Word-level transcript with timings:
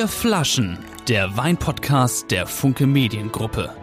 Vier 0.00 0.08
Flaschen, 0.08 0.78
der 1.08 1.36
Weinpodcast 1.36 2.30
der 2.30 2.46
Funke 2.46 2.86
Mediengruppe. 2.86 3.76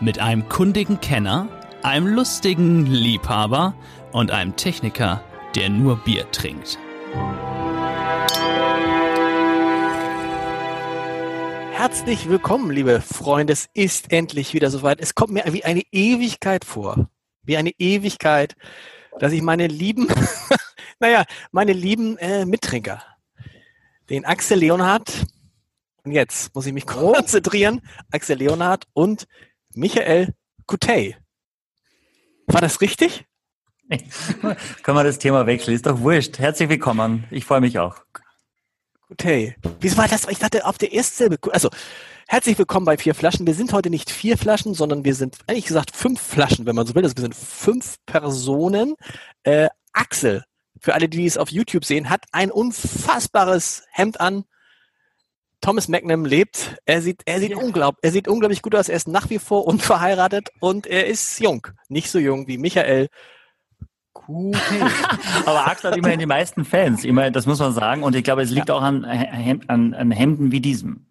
Mit 0.00 0.18
einem 0.18 0.48
kundigen 0.48 1.00
Kenner, 1.00 1.46
einem 1.84 2.08
lustigen 2.08 2.86
Liebhaber 2.86 3.76
und 4.10 4.32
einem 4.32 4.56
Techniker, 4.56 5.22
der 5.54 5.68
nur 5.68 5.98
Bier 5.98 6.28
trinkt. 6.32 6.76
Herzlich 11.70 12.28
willkommen, 12.28 12.72
liebe 12.72 13.00
Freunde. 13.00 13.52
Es 13.52 13.68
ist 13.72 14.10
endlich 14.10 14.54
wieder 14.54 14.72
soweit. 14.72 15.00
Es 15.00 15.14
kommt 15.14 15.32
mir 15.32 15.44
wie 15.52 15.62
eine 15.62 15.82
Ewigkeit 15.92 16.64
vor. 16.64 17.08
Wie 17.44 17.56
eine 17.56 17.70
Ewigkeit, 17.78 18.56
dass 19.20 19.32
ich 19.32 19.40
meine 19.40 19.68
lieben, 19.68 20.08
naja, 20.98 21.22
meine 21.52 21.74
lieben 21.74 22.18
äh, 22.18 22.44
Mittrinker, 22.44 23.04
den 24.08 24.24
Axel 24.24 24.58
Leonhardt, 24.58 25.26
und 26.04 26.12
jetzt 26.12 26.54
muss 26.54 26.66
ich 26.66 26.72
mich 26.72 26.86
konzentrieren, 26.86 27.80
Axel 28.10 28.38
Leonhardt 28.38 28.86
und 28.92 29.26
Michael 29.74 30.34
Kutey. 30.66 31.16
War 32.46 32.60
das 32.60 32.80
richtig? 32.80 33.26
Können 34.82 34.96
wir 34.98 35.04
das 35.04 35.18
Thema 35.18 35.46
wechseln? 35.46 35.74
Ist 35.74 35.86
doch 35.86 36.00
wurscht. 36.00 36.38
Herzlich 36.38 36.68
willkommen. 36.68 37.24
Ich 37.30 37.44
freue 37.44 37.60
mich 37.60 37.78
auch. 37.78 37.98
Kutey. 39.08 39.56
Wieso 39.80 39.96
war 39.96 40.08
das? 40.08 40.28
Ich 40.28 40.38
dachte, 40.38 40.64
auf 40.64 40.78
der 40.78 40.92
ersten 40.92 41.16
Silbe. 41.16 41.38
Also, 41.52 41.70
herzlich 42.28 42.56
willkommen 42.58 42.86
bei 42.86 42.96
Vier 42.96 43.14
Flaschen. 43.14 43.46
Wir 43.46 43.54
sind 43.54 43.72
heute 43.72 43.90
nicht 43.90 44.10
vier 44.10 44.38
Flaschen, 44.38 44.74
sondern 44.74 45.04
wir 45.04 45.14
sind, 45.14 45.38
eigentlich 45.46 45.66
gesagt, 45.66 45.94
fünf 45.94 46.20
Flaschen, 46.20 46.66
wenn 46.66 46.76
man 46.76 46.86
so 46.86 46.94
will. 46.94 47.02
Also 47.02 47.16
wir 47.16 47.22
sind 47.22 47.34
fünf 47.34 47.96
Personen. 48.06 48.94
Äh, 49.42 49.68
Axel, 49.92 50.44
für 50.80 50.94
alle, 50.94 51.08
die 51.08 51.26
es 51.26 51.36
auf 51.36 51.50
YouTube 51.50 51.84
sehen, 51.84 52.08
hat 52.10 52.24
ein 52.32 52.50
unfassbares 52.50 53.84
Hemd 53.90 54.20
an. 54.20 54.44
Thomas 55.60 55.88
Magnum 55.88 56.24
lebt. 56.24 56.76
Er 56.86 57.02
sieht, 57.02 57.22
er 57.26 57.40
sieht, 57.40 57.50
ja. 57.50 57.56
unglaub, 57.56 57.96
er 58.02 58.12
sieht 58.12 58.28
unglaublich 58.28 58.62
gut 58.62 58.74
aus. 58.74 58.88
Er 58.88 58.96
ist 58.96 59.08
nach 59.08 59.30
wie 59.30 59.38
vor 59.38 59.66
unverheiratet 59.66 60.50
und 60.60 60.86
er 60.86 61.06
ist 61.06 61.38
jung. 61.40 61.66
Nicht 61.88 62.10
so 62.10 62.18
jung 62.18 62.46
wie 62.48 62.58
Michael. 62.58 63.08
Cool. 64.28 64.52
Aber 65.46 65.66
Axel 65.66 65.90
hat 65.90 65.96
immerhin 65.98 66.18
die 66.18 66.26
meisten 66.26 66.64
Fans. 66.64 67.04
Immer, 67.04 67.30
das 67.30 67.46
muss 67.46 67.58
man 67.58 67.72
sagen. 67.72 68.02
Und 68.02 68.14
ich 68.14 68.24
glaube, 68.24 68.42
es 68.42 68.50
liegt 68.50 68.68
ja. 68.68 68.74
auch 68.74 68.82
an, 68.82 69.04
an, 69.04 69.94
an 69.94 70.10
Hemden 70.10 70.52
wie 70.52 70.60
diesem. 70.60 71.06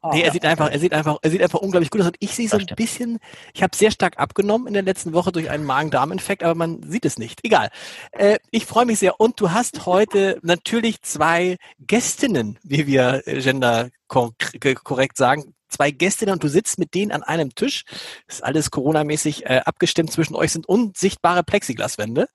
Oh, 0.00 0.10
nee, 0.12 0.20
er 0.20 0.26
ja. 0.26 0.32
sieht 0.32 0.44
einfach, 0.44 0.70
er 0.70 0.78
sieht 0.78 0.92
einfach, 0.92 1.18
er 1.22 1.30
sieht 1.30 1.42
einfach 1.42 1.60
unglaublich 1.60 1.90
gut 1.90 2.00
aus. 2.00 2.06
Und 2.08 2.16
ich 2.20 2.34
sehe 2.34 2.48
so 2.48 2.56
ein 2.56 2.66
bisschen, 2.76 3.18
ich 3.52 3.62
habe 3.62 3.76
sehr 3.76 3.90
stark 3.90 4.18
abgenommen 4.18 4.66
in 4.68 4.74
der 4.74 4.82
letzten 4.82 5.12
Woche 5.12 5.32
durch 5.32 5.50
einen 5.50 5.64
Magen-Darm-Infekt, 5.64 6.42
aber 6.42 6.54
man 6.54 6.82
sieht 6.82 7.04
es 7.04 7.18
nicht. 7.18 7.40
Egal. 7.42 7.70
Äh, 8.12 8.38
ich 8.50 8.66
freue 8.66 8.86
mich 8.86 8.98
sehr. 8.98 9.20
Und 9.20 9.40
du 9.40 9.50
hast 9.50 9.86
heute 9.86 10.38
natürlich 10.42 11.02
zwei 11.02 11.56
Gästinnen, 11.80 12.58
wie 12.62 12.86
wir 12.86 13.22
gender 13.26 13.90
korrekt 14.08 15.16
sagen. 15.16 15.54
Zwei 15.68 15.90
Gästinnen 15.90 16.34
und 16.34 16.44
du 16.44 16.48
sitzt 16.48 16.78
mit 16.78 16.94
denen 16.94 17.12
an 17.12 17.22
einem 17.22 17.54
Tisch. 17.54 17.84
Ist 18.28 18.44
alles 18.44 18.70
Corona-mäßig 18.70 19.46
äh, 19.46 19.62
abgestimmt. 19.64 20.12
Zwischen 20.12 20.34
euch 20.34 20.52
sind 20.52 20.68
unsichtbare 20.68 21.42
Plexiglaswände. 21.42 22.28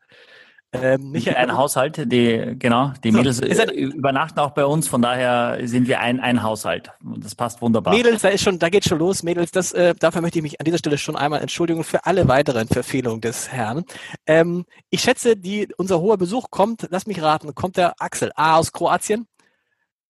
Ähm, 0.81 1.11
Michael, 1.11 1.35
ein 1.35 1.55
Haushalt, 1.55 2.11
die, 2.11 2.55
genau, 2.57 2.93
die 3.03 3.11
so, 3.11 3.17
Mädels 3.17 3.39
äh, 3.39 3.71
übernachten 3.73 4.39
auch 4.39 4.51
bei 4.51 4.65
uns, 4.65 4.87
von 4.87 5.01
daher 5.01 5.59
sind 5.67 5.87
wir 5.87 5.99
ein, 5.99 6.19
ein 6.19 6.43
Haushalt. 6.43 6.91
Das 7.01 7.35
passt 7.35 7.61
wunderbar. 7.61 7.93
Mädels, 7.93 8.21
da 8.21 8.29
ist 8.29 8.43
schon, 8.43 8.59
da 8.59 8.69
geht 8.69 8.85
schon 8.85 8.99
los, 8.99 9.23
Mädels, 9.23 9.51
das, 9.51 9.71
äh, 9.73 9.95
dafür 9.95 10.21
möchte 10.21 10.39
ich 10.39 10.43
mich 10.43 10.59
an 10.59 10.65
dieser 10.65 10.77
Stelle 10.77 10.97
schon 10.97 11.15
einmal 11.15 11.41
entschuldigen 11.41 11.83
für 11.83 12.05
alle 12.05 12.27
weiteren 12.27 12.67
Verfehlungen 12.67 13.21
des 13.21 13.51
Herrn. 13.51 13.85
Ähm, 14.25 14.65
ich 14.89 15.01
schätze, 15.01 15.35
die, 15.35 15.67
unser 15.77 15.99
hoher 15.99 16.17
Besuch 16.17 16.49
kommt, 16.49 16.87
lass 16.89 17.07
mich 17.07 17.21
raten, 17.21 17.55
kommt 17.55 17.77
der 17.77 17.95
Axel 17.99 18.31
A 18.35 18.57
aus 18.57 18.71
Kroatien, 18.71 19.27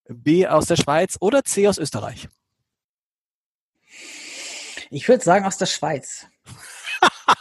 B 0.09 0.47
aus 0.47 0.65
der 0.65 0.75
Schweiz 0.75 1.17
oder 1.19 1.43
C 1.43 1.67
aus 1.67 1.77
Österreich? 1.77 2.27
Ich 4.89 5.07
würde 5.07 5.23
sagen 5.23 5.45
aus 5.45 5.57
der 5.57 5.65
Schweiz. 5.65 6.27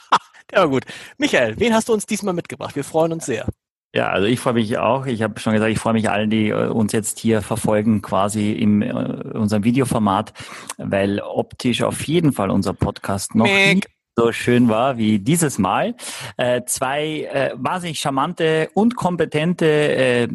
Ja, 0.52 0.64
gut. 0.64 0.84
Michael, 1.18 1.58
wen 1.58 1.74
hast 1.74 1.88
du 1.88 1.92
uns 1.92 2.06
diesmal 2.06 2.34
mitgebracht? 2.34 2.76
Wir 2.76 2.84
freuen 2.84 3.12
uns 3.12 3.26
sehr. 3.26 3.46
Ja, 3.94 4.10
also 4.10 4.26
ich 4.26 4.40
freue 4.40 4.54
mich 4.54 4.76
auch. 4.78 5.06
Ich 5.06 5.22
habe 5.22 5.40
schon 5.40 5.54
gesagt, 5.54 5.72
ich 5.72 5.78
freue 5.78 5.94
mich 5.94 6.10
allen, 6.10 6.28
die 6.28 6.48
äh, 6.48 6.68
uns 6.68 6.92
jetzt 6.92 7.18
hier 7.18 7.40
verfolgen, 7.40 8.02
quasi 8.02 8.52
in 8.52 8.82
äh, 8.82 8.92
unserem 8.92 9.64
Videoformat, 9.64 10.34
weil 10.76 11.20
optisch 11.20 11.82
auf 11.82 12.06
jeden 12.06 12.32
Fall 12.32 12.50
unser 12.50 12.74
Podcast 12.74 13.34
noch 13.34 13.46
nie 13.46 13.80
so 14.18 14.32
schön 14.32 14.68
war 14.70 14.96
wie 14.96 15.18
dieses 15.18 15.58
Mal. 15.58 15.94
Äh, 16.38 16.62
zwei 16.64 17.28
äh, 17.30 17.50
wahnsinnig 17.54 17.98
charmante 17.98 18.70
und 18.72 18.96
kompetente 18.96 19.66
äh, 19.66 20.28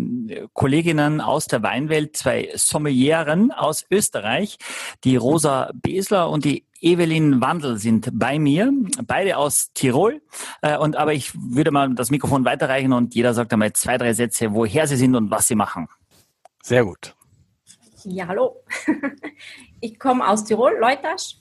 Kolleginnen 0.53 1.19
aus 1.19 1.47
der 1.47 1.63
Weinwelt, 1.63 2.15
zwei 2.15 2.49
Sommelieren 2.53 3.51
aus 3.51 3.85
Österreich, 3.89 4.57
die 5.03 5.15
Rosa 5.15 5.71
Besler 5.73 6.29
und 6.29 6.45
die 6.45 6.65
Evelyn 6.81 7.41
Wandel 7.41 7.77
sind 7.77 8.09
bei 8.13 8.39
mir, 8.39 8.73
beide 9.05 9.37
aus 9.37 9.71
Tirol. 9.73 10.21
Äh, 10.61 10.77
und 10.77 10.97
aber 10.97 11.13
ich 11.13 11.31
würde 11.35 11.71
mal 11.71 11.93
das 11.93 12.09
Mikrofon 12.09 12.43
weiterreichen 12.43 12.91
und 12.91 13.13
jeder 13.13 13.33
sagt 13.33 13.53
einmal 13.53 13.71
zwei, 13.73 13.97
drei 13.97 14.13
Sätze, 14.13 14.53
woher 14.53 14.87
sie 14.87 14.95
sind 14.95 15.15
und 15.15 15.29
was 15.29 15.47
sie 15.47 15.55
machen. 15.55 15.87
Sehr 16.63 16.83
gut. 16.83 17.15
Ja, 18.03 18.27
hallo. 18.27 18.63
Ich 19.83 19.97
komme 19.97 20.27
aus 20.27 20.43
Tirol, 20.43 20.77
Leutasch. 20.79 21.37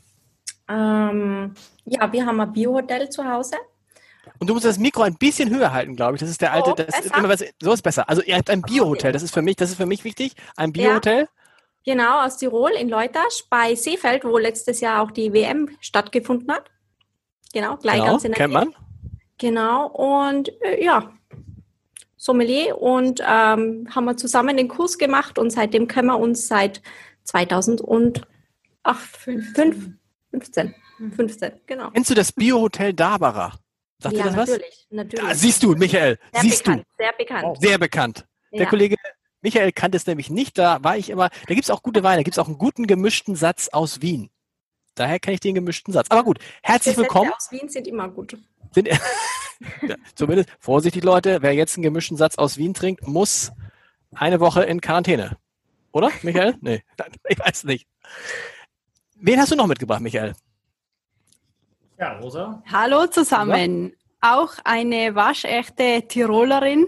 Ähm, 0.67 1.53
ja, 1.84 2.11
wir 2.11 2.25
haben 2.25 2.41
ein 2.41 2.50
Biohotel 2.50 3.11
zu 3.11 3.23
Hause. 3.23 3.56
Und 4.39 4.49
du 4.49 4.55
musst 4.55 4.65
das 4.65 4.79
Mikro 4.79 5.03
ein 5.03 5.17
bisschen 5.17 5.50
höher 5.50 5.73
halten, 5.73 5.95
glaube 5.95 6.15
ich. 6.15 6.21
Das 6.21 6.31
ist 6.31 6.41
der 6.41 6.55
alte, 6.55 6.71
so, 6.71 6.75
das 6.75 7.00
ist 7.05 7.15
immer 7.15 7.29
was, 7.29 7.45
so 7.61 7.73
ist 7.73 7.83
besser. 7.83 8.09
Also 8.09 8.23
ihr 8.23 8.37
habt 8.37 8.49
ein 8.49 8.62
Biohotel, 8.62 9.12
das 9.12 9.23
ist 9.23 9.34
für 9.34 9.43
mich, 9.43 9.56
das 9.56 9.69
ist 9.69 9.77
für 9.77 9.84
mich 9.84 10.05
wichtig. 10.05 10.33
Ein 10.56 10.73
Biohotel. 10.73 11.23
Ja. 11.23 11.29
Genau, 11.85 12.25
aus 12.25 12.37
Tirol 12.37 12.73
in 12.73 12.89
Leutasch 12.89 13.45
bei 13.49 13.75
Seefeld, 13.75 14.25
wo 14.25 14.37
letztes 14.37 14.81
Jahr 14.81 15.03
auch 15.03 15.11
die 15.11 15.33
WM 15.33 15.71
stattgefunden 15.81 16.53
hat. 16.53 16.71
Genau, 17.53 17.77
gleich 17.77 18.01
genau, 18.01 18.13
ganz 18.13 18.25
in 18.25 18.33
der 18.33 18.39
kennt 18.39 18.53
man. 18.53 18.75
Genau, 19.39 19.87
und 19.87 20.53
äh, 20.63 20.85
ja, 20.85 21.13
Sommelier 22.17 22.77
und 22.77 23.21
ähm, 23.21 23.89
haben 23.91 24.05
wir 24.05 24.17
zusammen 24.17 24.59
den 24.59 24.69
Kurs 24.69 24.99
gemacht 24.99 25.39
und 25.39 25.51
seitdem 25.51 25.89
können 25.89 26.09
wir 26.09 26.19
uns 26.19 26.47
seit 26.47 26.83
2008, 27.25 28.27
15. 28.85 29.99
15, 30.31 30.75
15, 31.17 31.53
genau. 31.67 31.91
Kennst 31.91 32.11
du 32.11 32.15
das 32.15 32.33
Biohotel 32.33 32.93
Dabara? 32.93 33.55
Sagt 33.99 34.17
ja, 34.17 34.23
dir 34.23 34.29
das 34.29 34.37
natürlich, 34.37 34.87
was? 34.91 34.97
natürlich. 34.97 35.29
Ja, 35.29 35.35
siehst 35.35 35.62
du, 35.62 35.75
Michael, 35.75 36.19
sehr 36.33 36.43
siehst 36.43 36.65
bekannt, 36.65 36.87
du. 36.87 37.03
Sehr 37.03 37.12
bekannt. 37.12 37.59
Sehr 37.61 37.79
bekannt. 37.79 38.27
Der 38.53 38.61
ja. 38.61 38.67
Kollege 38.67 38.97
Michael 39.43 39.73
kannte 39.73 39.97
es 39.97 40.06
nämlich 40.06 40.31
nicht, 40.31 40.59
da 40.59 40.83
war 40.83 40.97
ich 40.97 41.11
immer, 41.11 41.31
da 41.31 41.55
gibt 41.55 41.65
es 41.65 41.71
auch 41.71 41.83
gute 41.83 42.03
Weine, 42.03 42.19
da 42.19 42.23
gibt 42.25 42.34
es 42.34 42.39
auch 42.39 42.47
einen 42.47 42.59
guten 42.59 42.87
gemischten 42.87 43.37
Satz 43.37 43.69
aus 43.69 44.03
Wien. 44.03 44.31
Daher 44.95 45.19
kenne 45.19 45.34
ich 45.34 45.41
den 45.41 45.55
gemischten 45.55 45.93
Satz. 45.93 46.09
Aber 46.11 46.25
gut, 46.25 46.39
herzlich 46.62 46.95
Die 46.95 47.01
willkommen. 47.01 47.33
aus 47.33 47.50
Wien 47.50 47.69
sind 47.69 47.87
immer 47.87 48.09
gut. 48.09 48.37
Sind, 48.73 48.89
ja, 49.83 49.97
zumindest, 50.15 50.50
vorsichtig 50.59 51.05
Leute, 51.05 51.41
wer 51.41 51.55
jetzt 51.55 51.77
einen 51.77 51.84
gemischten 51.84 52.17
Satz 52.17 52.37
aus 52.37 52.59
Wien 52.59 52.75
trinkt, 52.75 53.06
muss 53.06 53.53
eine 54.15 54.41
Woche 54.41 54.65
in 54.65 54.81
Quarantäne. 54.81 55.39
Oder, 55.93 56.11
Michael? 56.23 56.56
nee, 56.61 56.83
ich 57.29 57.39
weiß 57.39 57.65
nicht. 57.65 57.87
Wen 59.15 59.41
hast 59.41 59.53
du 59.53 59.56
noch 59.56 59.67
mitgebracht, 59.67 60.00
Michael? 60.00 60.34
Ja, 61.99 62.19
Rosa. 62.19 62.62
Hallo 62.71 63.06
zusammen. 63.06 63.93
Ja. 64.23 64.34
Auch 64.34 64.53
eine 64.65 65.15
waschechte 65.15 66.03
Tirolerin 66.09 66.87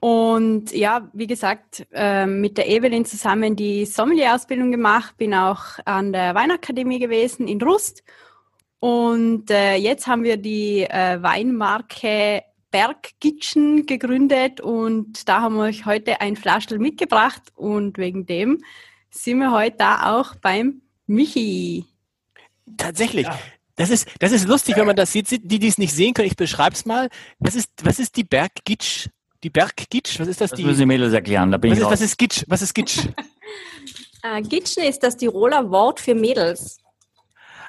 und 0.00 0.72
ja, 0.72 1.08
wie 1.12 1.26
gesagt, 1.26 1.86
äh, 1.92 2.24
mit 2.24 2.56
der 2.56 2.68
Evelyn 2.68 3.04
zusammen 3.04 3.54
die 3.54 3.84
Sommelier-Ausbildung 3.84 4.70
gemacht, 4.70 5.18
bin 5.18 5.34
auch 5.34 5.78
an 5.84 6.14
der 6.14 6.34
Weinakademie 6.34 6.98
gewesen 6.98 7.46
in 7.46 7.60
Rust. 7.60 8.02
Und 8.78 9.50
äh, 9.50 9.76
jetzt 9.76 10.06
haben 10.06 10.22
wir 10.22 10.38
die 10.38 10.84
äh, 10.84 11.22
Weinmarke 11.22 12.42
Berggitschen 12.70 13.84
gegründet 13.84 14.60
und 14.60 15.28
da 15.28 15.42
haben 15.42 15.56
wir 15.56 15.64
euch 15.64 15.86
heute 15.86 16.20
ein 16.20 16.36
Flaschel 16.36 16.78
mitgebracht 16.78 17.42
und 17.56 17.98
wegen 17.98 18.26
dem 18.26 18.62
sind 19.10 19.38
wir 19.38 19.50
heute 19.50 19.76
da 19.78 20.16
auch 20.16 20.36
beim 20.36 20.80
Michi. 21.06 21.84
Tatsächlich. 22.76 23.26
Ja. 23.26 23.38
Das 23.74 23.90
ist, 23.90 24.08
das 24.18 24.32
ist 24.32 24.46
lustig, 24.46 24.76
wenn 24.76 24.86
man 24.86 24.96
das 24.96 25.12
sieht. 25.12 25.30
Die, 25.30 25.58
die 25.58 25.66
es 25.66 25.78
nicht 25.78 25.94
sehen 25.94 26.14
können, 26.14 26.28
ich 26.28 26.36
beschreibe 26.36 26.74
es 26.74 26.86
mal. 26.86 27.08
Das 27.38 27.54
ist, 27.54 27.70
was 27.82 27.98
ist 27.98 28.16
die 28.16 28.24
Berggitsch? 28.24 29.08
Die 29.42 29.50
Berggitsch, 29.50 30.20
was 30.20 30.28
ist 30.28 30.40
das? 30.40 30.50
Das 30.50 30.58
die, 30.58 30.64
müssen 30.64 30.80
die 30.80 30.86
Mädels 30.86 31.12
erklären, 31.12 31.50
da 31.50 31.56
bin 31.56 31.70
was 31.70 31.78
ich 31.78 31.84
ist, 31.84 31.90
Was 31.90 32.00
ist 32.00 32.18
Gitsch? 32.18 32.44
Was 32.46 32.62
ist 32.62 32.74
Gitsch? 32.74 32.98
äh, 34.22 34.42
Gitschen 34.42 34.84
ist 34.84 35.02
das 35.02 35.16
Tiroler 35.16 35.70
Wort 35.70 36.00
für 36.00 36.14
Mädels. 36.14 36.78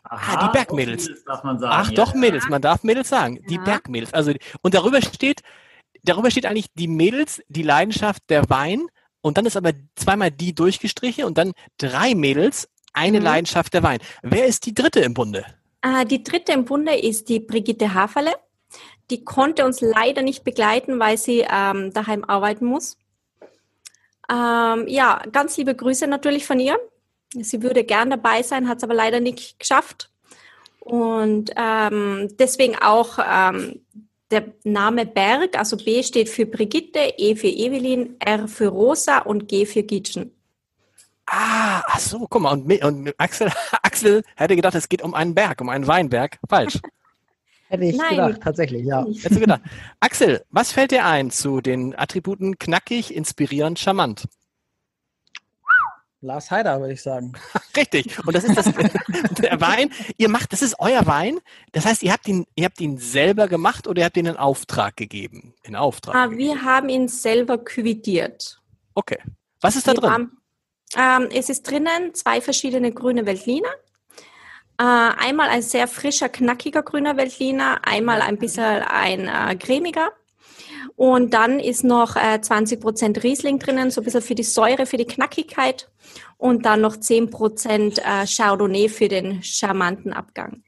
Aha, 0.03 0.33
ah, 0.33 0.47
die 0.47 0.51
Bergmädels. 0.51 1.09
Darf 1.25 1.43
man 1.43 1.59
sagen, 1.59 1.73
Ach 1.73 1.89
ja. 1.89 1.95
doch, 1.95 2.13
Mädels, 2.13 2.49
man 2.49 2.61
darf 2.61 2.83
Mädels 2.83 3.09
sagen. 3.09 3.37
Ja. 3.37 3.41
Die 3.47 3.57
Bergmädels. 3.59 4.13
Also, 4.13 4.33
und 4.61 4.73
darüber 4.73 5.01
steht, 5.01 5.41
darüber 6.03 6.31
steht 6.31 6.45
eigentlich 6.45 6.73
die 6.73 6.87
Mädels, 6.87 7.41
die 7.47 7.63
Leidenschaft 7.63 8.23
der 8.29 8.49
Wein. 8.49 8.87
Und 9.21 9.37
dann 9.37 9.45
ist 9.45 9.55
aber 9.55 9.71
zweimal 9.95 10.31
die 10.31 10.53
durchgestrichen 10.53 11.25
und 11.25 11.37
dann 11.37 11.53
drei 11.77 12.15
Mädels, 12.15 12.67
eine 12.93 13.19
mhm. 13.19 13.25
Leidenschaft 13.25 13.73
der 13.73 13.83
Wein. 13.83 13.99
Wer 14.23 14.47
ist 14.47 14.65
die 14.65 14.73
dritte 14.73 14.99
im 14.99 15.13
Bunde? 15.13 15.45
Äh, 15.81 16.05
die 16.05 16.23
dritte 16.23 16.51
im 16.51 16.65
Bunde 16.65 16.95
ist 16.95 17.29
die 17.29 17.39
Brigitte 17.39 17.93
Haferle. 17.93 18.33
Die 19.11 19.25
konnte 19.25 19.65
uns 19.65 19.81
leider 19.81 20.21
nicht 20.21 20.43
begleiten, 20.43 20.99
weil 20.99 21.17
sie 21.17 21.45
ähm, 21.51 21.91
daheim 21.93 22.23
arbeiten 22.23 22.65
muss. 22.65 22.97
Ähm, 24.31 24.87
ja, 24.87 25.21
ganz 25.31 25.57
liebe 25.57 25.75
Grüße 25.75 26.07
natürlich 26.07 26.45
von 26.45 26.59
ihr. 26.59 26.79
Sie 27.33 27.61
würde 27.61 27.83
gern 27.83 28.09
dabei 28.09 28.41
sein, 28.41 28.67
hat 28.69 28.77
es 28.77 28.83
aber 28.83 28.93
leider 28.93 29.19
nicht 29.19 29.59
geschafft. 29.59 30.09
Und 30.79 31.51
ähm, 31.57 32.29
deswegen 32.39 32.77
auch 32.77 33.19
ähm, 33.19 33.81
der 34.31 34.45
Name 34.63 35.05
Berg, 35.05 35.57
also 35.57 35.77
B 35.77 36.01
steht 36.03 36.29
für 36.29 36.45
Brigitte, 36.45 37.13
E 37.17 37.35
für 37.35 37.47
Evelyn, 37.47 38.15
R 38.19 38.47
für 38.47 38.67
Rosa 38.67 39.19
und 39.19 39.47
G 39.47 39.65
für 39.65 39.83
Gitschen. 39.83 40.31
Ah, 41.25 41.83
ach 41.85 41.99
so, 41.99 42.27
guck 42.29 42.41
mal, 42.41 42.51
und, 42.53 42.83
und 42.83 43.13
Axel, 43.17 43.51
Axel 43.83 44.23
hätte 44.35 44.55
gedacht, 44.55 44.75
es 44.75 44.89
geht 44.89 45.01
um 45.01 45.13
einen 45.13 45.35
Berg, 45.35 45.61
um 45.61 45.69
einen 45.69 45.87
Weinberg. 45.87 46.39
Falsch. 46.49 46.79
Hätte 47.71 47.85
ich 47.85 47.95
Nein. 47.95 48.09
gedacht, 48.09 48.41
tatsächlich, 48.43 48.85
ja. 48.85 49.05
Hättest 49.05 49.31
du 49.35 49.39
gedacht. 49.39 49.61
Axel, 50.01 50.43
was 50.49 50.73
fällt 50.73 50.91
dir 50.91 51.05
ein 51.05 51.31
zu 51.31 51.61
den 51.61 51.97
Attributen 51.97 52.59
knackig, 52.59 53.15
inspirierend, 53.15 53.79
charmant? 53.79 54.25
Lars 56.23 56.51
Heider, 56.51 56.79
würde 56.79 56.93
ich 56.93 57.01
sagen. 57.01 57.33
Richtig. 57.77 58.19
Und 58.27 58.35
das 58.35 58.43
ist 58.43 58.55
das, 58.57 58.65
der 59.41 59.59
Wein. 59.61 59.89
Ihr 60.17 60.29
macht, 60.29 60.53
das 60.53 60.61
ist 60.61 60.75
euer 60.79 61.05
Wein. 61.07 61.39
Das 61.71 61.85
heißt, 61.85 62.03
ihr 62.03 62.11
habt 62.11 62.27
ihn, 62.27 62.45
ihr 62.55 62.65
habt 62.65 62.79
ihn 62.79 62.97
selber 62.97 63.47
gemacht 63.47 63.87
oder 63.87 64.01
ihr 64.01 64.05
habt 64.05 64.17
ihn 64.17 64.27
in 64.27 64.37
Auftrag 64.37 64.95
gegeben? 64.97 65.55
In 65.63 65.75
Auftrag. 65.75 66.13
Ah, 66.13 66.27
gegeben. 66.27 66.37
wir 66.55 66.61
haben 66.63 66.89
ihn 66.89 67.07
selber 67.07 67.57
küvitiert. 67.57 68.61
Okay. 68.93 69.17
Was 69.61 69.75
ist 69.75 69.87
da 69.87 69.93
Wir 69.93 70.01
drin? 70.01 70.11
haben- 70.11 70.37
Ähm, 70.95 71.29
es 71.33 71.49
ist 71.49 71.63
drinnen 71.63 72.13
zwei 72.13 72.41
verschiedene 72.41 72.91
grüne 72.91 73.25
Veltliner. 73.25 73.69
Äh, 74.77 74.83
einmal 74.83 75.49
ein 75.49 75.61
sehr 75.61 75.87
frischer, 75.87 76.29
knackiger 76.29 76.83
grüner 76.83 77.17
Veltliner, 77.17 77.81
einmal 77.83 78.21
ein 78.21 78.37
bisschen 78.37 78.63
ein 78.63 79.27
äh, 79.27 79.55
cremiger. 79.55 80.11
Und 80.95 81.33
dann 81.33 81.59
ist 81.59 81.83
noch 81.83 82.15
äh, 82.15 82.39
20% 82.41 83.23
Riesling 83.23 83.59
drinnen, 83.59 83.91
so 83.91 84.01
ein 84.01 84.03
bisschen 84.03 84.21
für 84.21 84.35
die 84.35 84.43
Säure, 84.43 84.85
für 84.85 84.97
die 84.97 85.05
Knackigkeit. 85.05 85.89
Und 86.37 86.65
dann 86.65 86.81
noch 86.81 86.95
10% 86.95 87.99
äh, 87.99 88.25
Chardonnay 88.27 88.89
für 88.89 89.07
den 89.07 89.43
charmanten 89.43 90.13
Abgang. 90.13 90.63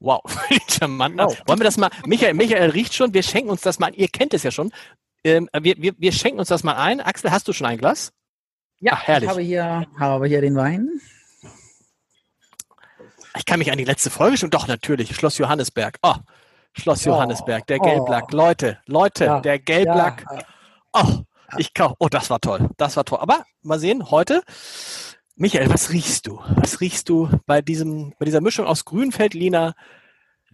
Wow, 0.00 0.22
charmant. 0.68 1.18
Wow. 1.18 1.36
Wollen 1.46 1.60
wir 1.60 1.64
das 1.64 1.76
mal, 1.76 1.90
Michael, 2.06 2.34
Michael 2.34 2.70
riecht 2.70 2.94
schon, 2.94 3.12
wir 3.14 3.22
schenken 3.22 3.50
uns 3.50 3.62
das 3.62 3.78
mal, 3.78 3.92
ihr 3.94 4.08
kennt 4.08 4.32
es 4.32 4.42
ja 4.42 4.50
schon. 4.50 4.72
Ähm, 5.24 5.48
wir, 5.60 5.76
wir, 5.78 5.94
wir 5.98 6.12
schenken 6.12 6.38
uns 6.38 6.48
das 6.48 6.62
mal 6.62 6.76
ein. 6.76 7.00
Axel, 7.00 7.30
hast 7.30 7.48
du 7.48 7.52
schon 7.52 7.66
ein 7.66 7.78
Glas? 7.78 8.12
Ja, 8.80 8.92
Ach, 8.94 9.06
herrlich. 9.06 9.24
ich 9.24 9.30
habe 9.30 9.42
hier, 9.42 9.86
habe 9.98 10.28
hier 10.28 10.40
den 10.40 10.54
Wein. 10.54 11.00
Ich 13.36 13.44
kann 13.44 13.58
mich 13.58 13.70
an 13.70 13.78
die 13.78 13.84
letzte 13.84 14.10
Folge 14.10 14.36
schon, 14.36 14.50
doch 14.50 14.66
natürlich, 14.66 15.14
Schloss 15.14 15.38
Johannesberg. 15.38 15.98
Oh, 16.02 16.14
Schloss 16.72 17.06
Oh, 17.06 17.10
Johannesberg, 17.10 17.66
der 17.66 17.80
oh. 17.80 17.84
Gelblack. 17.84 18.32
Leute, 18.32 18.78
Leute, 18.86 19.24
Ja, 19.24 19.40
der 19.40 19.58
Gelblack. 19.58 20.24
Ja, 20.30 20.38
Oh, 20.94 21.22
ich 21.58 21.74
kau. 21.74 21.94
Oh, 21.98 22.08
das 22.08 22.30
war 22.30 22.40
toll. 22.40 22.70
Das 22.76 22.96
war 22.96 23.04
toll. 23.04 23.18
Aber 23.20 23.44
mal 23.62 23.78
sehen, 23.78 24.10
heute. 24.10 24.42
Michael, 25.36 25.70
was 25.72 25.90
riechst 25.90 26.26
du? 26.26 26.40
Was 26.56 26.80
riechst 26.80 27.08
du 27.08 27.28
bei 27.46 27.62
diesem, 27.62 28.12
bei 28.18 28.24
dieser 28.24 28.40
Mischung 28.40 28.66
aus 28.66 28.84
Grünfeldliner, 28.84 29.74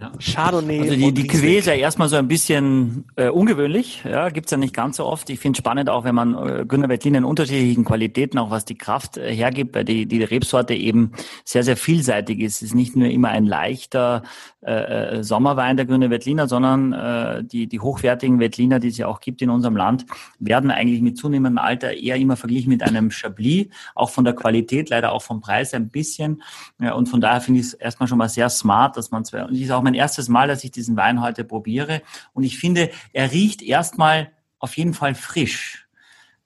Ja. 0.01 0.11
Chardonnay? 0.19 0.81
Also 0.81 0.97
die, 0.97 1.13
die? 1.13 1.29
Cuvée 1.31 1.59
ist 1.59 1.67
ja 1.67 1.75
erstmal 1.75 2.09
so 2.09 2.17
ein 2.17 2.27
bisschen 2.27 3.05
äh, 3.15 3.29
ungewöhnlich, 3.29 4.03
ja, 4.05 4.29
gibt's 4.29 4.51
ja 4.51 4.57
nicht 4.57 4.75
ganz 4.75 4.97
so 4.97 5.05
oft. 5.05 5.31
Ich 5.31 5.39
finde 5.39 5.57
spannend 5.57 5.89
auch, 5.89 6.03
wenn 6.03 6.17
man 6.17 6.35
äh, 6.35 6.65
Grüner 6.67 6.89
Veltliner 6.89 7.19
in 7.19 7.25
unterschiedlichen 7.25 7.85
Qualitäten, 7.85 8.39
auch 8.39 8.51
was 8.51 8.65
die 8.65 8.75
Kraft 8.75 9.19
äh, 9.19 9.33
hergibt, 9.33 9.73
weil 9.77 9.85
die, 9.85 10.07
die 10.07 10.25
Rebsorte 10.25 10.75
eben 10.75 11.13
sehr, 11.45 11.63
sehr 11.63 11.77
vielseitig 11.77 12.41
ist. 12.41 12.57
Es 12.57 12.63
ist 12.63 12.75
nicht 12.75 12.97
nur 12.97 13.09
immer 13.09 13.29
ein 13.29 13.47
leichter 13.47 14.25
äh, 14.65 15.19
äh, 15.19 15.23
Sommerwein, 15.23 15.77
der 15.77 15.85
Grüne 15.85 16.09
Veltliner, 16.09 16.49
sondern 16.49 16.95
äh, 16.95 17.45
die, 17.45 17.67
die 17.67 17.81
hochwertigen 17.81 18.41
Veltliner, 18.41 18.79
die 18.79 18.89
es 18.89 18.97
ja 18.97 19.07
auch 19.09 19.21
gibt 19.21 19.43
in 19.43 19.51
unserem 19.51 19.77
Land, 19.77 20.07
werden 20.39 20.71
eigentlich 20.71 21.03
mit 21.03 21.19
zunehmendem 21.19 21.59
Alter 21.59 21.93
eher 21.93 22.17
immer 22.17 22.37
verglichen 22.37 22.71
mit 22.71 22.83
einem 22.83 23.11
Chablis, 23.11 23.67
auch 23.95 24.09
von 24.09 24.25
der 24.25 24.35
Qualität, 24.35 24.89
leider 24.89 25.13
auch 25.13 25.23
vom 25.23 25.43
Preis 25.43 25.75
ein 25.75 25.91
bisschen. 25.91 26.43
Ja, 26.81 26.95
und 26.95 27.11
von 27.11 27.21
daher 27.21 27.43
finde 27.43 27.61
ich 27.61 27.67
es 27.67 27.75
erstmal 27.75 28.09
schon 28.09 28.17
mal 28.17 28.31
sehr 28.31 28.49
smart, 28.49 28.97
dass 28.97 29.11
man 29.11 29.27
zwei, 29.27 29.45
und 29.45 29.53
es 29.53 29.61
ist 29.61 29.71
auch 29.71 29.83
mein 29.83 29.93
erstes 29.93 30.31
Mal, 30.31 30.49
dass 30.49 30.65
ich 30.65 30.71
diesen 30.71 30.97
Wein 30.97 31.21
heute 31.21 31.45
probiere. 31.45 32.01
Und 32.33 32.45
ich 32.45 32.59
finde, 32.59 32.91
er 33.13 33.33
riecht 33.33 33.61
erstmal 33.61 34.31
auf 34.59 34.79
jeden 34.79 34.95
Fall 34.95 35.15
frisch. 35.15 35.89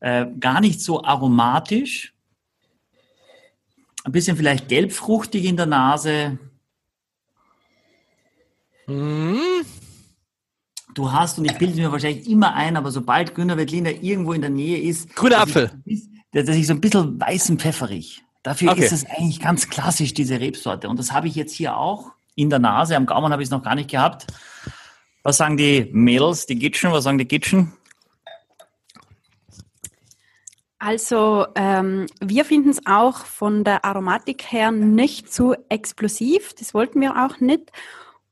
Äh, 0.01 0.27
gar 0.41 0.61
nicht 0.61 0.81
so 0.81 1.05
aromatisch. 1.05 2.15
Ein 4.03 4.11
bisschen 4.11 4.37
vielleicht 4.37 4.69
gelbfruchtig 4.69 5.45
in 5.45 5.57
der 5.57 5.67
Nase. 5.67 6.39
Hm, 8.89 9.39
Du 10.95 11.13
hast, 11.13 11.39
und 11.39 11.45
ich 11.45 11.57
bilde 11.59 11.81
mir 11.81 11.93
wahrscheinlich 11.93 12.29
immer 12.29 12.55
ein, 12.55 12.77
aber 12.77 12.91
sobald 12.91 13.35
Grüner 13.35 13.57
Veltliner 13.57 13.91
irgendwo 14.03 14.33
in 14.33 14.41
der 14.41 14.51
Nähe 14.51 14.79
ist, 14.79 15.15
grüner 15.15 15.41
Apfel. 15.43 15.71
dass 16.33 16.49
ich 16.49 16.67
so 16.67 16.73
ein 16.73 16.81
bisschen 16.81 17.21
weißen 17.21 17.59
pfefferig. 17.59 18.25
Dafür 18.43 18.73
Okay. 18.73 18.85
ist 18.85 18.93
es 18.93 19.05
eigentlich 19.07 19.39
ganz 19.41 19.69
klassisch, 19.69 20.15
diese 20.15 20.41
Rebsorte. 20.41 20.89
Und 20.89 20.99
das 20.99 21.13
habe 21.13 21.29
ich 21.29 21.35
jetzt 21.35 21.53
hier 21.53 21.77
auch 21.77 22.13
in 22.35 22.51
der 22.51 22.59
Nase. 22.59 22.97
Am 22.97 23.07
Gaumen 23.07 23.31
habe 23.33 23.43
ich 23.43 23.47
es 23.49 23.51
noch 23.51 23.63
gar 23.63 23.75
nicht 23.75 23.91
gehabt. 23.91 24.27
Was 25.23 25.37
sagen 25.37 25.57
die 25.57 25.89
Mädels, 25.93 26.47
die 26.47 26.59
Gitschen? 26.59 26.91
Was 26.91 27.05
sagen 27.05 27.19
die 27.19 27.29
Gitschen? 27.29 27.73
Also 30.79 31.47
ähm, 31.57 32.07
wir 32.21 32.45
finden 32.45 32.71
es 32.71 32.81
auch 32.87 33.25
von 33.25 33.65
der 33.65 33.85
Aromatik 33.85 34.51
her 34.53 34.71
nicht 34.71 35.33
zu 35.33 35.55
explosiv. 35.69 36.55
Das 36.55 36.73
wollten 36.73 37.01
wir 37.01 37.25
auch 37.27 37.41
nicht. 37.41 37.73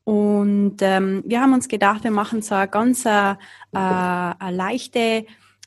Und 0.07 0.77
ähm, 0.79 1.21
wir 1.25 1.41
haben 1.41 1.51
uns 1.51 1.67
gedacht, 1.67 2.05
wir 2.05 2.11
machen 2.11 2.41
so 2.41 2.55
eine 2.55 2.69
ganz 2.69 3.03
äh, 3.03 3.35
eine 3.73 4.35
leichte, 4.51 5.25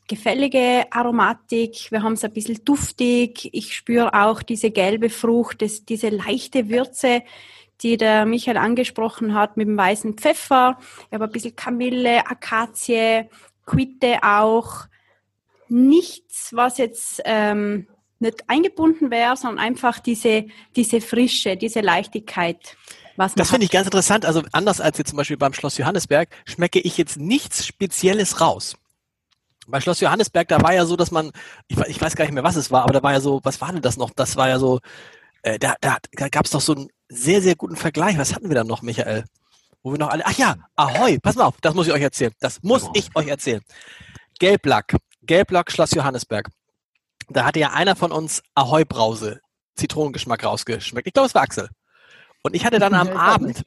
gefällige 0.08 0.87
Aromatik. 0.90 1.88
Wir 1.90 2.02
haben 2.02 2.14
es 2.14 2.25
ein 2.25 2.32
bisschen 2.32 2.64
duftig. 2.64 3.50
Ich 3.52 3.75
spüre 3.76 4.14
auch 4.14 4.42
diese 4.42 4.70
gelbe 4.70 5.10
Frucht, 5.10 5.60
das, 5.60 5.84
diese 5.84 6.08
leichte 6.08 6.70
Würze, 6.70 7.22
die 7.82 7.98
der 7.98 8.25
Michael 8.25 8.56
angesprochen 8.56 9.34
hat 9.34 9.58
mit 9.58 9.69
dem 9.69 9.76
weißen 9.76 10.14
Pfeffer. 10.14 10.78
Ich 11.08 11.12
habe 11.12 11.25
ein 11.25 11.32
bisschen 11.32 11.54
Kamille, 11.54 12.26
Akazie, 12.26 13.28
Quitte 13.66 14.20
auch 14.22 14.87
nichts, 15.69 16.56
was 16.56 16.78
jetzt 16.78 17.20
ähm, 17.26 17.88
nicht 18.20 18.42
eingebunden 18.48 19.10
wäre, 19.10 19.37
sondern 19.37 19.62
einfach 19.62 19.98
diese, 19.98 20.46
diese 20.76 21.02
Frische, 21.02 21.58
diese 21.58 21.82
Leichtigkeit. 21.82 22.78
Was 23.16 23.34
Das 23.34 23.50
finde 23.50 23.64
ich 23.64 23.70
ganz 23.70 23.86
interessant. 23.86 24.24
Also 24.24 24.42
anders 24.52 24.80
als 24.80 24.98
jetzt 24.98 25.10
zum 25.10 25.16
Beispiel 25.16 25.36
beim 25.36 25.52
Schloss 25.52 25.78
Johannesberg 25.78 26.28
schmecke 26.44 26.80
ich 26.80 26.96
jetzt 26.96 27.16
nichts 27.16 27.66
Spezielles 27.66 28.40
raus. 28.40 28.76
Bei 29.66 29.80
Schloss 29.80 30.00
Johannesberg, 30.00 30.48
da 30.48 30.60
war 30.62 30.74
ja 30.74 30.84
so, 30.84 30.96
dass 30.96 31.10
man, 31.10 31.30
ich, 31.68 31.78
ich 31.78 32.00
weiß 32.00 32.16
gar 32.16 32.25
nicht 32.25 32.35
mehr, 32.35 32.42
was 32.42 32.56
es 32.56 32.70
war, 32.70 32.82
aber 32.82 32.92
da 32.92 33.02
war 33.02 33.12
ja 33.12 33.20
so, 33.20 33.40
was 33.44 33.61
war 33.61 33.73
denn 33.73 33.82
das 33.82 33.96
noch? 33.96 34.11
Das 34.11 34.37
war 34.37 34.49
ja 34.49 34.58
so, 34.58 34.80
äh, 35.42 35.58
da, 35.58 35.75
da, 35.80 35.99
da 36.12 36.28
gab 36.28 36.46
es 36.46 36.50
doch 36.50 36.61
so 36.61 36.75
einen 36.75 36.88
sehr, 37.08 37.40
sehr 37.40 37.56
guten 37.56 37.76
Vergleich. 37.76 38.18
Was 38.18 38.35
hatten 38.35 38.49
wir 38.49 38.56
da 38.56 38.64
noch, 38.64 38.82
Michael? 38.82 39.25
Wo 39.82 39.92
wir 39.92 39.99
noch 39.99 40.08
alle, 40.11 40.26
ach 40.26 40.37
ja, 40.37 40.56
Ahoi, 40.76 41.18
pass 41.18 41.37
mal 41.37 41.44
auf, 41.44 41.54
das 41.61 41.75
muss 41.75 41.87
ich 41.87 41.92
euch 41.92 42.02
erzählen. 42.02 42.32
Das 42.40 42.62
muss 42.62 42.88
ich 42.94 43.14
euch 43.14 43.28
erzählen. 43.28 43.62
Gelblack, 44.38 44.96
Gelblack 45.23 45.70
Schloss 45.70 45.92
Johannesberg. 45.92 46.49
Da 47.28 47.44
hatte 47.44 47.61
ja 47.61 47.70
einer 47.70 47.96
von 47.96 48.12
uns 48.12 48.42
Ahoi 48.54 48.85
Brause, 48.85 49.40
Zitronengeschmack 49.76 50.44
rausgeschmeckt. 50.44 51.06
Ich 51.06 51.12
glaube, 51.12 51.28
es 51.28 51.35
war 51.35 51.42
Axel. 51.42 51.70
Und 52.42 52.54
ich 52.54 52.64
hatte 52.64 52.78
dann 52.78 52.94
am 52.94 53.09
Ja, 53.09 53.14
Abend, 53.16 53.62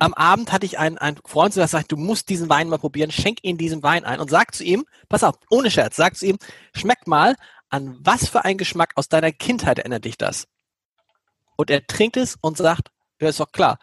am 0.00 0.12
Abend 0.14 0.52
hatte 0.52 0.66
ich 0.66 0.78
einen, 0.78 0.98
einen 0.98 1.18
Freund, 1.24 1.56
der 1.56 1.66
sagt, 1.68 1.92
du 1.92 1.96
musst 1.96 2.28
diesen 2.28 2.48
Wein 2.48 2.68
mal 2.68 2.78
probieren, 2.78 3.10
schenk 3.10 3.38
ihm 3.42 3.56
diesen 3.58 3.82
Wein 3.82 4.04
ein 4.04 4.20
und 4.20 4.30
sag 4.30 4.54
zu 4.54 4.64
ihm, 4.64 4.84
pass 5.08 5.24
auf, 5.24 5.36
ohne 5.50 5.70
Scherz, 5.70 5.96
sag 5.96 6.16
zu 6.16 6.26
ihm, 6.26 6.38
schmeck 6.74 7.06
mal, 7.06 7.36
an 7.70 7.98
was 8.00 8.28
für 8.28 8.44
ein 8.44 8.58
Geschmack 8.58 8.92
aus 8.96 9.08
deiner 9.08 9.32
Kindheit 9.32 9.78
erinnert 9.78 10.04
dich 10.04 10.16
das? 10.18 10.46
Und 11.56 11.70
er 11.70 11.86
trinkt 11.86 12.16
es 12.16 12.36
und 12.40 12.56
sagt, 12.56 12.90
ja, 13.20 13.28
ist 13.28 13.40
doch 13.40 13.50
klar, 13.52 13.78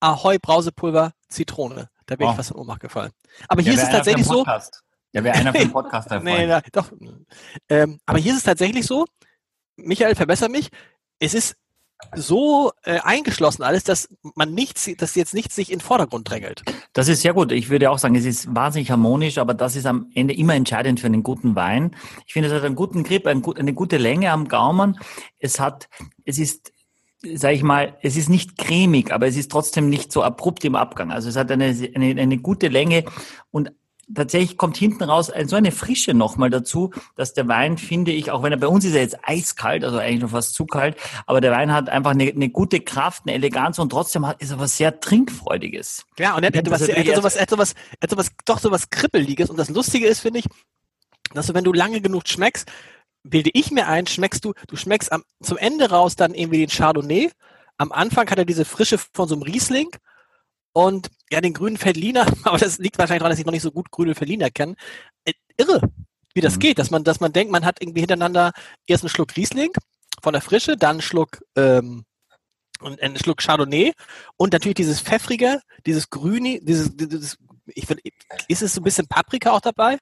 Ahoi 0.00 0.38
Brausepulver, 0.38 1.12
Zitrone. 1.28 1.88
Da 2.06 2.16
bin 2.16 2.26
Oh. 2.26 2.30
ich 2.30 2.36
fast 2.36 2.50
in 2.50 2.56
Ohnmacht 2.56 2.80
gefallen. 2.80 3.12
Aber 3.48 3.62
hier 3.62 3.72
ist 3.74 3.82
es 3.82 3.88
tatsächlich 3.88 4.26
so, 4.26 4.44
Ja, 5.12 5.24
wäre 5.24 5.36
einer 5.36 5.52
für 5.52 5.58
den 5.60 5.72
Podcast 5.72 6.10
Nee, 6.22 6.46
na, 6.46 6.60
doch. 6.72 6.92
Ähm, 7.68 7.98
aber 8.04 8.18
hier 8.18 8.32
ist 8.32 8.38
es 8.38 8.44
tatsächlich 8.44 8.84
so, 8.86 9.06
Michael, 9.76 10.14
verbessere 10.14 10.50
mich, 10.50 10.70
es 11.18 11.32
ist 11.34 11.56
so 12.14 12.72
äh, 12.84 12.98
eingeschlossen 13.00 13.62
alles, 13.62 13.84
dass 13.84 14.08
man 14.34 14.54
nichts, 14.54 14.88
dass 14.96 15.14
jetzt 15.14 15.34
nichts 15.34 15.54
sich 15.54 15.70
in 15.70 15.78
den 15.78 15.84
Vordergrund 15.84 16.28
drängelt. 16.28 16.62
Das 16.92 17.08
ist 17.08 17.22
sehr 17.22 17.34
gut. 17.34 17.52
Ich 17.52 17.70
würde 17.70 17.90
auch 17.90 17.98
sagen, 17.98 18.14
es 18.14 18.24
ist 18.24 18.54
wahnsinnig 18.54 18.90
harmonisch, 18.90 19.38
aber 19.38 19.54
das 19.54 19.76
ist 19.76 19.86
am 19.86 20.10
Ende 20.14 20.34
immer 20.34 20.54
entscheidend 20.54 21.00
für 21.00 21.06
einen 21.06 21.22
guten 21.22 21.54
Wein. 21.56 21.96
Ich 22.26 22.32
finde, 22.32 22.48
es 22.48 22.54
hat 22.54 22.64
einen 22.64 22.76
guten 22.76 23.02
Grip, 23.02 23.26
ein 23.26 23.42
eine 23.56 23.74
gute 23.74 23.96
Länge 23.96 24.30
am 24.30 24.48
Gaumen. 24.48 24.98
Es 25.38 25.60
hat, 25.60 25.88
es 26.24 26.38
ist, 26.38 26.72
sage 27.34 27.54
ich 27.54 27.62
mal, 27.62 27.96
es 28.02 28.16
ist 28.16 28.28
nicht 28.28 28.56
cremig, 28.58 29.12
aber 29.12 29.26
es 29.26 29.36
ist 29.36 29.50
trotzdem 29.50 29.88
nicht 29.88 30.12
so 30.12 30.22
abrupt 30.22 30.64
im 30.64 30.74
Abgang. 30.74 31.10
Also 31.10 31.28
es 31.28 31.36
hat 31.36 31.50
eine, 31.50 31.66
eine, 31.94 32.20
eine 32.20 32.38
gute 32.38 32.68
Länge 32.68 33.04
und 33.50 33.72
tatsächlich 34.12 34.56
kommt 34.56 34.76
hinten 34.76 35.04
raus 35.04 35.30
so 35.46 35.56
eine 35.56 35.72
Frische 35.72 36.14
nochmal 36.14 36.50
dazu, 36.50 36.92
dass 37.16 37.34
der 37.34 37.48
Wein, 37.48 37.78
finde 37.78 38.12
ich, 38.12 38.30
auch 38.30 38.42
wenn 38.42 38.52
er 38.52 38.58
bei 38.58 38.66
uns 38.66 38.84
ist 38.84 38.94
er 38.94 39.02
jetzt 39.02 39.18
eiskalt, 39.22 39.84
also 39.84 39.98
eigentlich 39.98 40.20
noch 40.20 40.30
fast 40.30 40.54
zu 40.54 40.66
kalt, 40.66 40.96
aber 41.26 41.40
der 41.40 41.52
Wein 41.52 41.72
hat 41.72 41.88
einfach 41.88 42.12
eine, 42.12 42.24
eine 42.24 42.48
gute 42.48 42.80
Kraft, 42.80 43.22
eine 43.24 43.34
Eleganz 43.34 43.78
und 43.78 43.90
trotzdem 43.90 44.26
hat, 44.26 44.40
ist 44.42 44.50
er 44.50 44.58
was 44.58 44.76
sehr 44.76 45.00
Trinkfreudiges. 45.00 46.06
Ja, 46.18 46.36
und 46.36 46.44
er 46.44 46.52
was, 46.54 46.60
hätte 46.60 46.70
sowas, 46.70 46.88
er 46.88 46.96
hätte 48.00 48.14
sowas, 48.14 48.28
doch 48.44 48.58
sowas 48.58 48.90
Kribbeliges. 48.90 49.50
Und 49.50 49.58
das 49.58 49.70
Lustige 49.70 50.06
ist, 50.06 50.20
finde 50.20 50.40
ich, 50.40 50.46
dass 51.32 51.46
du, 51.46 51.54
wenn 51.54 51.64
du 51.64 51.72
lange 51.72 52.00
genug 52.00 52.28
schmeckst, 52.28 52.70
bilde 53.22 53.50
ich 53.54 53.70
mir 53.70 53.88
ein, 53.88 54.06
schmeckst 54.06 54.44
du, 54.44 54.54
du 54.68 54.76
schmeckst 54.76 55.10
am, 55.12 55.24
zum 55.42 55.56
Ende 55.56 55.90
raus 55.90 56.16
dann 56.16 56.34
irgendwie 56.34 56.58
den 56.58 56.68
Chardonnay. 56.68 57.30
Am 57.78 57.90
Anfang 57.90 58.30
hat 58.30 58.38
er 58.38 58.44
diese 58.44 58.64
Frische 58.64 58.98
von 58.98 59.28
so 59.28 59.34
einem 59.34 59.42
Riesling 59.42 59.88
und 60.74 61.08
ja, 61.30 61.40
den 61.40 61.54
grünen 61.54 61.78
Feldliner, 61.78 62.26
aber 62.44 62.58
das 62.58 62.78
liegt 62.78 62.98
wahrscheinlich 62.98 63.20
daran, 63.20 63.30
dass 63.30 63.38
ich 63.38 63.46
noch 63.46 63.52
nicht 63.52 63.62
so 63.62 63.72
gut 63.72 63.90
grüne 63.90 64.14
Feldliner 64.14 64.50
kenne. 64.50 64.74
Äh, 65.24 65.32
irre, 65.56 65.80
wie 66.34 66.42
das 66.42 66.56
Mhm. 66.56 66.60
geht, 66.60 66.78
dass 66.78 66.90
man, 66.90 67.04
dass 67.04 67.20
man 67.20 67.32
denkt, 67.32 67.50
man 67.50 67.64
hat 67.64 67.80
irgendwie 67.80 68.00
hintereinander 68.00 68.52
erst 68.86 69.04
einen 69.04 69.10
Schluck 69.10 69.34
Riesling 69.36 69.70
von 70.22 70.34
der 70.34 70.42
Frische, 70.42 70.76
dann 70.76 70.96
einen 70.96 71.02
Schluck, 71.02 71.42
ähm, 71.56 72.04
und 72.80 73.00
einen 73.00 73.16
Schluck 73.16 73.38
Chardonnay 73.38 73.92
und 74.36 74.52
natürlich 74.52 74.74
dieses 74.74 75.00
pfeffrige, 75.00 75.60
dieses 75.86 76.10
grüne, 76.10 76.60
dieses, 76.60 76.94
dieses 76.96 77.38
ich 77.66 77.86
find, 77.86 78.00
ist 78.48 78.62
es 78.62 78.74
so 78.74 78.80
ein 78.80 78.84
bisschen 78.84 79.06
Paprika 79.06 79.52
auch 79.52 79.60
dabei? 79.60 79.98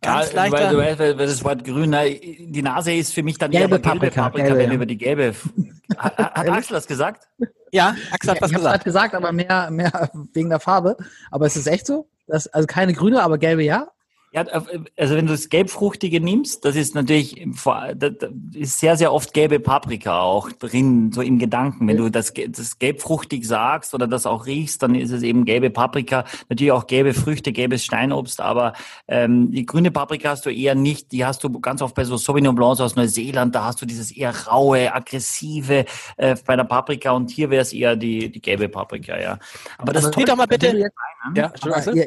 Ganz 0.00 0.32
ja, 0.32 0.36
weil, 0.36 0.50
leichter. 0.50 0.70
du 0.70 0.78
weißt, 0.78 0.98
weil, 0.98 1.18
weil 1.18 1.26
das 1.26 1.44
Wort 1.44 1.64
grün, 1.64 1.92
die 1.92 2.62
Nase 2.62 2.92
ist 2.92 3.12
für 3.14 3.22
mich 3.22 3.38
dann 3.38 3.50
Gelbe 3.50 3.74
eher 3.74 3.74
aber 3.74 3.78
gelbe 3.80 4.06
Paprika, 4.06 4.22
Paprika, 4.22 4.46
gelbe, 4.46 4.58
wenn 4.60 4.68
ja. 4.70 4.74
über 4.74 4.86
die 4.86 4.98
gelbe. 4.98 5.34
Hat, 5.96 6.16
hat 6.16 6.48
Axel 6.48 6.74
das 6.74 6.86
gesagt? 6.86 7.28
Ja, 7.70 7.94
Axel 8.10 8.30
hat 8.30 8.36
Ja, 8.36 8.42
was 8.42 8.50
gesagt. 8.50 8.64
gerade 8.64 8.84
gesagt, 8.84 9.14
aber 9.14 9.30
mehr, 9.32 9.70
mehr 9.70 10.10
wegen 10.32 10.48
der 10.48 10.58
Farbe. 10.58 10.96
Aber 11.30 11.44
es 11.44 11.56
ist 11.56 11.66
echt 11.66 11.86
so? 11.86 12.08
Das, 12.26 12.46
also 12.46 12.66
keine 12.66 12.94
grüne, 12.94 13.22
aber 13.22 13.36
gelbe 13.36 13.62
ja? 13.62 13.88
Ja, 14.34 14.46
also 14.46 15.14
wenn 15.14 15.26
du 15.26 15.32
das 15.32 15.50
Gelbfruchtige 15.50 16.18
nimmst, 16.18 16.64
das 16.64 16.74
ist 16.74 16.94
natürlich, 16.94 17.46
da 17.64 18.10
ist 18.54 18.80
sehr, 18.80 18.96
sehr 18.96 19.12
oft 19.12 19.34
gelbe 19.34 19.60
Paprika 19.60 20.22
auch 20.22 20.50
drin, 20.50 21.12
so 21.12 21.20
im 21.20 21.38
Gedanken. 21.38 21.86
Wenn 21.86 21.98
du 21.98 22.10
das, 22.10 22.32
das 22.48 22.78
Gelbfruchtig 22.78 23.46
sagst 23.46 23.92
oder 23.92 24.06
das 24.06 24.24
auch 24.24 24.46
riechst, 24.46 24.82
dann 24.82 24.94
ist 24.94 25.10
es 25.10 25.22
eben 25.22 25.44
gelbe 25.44 25.68
Paprika, 25.68 26.24
natürlich 26.48 26.72
auch 26.72 26.86
gelbe 26.86 27.12
Früchte, 27.12 27.52
gelbes 27.52 27.84
Steinobst, 27.84 28.40
aber 28.40 28.72
ähm, 29.06 29.50
die 29.50 29.66
grüne 29.66 29.90
Paprika 29.90 30.30
hast 30.30 30.46
du 30.46 30.50
eher 30.50 30.74
nicht, 30.74 31.12
die 31.12 31.26
hast 31.26 31.44
du 31.44 31.50
ganz 31.60 31.82
oft 31.82 31.94
bei 31.94 32.04
so 32.04 32.16
Sauvignon 32.16 32.54
Blancs 32.54 32.80
aus 32.80 32.96
Neuseeland, 32.96 33.54
da 33.54 33.64
hast 33.66 33.82
du 33.82 33.86
dieses 33.86 34.10
eher 34.10 34.34
raue, 34.46 34.94
aggressive 34.94 35.84
äh, 36.16 36.36
bei 36.46 36.56
der 36.56 36.64
Paprika 36.64 37.10
und 37.10 37.30
hier 37.30 37.50
wäre 37.50 37.60
es 37.60 37.74
eher 37.74 37.96
die, 37.96 38.32
die 38.32 38.40
gelbe 38.40 38.70
Paprika, 38.70 39.20
ja. 39.20 39.38
Aber 39.76 39.92
das 39.92 40.06
Aber 40.06 40.14
Sieh 40.14 40.24
doch 40.24 40.36
mal 40.36 40.46
bitte. 40.46 40.90
Ja, 41.34 41.52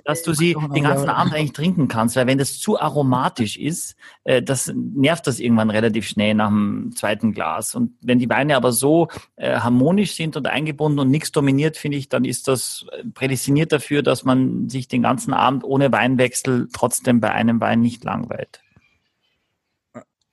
dass 0.03 0.24
du 0.24 0.34
sie 0.34 0.55
den 0.74 0.84
ganzen 0.84 1.10
Abend 1.10 1.34
eigentlich 1.34 1.53
trinken 1.53 1.88
kannst, 1.88 2.14
weil 2.15 2.27
wenn 2.27 2.38
das 2.38 2.60
zu 2.60 2.79
aromatisch 2.79 3.57
ist, 3.57 3.95
äh, 4.24 4.41
das 4.41 4.72
nervt 4.75 5.27
das 5.27 5.39
irgendwann 5.39 5.69
relativ 5.69 6.07
schnell 6.07 6.34
nach 6.36 6.50
dem 6.50 6.93
zweiten 6.95 7.34
Glas. 7.34 7.75
Und 7.75 7.93
wenn 8.01 8.19
die 8.19 8.29
Weine 8.29 8.55
aber 8.55 8.72
so 8.72 9.07
äh, 9.36 9.60
harmonisch 9.60 10.13
sind 10.13 10.38
und 10.38 10.48
eingebunden 10.48 11.00
und 11.00 11.10
nichts 11.10 11.31
dominiert, 11.31 11.77
finde 11.77 11.98
ich, 11.98 12.10
dann 12.10 12.25
ist 12.25 12.48
das 12.48 12.86
äh, 12.91 13.03
prädestiniert 13.13 13.72
dafür, 13.72 14.03
dass 14.03 14.24
man 14.24 14.69
sich 14.69 14.88
den 14.88 15.03
ganzen 15.03 15.34
Abend 15.34 15.63
ohne 15.63 15.91
Weinwechsel 15.91 16.67
trotzdem 16.74 17.19
bei 17.19 17.31
einem 17.31 17.62
Wein 17.62 17.81
nicht 17.81 18.03
langweilt. 18.03 18.62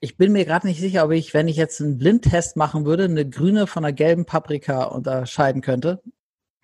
Ich 0.04 0.16
bin 0.16 0.32
mir 0.32 0.44
gerade 0.44 0.66
nicht 0.66 0.80
sicher, 0.80 1.04
ob 1.04 1.12
ich, 1.12 1.32
wenn 1.32 1.46
ich 1.46 1.56
jetzt 1.56 1.80
einen 1.80 1.96
Blindtest 1.96 2.56
machen 2.56 2.84
würde, 2.84 3.04
eine 3.04 3.28
grüne 3.28 3.68
von 3.68 3.84
einer 3.84 3.92
gelben 3.92 4.24
Paprika 4.24 4.82
unterscheiden 4.82 5.62
könnte. 5.62 6.02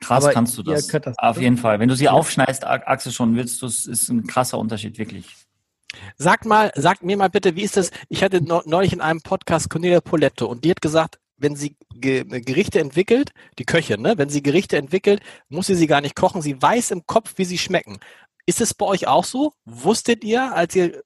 Krass 0.00 0.25
Aber 0.25 0.33
kannst 0.33 0.57
du 0.57 0.62
das. 0.62 0.88
Auf 1.19 1.40
jeden 1.40 1.57
Fall. 1.57 1.81
Wenn 1.81 1.88
du 1.88 1.97
sie 1.97 2.09
aufschneidest, 2.09 2.64
A- 2.64 2.83
Axel, 2.87 3.12
schon 3.12 3.35
willst 3.37 3.61
du 3.62 3.67
es, 3.67 3.87
ist 3.87 4.09
ein 4.09 4.26
krasser 4.26 4.59
Unterschied, 4.59 4.99
wirklich. 4.99 5.26
Sag 6.17 6.45
mal, 6.45 6.71
sag 6.76 7.02
mir 7.02 7.17
mal 7.17 7.31
bitte, 7.31 7.57
wie 7.57 7.62
ist 7.62 7.76
das? 7.76 7.90
Ich 8.09 8.23
hatte 8.23 8.43
neu- 8.43 8.62
neulich 8.67 8.93
in 8.93 9.00
einem 9.00 9.21
Podcast 9.23 9.71
Cornelia 9.71 10.00
Poletto 10.00 10.47
und 10.47 10.64
die 10.64 10.71
hat 10.71 10.81
gesagt, 10.83 11.19
wenn 11.38 11.57
sie 11.57 11.76
Ge 11.95 12.25
Gerichte 12.43 12.78
entwickelt, 12.81 13.31
die 13.59 13.64
Köchin, 13.64 14.02
ne, 14.02 14.14
wenn 14.19 14.28
sie 14.28 14.43
Gerichte 14.43 14.76
entwickelt, 14.76 15.21
muss 15.49 15.67
sie 15.67 15.75
sie 15.75 15.87
gar 15.87 16.00
nicht 16.00 16.14
kochen. 16.14 16.43
Sie 16.43 16.61
weiß 16.61 16.90
im 16.90 17.07
Kopf, 17.07 17.35
wie 17.37 17.45
sie 17.45 17.59
schmecken. 17.59 17.99
Ist 18.47 18.61
es 18.61 18.75
bei 18.75 18.87
euch 18.87 19.07
auch 19.09 19.25
so? 19.25 19.52
Wusstet 19.64 20.25
ihr, 20.25 20.55
als 20.55 20.75
ihr 20.76 21.02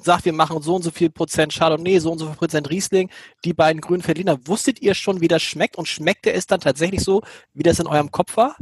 sagt, 0.00 0.24
wir 0.24 0.32
machen 0.32 0.60
so 0.62 0.76
und 0.76 0.82
so 0.82 0.90
viel 0.90 1.10
Prozent 1.10 1.52
Chardonnay, 1.52 1.98
so 1.98 2.12
und 2.12 2.18
so 2.18 2.26
viel 2.26 2.36
Prozent 2.36 2.70
Riesling, 2.70 3.10
die 3.44 3.52
beiden 3.52 3.80
grünen 3.80 4.02
Berliner, 4.02 4.38
wusstet 4.46 4.80
ihr 4.80 4.94
schon, 4.94 5.20
wie 5.20 5.28
das 5.28 5.42
schmeckt 5.42 5.76
und 5.76 5.88
schmeckte 5.88 6.32
es 6.32 6.46
dann 6.46 6.60
tatsächlich 6.60 7.02
so, 7.02 7.22
wie 7.54 7.62
das 7.62 7.78
in 7.78 7.86
eurem 7.86 8.10
Kopf 8.10 8.36
war? 8.36 8.56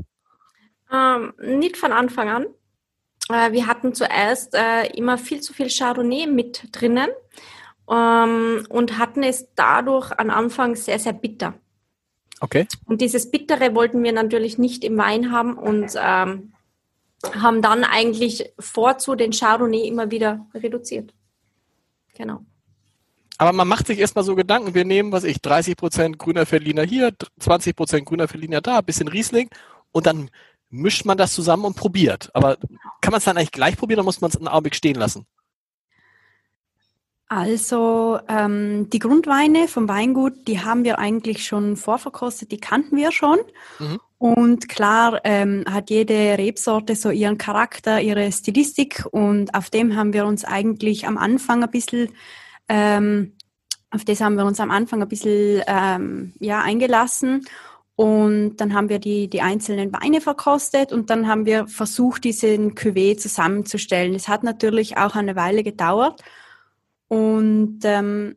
Ähm, 0.92 1.32
nicht 1.40 1.76
von 1.76 1.92
Anfang 1.92 2.28
an. 2.28 2.46
Äh, 3.28 3.52
wir 3.52 3.66
hatten 3.66 3.94
zuerst 3.94 4.54
äh, 4.54 4.86
immer 4.94 5.18
viel 5.18 5.40
zu 5.40 5.52
viel 5.52 5.68
Chardonnay 5.68 6.26
mit 6.26 6.68
drinnen 6.72 7.10
ähm, 7.90 8.66
und 8.68 8.98
hatten 8.98 9.22
es 9.22 9.48
dadurch 9.54 10.12
am 10.18 10.30
Anfang 10.30 10.76
sehr, 10.76 10.98
sehr 10.98 11.12
bitter. 11.12 11.54
Okay. 12.40 12.66
Und 12.84 13.00
dieses 13.00 13.30
Bittere 13.30 13.74
wollten 13.74 14.02
wir 14.02 14.12
natürlich 14.12 14.58
nicht 14.58 14.84
im 14.84 14.98
Wein 14.98 15.32
haben 15.32 15.56
und 15.56 15.94
ähm, 15.96 16.52
haben 17.34 17.62
dann 17.62 17.82
eigentlich 17.82 18.52
vorzu 18.58 19.14
den 19.14 19.32
Chardonnay 19.32 19.88
immer 19.88 20.10
wieder 20.10 20.46
reduziert. 20.54 21.14
Genau. 22.16 22.40
Aber 23.38 23.52
man 23.52 23.68
macht 23.68 23.86
sich 23.86 23.98
erstmal 23.98 24.24
so 24.24 24.34
Gedanken, 24.34 24.74
wir 24.74 24.84
nehmen, 24.84 25.12
was 25.12 25.24
ich, 25.24 25.38
30% 25.38 26.16
grüner 26.16 26.46
Berliner 26.46 26.82
hier, 26.82 27.10
20% 27.40 28.04
grüner 28.04 28.26
Berliner 28.26 28.62
da, 28.62 28.80
bisschen 28.80 29.08
Riesling 29.08 29.50
und 29.92 30.06
dann 30.06 30.30
mischt 30.70 31.04
man 31.04 31.18
das 31.18 31.34
zusammen 31.34 31.66
und 31.66 31.76
probiert. 31.76 32.30
Aber 32.34 32.56
kann 33.00 33.12
man 33.12 33.18
es 33.18 33.24
dann 33.24 33.36
eigentlich 33.36 33.52
gleich 33.52 33.76
probieren 33.76 34.00
oder 34.00 34.04
muss 34.06 34.20
man 34.20 34.30
es 34.30 34.36
einen 34.36 34.48
Augenblick 34.48 34.74
stehen 34.74 34.96
lassen? 34.96 35.26
Also 37.28 38.20
ähm, 38.28 38.88
die 38.90 39.00
Grundweine 39.00 39.66
vom 39.66 39.88
Weingut, 39.88 40.46
die 40.46 40.60
haben 40.60 40.84
wir 40.84 41.00
eigentlich 41.00 41.44
schon 41.44 41.76
vorverkostet, 41.76 42.52
die 42.52 42.58
kannten 42.58 42.96
wir 42.96 43.10
schon. 43.10 43.38
Mhm. 43.80 44.00
Und 44.18 44.68
klar 44.68 45.20
ähm, 45.24 45.64
hat 45.68 45.90
jede 45.90 46.38
Rebsorte 46.38 46.94
so 46.94 47.10
ihren 47.10 47.36
Charakter, 47.36 48.00
ihre 48.00 48.30
Stilistik 48.30 49.04
und 49.10 49.54
auf 49.54 49.70
dem 49.70 49.96
haben 49.96 50.12
wir 50.12 50.24
uns 50.24 50.44
eigentlich 50.44 51.06
am 51.06 51.18
Anfang 51.18 51.64
ein 51.64 51.70
bisschen, 51.70 52.10
ähm, 52.68 53.32
auf 53.90 54.04
das 54.04 54.20
haben 54.20 54.36
wir 54.36 54.44
uns 54.44 54.60
am 54.60 54.70
Anfang 54.70 55.02
ein 55.02 55.08
bisschen 55.08 55.62
ähm, 55.66 56.32
ja, 56.38 56.62
eingelassen. 56.62 57.44
Und 57.96 58.58
dann 58.58 58.74
haben 58.74 58.90
wir 58.90 58.98
die, 58.98 59.28
die 59.28 59.40
einzelnen 59.40 59.90
Weine 59.92 60.20
verkostet 60.20 60.92
und 60.92 61.08
dann 61.08 61.26
haben 61.26 61.46
wir 61.46 61.66
versucht, 61.66 62.24
diesen 62.24 62.74
Cuvée 62.74 63.16
zusammenzustellen. 63.16 64.14
Es 64.14 64.28
hat 64.28 64.44
natürlich 64.44 64.98
auch 64.98 65.14
eine 65.14 65.34
Weile 65.34 65.62
gedauert. 65.62 66.22
Und 67.08 67.80
ähm, 67.84 68.36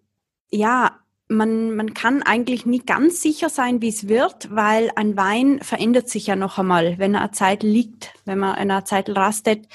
ja, 0.49 0.99
man, 1.27 1.75
man 1.75 1.93
kann 1.93 2.23
eigentlich 2.23 2.65
nie 2.65 2.79
ganz 2.79 3.21
sicher 3.21 3.49
sein, 3.49 3.81
wie 3.81 3.89
es 3.89 4.07
wird, 4.07 4.53
weil 4.53 4.91
ein 4.95 5.15
Wein 5.15 5.59
verändert 5.61 6.09
sich 6.09 6.27
ja 6.27 6.35
noch 6.35 6.57
einmal. 6.57 6.97
Wenn 6.97 7.13
er 7.13 7.21
eine 7.21 7.31
Zeit 7.31 7.63
liegt, 7.63 8.13
wenn 8.25 8.39
man 8.39 8.55
eine 8.55 8.83
Zeit 8.83 9.09
rastet, 9.09 9.67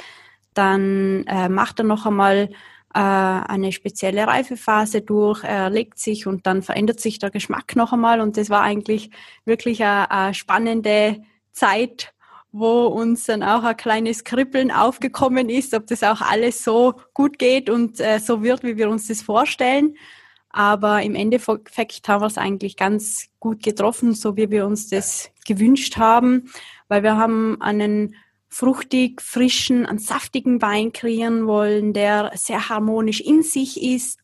dann 0.53 1.25
äh, 1.27 1.49
macht 1.49 1.79
er 1.81 1.85
noch 1.85 2.07
einmal 2.07 2.51
äh, 2.93 2.99
eine 2.99 3.73
spezielle 3.73 4.27
Reifephase 4.27 5.03
durch, 5.03 5.45
er 5.45 5.71
legt 5.71 5.99
sich 5.99 6.27
und 6.27 6.47
dann 6.47 6.63
verändert 6.63 7.01
sich 7.01 7.19
der 7.19 7.31
Geschmack 7.31 7.77
noch 7.77 7.93
einmal. 7.93 8.21
Und 8.21 8.37
das 8.37 8.51
war 8.51 8.63
eigentlich 8.63 9.11
wirklich 9.45 9.83
eine, 9.83 10.11
eine 10.11 10.35
spannende 10.35 11.23
Zeit, 11.53 12.14
wo 12.57 12.87
uns 12.87 13.25
dann 13.25 13.43
auch 13.43 13.65
ein 13.65 13.77
kleines 13.77 14.23
Kribbeln 14.23 14.71
aufgekommen 14.71 15.49
ist, 15.49 15.75
ob 15.75 15.89
das 15.89 16.05
auch 16.05 16.21
alles 16.21 16.63
so 16.63 16.95
gut 17.13 17.41
geht 17.41 17.69
und 17.69 17.99
äh, 17.99 18.21
so 18.21 18.45
wird, 18.45 18.63
wie 18.63 18.77
wir 18.77 18.89
uns 18.91 19.09
das 19.09 19.23
vorstellen. 19.23 19.97
Aber 20.51 21.03
im 21.03 21.17
Endeffekt 21.17 22.09
haben 22.09 22.23
wir 22.23 22.29
es 22.29 22.39
eigentlich 22.39 22.77
ganz 22.77 23.27
gut 23.41 23.61
getroffen, 23.61 24.15
so 24.15 24.37
wie 24.37 24.53
wir 24.53 24.67
uns 24.67 24.89
das 24.89 25.33
gewünscht 25.45 25.97
haben, 25.97 26.49
weil 26.87 27.03
wir 27.03 27.17
haben 27.17 27.61
einen 27.61 28.15
fruchtig, 28.49 29.21
frischen, 29.21 29.85
einen 29.85 29.99
saftigen 29.99 30.63
Wein 30.63 30.93
kreieren 30.93 31.49
wollen, 31.49 31.93
der 31.93 32.31
sehr 32.37 32.69
harmonisch 32.69 33.21
in 33.21 33.43
sich 33.43 33.83
ist 33.83 34.21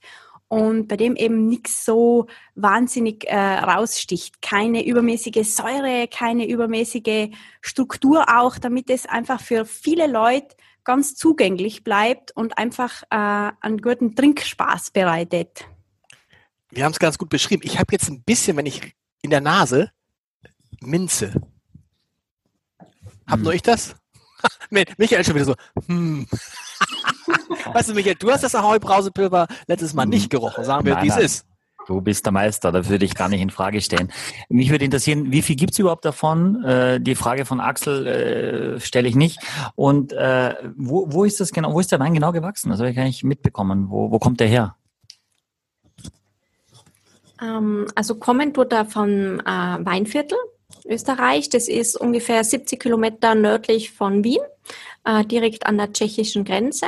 und 0.51 0.89
bei 0.89 0.97
dem 0.97 1.15
eben 1.15 1.47
nichts 1.47 1.85
so 1.85 2.27
wahnsinnig 2.57 3.25
äh, 3.29 3.37
raussticht. 3.37 4.43
Keine 4.43 4.85
übermäßige 4.85 5.47
Säure, 5.49 6.09
keine 6.09 6.49
übermäßige 6.49 7.29
Struktur 7.61 8.25
auch, 8.37 8.59
damit 8.59 8.91
es 8.91 9.07
einfach 9.07 9.41
für 9.41 9.65
viele 9.65 10.09
Leute 10.09 10.57
ganz 10.83 11.15
zugänglich 11.15 11.85
bleibt 11.85 12.33
und 12.33 12.59
einfach 12.59 13.05
äh, 13.11 13.53
einen 13.61 13.81
guten 13.81 14.17
Trinkspaß 14.17 14.91
bereitet. 14.91 15.67
Wir 16.71 16.85
haben 16.85 16.93
es 16.93 16.99
ganz 16.99 17.17
gut 17.17 17.29
beschrieben. 17.29 17.63
Ich 17.65 17.79
habe 17.79 17.93
jetzt 17.93 18.09
ein 18.09 18.25
bisschen, 18.25 18.57
wenn 18.57 18.67
ich 18.67 18.97
in 19.23 19.31
der 19.31 19.41
Nase, 19.41 19.93
Minze. 20.81 21.33
Hab 23.25 23.37
Hm. 23.37 23.43
nur 23.45 23.55
ich 23.55 23.63
das? 23.63 23.95
Michael 24.71 25.25
schon 25.25 25.37
wieder 25.37 25.45
so, 25.45 25.55
hm. 25.87 26.27
Weißt 27.75 27.91
du, 27.91 27.95
Michael, 27.95 28.17
du 28.17 28.31
hast 28.31 28.43
das 28.45 28.55
Ahoi-Brausepulver 28.55 29.47
letztes 29.67 29.95
Mal 29.95 30.07
nicht 30.07 30.31
gerochen. 30.31 30.65
Sagen 30.65 30.87
wir, 30.87 31.01
wie 31.03 31.09
es 31.09 31.17
ist. 31.17 31.47
Du 31.87 32.01
bist 32.01 32.25
der 32.25 32.33
Meister, 32.33 32.71
da 32.71 32.89
würde 32.89 33.05
ich 33.05 33.15
gar 33.15 33.29
nicht 33.29 33.41
in 33.41 33.51
Frage 33.51 33.81
stellen. 33.81 34.13
Mich 34.49 34.71
würde 34.71 34.85
interessieren, 34.85 35.33
wie 35.33 35.43
viel 35.43 35.57
gibt's 35.57 35.79
überhaupt 35.79 36.05
davon? 36.05 36.63
Äh, 36.65 37.01
die 37.01 37.15
Frage 37.15 37.45
von 37.45 37.59
Axel 37.59 38.07
äh, 38.07 38.81
stelle 38.81 39.09
ich 39.09 39.17
nicht. 39.17 39.41
Und 39.75 40.13
äh, 40.13 40.55
wo, 40.77 41.07
wo 41.11 41.25
ist 41.25 41.41
das 41.41 41.51
genau, 41.51 41.73
wo 41.73 41.81
ist 41.81 41.91
der 41.91 41.99
Wein 41.99 42.15
genau 42.15 42.33
gewachsen? 42.33 42.71
Das 42.71 42.79
habe 42.79 42.91
ich 42.91 42.97
gar 42.97 43.05
nicht 43.05 43.25
mitbekommen. 43.25 43.91
Wo, 43.91 44.11
wo 44.11 44.19
kommt 44.19 44.41
der 44.41 44.47
her? 44.47 44.77
Ähm, 47.43 47.87
also 47.95 48.15
kommen 48.17 48.53
tut 48.53 48.73
er 48.73 48.85
von 48.85 49.41
äh, 49.41 49.45
Weinviertel, 49.45 50.39
Österreich. 50.85 51.49
Das 51.49 51.69
ist 51.69 51.97
ungefähr 51.97 52.45
70 52.45 52.79
Kilometer 52.79 53.35
nördlich 53.35 53.91
von 53.91 54.23
Wien, 54.23 54.43
äh, 55.05 55.25
direkt 55.25 55.67
an 55.67 55.79
der 55.79 55.93
tschechischen 55.93 56.45
Grenze. 56.45 56.87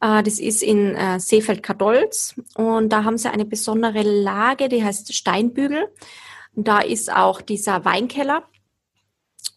Äh, 0.00 0.22
das 0.22 0.38
ist 0.38 0.62
in 0.62 0.94
äh, 0.94 1.20
Seefeld-Kadolz 1.20 2.34
und 2.56 2.90
da 2.90 3.04
haben 3.04 3.18
sie 3.18 3.30
eine 3.30 3.44
besondere 3.44 4.02
Lage, 4.02 4.68
die 4.68 4.84
heißt 4.84 5.14
Steinbügel. 5.14 5.88
Da 6.54 6.80
ist 6.80 7.12
auch 7.12 7.40
dieser 7.40 7.84
Weinkeller. 7.84 8.44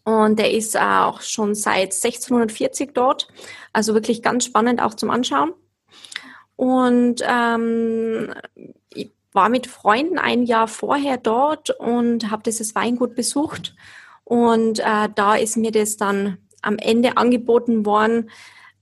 Und 0.04 0.38
der 0.38 0.52
ist 0.52 0.78
auch 0.78 1.22
schon 1.22 1.54
seit 1.54 1.94
1640 1.94 2.92
dort. 2.92 3.28
Also 3.72 3.94
wirklich 3.94 4.22
ganz 4.22 4.44
spannend 4.44 4.82
auch 4.82 4.94
zum 4.94 5.10
Anschauen. 5.10 5.54
Und 6.56 7.22
ähm, 7.26 8.34
ich 8.92 9.12
war 9.32 9.48
mit 9.48 9.66
Freunden 9.66 10.18
ein 10.18 10.44
Jahr 10.44 10.68
vorher 10.68 11.16
dort 11.16 11.70
und 11.70 12.30
habe 12.30 12.42
dieses 12.42 12.74
Weingut 12.74 13.14
besucht. 13.14 13.74
Und 14.24 14.78
äh, 14.78 15.08
da 15.14 15.36
ist 15.36 15.56
mir 15.56 15.72
das 15.72 15.96
dann 15.96 16.38
am 16.62 16.78
Ende 16.78 17.16
angeboten 17.16 17.84
worden, 17.84 18.30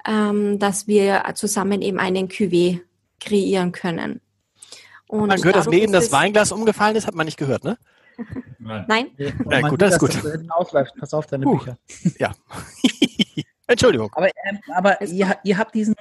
ähm, 0.06 0.59
dass 0.59 0.87
wir 0.87 1.23
zusammen 1.35 1.82
eben 1.82 1.99
einen 1.99 2.28
Cuvée 2.28 2.80
kreieren 3.21 3.73
können. 3.73 4.21
Und 5.09 5.28
man 5.28 5.40
gehört, 5.40 5.56
dass 5.56 5.66
neben 5.66 5.92
das 5.92 6.11
Weinglas 6.11 6.52
umgefallen 6.52 6.97
ist, 6.97 7.06
hat 7.06 7.14
man 7.14 7.26
nicht 7.26 7.37
gehört, 7.37 7.64
ne? 7.64 7.76
Nein. 8.59 8.85
Nein? 8.88 9.06
Ja, 9.18 9.68
gut, 9.68 9.82
das 9.82 9.94
ist 9.94 9.99
gut. 9.99 10.18
Pass 10.99 11.14
auf 11.14 11.26
deine 11.26 11.47
uh, 11.47 11.56
Bücher. 11.56 11.78
Ja. 12.18 12.32
Entschuldigung. 13.66 14.11
Aber, 14.14 14.28
ähm, 14.28 14.59
aber 14.75 15.02
ihr, 15.02 15.37
ihr 15.44 15.59
habt 15.59 15.75
diesen 15.75 15.94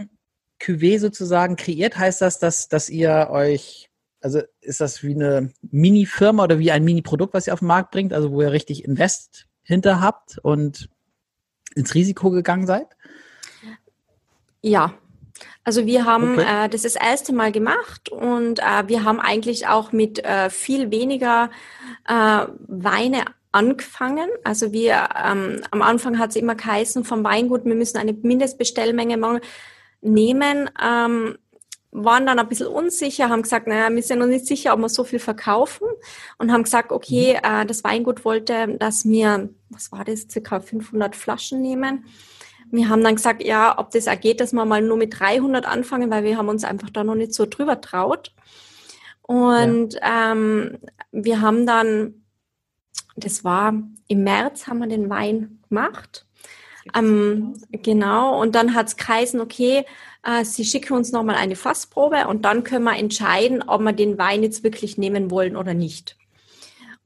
Cuvée 0.61 0.99
sozusagen 0.99 1.55
kreiert. 1.55 1.97
Heißt 1.97 2.21
das, 2.21 2.39
dass, 2.39 2.67
dass 2.67 2.89
ihr 2.89 3.29
euch, 3.31 3.89
also 4.21 4.41
ist 4.61 4.81
das 4.81 5.03
wie 5.03 5.15
eine 5.15 5.51
Mini-Firma 5.71 6.43
oder 6.43 6.59
wie 6.59 6.71
ein 6.71 6.83
Mini-Produkt, 6.83 7.33
was 7.33 7.47
ihr 7.47 7.53
auf 7.53 7.59
den 7.59 7.67
Markt 7.67 7.91
bringt, 7.91 8.13
also 8.13 8.31
wo 8.31 8.41
ihr 8.41 8.51
richtig 8.51 8.85
Invest 8.85 9.47
hinter 9.63 10.01
habt 10.01 10.37
und 10.39 10.89
ins 11.75 11.95
Risiko 11.95 12.29
gegangen 12.29 12.67
seid? 12.67 12.87
Ja, 14.61 14.93
also 15.63 15.85
wir 15.85 16.05
haben 16.05 16.33
okay. 16.33 16.65
äh, 16.65 16.69
das 16.69 16.83
das 16.83 16.95
erste 16.95 17.33
Mal 17.33 17.51
gemacht 17.51 18.09
und 18.09 18.59
äh, 18.59 18.87
wir 18.87 19.03
haben 19.03 19.19
eigentlich 19.19 19.67
auch 19.67 19.91
mit 19.91 20.23
äh, 20.23 20.49
viel 20.49 20.91
weniger 20.91 21.49
äh, 22.07 22.45
Weine 22.67 23.25
angefangen. 23.51 24.29
Also 24.43 24.71
wir 24.71 25.09
ähm, 25.23 25.61
am 25.71 25.81
Anfang 25.81 26.17
hat 26.17 26.31
es 26.31 26.35
immer 26.35 26.55
geheißen 26.55 27.03
vom 27.03 27.23
Weingut, 27.23 27.65
wir 27.65 27.75
müssen 27.75 27.97
eine 27.97 28.13
Mindestbestellmenge 28.13 29.41
nehmen. 30.01 30.69
Ähm, 30.81 31.37
waren 31.93 32.25
dann 32.25 32.39
ein 32.39 32.47
bisschen 32.47 32.67
unsicher, 32.67 33.29
haben 33.29 33.41
gesagt, 33.41 33.67
naja, 33.67 33.93
wir 33.93 34.01
sind 34.01 34.19
noch 34.19 34.25
nicht 34.25 34.47
sicher, 34.47 34.73
ob 34.73 34.79
wir 34.79 34.87
so 34.87 35.03
viel 35.03 35.19
verkaufen 35.19 35.87
und 36.37 36.51
haben 36.51 36.63
gesagt, 36.63 36.91
okay, 36.91 37.33
mhm. 37.33 37.61
äh, 37.61 37.65
das 37.65 37.83
Weingut 37.83 38.23
wollte, 38.23 38.77
dass 38.79 39.05
wir, 39.05 39.49
was 39.69 39.91
war 39.91 40.05
das, 40.05 40.27
circa 40.29 40.61
500 40.61 41.15
Flaschen 41.15 41.61
nehmen. 41.61 42.05
Wir 42.71 42.89
haben 42.89 43.03
dann 43.03 43.15
gesagt, 43.15 43.43
ja, 43.43 43.77
ob 43.77 43.91
das 43.91 44.07
auch 44.07 44.19
geht, 44.19 44.39
dass 44.39 44.53
wir 44.53 44.65
mal 44.65 44.81
nur 44.81 44.97
mit 44.97 45.19
300 45.19 45.65
anfangen, 45.65 46.09
weil 46.09 46.23
wir 46.23 46.37
haben 46.37 46.49
uns 46.49 46.63
einfach 46.63 46.89
da 46.89 47.03
noch 47.03 47.15
nicht 47.15 47.33
so 47.33 47.45
drüber 47.45 47.81
traut. 47.81 48.33
Und 49.21 49.93
ja. 49.93 50.31
ähm, 50.31 50.77
wir 51.11 51.41
haben 51.41 51.65
dann, 51.65 52.23
das 53.15 53.43
war 53.43 53.73
im 54.07 54.23
März, 54.23 54.67
haben 54.67 54.79
wir 54.79 54.87
den 54.87 55.09
Wein 55.09 55.59
gemacht. 55.69 56.25
Ähm, 56.95 57.53
genau, 57.71 58.41
und 58.41 58.55
dann 58.55 58.73
hat 58.73 58.87
es 58.87 58.97
geheißen, 58.97 59.39
okay, 59.39 59.85
äh, 60.23 60.43
Sie 60.43 60.65
schicken 60.65 60.93
uns 60.93 61.11
nochmal 61.11 61.35
eine 61.35 61.55
Fassprobe 61.55 62.27
und 62.27 62.43
dann 62.43 62.63
können 62.63 62.85
wir 62.85 62.97
entscheiden, 62.97 63.63
ob 63.63 63.81
wir 63.81 63.93
den 63.93 64.17
Wein 64.17 64.43
jetzt 64.43 64.63
wirklich 64.63 64.97
nehmen 64.97 65.29
wollen 65.29 65.55
oder 65.55 65.73
nicht. 65.73 66.17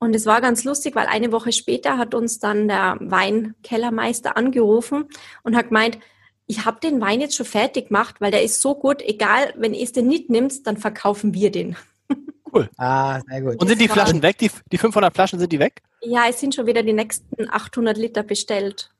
Und 0.05 0.15
es 0.15 0.27
war 0.27 0.39
ganz 0.39 0.63
lustig, 0.63 0.95
weil 0.95 1.07
eine 1.07 1.31
Woche 1.31 1.51
später 1.51 1.97
hat 1.97 2.13
uns 2.13 2.39
dann 2.39 2.67
der 2.67 2.97
Weinkellermeister 2.99 4.37
angerufen 4.37 5.05
und 5.43 5.55
hat 5.55 5.69
gemeint, 5.69 5.97
ich 6.45 6.63
habe 6.63 6.79
den 6.79 7.01
Wein 7.01 7.21
jetzt 7.21 7.35
schon 7.35 7.45
fertig 7.45 7.87
gemacht, 7.87 8.21
weil 8.21 8.29
der 8.29 8.43
ist 8.43 8.61
so 8.61 8.75
gut, 8.75 9.01
egal, 9.01 9.51
wenn 9.57 9.73
ihr 9.73 9.83
es 9.83 9.93
den 9.93 10.07
nicht 10.07 10.29
nimmt, 10.29 10.67
dann 10.67 10.77
verkaufen 10.77 11.33
wir 11.33 11.51
den. 11.51 11.75
Cool. 12.53 12.69
Ah, 12.77 13.19
sehr 13.27 13.41
gut. 13.41 13.59
Und 13.59 13.67
sind 13.67 13.81
die 13.81 13.89
Flaschen 13.89 14.21
weg? 14.21 14.37
Die, 14.37 14.49
die 14.71 14.77
500 14.77 15.13
Flaschen, 15.13 15.39
sind 15.39 15.51
die 15.51 15.59
weg? 15.59 15.81
Ja, 15.99 16.29
es 16.29 16.39
sind 16.39 16.55
schon 16.55 16.65
wieder 16.65 16.83
die 16.83 16.93
nächsten 16.93 17.49
800 17.49 17.97
Liter 17.97 18.23
bestellt. 18.23 18.91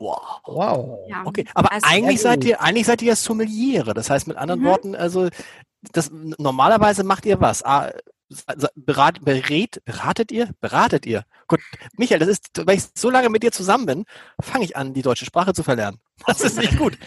Wow. 0.00 0.40
wow. 0.44 0.98
Ja. 1.08 1.22
Okay, 1.24 1.44
aber 1.54 1.70
also 1.70 1.86
eigentlich 1.88 2.20
seid 2.20 2.44
ihr, 2.44 2.60
eigentlich 2.60 2.86
seid 2.86 3.02
ihr 3.02 3.14
Sommeliere. 3.14 3.94
Das 3.94 4.10
heißt 4.10 4.26
mit 4.26 4.36
anderen 4.36 4.62
mhm. 4.62 4.64
Worten, 4.64 4.96
also 4.96 5.28
das 5.92 6.10
normalerweise 6.12 7.04
macht 7.04 7.26
ihr 7.26 7.40
was? 7.40 7.62
Ah, 7.62 7.92
berat, 8.74 9.24
berät, 9.24 9.82
beratet 9.84 10.32
ihr? 10.32 10.50
Beratet 10.60 11.06
ihr? 11.06 11.24
Gut, 11.48 11.60
Michael, 11.96 12.20
das 12.20 12.28
ist, 12.28 12.66
weil 12.66 12.76
ich 12.76 12.84
so 12.94 13.10
lange 13.10 13.28
mit 13.28 13.42
dir 13.42 13.52
zusammen 13.52 13.86
bin, 13.86 14.04
fange 14.40 14.64
ich 14.64 14.76
an, 14.76 14.94
die 14.94 15.02
deutsche 15.02 15.24
Sprache 15.24 15.54
zu 15.54 15.62
verlernen. 15.62 16.00
Das 16.26 16.40
ist 16.40 16.56
nicht 16.56 16.78
gut. 16.78 16.98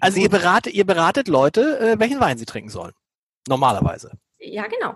also 0.00 0.18
ihr 0.18 0.30
beratet, 0.30 0.72
ihr 0.72 0.86
beratet 0.86 1.28
Leute, 1.28 1.78
äh, 1.78 1.98
welchen 1.98 2.18
Wein 2.18 2.38
sie 2.38 2.46
trinken 2.46 2.70
sollen. 2.70 2.92
Normalerweise. 3.46 4.12
Ja, 4.38 4.66
genau. 4.66 4.94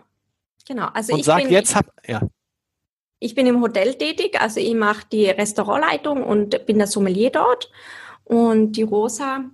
Genau. 0.67 0.89
Also 0.95 1.13
Und 1.13 1.21
ich 1.21 1.27
sagt 1.27 1.45
bin, 1.45 1.53
jetzt 1.53 1.75
hab, 1.75 1.87
ja. 2.07 2.23
Ich 3.21 3.35
bin 3.35 3.47
im 3.47 3.61
Hotel 3.61 3.95
tätig, 3.95 4.41
also 4.41 4.59
ich 4.61 4.75
mache 4.75 5.07
die 5.11 5.27
Restaurantleitung 5.27 6.23
und 6.23 6.65
bin 6.67 6.79
der 6.79 6.87
Sommelier 6.87 7.31
dort. 7.31 7.71
Und 8.25 8.73
die 8.73 8.83
Rosa 8.83 9.45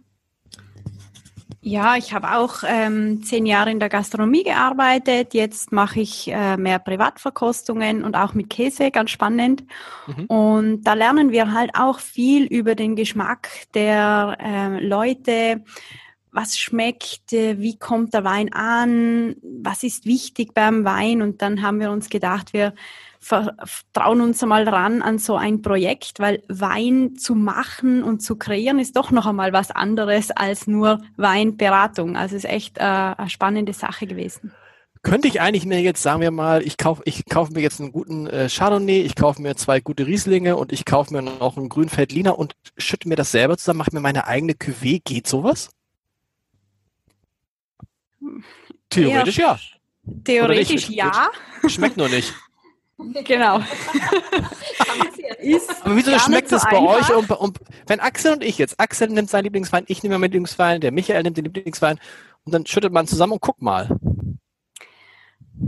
ja, 1.66 1.96
ich 1.96 2.12
habe 2.12 2.36
auch 2.36 2.56
ähm, 2.66 3.22
zehn 3.22 3.46
Jahre 3.46 3.70
in 3.70 3.80
der 3.80 3.88
Gastronomie 3.88 4.44
gearbeitet. 4.44 5.32
Jetzt 5.32 5.72
mache 5.72 6.00
ich 6.00 6.30
äh, 6.30 6.58
mehr 6.58 6.78
Privatverkostungen 6.78 8.04
und 8.04 8.16
auch 8.16 8.34
mit 8.34 8.50
Käse, 8.50 8.90
ganz 8.90 9.10
spannend. 9.10 9.64
Mhm. 10.06 10.26
Und 10.26 10.82
da 10.84 10.92
lernen 10.92 11.32
wir 11.32 11.52
halt 11.52 11.70
auch 11.72 12.00
viel 12.00 12.44
über 12.44 12.74
den 12.74 12.96
Geschmack 12.96 13.48
der 13.72 14.36
äh, 14.40 14.86
Leute. 14.86 15.64
Was 16.32 16.58
schmeckt, 16.58 17.32
äh, 17.32 17.58
wie 17.58 17.78
kommt 17.78 18.12
der 18.12 18.24
Wein 18.24 18.52
an, 18.52 19.36
was 19.42 19.84
ist 19.84 20.04
wichtig 20.04 20.52
beim 20.52 20.84
Wein? 20.84 21.22
Und 21.22 21.40
dann 21.40 21.62
haben 21.62 21.80
wir 21.80 21.90
uns 21.90 22.10
gedacht, 22.10 22.52
wir 22.52 22.74
vertrauen 23.24 24.20
uns 24.20 24.42
einmal 24.42 24.68
ran 24.68 25.00
an 25.00 25.18
so 25.18 25.36
ein 25.36 25.62
Projekt, 25.62 26.20
weil 26.20 26.42
Wein 26.48 27.16
zu 27.16 27.34
machen 27.34 28.02
und 28.02 28.20
zu 28.20 28.36
kreieren 28.36 28.78
ist 28.78 28.96
doch 28.96 29.10
noch 29.10 29.26
einmal 29.26 29.52
was 29.54 29.70
anderes 29.70 30.30
als 30.30 30.66
nur 30.66 31.00
Weinberatung. 31.16 32.16
Also 32.16 32.36
es 32.36 32.44
ist 32.44 32.50
echt 32.50 32.78
äh, 32.78 32.82
eine 32.82 33.30
spannende 33.30 33.72
Sache 33.72 34.06
gewesen. 34.06 34.52
Könnte 35.02 35.28
ich 35.28 35.40
eigentlich 35.40 35.64
mir 35.64 35.80
jetzt, 35.80 36.02
sagen 36.02 36.20
wir 36.20 36.30
mal, 36.30 36.62
ich 36.62 36.76
kaufe 36.76 37.02
ich 37.06 37.24
kauf 37.26 37.50
mir 37.50 37.60
jetzt 37.60 37.80
einen 37.80 37.92
guten 37.92 38.26
äh, 38.26 38.48
Chardonnay, 38.48 39.00
ich 39.00 39.16
kaufe 39.16 39.40
mir 39.40 39.54
zwei 39.56 39.80
gute 39.80 40.06
Rieslinge 40.06 40.56
und 40.56 40.72
ich 40.72 40.84
kaufe 40.84 41.12
mir 41.12 41.22
noch 41.22 41.56
einen 41.56 41.68
Grünfeldliner 41.68 42.38
und 42.38 42.56
schütte 42.76 43.08
mir 43.08 43.16
das 43.16 43.30
selber 43.30 43.56
zusammen, 43.56 43.78
mache 43.78 43.90
mir 43.92 44.00
meine 44.00 44.26
eigene 44.26 44.52
Cuvée. 44.52 45.00
Geht 45.02 45.26
sowas? 45.26 45.70
Theoretisch 48.90 49.38
ja. 49.38 49.58
Theoretisch 50.24 50.90
ja. 50.90 51.30
Schmeckt 51.66 51.96
nur 51.96 52.08
nicht. 52.08 52.34
Genau. 52.96 53.60
Aber 55.82 55.96
wieso 55.96 56.18
schmeckt 56.18 56.52
es 56.52 56.64
bei 56.70 56.78
euch? 56.78 57.14
Und, 57.14 57.30
und, 57.30 57.58
wenn 57.86 58.00
Axel 58.00 58.34
und 58.34 58.44
ich 58.44 58.58
jetzt, 58.58 58.78
Axel 58.78 59.08
nimmt 59.08 59.30
seinen 59.30 59.44
Lieblingswein, 59.44 59.84
ich 59.88 60.02
nehme 60.02 60.14
meinen 60.18 60.30
Lieblingswein, 60.30 60.80
der 60.80 60.92
Michael 60.92 61.22
nimmt 61.22 61.36
den 61.36 61.44
Lieblingswein 61.44 61.98
und 62.44 62.52
dann 62.54 62.66
schüttet 62.66 62.92
man 62.92 63.06
zusammen 63.06 63.34
und 63.34 63.42
guckt 63.42 63.62
mal. 63.62 63.88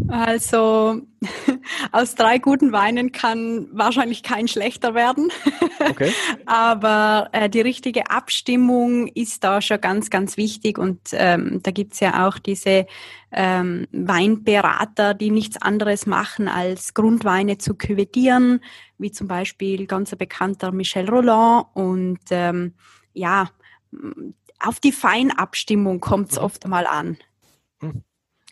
Also 0.09 1.01
aus 1.92 2.14
drei 2.16 2.38
guten 2.38 2.72
Weinen 2.72 3.12
kann 3.12 3.68
wahrscheinlich 3.72 4.22
kein 4.22 4.49
schlechter 4.49 4.94
werden. 4.94 5.31
Okay. 5.79 6.12
Aber 6.46 7.29
äh, 7.33 7.49
die 7.49 7.61
richtige 7.61 8.11
Abstimmung 8.11 9.07
ist 9.09 9.44
da 9.44 9.61
schon 9.61 9.81
ganz, 9.81 10.11
ganz 10.11 10.37
wichtig. 10.37 10.79
Und 10.79 11.01
ähm, 11.12 11.61
da 11.62 11.70
gibt's 11.70 12.01
ja 12.01 12.27
auch 12.27 12.38
diese 12.38 12.87
ähm, 13.31 13.87
Weinberater, 13.92 15.14
die 15.14 15.31
nichts 15.31 15.61
anderes 15.62 16.07
machen, 16.07 16.49
als 16.49 16.94
Grundweine 16.94 17.59
zu 17.59 17.75
küvettieren, 17.75 18.61
wie 18.99 19.12
zum 19.12 19.29
Beispiel 19.29 19.87
ganz 19.87 20.14
bekannter 20.16 20.72
Michel 20.72 21.09
Roland. 21.09 21.66
Und 21.75 22.20
ähm, 22.31 22.75
ja, 23.12 23.51
auf 24.59 24.81
die 24.81 24.92
Feinabstimmung 24.92 26.01
kommt's 26.01 26.37
mhm. 26.37 26.42
oft 26.42 26.66
mal 26.66 26.87
an. 26.87 27.18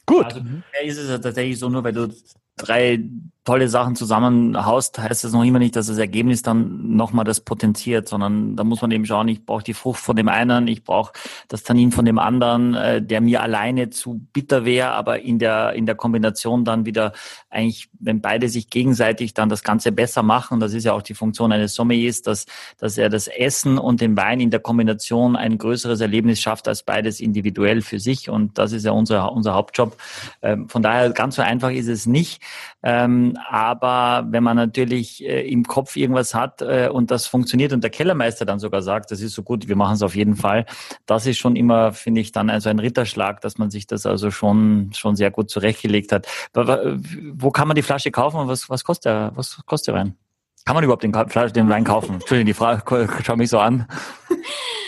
Gut. 0.06 0.24
Also 0.26 0.40
ist 0.82 0.98
es 0.98 1.20
tatsächlich 1.20 1.58
so, 1.58 1.68
nur 1.68 1.84
weil 1.84 1.92
du 1.92 2.14
drei 2.56 3.02
tolle 3.44 3.68
Sachen 3.68 3.94
zusammenhaust, 3.94 4.98
heißt 4.98 5.24
das 5.24 5.32
noch 5.32 5.44
immer 5.44 5.58
nicht, 5.58 5.76
dass 5.76 5.88
das 5.88 5.98
Ergebnis 5.98 6.42
dann 6.42 6.96
nochmal 6.96 7.26
das 7.26 7.40
potenziert, 7.40 8.08
sondern 8.08 8.56
da 8.56 8.64
muss 8.64 8.80
man 8.80 8.90
eben 8.90 9.04
schauen, 9.04 9.28
ich 9.28 9.44
brauche 9.44 9.62
die 9.62 9.74
Frucht 9.74 10.00
von 10.00 10.16
dem 10.16 10.28
einen, 10.28 10.66
ich 10.66 10.82
brauche 10.82 11.12
das 11.48 11.62
Tannin 11.62 11.92
von 11.92 12.06
dem 12.06 12.18
anderen, 12.18 12.74
äh, 12.74 13.02
der 13.02 13.20
mir 13.20 13.42
alleine 13.42 13.90
zu 13.90 14.22
bitter 14.32 14.64
wäre, 14.64 14.92
aber 14.92 15.20
in 15.20 15.38
der, 15.38 15.74
in 15.74 15.84
der 15.84 15.94
Kombination 15.94 16.64
dann 16.64 16.86
wieder 16.86 17.12
eigentlich, 17.50 17.90
wenn 18.00 18.22
beide 18.22 18.48
sich 18.48 18.70
gegenseitig 18.70 19.34
dann 19.34 19.50
das 19.50 19.62
Ganze 19.62 19.92
besser 19.92 20.22
machen, 20.22 20.58
das 20.58 20.72
ist 20.72 20.84
ja 20.84 20.94
auch 20.94 21.02
die 21.02 21.14
Funktion 21.14 21.52
eines 21.52 21.74
Sommeliers, 21.74 22.22
dass, 22.22 22.46
dass 22.78 22.96
er 22.96 23.10
das 23.10 23.28
Essen 23.28 23.76
und 23.76 24.00
den 24.00 24.16
Wein 24.16 24.40
in 24.40 24.50
der 24.50 24.60
Kombination 24.60 25.36
ein 25.36 25.58
größeres 25.58 26.00
Erlebnis 26.00 26.40
schafft 26.40 26.66
als 26.66 26.82
beides 26.82 27.20
individuell 27.20 27.82
für 27.82 28.00
sich 28.00 28.30
und 28.30 28.56
das 28.56 28.72
ist 28.72 28.86
ja 28.86 28.92
unser, 28.92 29.32
unser 29.32 29.52
Hauptjob. 29.52 29.98
Ähm, 30.40 30.66
von 30.70 30.82
daher 30.82 31.10
ganz 31.10 31.36
so 31.36 31.42
einfach 31.42 31.70
ist 31.70 31.88
es 31.88 32.06
nicht. 32.06 32.40
Ähm, 32.82 33.33
aber 33.36 34.26
wenn 34.30 34.42
man 34.42 34.56
natürlich 34.56 35.24
äh, 35.24 35.48
im 35.48 35.64
Kopf 35.64 35.96
irgendwas 35.96 36.34
hat 36.34 36.62
äh, 36.62 36.88
und 36.92 37.10
das 37.10 37.26
funktioniert 37.26 37.72
und 37.72 37.82
der 37.82 37.90
Kellermeister 37.90 38.44
dann 38.44 38.58
sogar 38.58 38.82
sagt, 38.82 39.10
das 39.10 39.20
ist 39.20 39.34
so 39.34 39.42
gut, 39.42 39.68
wir 39.68 39.76
machen 39.76 39.94
es 39.94 40.02
auf 40.02 40.14
jeden 40.14 40.36
Fall, 40.36 40.66
das 41.06 41.26
ist 41.26 41.38
schon 41.38 41.56
immer, 41.56 41.92
finde 41.92 42.20
ich, 42.20 42.32
dann 42.32 42.50
also 42.50 42.68
ein 42.68 42.78
Ritterschlag, 42.78 43.40
dass 43.40 43.58
man 43.58 43.70
sich 43.70 43.86
das 43.86 44.06
also 44.06 44.30
schon, 44.30 44.90
schon 44.94 45.16
sehr 45.16 45.30
gut 45.30 45.50
zurechtgelegt 45.50 46.12
hat. 46.12 46.26
Wo 46.54 47.50
kann 47.50 47.68
man 47.68 47.74
die 47.74 47.82
Flasche 47.82 48.10
kaufen 48.10 48.38
und 48.38 48.48
was, 48.48 48.70
was 48.70 48.84
kostet 48.84 49.06
der, 49.06 49.32
was 49.34 49.60
kostet 49.66 49.94
der 49.94 50.00
Wein? 50.00 50.16
Kann 50.64 50.74
man 50.74 50.84
überhaupt 50.84 51.02
den, 51.02 51.12
den 51.12 51.68
Wein 51.68 51.84
kaufen? 51.84 52.14
Entschuldigung, 52.14 52.46
die 52.46 52.54
Frage, 52.54 53.08
schau 53.22 53.36
mich 53.36 53.50
so 53.50 53.58
an. 53.58 53.86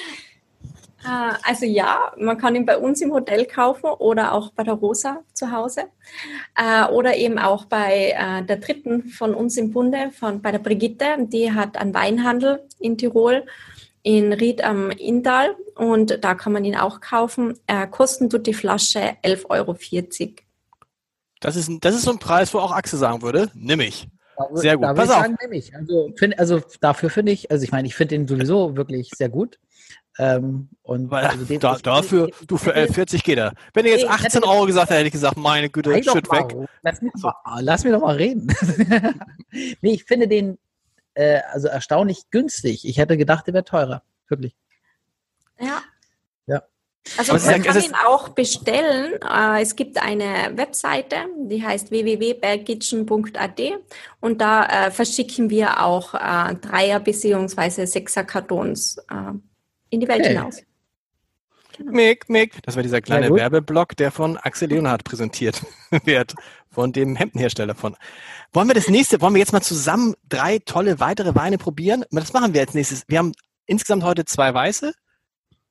Äh, 1.07 1.35
also 1.43 1.67
ja, 1.67 2.13
man 2.19 2.39
kann 2.39 2.55
ihn 2.55 2.67
bei 2.67 2.79
uns 2.79 3.01
im 3.01 3.13
Hotel 3.13 3.47
kaufen 3.47 3.87
oder 3.87 4.33
auch 4.33 4.51
bei 4.53 4.65
der 4.65 4.75
Rosa 4.75 5.23
zu 5.33 5.53
Hause 5.53 5.85
äh, 6.57 6.87
oder 6.91 7.17
eben 7.17 7.39
auch 7.39 7.67
bei 7.67 8.15
äh, 8.17 8.45
der 8.45 8.57
dritten 8.57 9.05
von 9.05 9.35
uns 9.35 9.57
im 9.57 9.73
Bunde, 9.73 10.11
von, 10.11 10.43
bei 10.43 10.51
der 10.51 10.59
Brigitte. 10.59 11.17
Die 11.21 11.53
hat 11.53 11.77
einen 11.77 11.95
Weinhandel 11.95 12.65
in 12.79 12.99
Tirol, 12.99 13.47
in 14.03 14.33
Ried 14.33 14.63
am 14.63 14.91
Inntal 14.91 15.57
und 15.77 16.19
da 16.23 16.35
kann 16.35 16.53
man 16.53 16.65
ihn 16.65 16.77
auch 16.77 17.01
kaufen. 17.01 17.59
kosten 17.91 18.31
tut 18.31 18.47
die 18.47 18.55
Flasche 18.55 19.17
11,40 19.25 19.51
Euro. 19.51 19.77
Das 21.41 21.57
ist, 21.57 21.71
das 21.81 21.95
ist 21.95 22.03
so 22.03 22.13
ein 22.13 22.19
Preis, 22.19 22.55
wo 22.55 22.59
auch 22.59 22.73
Axel 22.73 22.99
sagen 22.99 23.23
würde, 23.23 23.51
nimm 23.55 23.81
ich. 23.81 24.09
Sehr 24.53 24.77
gut. 24.77 24.95
Pass 24.95 25.11
auf. 25.11 25.23
Sagen, 25.23 25.37
also, 25.75 26.13
find, 26.17 26.39
also 26.39 26.61
dafür 26.81 27.11
finde 27.11 27.33
ich, 27.33 27.51
also 27.51 27.65
ich 27.65 27.73
meine, 27.73 27.89
ich 27.89 27.95
finde 27.95 28.17
den 28.17 28.29
sowieso 28.29 28.77
wirklich 28.77 29.11
sehr 29.17 29.29
gut. 29.29 29.59
Ähm, 30.19 30.69
und 30.83 31.11
Weil, 31.11 31.27
also 31.27 31.45
den, 31.45 31.61
da, 31.61 31.77
dafür, 31.77 32.31
du 32.47 32.57
für 32.57 32.75
11,40 32.75 33.23
geht 33.23 33.39
er. 33.39 33.53
Wenn 33.75 33.85
er 33.85 33.99
jetzt 33.99 34.09
18 34.09 34.45
Euro 34.45 34.65
gesagt 34.65 34.89
hätte, 34.89 34.99
hätte 34.99 35.09
ich 35.09 35.13
gesagt, 35.13 35.37
meine 35.37 35.69
Güte, 35.69 35.93
shit 36.03 36.31
weg. 36.31 36.57
Lass 36.83 37.03
mich, 37.03 37.13
mal, 37.17 37.35
lass 37.61 37.85
mich 37.85 37.93
doch 37.93 38.01
mal 38.01 38.17
reden. 38.17 38.47
nee, 39.83 39.93
ich 39.93 40.05
finde 40.05 40.27
den 40.29 40.59
äh, 41.17 41.41
also 41.51 41.69
erstaunlich 41.69 42.31
günstig. 42.31 42.87
Ich 42.87 42.99
hätte 42.99 43.17
gedacht, 43.17 43.47
der 43.47 43.55
wäre 43.55 43.65
teurer. 43.65 44.03
Wirklich. 44.29 44.55
Ja. 45.59 45.83
Ja. 46.47 46.63
Also 47.17 47.33
man 47.35 47.63
kann 47.63 47.81
ihn 47.81 47.95
auch 48.07 48.31
bestellen. 48.31 49.21
Äh, 49.23 49.63
es 49.63 49.77
gibt 49.77 50.01
eine 50.01 50.53
Webseite, 50.57 51.17
die 51.39 51.65
heißt 51.65 51.91
www.bergkitchen.at 51.91 53.61
und 54.21 54.41
da 54.41 54.67
äh, 54.67 54.91
verschicken 54.91 55.51
wir 55.51 55.83
auch 55.83 56.15
äh, 56.15 56.55
Dreier- 56.55 57.01
bzw. 57.01 57.87
Sechser-Kartons 57.87 58.99
in 59.91 60.01
die 60.01 60.09
Welt 60.09 60.25
hey. 60.25 60.35
hinaus. 60.35 60.63
Genau. 61.77 61.93
Mick, 61.93 62.29
Mick. 62.29 62.63
Das 62.63 62.77
war 62.77 62.83
dieser 62.83 63.01
kleine 63.03 63.31
Werbeblock, 63.31 63.97
der 63.97 64.11
von 64.11 64.39
Axel 64.39 64.69
Leonhardt 64.69 65.05
präsentiert 65.05 65.63
wird, 66.05 66.35
von 66.71 66.93
dem 66.93 67.17
Hemdenhersteller 67.17 67.75
von. 67.75 67.97
Wollen 68.53 68.69
wir 68.69 68.75
das 68.75 68.89
nächste, 68.89 69.21
wollen 69.21 69.35
wir 69.35 69.41
jetzt 69.41 69.53
mal 69.53 69.61
zusammen 69.61 70.15
drei 70.29 70.59
tolle 70.59 71.01
weitere 71.01 71.35
Weine 71.35 71.59
probieren? 71.59 72.05
Das 72.11 72.33
machen 72.33 72.55
wir 72.55 72.63
als 72.63 72.75
nächstes. 72.75 73.05
Wir 73.09 73.19
haben 73.19 73.33
insgesamt 73.67 74.05
heute 74.05 74.25
zwei 74.25 74.55
weiße, 74.55 74.95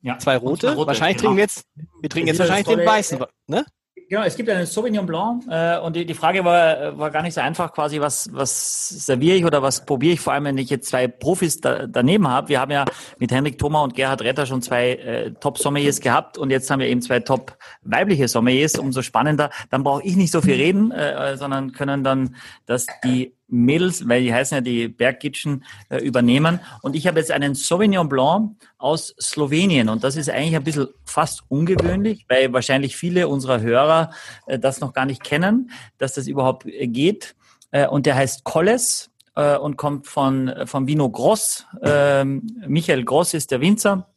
ja. 0.01 0.19
zwei 0.19 0.37
rote. 0.37 0.75
rote. 0.75 0.87
Wahrscheinlich 0.87 1.17
genau. 1.17 1.29
trinken 1.29 1.37
wir 1.37 1.43
jetzt, 1.43 1.65
wir 2.01 2.09
trinken 2.09 2.27
jetzt 2.27 2.39
wahrscheinlich 2.39 2.67
den 2.67 2.85
weißen, 2.85 3.19
ne? 3.47 3.65
Genau, 4.07 4.21
es 4.21 4.35
gibt 4.35 4.49
einen 4.49 4.67
Sauvignon 4.67 5.05
Blanc 5.05 5.45
äh, 5.49 5.79
und 5.79 5.95
die, 5.95 6.05
die 6.05 6.13
Frage 6.13 6.45
war, 6.45 6.97
war 6.97 7.09
gar 7.09 7.23
nicht 7.23 7.33
so 7.33 7.41
einfach 7.41 7.73
quasi, 7.73 7.99
was, 7.99 8.29
was 8.31 8.89
serviere 8.89 9.37
ich 9.37 9.45
oder 9.45 9.63
was 9.63 9.85
probiere 9.85 10.13
ich, 10.13 10.19
vor 10.19 10.33
allem 10.33 10.45
wenn 10.45 10.57
ich 10.59 10.69
jetzt 10.69 10.89
zwei 10.89 11.07
Profis 11.07 11.59
da, 11.59 11.87
daneben 11.87 12.27
habe. 12.27 12.49
Wir 12.49 12.59
haben 12.59 12.71
ja 12.71 12.85
mit 13.17 13.31
Henrik 13.31 13.57
Thoma 13.57 13.83
und 13.83 13.95
Gerhard 13.95 14.21
Retter 14.21 14.45
schon 14.45 14.61
zwei 14.61 14.91
äh, 14.91 15.31
Top-Sommeliers 15.31 16.01
gehabt 16.01 16.37
und 16.37 16.51
jetzt 16.51 16.69
haben 16.69 16.79
wir 16.79 16.87
eben 16.87 17.01
zwei 17.01 17.19
Top-weibliche 17.19 18.27
Sommeliers, 18.27 18.77
umso 18.77 19.01
spannender. 19.01 19.49
Dann 19.71 19.83
brauche 19.83 20.03
ich 20.03 20.15
nicht 20.15 20.31
so 20.31 20.41
viel 20.41 20.55
reden, 20.55 20.91
äh, 20.91 21.35
sondern 21.37 21.71
können 21.71 22.03
dann 22.03 22.35
das 22.67 22.85
die 23.03 23.34
Mädels, 23.47 24.07
weil 24.07 24.23
die 24.23 24.33
heißen 24.33 24.55
ja 24.55 24.61
die 24.61 24.87
Bergkitchen, 24.87 25.63
äh, 25.89 25.97
übernehmen. 25.97 26.59
Und 26.81 26.95
ich 26.95 27.07
habe 27.07 27.19
jetzt 27.19 27.31
einen 27.31 27.55
Sauvignon 27.55 28.09
Blanc 28.09 28.55
aus 28.77 29.15
Slowenien. 29.19 29.89
Und 29.89 30.03
das 30.03 30.15
ist 30.15 30.29
eigentlich 30.29 30.55
ein 30.55 30.63
bisschen 30.63 30.87
fast 31.05 31.43
ungewöhnlich, 31.49 32.25
weil 32.27 32.51
wahrscheinlich 32.53 32.95
viele 32.95 33.27
unserer 33.27 33.61
Hörer 33.61 34.11
äh, 34.47 34.57
das 34.57 34.79
noch 34.79 34.93
gar 34.93 35.05
nicht 35.05 35.23
kennen, 35.23 35.71
dass 35.97 36.13
das 36.13 36.27
überhaupt 36.27 36.65
äh, 36.65 36.87
geht. 36.87 37.35
Und 37.89 38.05
der 38.05 38.15
heißt 38.15 38.45
Colles 38.45 39.11
äh, 39.35 39.57
und 39.57 39.75
kommt 39.75 40.07
von, 40.07 40.53
von 40.65 40.87
Vino 40.87 41.09
Gross. 41.09 41.65
Ähm, 41.81 42.47
Michael 42.65 43.03
Gross 43.03 43.33
ist 43.33 43.51
der 43.51 43.59
Winzer 43.59 44.07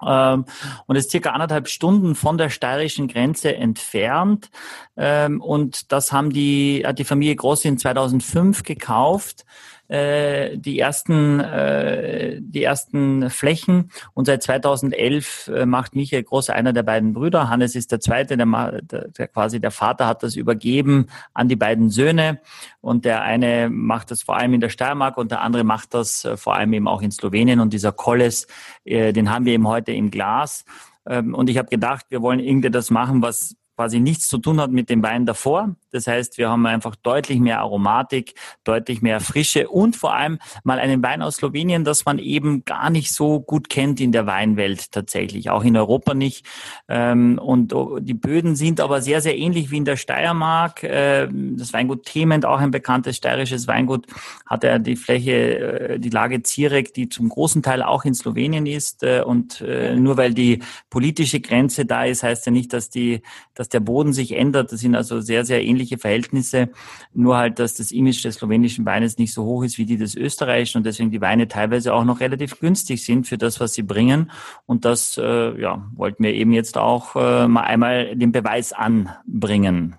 und 0.00 0.96
ist 0.96 1.10
circa 1.10 1.30
anderthalb 1.30 1.68
Stunden 1.68 2.14
von 2.14 2.38
der 2.38 2.50
steirischen 2.50 3.08
Grenze 3.08 3.54
entfernt. 3.54 4.50
Ähm, 4.96 5.40
und 5.40 5.92
das 5.92 6.12
haben 6.12 6.30
die, 6.30 6.82
hat 6.86 6.98
die 6.98 7.04
Familie 7.04 7.36
Gross 7.36 7.64
in 7.64 7.78
2005 7.78 8.62
gekauft 8.62 9.44
äh, 9.90 10.56
die 10.56 10.78
ersten 10.78 11.40
äh, 11.40 12.38
die 12.40 12.62
ersten 12.62 13.28
Flächen 13.28 13.90
und 14.14 14.26
seit 14.26 14.42
2011 14.42 15.48
äh, 15.48 15.66
macht 15.66 15.96
Michael 15.96 16.22
Groß 16.22 16.50
einer 16.50 16.72
der 16.72 16.84
beiden 16.84 17.12
Brüder. 17.12 17.48
Hannes 17.48 17.74
ist 17.74 17.90
der 17.90 17.98
zweite, 17.98 18.36
der, 18.36 18.80
der, 18.82 19.08
der 19.08 19.28
quasi 19.28 19.60
der 19.60 19.72
Vater 19.72 20.06
hat 20.06 20.22
das 20.22 20.36
übergeben 20.36 21.08
an 21.34 21.48
die 21.48 21.56
beiden 21.56 21.90
Söhne 21.90 22.40
und 22.80 23.04
der 23.04 23.22
eine 23.22 23.68
macht 23.68 24.12
das 24.12 24.22
vor 24.22 24.36
allem 24.36 24.54
in 24.54 24.60
der 24.60 24.68
Steiermark 24.68 25.16
und 25.16 25.32
der 25.32 25.40
andere 25.40 25.64
macht 25.64 25.92
das 25.92 26.24
äh, 26.24 26.36
vor 26.36 26.54
allem 26.54 26.72
eben 26.72 26.86
auch 26.86 27.02
in 27.02 27.10
Slowenien 27.10 27.58
und 27.58 27.72
dieser 27.72 27.90
Kolles, 27.90 28.46
äh, 28.84 29.12
den 29.12 29.28
haben 29.30 29.44
wir 29.44 29.54
eben 29.54 29.66
heute 29.66 29.90
im 29.90 30.12
Glas. 30.12 30.64
Ähm, 31.04 31.34
und 31.34 31.50
ich 31.50 31.58
habe 31.58 31.68
gedacht, 31.68 32.06
wir 32.10 32.22
wollen 32.22 32.38
irgendwie 32.38 32.70
das 32.70 32.90
machen, 32.90 33.22
was 33.22 33.56
quasi 33.80 33.98
nichts 33.98 34.28
zu 34.28 34.36
tun 34.36 34.60
hat 34.60 34.70
mit 34.70 34.90
dem 34.90 35.02
Wein 35.02 35.24
davor. 35.24 35.74
Das 35.90 36.06
heißt, 36.06 36.36
wir 36.36 36.50
haben 36.50 36.66
einfach 36.66 36.96
deutlich 36.96 37.40
mehr 37.40 37.60
Aromatik, 37.60 38.34
deutlich 38.62 39.00
mehr 39.00 39.20
Frische 39.20 39.68
und 39.68 39.96
vor 39.96 40.12
allem 40.14 40.38
mal 40.64 40.78
einen 40.78 41.02
Wein 41.02 41.22
aus 41.22 41.36
Slowenien, 41.36 41.82
das 41.82 42.04
man 42.04 42.18
eben 42.18 42.66
gar 42.66 42.90
nicht 42.90 43.10
so 43.10 43.40
gut 43.40 43.70
kennt 43.70 43.98
in 43.98 44.12
der 44.12 44.26
Weinwelt 44.26 44.92
tatsächlich, 44.92 45.48
auch 45.48 45.64
in 45.64 45.78
Europa 45.78 46.12
nicht. 46.12 46.44
Ähm, 46.88 47.40
und 47.42 47.74
die 48.00 48.12
Böden 48.12 48.54
sind 48.54 48.82
aber 48.82 49.00
sehr, 49.00 49.22
sehr 49.22 49.38
ähnlich 49.38 49.70
wie 49.70 49.78
in 49.78 49.86
der 49.86 49.96
Steiermark. 49.96 50.82
Ähm, 50.82 51.56
das 51.56 51.72
Weingut 51.72 52.04
Thement, 52.04 52.44
auch 52.44 52.58
ein 52.58 52.70
bekanntes 52.70 53.16
steirisches 53.16 53.66
Weingut, 53.66 54.06
hat 54.44 54.62
er 54.62 54.78
die 54.78 54.96
Fläche, 54.96 55.32
äh, 55.32 55.98
die 55.98 56.10
Lage 56.10 56.42
Zirek, 56.42 56.92
die 56.92 57.08
zum 57.08 57.30
großen 57.30 57.62
Teil 57.62 57.82
auch 57.82 58.04
in 58.04 58.12
Slowenien 58.12 58.66
ist. 58.66 59.02
Äh, 59.02 59.22
und 59.22 59.62
äh, 59.62 59.96
nur 59.96 60.18
weil 60.18 60.34
die 60.34 60.62
politische 60.90 61.40
Grenze 61.40 61.86
da 61.86 62.04
ist, 62.04 62.22
heißt 62.22 62.44
ja 62.44 62.52
nicht, 62.52 62.74
dass 62.74 62.90
die, 62.90 63.22
dass 63.54 63.69
der 63.72 63.80
Boden 63.80 64.12
sich 64.12 64.32
ändert. 64.32 64.72
Das 64.72 64.80
sind 64.80 64.94
also 64.94 65.20
sehr, 65.20 65.44
sehr 65.44 65.64
ähnliche 65.64 65.98
Verhältnisse. 65.98 66.70
Nur 67.14 67.36
halt, 67.36 67.58
dass 67.58 67.74
das 67.74 67.92
Image 67.92 68.24
des 68.24 68.36
slowenischen 68.36 68.84
Weines 68.86 69.18
nicht 69.18 69.32
so 69.32 69.44
hoch 69.44 69.62
ist 69.64 69.78
wie 69.78 69.86
die 69.86 69.96
des 69.96 70.14
österreichischen 70.14 70.78
und 70.78 70.84
deswegen 70.84 71.10
die 71.10 71.20
Weine 71.20 71.48
teilweise 71.48 71.94
auch 71.94 72.04
noch 72.04 72.20
relativ 72.20 72.58
günstig 72.60 73.04
sind 73.04 73.26
für 73.26 73.38
das, 73.38 73.60
was 73.60 73.72
sie 73.74 73.82
bringen. 73.82 74.30
Und 74.66 74.84
das, 74.84 75.18
äh, 75.18 75.60
ja, 75.60 75.88
wollten 75.94 76.24
wir 76.24 76.34
eben 76.34 76.52
jetzt 76.52 76.78
auch 76.78 77.16
äh, 77.16 77.48
mal 77.48 77.62
einmal 77.62 78.16
den 78.16 78.32
Beweis 78.32 78.72
anbringen. 78.72 79.96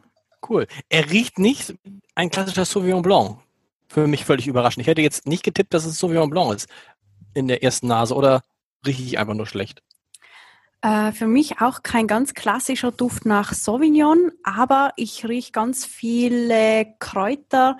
Cool. 0.47 0.67
Er 0.89 1.09
riecht 1.11 1.39
nicht 1.39 1.75
ein 2.15 2.29
klassischer 2.29 2.65
Sauvignon 2.65 3.01
Blanc. 3.01 3.37
Für 3.87 4.07
mich 4.07 4.25
völlig 4.25 4.47
überraschend. 4.47 4.81
Ich 4.81 4.87
hätte 4.87 5.01
jetzt 5.01 5.27
nicht 5.27 5.43
getippt, 5.43 5.73
dass 5.73 5.85
es 5.85 5.97
Sauvignon 5.97 6.29
Blanc 6.29 6.55
ist 6.55 6.69
in 7.33 7.47
der 7.47 7.63
ersten 7.63 7.87
Nase 7.87 8.15
oder 8.15 8.41
rieche 8.85 9.03
ich 9.03 9.19
einfach 9.19 9.33
nur 9.33 9.45
schlecht? 9.45 9.83
Äh, 10.81 11.11
für 11.11 11.27
mich 11.27 11.61
auch 11.61 11.83
kein 11.83 12.07
ganz 12.07 12.33
klassischer 12.33 12.91
Duft 12.91 13.25
nach 13.25 13.53
Sauvignon, 13.53 14.31
aber 14.43 14.93
ich 14.95 15.27
rieche 15.27 15.51
ganz 15.51 15.85
viele 15.85 16.87
Kräuter, 16.99 17.77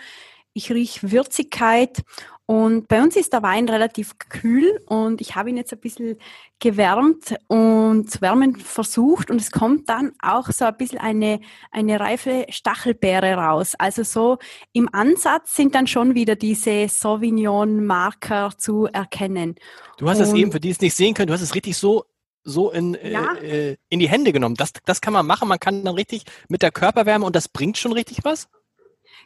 ich 0.54 0.72
rieche 0.72 1.12
Würzigkeit 1.12 2.04
und 2.46 2.90
bei 2.90 3.02
uns 3.02 3.16
ist 3.16 3.32
der 3.32 3.44
Wein 3.44 3.70
relativ 3.70 4.20
kühl 4.20 4.82
und 4.86 5.22
ich 5.22 5.36
habe 5.36 5.50
ihn 5.50 5.56
jetzt 5.56 5.72
ein 5.72 5.80
bisschen 5.80 6.18
gewärmt 6.60 7.34
und 7.48 8.12
zu 8.12 8.20
wärmen 8.20 8.58
versucht 8.58 9.32
und 9.32 9.40
es 9.40 9.52
kommt 9.52 9.88
dann 9.88 10.12
auch 10.22 10.50
so 10.52 10.66
ein 10.66 10.76
bisschen 10.76 11.00
eine, 11.00 11.40
eine 11.72 12.00
reife 12.00 12.46
Stachelbeere 12.50 13.36
raus. 13.36 13.74
Also 13.80 14.04
so 14.04 14.38
im 14.74 14.94
Ansatz 14.94 15.56
sind 15.56 15.74
dann 15.76 15.88
schon 15.88 16.14
wieder 16.14 16.36
diese 16.36 16.90
Sauvignon-Marker 16.90 18.52
zu 18.58 18.86
erkennen. 18.86 19.56
Du 19.98 20.10
hast 20.10 20.20
es 20.20 20.34
eben, 20.34 20.52
für 20.52 20.60
die 20.60 20.72
es 20.72 20.82
nicht 20.82 20.96
sehen 20.96 21.14
können, 21.14 21.28
du 21.28 21.34
hast 21.34 21.42
es 21.42 21.56
richtig 21.56 21.78
so 21.78 22.04
so 22.44 22.72
in, 22.72 22.96
äh, 22.96 23.12
ja. 23.12 23.34
äh, 23.36 23.78
in 23.90 24.00
die 24.00 24.10
Hände 24.10 24.32
genommen. 24.32 24.56
Das, 24.56 24.74
das 24.86 25.02
kann 25.02 25.14
man 25.14 25.26
machen. 25.26 25.48
Man 25.48 25.60
kann 25.60 25.84
dann 25.84 25.96
richtig 25.96 26.24
mit 26.48 26.62
der 26.62 26.72
Körperwärme 26.72 27.26
und 27.26 27.36
das 27.36 27.48
bringt 27.48 27.78
schon 27.78 27.94
richtig 27.94 28.20
was? 28.24 28.48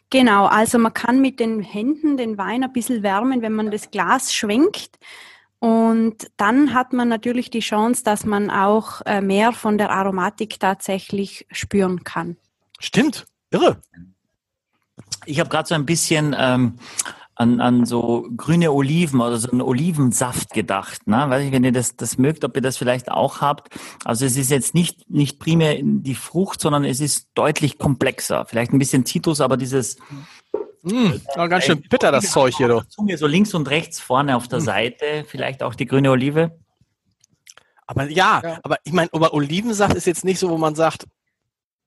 Genau, 0.09 0.45
also 0.45 0.77
man 0.77 0.93
kann 0.93 1.19
mit 1.19 1.39
den 1.39 1.61
Händen 1.61 2.17
den 2.17 2.37
Wein 2.37 2.63
ein 2.63 2.73
bisschen 2.73 3.01
wärmen, 3.01 3.41
wenn 3.41 3.53
man 3.53 3.71
das 3.71 3.89
Glas 3.91 4.33
schwenkt. 4.33 4.99
Und 5.59 6.27
dann 6.37 6.73
hat 6.73 6.93
man 6.93 7.07
natürlich 7.07 7.49
die 7.49 7.61
Chance, 7.61 8.03
dass 8.03 8.25
man 8.25 8.51
auch 8.51 9.01
äh, 9.05 9.21
mehr 9.21 9.51
von 9.51 9.77
der 9.77 9.89
Aromatik 9.89 10.59
tatsächlich 10.59 11.47
spüren 11.51 12.03
kann. 12.03 12.37
Stimmt, 12.79 13.25
irre. 13.49 13.81
Ich 15.25 15.39
habe 15.39 15.49
gerade 15.49 15.67
so 15.67 15.73
ein 15.73 15.85
bisschen 15.85 16.35
ähm, 16.37 16.77
an, 17.35 17.59
an 17.59 17.85
so 17.85 18.27
grüne 18.35 18.71
Oliven 18.71 19.21
oder 19.21 19.37
so 19.37 19.51
einen 19.51 19.61
Olivensaft 19.61 20.51
gedacht. 20.53 21.05
Ne? 21.07 21.25
Weiß 21.27 21.45
ich, 21.45 21.51
wenn 21.51 21.63
ihr 21.63 21.71
das, 21.71 21.95
das 21.95 22.17
mögt, 22.17 22.43
ob 22.45 22.55
ihr 22.55 22.61
das 22.61 22.77
vielleicht 22.77 23.11
auch 23.11 23.41
habt. 23.41 23.75
Also 24.05 24.25
es 24.25 24.37
ist 24.37 24.49
jetzt 24.49 24.73
nicht, 24.73 25.09
nicht 25.09 25.39
primär 25.39 25.77
die 25.81 26.15
Frucht, 26.15 26.61
sondern 26.61 26.85
es 26.85 27.01
ist 27.01 27.29
deutlich 27.35 27.77
komplexer. 27.77 28.45
Vielleicht 28.45 28.71
ein 28.71 28.79
bisschen 28.79 29.05
Zitrus, 29.05 29.41
aber 29.41 29.57
dieses, 29.57 29.97
Mm, 30.85 31.13
oh, 31.35 31.47
ganz 31.47 31.63
schön 31.63 31.81
bitter, 31.81 32.11
das 32.11 32.29
Zeug 32.29 32.55
hier, 32.55 32.67
du. 32.67 32.81
Zunge 32.87 33.17
so 33.17 33.25
links 33.25 33.55
und 33.55 33.67
rechts 33.71 33.99
vorne 33.99 34.37
auf 34.37 34.47
der 34.47 34.61
Seite, 34.61 35.25
vielleicht 35.27 35.63
auch 35.63 35.73
die 35.73 35.87
grüne 35.87 36.11
Olive. 36.11 36.59
Aber 37.87 38.07
ja, 38.07 38.41
ja. 38.43 38.59
aber 38.61 38.77
ich 38.83 38.93
meine, 38.93 39.09
aber 39.11 39.33
Olivensaft 39.33 39.95
ist 39.95 40.05
jetzt 40.05 40.23
nicht 40.23 40.37
so, 40.37 40.47
wo 40.49 40.59
man 40.59 40.75
sagt, 40.75 41.07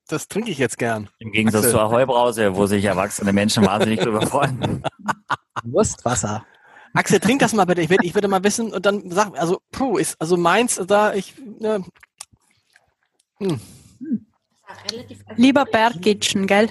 das 0.09 0.27
trinke 0.27 0.51
ich 0.51 0.59
jetzt 0.59 0.79
gern. 0.79 1.09
Im 1.21 1.31
Gegensatz 1.31 1.67
Axel. 1.67 1.73
zur 1.73 1.83
Ahoi-Brause, 1.83 2.57
wo 2.57 2.67
sich 2.67 2.85
erwachsene 2.85 3.33
Menschen 3.33 3.65
wahnsinnig 3.65 4.01
drüber 4.01 4.23
freuen. 4.23 4.83
Wurstwasser. 5.73 6.45
Axel, 6.95 7.21
trink 7.21 7.41
das 7.41 7.53
mal 7.53 7.65
bitte. 7.65 7.83
Ich, 7.83 7.91
will, 7.91 7.99
ich 8.03 8.15
würde 8.15 8.29
mal 8.29 8.43
wissen 8.43 8.73
und 8.73 8.85
dann 8.87 9.11
sag, 9.11 9.39
also, 9.39 9.61
puh, 9.71 9.99
ist, 9.99 10.21
also 10.21 10.37
meins, 10.37 10.81
da, 10.87 11.15
ich, 11.15 11.35
ne, 11.39 11.85
hm. 13.39 13.61
Lieber 15.37 15.65
Bergkitchen, 15.65 16.47
gell? 16.47 16.71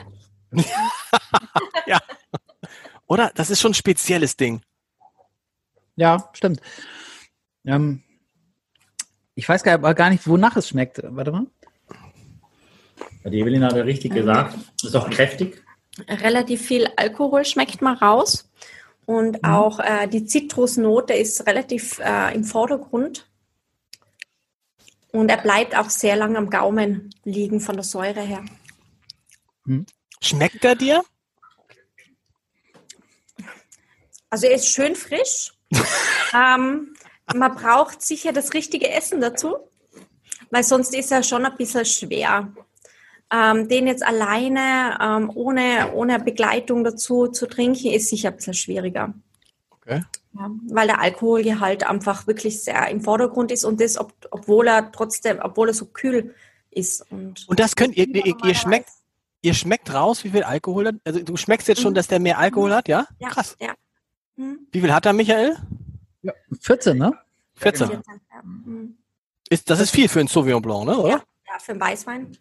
ja. 1.88 2.00
Oder? 3.08 3.32
Das 3.36 3.50
ist 3.50 3.62
schon 3.62 3.72
ein 3.72 3.76
spezielles 3.76 4.36
Ding. 4.36 4.62
Ja, 5.96 6.30
stimmt. 6.34 6.62
Ähm, 7.66 8.04
ich 9.36 9.48
weiß 9.48 9.64
gar, 9.64 9.78
gar 9.78 10.10
nicht, 10.10 10.28
wonach 10.28 10.56
es 10.58 10.70
schmeckt. 10.70 11.02
Warte 11.04 11.32
mal. 11.32 11.48
Die 13.26 13.40
Evelyn 13.40 13.64
hat 13.64 13.76
ja 13.76 13.84
richtig 13.84 14.14
gesagt. 14.14 14.58
Ist 14.84 14.96
auch 14.96 15.10
kräftig. 15.10 15.64
Relativ 16.08 16.62
viel 16.62 16.88
Alkohol 16.96 17.44
schmeckt 17.46 17.82
man 17.82 17.98
raus. 17.98 18.50
Und 19.08 19.42
mhm. 19.42 19.50
auch 19.50 19.80
äh, 19.80 20.06
die 20.08 20.26
Zitrusnote 20.26 21.14
ist 21.14 21.48
relativ 21.48 21.98
äh, 22.00 22.36
im 22.36 22.44
Vordergrund. 22.44 23.32
Und 25.14 25.30
er 25.30 25.38
bleibt 25.38 25.78
auch 25.78 25.90
sehr 25.90 26.18
lange 26.18 26.38
am 26.38 26.50
Gaumen 26.50 27.16
liegen 27.24 27.62
von 27.62 27.76
der 27.76 27.86
Säure 27.86 28.20
her. 28.20 28.44
Mhm. 29.64 29.86
Schmeckt 30.22 30.66
er 30.66 30.76
dir? 30.76 31.04
Also 34.30 34.48
er 34.48 34.56
ist 34.56 34.68
schön 34.68 34.94
frisch. 34.94 35.54
ähm, 36.34 36.94
man 37.34 37.56
braucht 37.56 38.02
sicher 38.02 38.34
das 38.34 38.54
richtige 38.54 38.90
Essen 38.90 39.22
dazu, 39.22 39.56
weil 40.52 40.66
sonst 40.66 40.94
ist 40.94 41.14
er 41.14 41.24
schon 41.24 41.46
ein 41.46 41.56
bisschen 41.56 41.86
schwer. 41.86 42.52
Ähm, 43.32 43.68
den 43.68 43.88
jetzt 43.88 44.06
alleine 44.06 44.98
ähm, 45.02 45.32
ohne, 45.36 45.92
ohne 45.94 46.20
Begleitung 46.20 46.86
dazu 46.86 47.28
zu 47.28 47.46
trinken, 47.46 47.88
ist 47.88 48.10
sicher 48.10 48.30
ein 48.30 48.38
bisschen 48.38 48.54
schwieriger. 48.54 49.14
Okay. 49.70 50.02
Ja, 50.34 50.50
weil 50.70 50.88
der 50.88 51.02
Alkoholgehalt 51.02 51.86
einfach 51.86 52.28
wirklich 52.28 52.64
sehr 52.64 52.88
im 52.90 53.02
Vordergrund 53.02 53.52
ist 53.52 53.66
und 53.66 53.82
das, 53.82 53.98
ob, 53.98 54.14
obwohl 54.32 54.68
er 54.68 54.92
trotzdem, 54.92 55.40
obwohl 55.42 55.70
er 55.70 55.74
so 55.74 55.86
kühl 55.86 56.36
ist. 56.70 57.06
Und, 57.12 57.48
und 57.50 57.60
das 57.60 57.76
könnt 57.76 57.98
ihr, 57.98 58.08
ihr, 58.08 58.36
ihr 58.44 58.56
schmeckt, 58.56 58.90
ihr 59.42 59.54
schmeckt 59.54 59.94
raus, 59.94 60.24
wie 60.24 60.30
viel 60.30 60.44
Alkohol 60.44 60.88
hat? 60.88 60.96
Also 61.04 61.22
du 61.22 61.36
schmeckst 61.38 61.68
jetzt 61.68 61.82
schon, 61.82 61.92
mhm. 61.92 61.96
dass 61.96 62.08
der 62.08 62.20
mehr 62.20 62.38
Alkohol 62.38 62.74
hat, 62.74 62.88
ja? 62.88 63.08
ja 63.20 63.30
Krass. 63.30 63.58
Ja. 63.60 63.74
Mhm. 64.36 64.68
Wie 64.72 64.82
viel 64.82 64.94
hat 64.94 65.06
er, 65.06 65.14
Michael? 65.14 65.58
Ja, 66.22 66.34
14, 66.62 66.98
ne? 66.98 67.14
14. 67.56 67.88
14 67.88 68.04
ja. 68.32 68.42
Mhm. 68.44 68.98
Ist, 69.50 69.70
das 69.70 69.80
ist 69.80 69.92
viel 69.92 70.08
für 70.10 70.20
einen 70.20 70.28
Sauvignon 70.28 70.62
Blanc, 70.62 70.86
ne? 70.86 70.98
Oder? 70.98 71.10
Ja, 71.10 71.24
ja 71.48 71.60
für 71.60 71.72
einen 71.72 71.82
Weißwein. 71.82 72.38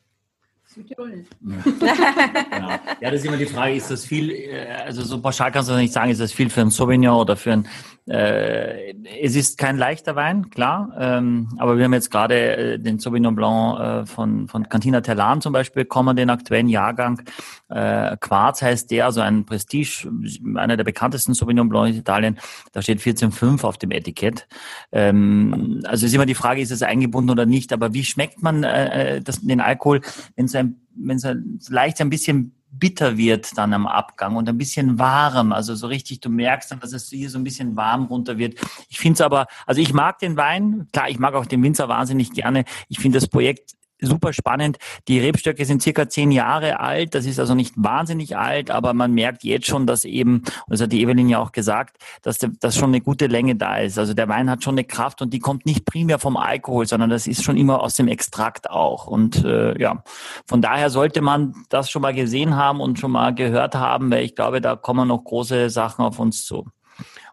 Ja. 0.76 1.04
genau. 2.50 2.68
ja, 2.68 3.10
das 3.10 3.14
ist 3.14 3.24
immer 3.26 3.36
die 3.36 3.46
Frage, 3.46 3.74
ist 3.74 3.90
das 3.90 4.04
viel, 4.04 4.30
äh, 4.30 4.66
also 4.84 5.02
so 5.02 5.20
pauschal 5.20 5.50
kannst 5.50 5.70
du 5.70 5.74
nicht 5.74 5.92
sagen, 5.92 6.10
ist 6.10 6.20
das 6.20 6.32
viel 6.32 6.50
für 6.50 6.60
ein 6.60 6.70
Sauvignon 6.70 7.18
oder 7.18 7.36
für 7.36 7.52
ein, 7.52 7.68
äh, 8.08 8.94
es 9.20 9.34
ist 9.34 9.58
kein 9.58 9.76
leichter 9.76 10.14
Wein, 10.14 10.50
klar, 10.50 10.94
ähm, 10.98 11.48
aber 11.58 11.76
wir 11.76 11.84
haben 11.84 11.92
jetzt 11.92 12.10
gerade 12.10 12.56
äh, 12.56 12.78
den 12.78 12.98
Sauvignon 13.00 13.34
Blanc 13.34 13.80
äh, 13.80 14.06
von, 14.06 14.46
von 14.46 14.68
Cantina 14.68 15.00
Terlan 15.00 15.40
zum 15.40 15.52
Beispiel 15.52 15.84
bekommen, 15.84 16.16
den 16.16 16.30
aktuellen 16.30 16.68
Jahrgang. 16.68 17.22
Äh, 17.68 18.16
Quarz 18.18 18.62
heißt 18.62 18.90
der, 18.90 19.06
also 19.06 19.20
ein 19.20 19.44
Prestige, 19.44 20.08
einer 20.54 20.76
der 20.76 20.84
bekanntesten 20.84 21.34
Sauvignon 21.34 21.68
Blanc 21.68 21.88
in 21.88 21.96
Italien. 21.96 22.38
Da 22.72 22.80
steht 22.80 23.00
14,5 23.00 23.64
auf 23.64 23.76
dem 23.78 23.90
Etikett. 23.90 24.46
Ähm, 24.92 25.82
also 25.84 26.06
ist 26.06 26.14
immer 26.14 26.26
die 26.26 26.34
Frage, 26.34 26.60
ist 26.60 26.70
es 26.70 26.82
eingebunden 26.82 27.30
oder 27.30 27.46
nicht, 27.46 27.72
aber 27.72 27.92
wie 27.92 28.04
schmeckt 28.04 28.42
man 28.42 28.62
äh, 28.62 29.16
äh 29.16 29.20
das, 29.20 29.40
den 29.40 29.60
Alkohol, 29.60 30.00
wenn 30.36 30.46
es 30.46 30.54
ein, 30.54 30.80
wenn 30.94 31.16
es 31.16 31.70
leicht 31.70 32.00
ein 32.00 32.10
bisschen 32.10 32.55
bitter 32.78 33.16
wird 33.16 33.56
dann 33.56 33.72
am 33.72 33.86
Abgang 33.86 34.36
und 34.36 34.48
ein 34.48 34.58
bisschen 34.58 34.98
warm. 34.98 35.52
Also 35.52 35.74
so 35.74 35.86
richtig, 35.86 36.20
du 36.20 36.28
merkst 36.28 36.70
dann, 36.70 36.80
dass 36.80 36.92
es 36.92 37.08
hier 37.08 37.30
so 37.30 37.38
ein 37.38 37.44
bisschen 37.44 37.76
warm 37.76 38.06
runter 38.06 38.38
wird. 38.38 38.58
Ich 38.88 38.98
finde 38.98 39.14
es 39.14 39.20
aber, 39.20 39.46
also 39.66 39.80
ich 39.80 39.92
mag 39.92 40.18
den 40.18 40.36
Wein, 40.36 40.88
klar, 40.92 41.08
ich 41.08 41.18
mag 41.18 41.34
auch 41.34 41.46
den 41.46 41.62
Winzer 41.62 41.88
wahnsinnig 41.88 42.32
gerne. 42.32 42.64
Ich 42.88 42.98
finde 42.98 43.18
das 43.18 43.28
Projekt 43.28 43.72
super 44.00 44.32
spannend. 44.32 44.78
Die 45.08 45.18
Rebstöcke 45.18 45.64
sind 45.64 45.82
circa 45.82 46.08
zehn 46.08 46.30
Jahre 46.30 46.80
alt. 46.80 47.14
Das 47.14 47.26
ist 47.26 47.40
also 47.40 47.54
nicht 47.54 47.74
wahnsinnig 47.76 48.36
alt, 48.36 48.70
aber 48.70 48.94
man 48.94 49.12
merkt 49.12 49.44
jetzt 49.44 49.66
schon, 49.66 49.86
dass 49.86 50.04
eben, 50.04 50.38
und 50.38 50.44
das 50.68 50.80
hat 50.80 50.92
die 50.92 51.02
Evelyn 51.02 51.28
ja 51.28 51.38
auch 51.38 51.52
gesagt, 51.52 51.96
dass 52.22 52.38
das 52.38 52.76
schon 52.76 52.90
eine 52.90 53.00
gute 53.00 53.26
Länge 53.26 53.56
da 53.56 53.78
ist. 53.78 53.98
Also 53.98 54.14
der 54.14 54.28
Wein 54.28 54.50
hat 54.50 54.62
schon 54.62 54.74
eine 54.74 54.84
Kraft 54.84 55.22
und 55.22 55.32
die 55.32 55.38
kommt 55.38 55.66
nicht 55.66 55.84
primär 55.84 56.18
vom 56.18 56.36
Alkohol, 56.36 56.86
sondern 56.86 57.10
das 57.10 57.26
ist 57.26 57.42
schon 57.42 57.56
immer 57.56 57.80
aus 57.80 57.94
dem 57.94 58.08
Extrakt 58.08 58.70
auch. 58.70 59.06
Und 59.06 59.44
äh, 59.44 59.78
ja, 59.80 60.02
von 60.46 60.60
daher 60.60 60.90
sollte 60.90 61.20
man 61.20 61.54
das 61.68 61.90
schon 61.90 62.02
mal 62.02 62.14
gesehen 62.14 62.56
haben 62.56 62.80
und 62.80 62.98
schon 62.98 63.10
mal 63.10 63.34
gehört 63.34 63.74
haben, 63.74 64.10
weil 64.10 64.24
ich 64.24 64.34
glaube, 64.34 64.60
da 64.60 64.76
kommen 64.76 65.08
noch 65.08 65.24
große 65.24 65.70
Sachen 65.70 66.04
auf 66.04 66.18
uns 66.18 66.44
zu. 66.44 66.66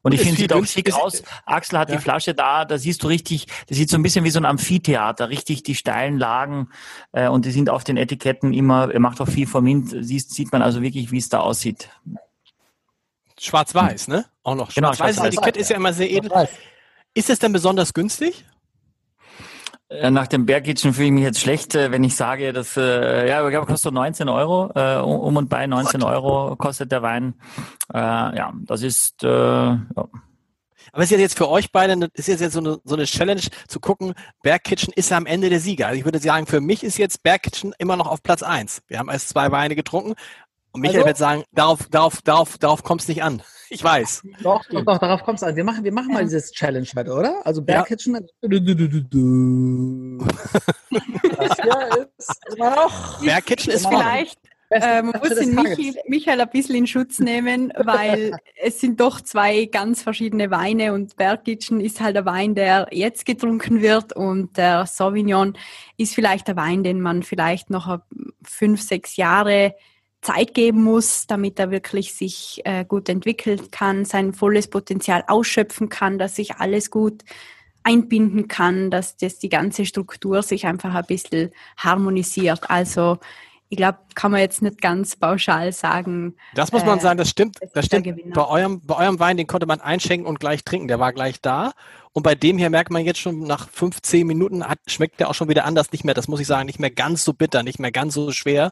Und 0.04 0.14
ich 0.14 0.22
finde, 0.22 0.38
sieht 0.38 0.54
auch 0.54 0.66
schick 0.66 0.94
aus. 0.94 1.24
Axel 1.46 1.80
hat 1.80 1.90
ja. 1.90 1.96
die 1.96 2.02
Flasche 2.02 2.34
da, 2.34 2.66
da 2.66 2.78
siehst 2.78 3.02
du 3.04 3.08
richtig, 3.08 3.48
das 3.68 3.78
sieht 3.78 3.90
so 3.90 3.96
ein 3.96 4.04
bisschen 4.04 4.26
wie 4.26 4.30
so 4.30 4.40
ein 4.40 4.46
Amphitheater, 4.46 5.30
richtig 5.30 5.64
die 5.64 5.76
steilen 5.76 6.20
Lagen 6.20 6.70
äh, 7.14 7.30
und 7.30 7.46
die 7.46 7.52
sind 7.52 7.70
auf 7.70 7.86
den 7.86 7.96
Etiketten 7.96 8.54
immer, 8.54 8.94
er 8.94 9.00
macht 9.00 9.22
auch 9.22 9.30
viel 9.30 9.48
vom 9.48 9.66
Wind, 9.66 9.96
siehst, 9.98 10.32
sieht 10.32 10.52
man 10.52 10.62
also 10.62 10.82
wirklich, 10.82 11.12
wie 11.12 11.18
es 11.18 11.30
da 11.30 11.40
aussieht. 11.40 11.90
Schwarz-Weiß, 13.40 14.10
ne? 14.10 14.26
Auch 14.44 14.56
noch. 14.56 14.74
Genau, 14.74 14.94
Schwarz-Weiß. 14.94 15.16
Schwarz 15.16 15.36
Etikett 15.36 15.58
ist 15.58 15.70
ja 15.70 15.78
immer 15.78 15.94
sehr 15.94 16.12
edel. 16.12 16.32
Ist 17.14 17.30
es 17.30 17.40
denn 17.40 17.54
besonders 17.54 17.94
günstig? 17.94 18.46
Äh, 20.00 20.12
nach 20.12 20.28
dem 20.28 20.46
Bergkitchen 20.46 20.94
fühle 20.94 21.08
ich 21.08 21.14
mich 21.14 21.24
jetzt 21.24 21.40
schlecht, 21.40 21.76
äh, 21.76 21.92
wenn 21.92 22.04
ich 22.04 22.16
sage, 22.16 22.54
dass 22.54 22.78
äh, 22.78 23.30
ja, 23.30 23.44
ich 23.46 23.52
glaube, 23.52 23.68
kostet 23.68 23.94
19 23.94 24.30
Euro, 24.30 24.72
äh, 24.76 24.98
um 24.98 25.38
und 25.38 25.50
bei 25.50 25.68
19 25.68 26.02
Euro 26.04 26.56
kostet 26.56 26.92
der 26.92 27.02
Wein. 27.02 27.36
Äh, 27.94 28.00
ja, 28.00 28.54
das 28.66 28.82
ist 28.82 29.24
äh, 29.24 29.28
ja. 29.28 30.10
Aber 30.92 31.02
es 31.02 31.12
ist 31.12 31.20
jetzt 31.20 31.38
für 31.38 31.50
euch 31.50 31.72
beide, 31.72 32.08
ist 32.14 32.28
jetzt, 32.28 32.54
so 32.54 32.60
eine, 32.60 32.80
so 32.84 32.96
eine 32.96 33.06
Challenge 33.06 33.42
zu 33.68 33.80
gucken, 33.80 34.14
Bergkitchen 34.44 34.94
ist 34.94 35.10
ja 35.10 35.18
am 35.18 35.26
Ende 35.26 35.50
der 35.50 35.60
Sieger. 35.60 35.88
Also 35.88 35.98
ich 35.98 36.06
würde 36.06 36.20
sagen, 36.20 36.46
für 36.46 36.62
mich 36.62 36.84
ist 36.84 36.98
jetzt 36.98 37.24
Bergkitchen 37.24 37.74
immer 37.80 37.96
noch 37.96 38.08
auf 38.08 38.22
Platz 38.22 38.44
eins. 38.44 38.84
Wir 38.88 39.00
haben 39.00 39.10
erst 39.10 39.30
zwei 39.30 39.52
Weine 39.52 39.76
getrunken. 39.76 40.14
Und 40.72 40.82
Michael 40.82 41.00
also? 41.00 41.08
wird 41.08 41.18
sagen, 41.18 41.44
darauf, 41.52 41.88
darauf, 41.90 42.22
darauf, 42.22 42.58
darauf 42.60 42.84
kommt 42.84 43.02
es 43.02 43.08
nicht 43.08 43.24
an. 43.24 43.42
Ich 43.74 43.84
weiß. 43.84 44.22
Doch, 44.44 44.64
doch, 44.70 44.86
doch, 44.86 45.00
darauf 45.00 45.24
kommt 45.24 45.40
es 45.40 45.44
an. 45.44 45.56
Wir 45.56 45.64
machen, 45.64 45.84
wir 45.84 45.92
machen 45.92 46.10
ja. 46.10 46.14
mal 46.14 46.24
dieses 46.24 46.52
Challenge 46.52 46.88
weiter, 46.94 47.18
oder? 47.18 47.42
Also 47.44 47.64
Bergkitchen. 47.64 48.14
Ja. 48.14 48.22
das 51.38 51.58
hier 51.60 52.08
ist 52.16 52.40
immer 52.56 52.76
noch. 52.76 53.20
Bergkitchen 53.20 53.74
ist 53.74 53.88
vielleicht. 53.88 54.38
Äh, 54.70 55.02
man 55.02 55.20
muss 55.20 55.36
den 55.36 55.56
Michael, 55.56 55.96
Michael 56.08 56.42
ein 56.42 56.50
bisschen 56.50 56.76
in 56.76 56.88
Schutz 56.88 57.18
nehmen, 57.18 57.74
weil 57.84 58.38
es 58.62 58.80
sind 58.80 59.00
doch 59.00 59.22
zwei 59.22 59.66
ganz 59.66 60.04
verschiedene 60.04 60.52
Weine 60.52 60.94
und 60.94 61.16
Bergkitchen 61.16 61.82
ist 61.82 62.00
halt 62.00 62.16
der 62.16 62.26
Wein, 62.26 62.54
der 62.54 62.88
jetzt 62.92 63.26
getrunken 63.26 63.82
wird 63.82 64.16
und 64.16 64.56
der 64.58 64.86
Sauvignon 64.86 65.58
ist 65.98 66.14
vielleicht 66.14 66.48
der 66.48 66.58
Wein, 66.58 66.84
den 66.84 67.02
man 67.02 67.24
vielleicht 67.24 67.72
noch 67.72 68.00
fünf, 68.44 68.84
sechs 68.84 69.16
Jahre 69.16 69.74
Zeit 70.24 70.54
geben 70.54 70.84
muss, 70.84 71.28
damit 71.28 71.60
er 71.60 71.70
wirklich 71.70 72.14
sich 72.14 72.62
äh, 72.66 72.86
gut 72.86 73.10
entwickeln 73.10 73.70
kann, 73.72 74.06
sein 74.06 74.34
volles 74.34 74.68
Potenzial 74.68 75.24
ausschöpfen 75.28 75.90
kann, 75.90 76.18
dass 76.18 76.36
sich 76.36 76.56
alles 76.56 76.90
gut 76.90 77.24
einbinden 77.84 78.48
kann, 78.48 78.90
dass 78.90 79.18
das 79.18 79.40
die 79.40 79.50
ganze 79.50 79.86
Struktur 79.86 80.42
sich 80.42 80.66
einfach 80.66 80.94
ein 80.96 81.06
bisschen 81.06 81.52
harmonisiert. 81.78 82.70
Also 82.70 83.20
ich 83.74 83.78
glaube, 83.78 83.98
kann 84.14 84.32
man 84.32 84.40
jetzt 84.40 84.62
nicht 84.62 84.82
ganz 84.82 85.16
pauschal 85.16 85.74
sagen. 85.74 86.36
Das 86.54 86.72
muss 86.72 86.86
man 86.86 87.00
äh, 87.00 87.02
sagen, 87.02 87.18
das 87.18 87.30
stimmt. 87.30 87.58
Das 87.74 87.86
stimmt. 87.86 88.08
Bei 88.34 88.48
eurem, 88.48 88.82
bei 88.86 88.96
eurem 88.98 89.20
Wein, 89.20 89.36
den 89.36 89.48
konnte 89.48 89.66
man 89.66 89.82
einschenken 89.82 90.28
und 90.28 90.40
gleich 90.40 90.64
trinken. 90.64 90.88
Der 90.88 91.00
war 91.00 91.12
gleich 91.12 91.42
da. 91.42 91.74
Und 92.12 92.22
bei 92.22 92.36
dem 92.36 92.60
hier 92.60 92.70
merkt 92.70 92.92
man 92.92 93.04
jetzt 93.04 93.20
schon 93.20 93.40
nach 93.40 93.68
15 93.70 94.28
Minuten 94.28 94.64
hat, 94.64 94.78
schmeckt 94.86 95.20
der 95.20 95.28
auch 95.28 95.34
schon 95.34 95.50
wieder 95.50 95.66
anders, 95.66 95.92
nicht 95.92 96.04
mehr, 96.04 96.14
das 96.14 96.28
muss 96.28 96.40
ich 96.40 96.46
sagen, 96.46 96.68
nicht 96.68 96.80
mehr 96.80 96.92
ganz 96.92 97.24
so 97.24 97.34
bitter, 97.34 97.64
nicht 97.64 97.80
mehr 97.80 97.92
ganz 97.92 98.14
so 98.14 98.32
schwer. 98.32 98.70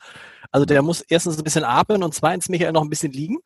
Also 0.52 0.66
der 0.66 0.82
muss 0.82 1.02
erstens 1.02 1.38
ein 1.38 1.44
bisschen 1.44 1.64
atmen 1.64 2.04
und 2.04 2.14
zweitens 2.14 2.50
Michael 2.50 2.74
noch 2.74 2.84
ein 2.84 2.90
bisschen 2.90 3.12
liegen. 3.12 3.38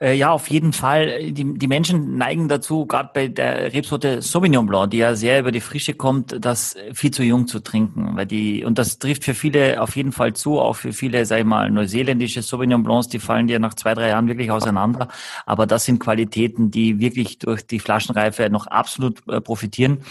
Äh, 0.00 0.14
ja, 0.14 0.30
auf 0.30 0.48
jeden 0.48 0.72
Fall. 0.72 1.32
Die, 1.32 1.58
die 1.58 1.66
Menschen 1.66 2.16
neigen 2.16 2.48
dazu, 2.48 2.86
gerade 2.86 3.10
bei 3.12 3.28
der 3.28 3.72
Rebsorte 3.72 4.22
Sauvignon 4.22 4.66
Blanc, 4.66 4.90
die 4.90 4.98
ja 4.98 5.14
sehr 5.14 5.40
über 5.40 5.52
die 5.52 5.60
Frische 5.60 5.94
kommt, 5.94 6.36
das 6.44 6.76
viel 6.92 7.10
zu 7.10 7.22
jung 7.22 7.46
zu 7.46 7.60
trinken. 7.60 8.16
Weil 8.16 8.26
die, 8.26 8.64
und 8.64 8.78
das 8.78 8.98
trifft 8.98 9.24
für 9.24 9.34
viele 9.34 9.82
auf 9.82 9.96
jeden 9.96 10.12
Fall 10.12 10.34
zu, 10.34 10.60
auch 10.60 10.74
für 10.74 10.92
viele, 10.92 11.24
sag 11.26 11.40
ich 11.40 11.44
mal, 11.44 11.70
neuseeländische 11.70 12.42
Sauvignon 12.42 12.82
Blancs, 12.82 13.08
die 13.08 13.18
fallen 13.18 13.46
dir 13.46 13.58
nach 13.58 13.74
zwei, 13.74 13.94
drei 13.94 14.08
Jahren 14.08 14.28
wirklich 14.28 14.50
auseinander. 14.50 15.08
Aber 15.46 15.66
das 15.66 15.84
sind 15.84 15.98
Qualitäten, 15.98 16.70
die 16.70 17.00
wirklich 17.00 17.38
durch 17.38 17.66
die 17.66 17.80
Flaschenreife 17.80 18.48
noch 18.50 18.66
absolut 18.66 19.26
äh, 19.28 19.40
profitieren. 19.40 20.02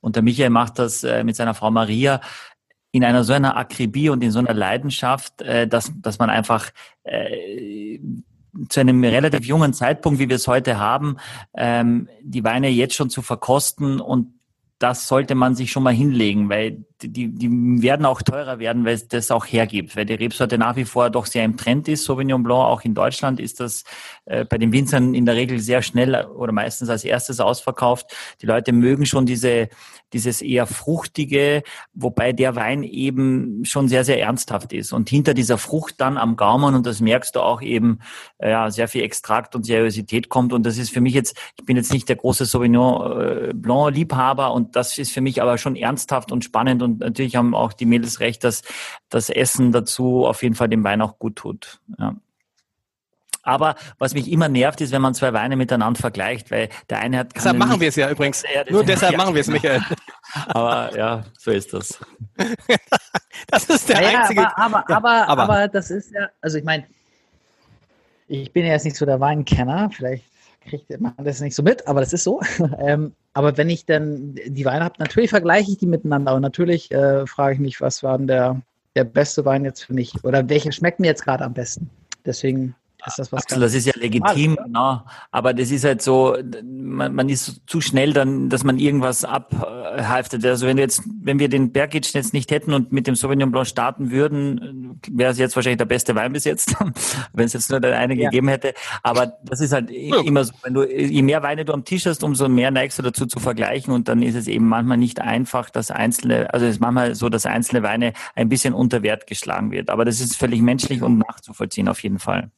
Und 0.00 0.16
der 0.16 0.22
Michael 0.22 0.50
macht 0.50 0.78
das 0.78 1.04
äh, 1.04 1.24
mit 1.24 1.36
seiner 1.36 1.54
Frau 1.54 1.70
Maria 1.70 2.20
in 2.92 3.04
einer 3.04 3.24
so 3.24 3.32
einer 3.32 3.56
Akribie 3.56 4.08
und 4.08 4.22
in 4.22 4.30
so 4.30 4.40
einer 4.40 4.54
Leidenschaft, 4.54 5.34
dass, 5.68 5.92
dass 5.94 6.18
man 6.18 6.28
einfach 6.28 6.70
zu 8.68 8.80
einem 8.80 9.02
relativ 9.04 9.46
jungen 9.46 9.72
Zeitpunkt, 9.72 10.18
wie 10.18 10.28
wir 10.28 10.36
es 10.36 10.48
heute 10.48 10.78
haben, 10.78 11.16
ähm, 11.54 12.08
die 12.22 12.44
Weine 12.44 12.68
jetzt 12.68 12.94
schon 12.94 13.10
zu 13.10 13.22
verkosten 13.22 14.00
und 14.00 14.34
das 14.78 15.08
sollte 15.08 15.34
man 15.34 15.54
sich 15.54 15.70
schon 15.70 15.82
mal 15.82 15.94
hinlegen, 15.94 16.48
weil 16.48 16.84
die, 17.02 17.28
die 17.28 17.82
werden 17.82 18.06
auch 18.06 18.22
teurer 18.22 18.58
werden, 18.58 18.84
weil 18.84 18.94
es 18.94 19.08
das 19.08 19.30
auch 19.30 19.46
hergibt, 19.46 19.96
weil 19.96 20.06
die 20.06 20.14
Rebsorte 20.14 20.58
nach 20.58 20.76
wie 20.76 20.84
vor 20.84 21.10
doch 21.10 21.26
sehr 21.26 21.44
im 21.44 21.56
Trend 21.56 21.88
ist. 21.88 22.04
Sauvignon 22.04 22.42
Blanc, 22.42 22.64
auch 22.64 22.82
in 22.82 22.94
Deutschland 22.94 23.40
ist 23.40 23.60
das 23.60 23.84
äh, 24.26 24.44
bei 24.44 24.58
den 24.58 24.72
Winzern 24.72 25.14
in 25.14 25.26
der 25.26 25.36
Regel 25.36 25.58
sehr 25.58 25.82
schnell 25.82 26.26
oder 26.26 26.52
meistens 26.52 26.88
als 26.88 27.04
erstes 27.04 27.40
ausverkauft. 27.40 28.14
Die 28.42 28.46
Leute 28.46 28.72
mögen 28.72 29.06
schon 29.06 29.26
diese, 29.26 29.68
dieses 30.12 30.42
eher 30.42 30.66
fruchtige, 30.66 31.62
wobei 31.94 32.32
der 32.32 32.56
Wein 32.56 32.82
eben 32.82 33.64
schon 33.64 33.88
sehr, 33.88 34.04
sehr 34.04 34.20
ernsthaft 34.20 34.72
ist. 34.72 34.92
Und 34.92 35.08
hinter 35.08 35.34
dieser 35.34 35.58
Frucht 35.58 36.00
dann 36.00 36.16
am 36.16 36.36
Gaumen, 36.36 36.74
und 36.74 36.86
das 36.86 37.00
merkst 37.00 37.36
du 37.36 37.40
auch 37.40 37.62
eben, 37.62 38.00
äh, 38.38 38.50
ja, 38.50 38.70
sehr 38.70 38.88
viel 38.88 39.02
Extrakt 39.02 39.54
und 39.54 39.64
Seriosität 39.64 40.28
kommt. 40.28 40.52
Und 40.52 40.64
das 40.64 40.78
ist 40.78 40.90
für 40.90 41.00
mich 41.00 41.14
jetzt, 41.14 41.36
ich 41.58 41.64
bin 41.64 41.76
jetzt 41.76 41.92
nicht 41.92 42.08
der 42.08 42.16
große 42.16 42.44
Sauvignon 42.44 43.20
äh, 43.20 43.52
Blanc 43.54 43.94
Liebhaber 43.94 44.52
und 44.52 44.76
das 44.76 44.98
ist 44.98 45.12
für 45.12 45.20
mich 45.20 45.40
aber 45.40 45.58
schon 45.58 45.76
ernsthaft 45.76 46.32
und 46.32 46.44
spannend 46.44 46.82
und 46.82 46.89
natürlich 46.98 47.36
haben 47.36 47.54
auch 47.54 47.72
die 47.72 47.86
Mädels 47.86 48.20
recht, 48.20 48.44
dass 48.44 48.62
das 49.08 49.30
Essen 49.30 49.72
dazu 49.72 50.26
auf 50.26 50.42
jeden 50.42 50.54
Fall 50.54 50.68
dem 50.68 50.84
Wein 50.84 51.02
auch 51.02 51.18
gut 51.18 51.36
tut. 51.36 51.80
Ja. 51.98 52.16
Aber 53.42 53.74
was 53.98 54.12
mich 54.12 54.30
immer 54.30 54.48
nervt, 54.48 54.80
ist, 54.80 54.92
wenn 54.92 55.00
man 55.00 55.14
zwei 55.14 55.32
Weine 55.32 55.56
miteinander 55.56 55.98
vergleicht, 55.98 56.50
weil 56.50 56.68
der 56.90 56.98
eine 56.98 57.18
hat. 57.18 57.34
Deshalb 57.34 57.56
machen 57.56 57.80
wir 57.80 57.88
es 57.88 57.96
ja 57.96 58.10
übrigens. 58.10 58.44
Nur 58.68 58.84
deshalb 58.84 59.12
ja, 59.12 59.18
machen 59.18 59.34
wir 59.34 59.40
es, 59.40 59.48
Michael. 59.48 59.82
Aber 60.48 60.96
ja, 60.96 61.24
so 61.38 61.50
ist 61.50 61.72
das. 61.72 61.98
das 63.48 63.64
ist 63.64 63.88
der 63.88 64.02
ja, 64.02 64.20
einzige. 64.20 64.56
Aber, 64.56 64.88
aber, 64.88 64.94
aber, 64.94 65.28
aber, 65.28 65.42
aber 65.42 65.68
das 65.68 65.90
ist 65.90 66.12
ja, 66.12 66.28
also 66.40 66.58
ich 66.58 66.64
meine, 66.64 66.86
ich 68.28 68.52
bin 68.52 68.64
ja 68.64 68.72
jetzt 68.72 68.84
nicht 68.84 68.96
so 68.96 69.06
der 69.06 69.18
Weinkenner, 69.18 69.90
vielleicht 69.90 70.24
kriegt 70.60 71.00
man 71.00 71.14
das 71.18 71.40
nicht 71.40 71.54
so 71.54 71.62
mit, 71.62 71.86
aber 71.86 72.00
das 72.00 72.12
ist 72.12 72.24
so. 72.24 72.40
ähm, 72.78 73.12
aber 73.32 73.56
wenn 73.56 73.70
ich 73.70 73.86
dann 73.86 74.34
die 74.46 74.64
Weine 74.64 74.84
habe, 74.84 74.96
natürlich 74.98 75.30
vergleiche 75.30 75.72
ich 75.72 75.78
die 75.78 75.86
miteinander 75.86 76.34
und 76.34 76.42
natürlich 76.42 76.90
äh, 76.90 77.26
frage 77.26 77.54
ich 77.54 77.60
mich, 77.60 77.80
was 77.80 78.02
war 78.02 78.18
denn 78.18 78.26
der, 78.26 78.60
der 78.96 79.04
beste 79.04 79.44
Wein 79.44 79.64
jetzt 79.64 79.84
für 79.84 79.94
mich 79.94 80.22
oder 80.24 80.48
welcher 80.48 80.72
schmeckt 80.72 81.00
mir 81.00 81.08
jetzt 81.08 81.24
gerade 81.24 81.44
am 81.44 81.54
besten. 81.54 81.90
Deswegen 82.24 82.74
ist 83.06 83.18
das 83.18 83.32
was 83.32 83.44
Axel, 83.44 83.60
das 83.60 83.74
ist 83.74 83.86
ja 83.86 83.92
legitim, 83.96 84.56
genau. 84.56 85.02
aber 85.30 85.54
das 85.54 85.70
ist 85.70 85.84
halt 85.84 86.02
so, 86.02 86.36
man, 86.64 87.14
man 87.14 87.28
ist 87.28 87.62
zu 87.66 87.80
schnell 87.80 88.12
dann, 88.12 88.48
dass 88.48 88.64
man 88.64 88.78
irgendwas 88.78 89.24
abhalftet. 89.24 90.44
Also 90.44 90.66
wenn 90.66 90.76
du 90.76 90.82
jetzt, 90.82 91.02
wenn 91.22 91.38
wir 91.38 91.48
den 91.48 91.72
Bergic 91.72 92.12
jetzt 92.14 92.32
nicht 92.32 92.50
hätten 92.50 92.72
und 92.72 92.92
mit 92.92 93.06
dem 93.06 93.14
Sauvignon 93.14 93.50
Blanc 93.50 93.66
starten 93.66 94.10
würden, 94.10 95.00
wäre 95.10 95.32
es 95.32 95.38
jetzt 95.38 95.56
wahrscheinlich 95.56 95.78
der 95.78 95.84
beste 95.86 96.14
Wein 96.14 96.32
bis 96.32 96.44
jetzt, 96.44 96.74
wenn 97.32 97.46
es 97.46 97.52
jetzt 97.52 97.70
nur 97.70 97.80
der 97.80 97.98
eine 97.98 98.14
ja. 98.14 98.28
gegeben 98.28 98.48
hätte. 98.48 98.74
Aber 99.02 99.34
das 99.44 99.60
ist 99.60 99.72
halt 99.72 99.90
ja. 99.90 100.20
immer 100.20 100.44
so, 100.44 100.52
wenn 100.62 100.74
du, 100.74 100.84
je 100.84 101.22
mehr 101.22 101.42
Weine 101.42 101.64
du 101.64 101.72
am 101.72 101.84
Tisch 101.84 102.06
hast, 102.06 102.22
umso 102.22 102.48
mehr 102.48 102.70
neigst 102.70 102.98
du 102.98 103.02
dazu 103.02 103.26
zu 103.26 103.40
vergleichen 103.40 103.92
und 103.92 104.08
dann 104.08 104.22
ist 104.22 104.34
es 104.34 104.48
eben 104.48 104.68
manchmal 104.68 104.96
nicht 104.96 105.20
einfach, 105.20 105.70
dass 105.70 105.90
einzelne, 105.90 106.52
also 106.52 106.66
es 106.66 106.72
ist 106.72 106.80
manchmal 106.80 107.14
so, 107.14 107.28
dass 107.28 107.46
einzelne 107.46 107.82
Weine 107.82 108.12
ein 108.34 108.48
bisschen 108.48 108.74
unter 108.74 109.02
Wert 109.02 109.26
geschlagen 109.26 109.70
wird. 109.70 109.90
Aber 109.90 110.04
das 110.04 110.20
ist 110.20 110.36
völlig 110.36 110.60
menschlich 110.60 111.02
und 111.02 111.18
nachzuvollziehen 111.18 111.88
auf 111.88 112.02
jeden 112.02 112.18
Fall. 112.18 112.50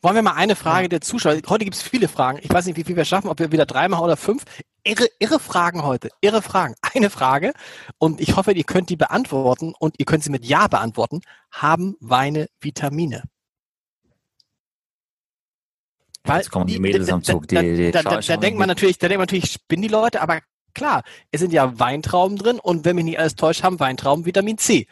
Wollen 0.00 0.14
wir 0.14 0.22
mal 0.22 0.34
eine 0.34 0.56
Frage 0.56 0.88
der 0.88 1.00
Zuschauer? 1.00 1.36
Heute 1.48 1.64
gibt 1.64 1.76
es 1.76 1.82
viele 1.82 2.08
Fragen. 2.08 2.38
Ich 2.42 2.50
weiß 2.50 2.66
nicht, 2.66 2.76
wie 2.76 2.84
viel 2.84 2.96
wir 2.96 3.04
schaffen, 3.04 3.28
ob 3.28 3.38
wir 3.38 3.52
wieder 3.52 3.66
drei 3.66 3.88
machen 3.88 4.04
oder 4.04 4.16
fünf. 4.16 4.44
Irre, 4.84 5.06
irre 5.18 5.38
Fragen 5.38 5.84
heute. 5.84 6.08
Irre 6.20 6.42
Fragen. 6.42 6.74
Eine 6.94 7.10
Frage. 7.10 7.52
Und 7.98 8.20
ich 8.20 8.36
hoffe, 8.36 8.52
ihr 8.52 8.64
könnt 8.64 8.88
die 8.90 8.96
beantworten 8.96 9.74
und 9.78 9.96
ihr 9.98 10.06
könnt 10.06 10.24
sie 10.24 10.30
mit 10.30 10.44
Ja 10.44 10.66
beantworten. 10.68 11.20
Haben 11.50 11.96
Weine 12.00 12.48
Vitamine? 12.60 13.22
Weil 16.24 16.38
Jetzt 16.38 16.50
kommen 16.50 16.66
die, 16.66 16.74
die 16.74 16.78
Mädels 16.78 17.10
am 17.10 17.22
Zug. 17.22 17.48
Die, 17.48 17.56
die 17.56 17.90
da, 17.90 18.02
da, 18.02 18.20
da, 18.20 18.36
denkt 18.36 18.58
man 18.58 18.68
natürlich, 18.68 18.98
da 18.98 19.08
denkt 19.08 19.18
man 19.18 19.26
natürlich, 19.26 19.52
spinnen 19.52 19.82
die 19.82 19.88
Leute, 19.88 20.20
aber 20.22 20.40
klar, 20.72 21.02
es 21.32 21.40
sind 21.40 21.52
ja 21.52 21.78
Weintrauben 21.78 22.36
drin 22.38 22.60
und 22.60 22.84
wenn 22.84 22.96
mich 22.96 23.04
nicht 23.04 23.18
alles 23.18 23.34
täuscht, 23.34 23.62
haben 23.62 23.80
Weintrauben 23.80 24.24
Vitamin 24.24 24.58
C. 24.58 24.86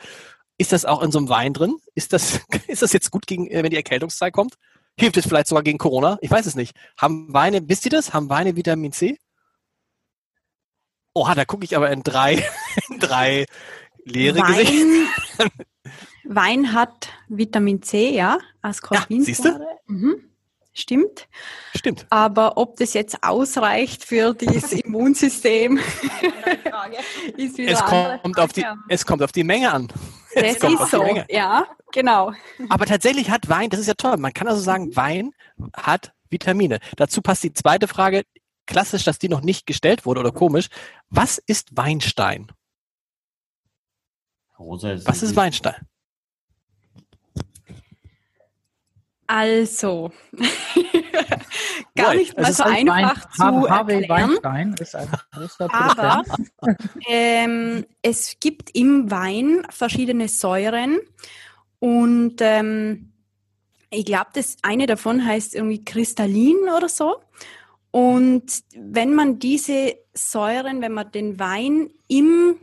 Ist 0.58 0.72
das 0.72 0.84
auch 0.84 1.02
in 1.02 1.10
so 1.12 1.18
einem 1.18 1.28
Wein 1.28 1.54
drin? 1.54 1.76
Ist 1.94 2.12
das, 2.12 2.40
ist 2.66 2.82
das 2.82 2.92
jetzt 2.92 3.10
gut 3.10 3.26
gegen, 3.26 3.48
äh, 3.48 3.62
wenn 3.62 3.70
die 3.70 3.76
Erkältungszeit 3.76 4.32
kommt? 4.32 4.56
Hilft 4.98 5.16
es 5.16 5.26
vielleicht 5.26 5.48
sogar 5.48 5.62
gegen 5.62 5.78
Corona? 5.78 6.18
Ich 6.20 6.30
weiß 6.30 6.46
es 6.46 6.54
nicht. 6.54 6.76
Haben 6.96 7.32
Weine, 7.32 7.68
wisst 7.68 7.84
ihr 7.84 7.90
das? 7.90 8.12
Haben 8.12 8.28
Weine 8.28 8.56
Vitamin 8.56 8.92
C? 8.92 9.18
Oha, 11.14 11.34
da 11.34 11.44
gucke 11.44 11.64
ich 11.64 11.76
aber 11.76 11.90
in 11.90 12.02
drei, 12.02 12.44
in 12.88 12.98
drei 13.00 13.46
leere 14.04 14.38
Wein, 14.38 14.56
Gesichter. 14.56 15.48
Wein 16.24 16.72
hat 16.72 17.08
Vitamin 17.28 17.82
C, 17.82 18.14
ja, 18.14 18.38
Ascorbinsäure. 18.62 19.20
Ja, 19.20 19.24
siehst 19.24 19.44
du? 19.44 19.92
Mhm. 19.92 20.29
Stimmt. 20.80 21.28
Stimmt. 21.74 22.06
Aber 22.10 22.56
ob 22.56 22.76
das 22.76 22.94
jetzt 22.94 23.22
ausreicht 23.22 24.04
für 24.04 24.34
das 24.34 24.72
Immunsystem, 24.72 25.78
ist 27.36 27.58
wieder 27.58 27.72
es 27.72 27.84
kommt, 27.84 28.38
auf 28.38 28.52
die, 28.52 28.64
es 28.88 29.06
kommt 29.06 29.22
auf 29.22 29.32
die 29.32 29.44
Menge 29.44 29.72
an. 29.72 29.88
Das 30.34 30.56
ist 30.56 30.90
so, 30.90 31.04
ja, 31.28 31.66
genau. 31.92 32.32
Aber 32.68 32.86
tatsächlich 32.86 33.30
hat 33.30 33.48
Wein, 33.48 33.70
das 33.70 33.80
ist 33.80 33.88
ja 33.88 33.94
toll, 33.94 34.16
man 34.16 34.32
kann 34.32 34.48
also 34.48 34.60
sagen, 34.60 34.94
Wein 34.96 35.32
hat 35.74 36.12
Vitamine. 36.30 36.78
Dazu 36.96 37.22
passt 37.22 37.42
die 37.42 37.52
zweite 37.52 37.88
Frage, 37.88 38.24
klassisch, 38.66 39.04
dass 39.04 39.18
die 39.18 39.28
noch 39.28 39.42
nicht 39.42 39.66
gestellt 39.66 40.06
wurde 40.06 40.20
oder 40.20 40.32
komisch. 40.32 40.68
Was 41.08 41.38
ist 41.38 41.76
Weinstein? 41.76 42.50
Rosa 44.58 44.92
ist 44.92 45.06
Was 45.06 45.22
ist 45.22 45.36
Weinstein? 45.36 45.74
Also, 49.32 50.10
gar 51.94 52.16
nicht 52.16 52.36
mal 52.36 52.52
so 52.52 52.64
einfach 52.64 53.28
Wein, 53.38 53.62
zu 53.62 53.70
Harvey 53.70 54.00
erklären. 54.00 54.30
Weinstein 54.42 54.74
ist 54.80 54.96
ein 54.96 55.08
Aber 55.70 56.24
ähm, 57.06 57.86
es 58.02 58.38
gibt 58.40 58.74
im 58.74 59.08
Wein 59.08 59.64
verschiedene 59.70 60.26
Säuren 60.26 60.98
und 61.78 62.38
ähm, 62.40 63.12
ich 63.90 64.04
glaube, 64.04 64.30
das 64.34 64.56
eine 64.62 64.86
davon 64.86 65.24
heißt 65.24 65.54
irgendwie 65.54 65.84
Kristallin 65.84 66.68
oder 66.76 66.88
so. 66.88 67.20
Und 67.92 68.64
wenn 68.74 69.14
man 69.14 69.38
diese 69.38 69.94
Säuren, 70.12 70.82
wenn 70.82 70.92
man 70.92 71.12
den 71.12 71.38
Wein 71.38 71.90
im 72.08 72.56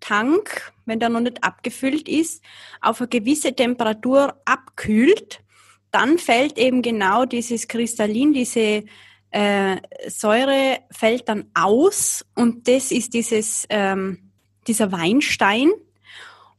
Tank, 0.00 0.72
wenn 0.84 0.98
der 0.98 1.10
noch 1.10 1.20
nicht 1.20 1.44
abgefüllt 1.44 2.08
ist, 2.08 2.42
auf 2.80 3.00
eine 3.00 3.08
gewisse 3.08 3.54
Temperatur 3.54 4.42
abkühlt, 4.46 5.44
dann 5.90 6.18
fällt 6.18 6.58
eben 6.58 6.82
genau 6.82 7.24
dieses 7.24 7.68
Kristallin, 7.68 8.32
diese 8.32 8.84
äh, 9.30 9.76
Säure 10.08 10.78
fällt 10.90 11.28
dann 11.28 11.46
aus 11.54 12.24
und 12.34 12.68
das 12.68 12.90
ist 12.92 13.14
dieses, 13.14 13.66
ähm, 13.70 14.30
dieser 14.66 14.92
Weinstein. 14.92 15.70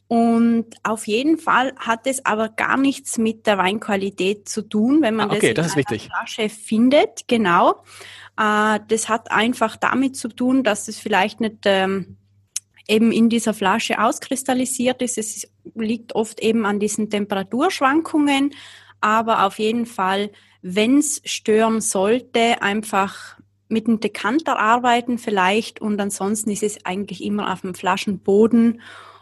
Und 0.07 0.65
auf 0.81 1.05
jeden 1.05 1.37
Fall 1.37 1.73
hat 1.77 2.07
es 2.07 2.25
aber 2.25 2.49
gar 2.49 2.77
nichts 2.77 3.19
mit 3.19 3.45
der 3.45 3.59
Weinqualität 3.59 4.49
zu 4.49 4.63
tun, 4.63 5.03
wenn 5.03 5.15
man 5.15 5.29
ah, 5.29 5.35
okay, 5.35 5.53
das, 5.53 5.67
das 5.67 5.75
in 5.75 5.85
einer 5.87 5.99
Flasche 5.99 6.49
findet. 6.49 7.27
Genau. 7.27 7.83
Äh, 8.35 8.79
das 8.87 9.07
hat 9.07 9.31
einfach 9.31 9.77
damit 9.77 10.15
zu 10.15 10.29
tun, 10.29 10.63
dass 10.63 10.87
es 10.87 10.97
vielleicht 10.97 11.41
nicht 11.41 11.59
ähm, 11.65 12.17
eben 12.87 13.11
in 13.11 13.29
dieser 13.29 13.53
Flasche 13.53 14.01
auskristallisiert 14.01 15.03
ist. 15.03 15.19
Es 15.19 15.47
liegt 15.75 16.15
oft 16.15 16.39
eben 16.39 16.65
an 16.65 16.79
diesen 16.79 17.11
Temperaturschwankungen 17.11 18.55
aber 19.01 19.45
auf 19.45 19.59
jeden 19.59 19.85
Fall, 19.85 20.31
wenn 20.61 20.97
es 20.97 21.21
stören 21.25 21.81
sollte, 21.81 22.61
einfach 22.61 23.37
mit 23.69 23.87
einem 23.87 23.99
Dekanter 23.99 24.57
arbeiten 24.59 25.17
vielleicht 25.17 25.79
und 25.79 25.99
ansonsten 26.01 26.49
ist 26.49 26.63
es 26.63 26.85
eigentlich 26.85 27.23
immer 27.23 27.53
auf 27.53 27.61
dem 27.61 27.75
Flaschenboden 27.75 28.81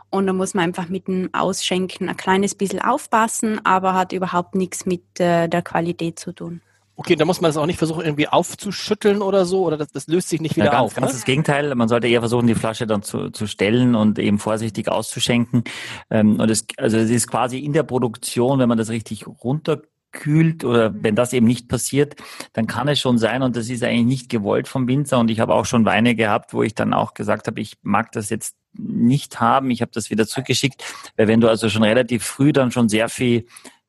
und 0.10 0.26
da 0.26 0.34
muss 0.34 0.54
man 0.54 0.66
einfach 0.66 0.88
mit 0.88 1.08
dem 1.08 1.30
Ausschenken 1.34 2.08
ein 2.08 2.18
kleines 2.18 2.56
bisschen 2.56 2.82
aufpassen, 2.82 3.64
aber 3.66 3.94
hat 3.94 4.14
überhaupt 4.14 4.56
nichts 4.56 4.86
mit 4.86 5.20
äh, 5.20 5.50
der 5.50 5.62
Qualität 5.62 6.18
zu 6.18 6.32
tun. 6.32 6.62
Okay, 7.00 7.16
da 7.16 7.26
muss 7.26 7.42
man 7.42 7.52
es 7.52 7.58
auch 7.58 7.68
nicht 7.68 7.78
versuchen, 7.78 8.04
irgendwie 8.04 8.28
aufzuschütteln 8.28 9.22
oder 9.22 9.46
so, 9.46 9.64
oder 9.64 9.78
das, 9.78 9.92
das 9.92 10.08
löst 10.08 10.30
sich 10.30 10.42
nicht 10.42 10.56
wieder 10.56 10.66
ja, 10.66 10.72
ganz, 10.72 10.84
auf. 10.84 10.96
Ganz 10.96 11.12
ne? 11.12 11.14
das 11.14 11.26
Gegenteil. 11.26 11.76
Man 11.76 11.88
sollte 11.88 12.08
eher 12.08 12.22
versuchen, 12.22 12.48
die 12.48 12.56
Flasche 12.56 12.88
dann 12.88 13.04
zu, 13.04 13.30
zu 13.30 13.46
stellen 13.46 13.94
und 13.94 14.18
eben 14.18 14.40
vorsichtig 14.40 14.90
auszuschenken. 14.90 15.64
Ähm, 16.10 16.40
und 16.40 16.50
es, 16.50 16.66
also 16.78 16.98
es 16.98 17.12
ist 17.12 17.28
quasi 17.28 17.60
in 17.60 17.74
der 17.74 17.84
Produktion, 17.84 18.58
wenn 18.58 18.68
man 18.68 18.80
das 18.80 18.90
richtig 18.90 19.28
runterkühlt 19.28 20.64
oder 20.64 20.92
wenn 20.92 21.16
das 21.16 21.34
eben 21.34 21.46
nicht 21.46 21.70
passiert, 21.70 22.16
dann 22.54 22.66
kann 22.66 22.88
es 22.88 23.00
schon 23.00 23.20
sein 23.20 23.44
und 23.44 23.56
das 23.56 23.70
ist 23.70 23.84
eigentlich 23.84 24.06
nicht 24.06 24.30
gewollt 24.30 24.68
vom 24.68 24.88
Winzer 24.88 25.20
und 25.20 25.30
ich 25.30 25.40
habe 25.40 25.54
auch 25.54 25.66
schon 25.66 25.86
Weine 25.86 26.16
gehabt, 26.16 26.56
wo 26.56 26.64
ich 26.64 26.74
dann 26.74 26.96
auch 26.96 27.14
gesagt 27.14 27.46
habe, 27.46 27.62
ich 27.62 27.76
mag 27.84 28.12
das 28.12 28.32
jetzt 28.32 28.56
nicht 28.74 29.40
haben, 29.40 29.70
ich 29.70 29.82
habe 29.82 29.92
das 29.94 30.10
wieder 30.10 30.26
zurückgeschickt, 30.26 30.84
weil 31.16 31.28
wenn 31.28 31.42
du 31.42 31.48
also 31.48 31.70
schon 31.70 31.84
relativ 31.84 32.24
früh 32.24 32.54
dann 32.54 32.72
schon 32.72 32.90
sehr 32.90 33.08
viel 33.08 33.46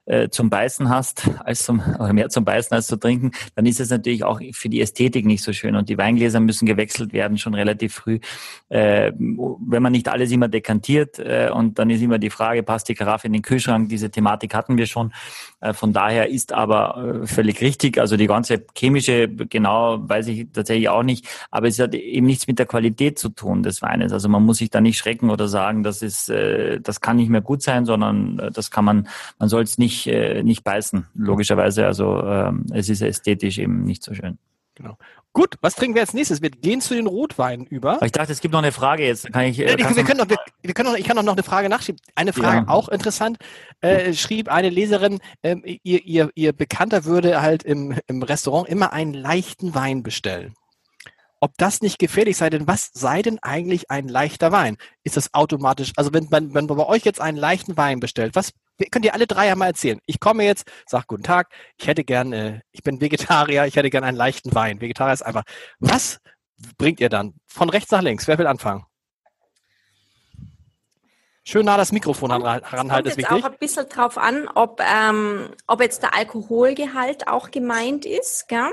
äh, 0.09 0.31
zum 0.31 0.49
Beißen 0.49 0.89
hast, 0.89 1.29
als 1.45 1.65
zum, 1.65 1.83
oder 1.99 2.13
mehr 2.15 2.31
zum 2.31 2.45
Beißen 2.45 2.75
als 2.75 2.87
zu 2.87 2.97
trinken, 2.97 3.33
dann 3.55 3.67
ist 3.67 3.79
es 3.79 3.91
natürlich 3.91 4.25
auch 4.25 4.41
für 4.53 4.71
die 4.71 4.81
Ästhetik 4.81 5.27
nicht 5.27 5.43
so 5.43 5.53
schön. 5.53 5.77
Und 5.77 5.91
die 5.91 5.99
Weingläser 5.99 6.41
müssen 6.41 6.65
gewechselt 6.65 7.13
werden, 7.13 7.37
schon 7.37 7.55
relativ 7.55 7.95
früh. 7.95 8.19
Äh, 8.71 9.13
wenn 9.19 9.83
man 9.83 9.93
nicht 9.93 10.09
alles 10.09 10.31
immer 10.33 10.49
dekantiert, 10.49 11.19
äh, 11.19 11.51
und 11.53 11.79
dann 11.79 11.91
ist 11.91 12.01
immer 12.01 12.19
die 12.19 12.31
Frage, 12.31 12.63
passt 12.63 12.89
die 12.89 12.95
Karaffe 12.95 13.27
in 13.27 13.35
den 13.35 13.43
Kühlschrank? 13.43 13.91
Diese 13.91 14.11
Thematik 14.11 14.55
hatten 14.55 14.79
wir 14.79 14.87
schon. 14.87 15.13
Äh, 15.61 15.75
von 15.75 15.93
daher 15.93 16.31
ist 16.31 16.55
aber 16.55 17.23
äh, 17.23 17.27
völlig 17.27 17.61
richtig. 17.61 17.99
Also 17.99 18.17
die 18.17 18.27
ganze 18.27 18.65
chemische, 18.75 19.29
genau, 19.29 19.99
weiß 20.09 20.29
ich 20.29 20.47
tatsächlich 20.53 20.89
auch 20.89 21.03
nicht. 21.03 21.27
Aber 21.51 21.69
es 21.69 21.79
hat 21.79 21.95
eben 21.95 22.27
nichts 22.27 22.47
mit 22.47 22.59
der 22.59 22.67
Qualität 22.67 23.19
zu 23.19 23.29
tun 23.29 23.63
des 23.63 23.83
Weines. 23.83 24.13
Also 24.13 24.31
man 24.31 24.43
muss 24.43 24.57
sich 24.57 24.71
da 24.71 24.81
nicht 24.81 24.97
schrecken 24.97 25.29
oder 25.29 25.49
sagen, 25.49 25.83
das 25.83 26.01
ist, 26.01 26.31
äh, 26.31 26.81
das 26.81 27.03
kann 27.03 27.17
nicht 27.17 27.29
mehr 27.29 27.43
gut 27.43 27.63
sein, 27.63 27.85
sondern 27.85 28.51
das 28.55 28.71
kann 28.71 28.87
man, 28.87 29.09
man 29.39 29.51
soll 29.51 29.65
es 29.65 29.77
nicht, 29.77 29.98
äh, 30.07 30.43
nicht 30.43 30.65
beißen, 30.65 31.07
logischerweise. 31.15 31.87
Also 31.87 32.23
ähm, 32.23 32.67
es 32.73 32.89
ist 32.89 33.03
ästhetisch 33.03 33.59
eben 33.59 33.85
nicht 33.85 34.03
so 34.03 34.15
schön. 34.15 34.39
Genau. 34.75 34.97
Gut, 35.33 35.57
was 35.61 35.75
trinken 35.75 35.95
wir 35.95 36.03
als 36.03 36.15
nächstes? 36.15 36.41
Wir 36.41 36.51
gehen 36.51 36.81
zu 36.81 36.95
den 36.95 37.07
Rotweinen 37.07 37.67
über. 37.67 37.95
Aber 37.97 38.07
ich 38.07 38.13
dachte, 38.13 38.33
es 38.33 38.41
gibt 38.41 38.53
noch 38.53 38.63
eine 38.63 38.73
Frage 38.73 39.05
jetzt. 39.05 39.33
Kann 39.33 39.45
ich, 39.45 39.59
äh, 39.59 39.71
Ja, 39.71 39.77
wir, 39.97 40.05
können 40.05 40.19
noch, 40.19 40.29
wir, 40.29 40.39
wir 40.63 40.75
können 40.75 40.91
noch, 40.91 40.99
ich 40.99 41.05
kann 41.05 41.17
noch 41.25 41.33
eine 41.33 41.43
Frage 41.43 41.69
nachschieben. 41.69 42.01
Eine 42.15 42.33
Frage 42.33 42.67
Ja. 42.67 42.69
auch 42.69 42.89
interessant. 42.89 43.39
Äh, 43.81 44.15
schrieb 44.15 44.49
eine 44.49 44.71
Leserin, 44.71 45.19
ähm, 45.43 45.63
ihr, 45.65 46.05
ihr, 46.05 46.31
ihr 46.35 46.53
Bekannter 46.53 47.05
würde 47.05 47.43
halt 47.43 47.63
im, 47.63 47.95
im 48.07 48.23
Restaurant 48.23 48.69
immer 48.69 48.93
einen 48.93 49.15
leichten 49.15 49.75
Wein 49.75 50.03
bestellen. 50.03 50.55
Ob 51.41 51.53
das 51.57 51.83
nicht 51.83 51.99
gefährlich 51.99 52.37
sei, 52.37 52.51
denn 52.51 52.67
was 52.67 52.91
sei 52.93 53.23
denn 53.23 53.39
eigentlich 53.41 53.91
ein 53.91 54.09
leichter 54.09 54.51
Wein? 54.51 54.77
Ist 55.05 55.17
das 55.17 55.35
automatisch, 55.35 55.93
also 55.97 56.13
wenn 56.13 56.27
man, 56.31 56.55
wenn 56.55 56.67
man 56.67 56.77
bei 56.77 56.87
euch 56.87 57.05
jetzt 57.05 57.21
einen 57.21 57.39
leichten 57.39 57.77
Wein 57.77 58.01
bestellt, 58.01 58.35
was 58.35 58.53
könnt 58.91 59.05
ihr 59.05 59.15
alle 59.15 59.27
drei 59.27 59.51
einmal 59.51 59.69
erzählen? 59.69 60.01
Ich 60.07 60.21
komme 60.21 60.45
jetzt, 60.45 60.71
sag 60.87 61.07
guten 61.07 61.23
Tag, 61.25 61.49
ich 61.77 61.87
hätte 61.87 62.05
gern, 62.05 62.33
äh, 62.33 62.61
ich 62.73 62.83
bin 62.83 63.01
Vegetarier, 63.01 63.67
ich 63.67 63.77
hätte 63.77 63.91
gern 63.91 64.05
einen 64.05 64.17
leichten 64.17 64.55
Wein. 64.55 64.81
Vegetarier 64.81 65.13
ist 65.15 65.23
einfach. 65.23 65.45
Was 65.81 66.21
bringt 66.77 67.01
ihr 67.01 67.09
dann? 67.09 67.35
Von 67.47 67.71
rechts 67.71 67.91
nach 67.91 68.03
links, 68.03 68.27
wer 68.29 68.39
will 68.39 68.47
anfangen? 68.47 68.85
Schön 71.45 71.65
nah 71.65 71.79
das 71.79 71.93
Mikrofon 71.93 72.31
Kommt- 72.31 72.45
heran- 72.45 72.63
Es 72.63 72.71
heranhalten, 72.73 73.11
kommt 73.11 73.19
jetzt 73.23 73.33
auch 73.45 73.51
ein 73.51 73.59
bisschen 73.59 73.89
drauf 73.89 74.19
an, 74.19 74.49
ob, 74.55 74.81
ähm, 74.83 75.55
ob 75.67 75.81
jetzt 75.81 76.03
der 76.03 76.15
Alkoholgehalt 76.15 77.27
auch 77.27 77.51
gemeint 77.51 78.05
ist, 78.05 78.49
gell? 78.49 78.71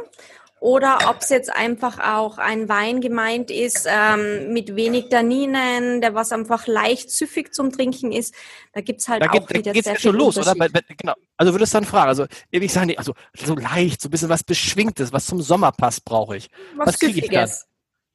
Oder 0.61 1.09
ob 1.09 1.21
es 1.21 1.29
jetzt 1.29 1.51
einfach 1.53 1.99
auch 1.99 2.37
ein 2.37 2.67
Wein 2.69 3.01
gemeint 3.01 3.51
ist 3.51 3.85
ähm, 3.89 4.51
mit 4.53 4.75
wenig 4.75 5.09
Tanninen, 5.09 6.01
der 6.01 6.15
was 6.15 6.31
einfach 6.31 6.65
leicht 6.65 7.11
süffig 7.11 7.53
zum 7.53 7.71
Trinken 7.71 8.11
ist. 8.11 8.33
Da 8.73 8.81
gibt's 8.81 9.07
halt 9.07 9.21
Da 9.21 9.27
auch 9.27 9.33
geht 9.33 9.49
da 9.49 9.53
wieder 9.55 9.73
geht's 9.73 9.85
sehr 9.85 9.93
ja 9.93 9.99
schon 9.99 10.11
viel 10.13 10.19
los, 10.19 10.37
oder? 10.37 10.55
Bei- 10.55 10.69
bei- 10.69 10.81
Genau. 10.97 11.13
Also 11.37 11.53
würdest 11.53 11.73
du 11.73 11.77
dann 11.77 11.85
fragen, 11.85 12.07
also 12.09 12.25
ich 12.49 12.71
sage 12.73 12.87
nicht, 12.87 12.99
also 12.99 13.13
so 13.33 13.55
leicht, 13.55 14.01
so 14.01 14.07
ein 14.07 14.11
bisschen 14.11 14.29
was 14.29 14.43
Beschwingtes, 14.43 15.11
was 15.13 15.25
zum 15.25 15.41
Sommer 15.41 15.71
passt, 15.71 16.03
brauche 16.05 16.37
ich. 16.37 16.49
was, 16.75 16.87
was 16.87 16.99
krieg 16.99 17.17
ich 17.17 17.29
dann? 17.29 17.49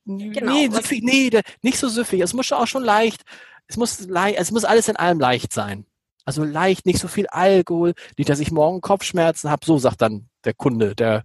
Genau, 0.06 0.52
nee, 0.52 0.68
was- 0.70 0.78
süffig, 0.78 1.02
nee, 1.04 1.30
der- 1.30 1.42
nicht 1.62 1.78
so 1.78 1.88
süffig. 1.88 2.20
Es 2.20 2.32
muss 2.32 2.46
schon 2.46 2.58
auch 2.58 2.66
schon 2.66 2.82
leicht, 2.82 3.22
es 3.68 3.76
muss 3.76 4.00
leicht, 4.08 4.38
es 4.38 4.50
muss 4.50 4.64
alles 4.64 4.88
in 4.88 4.96
allem 4.96 5.20
leicht 5.20 5.52
sein. 5.52 5.84
Also 6.24 6.42
leicht, 6.44 6.84
nicht 6.86 6.98
so 6.98 7.06
viel 7.08 7.26
Alkohol, 7.28 7.94
nicht, 8.16 8.28
dass 8.30 8.40
ich 8.40 8.50
morgen 8.50 8.80
Kopfschmerzen 8.80 9.50
habe. 9.50 9.64
So 9.64 9.78
sagt 9.78 10.00
dann 10.02 10.28
der 10.44 10.54
Kunde, 10.54 10.94
der, 10.94 11.24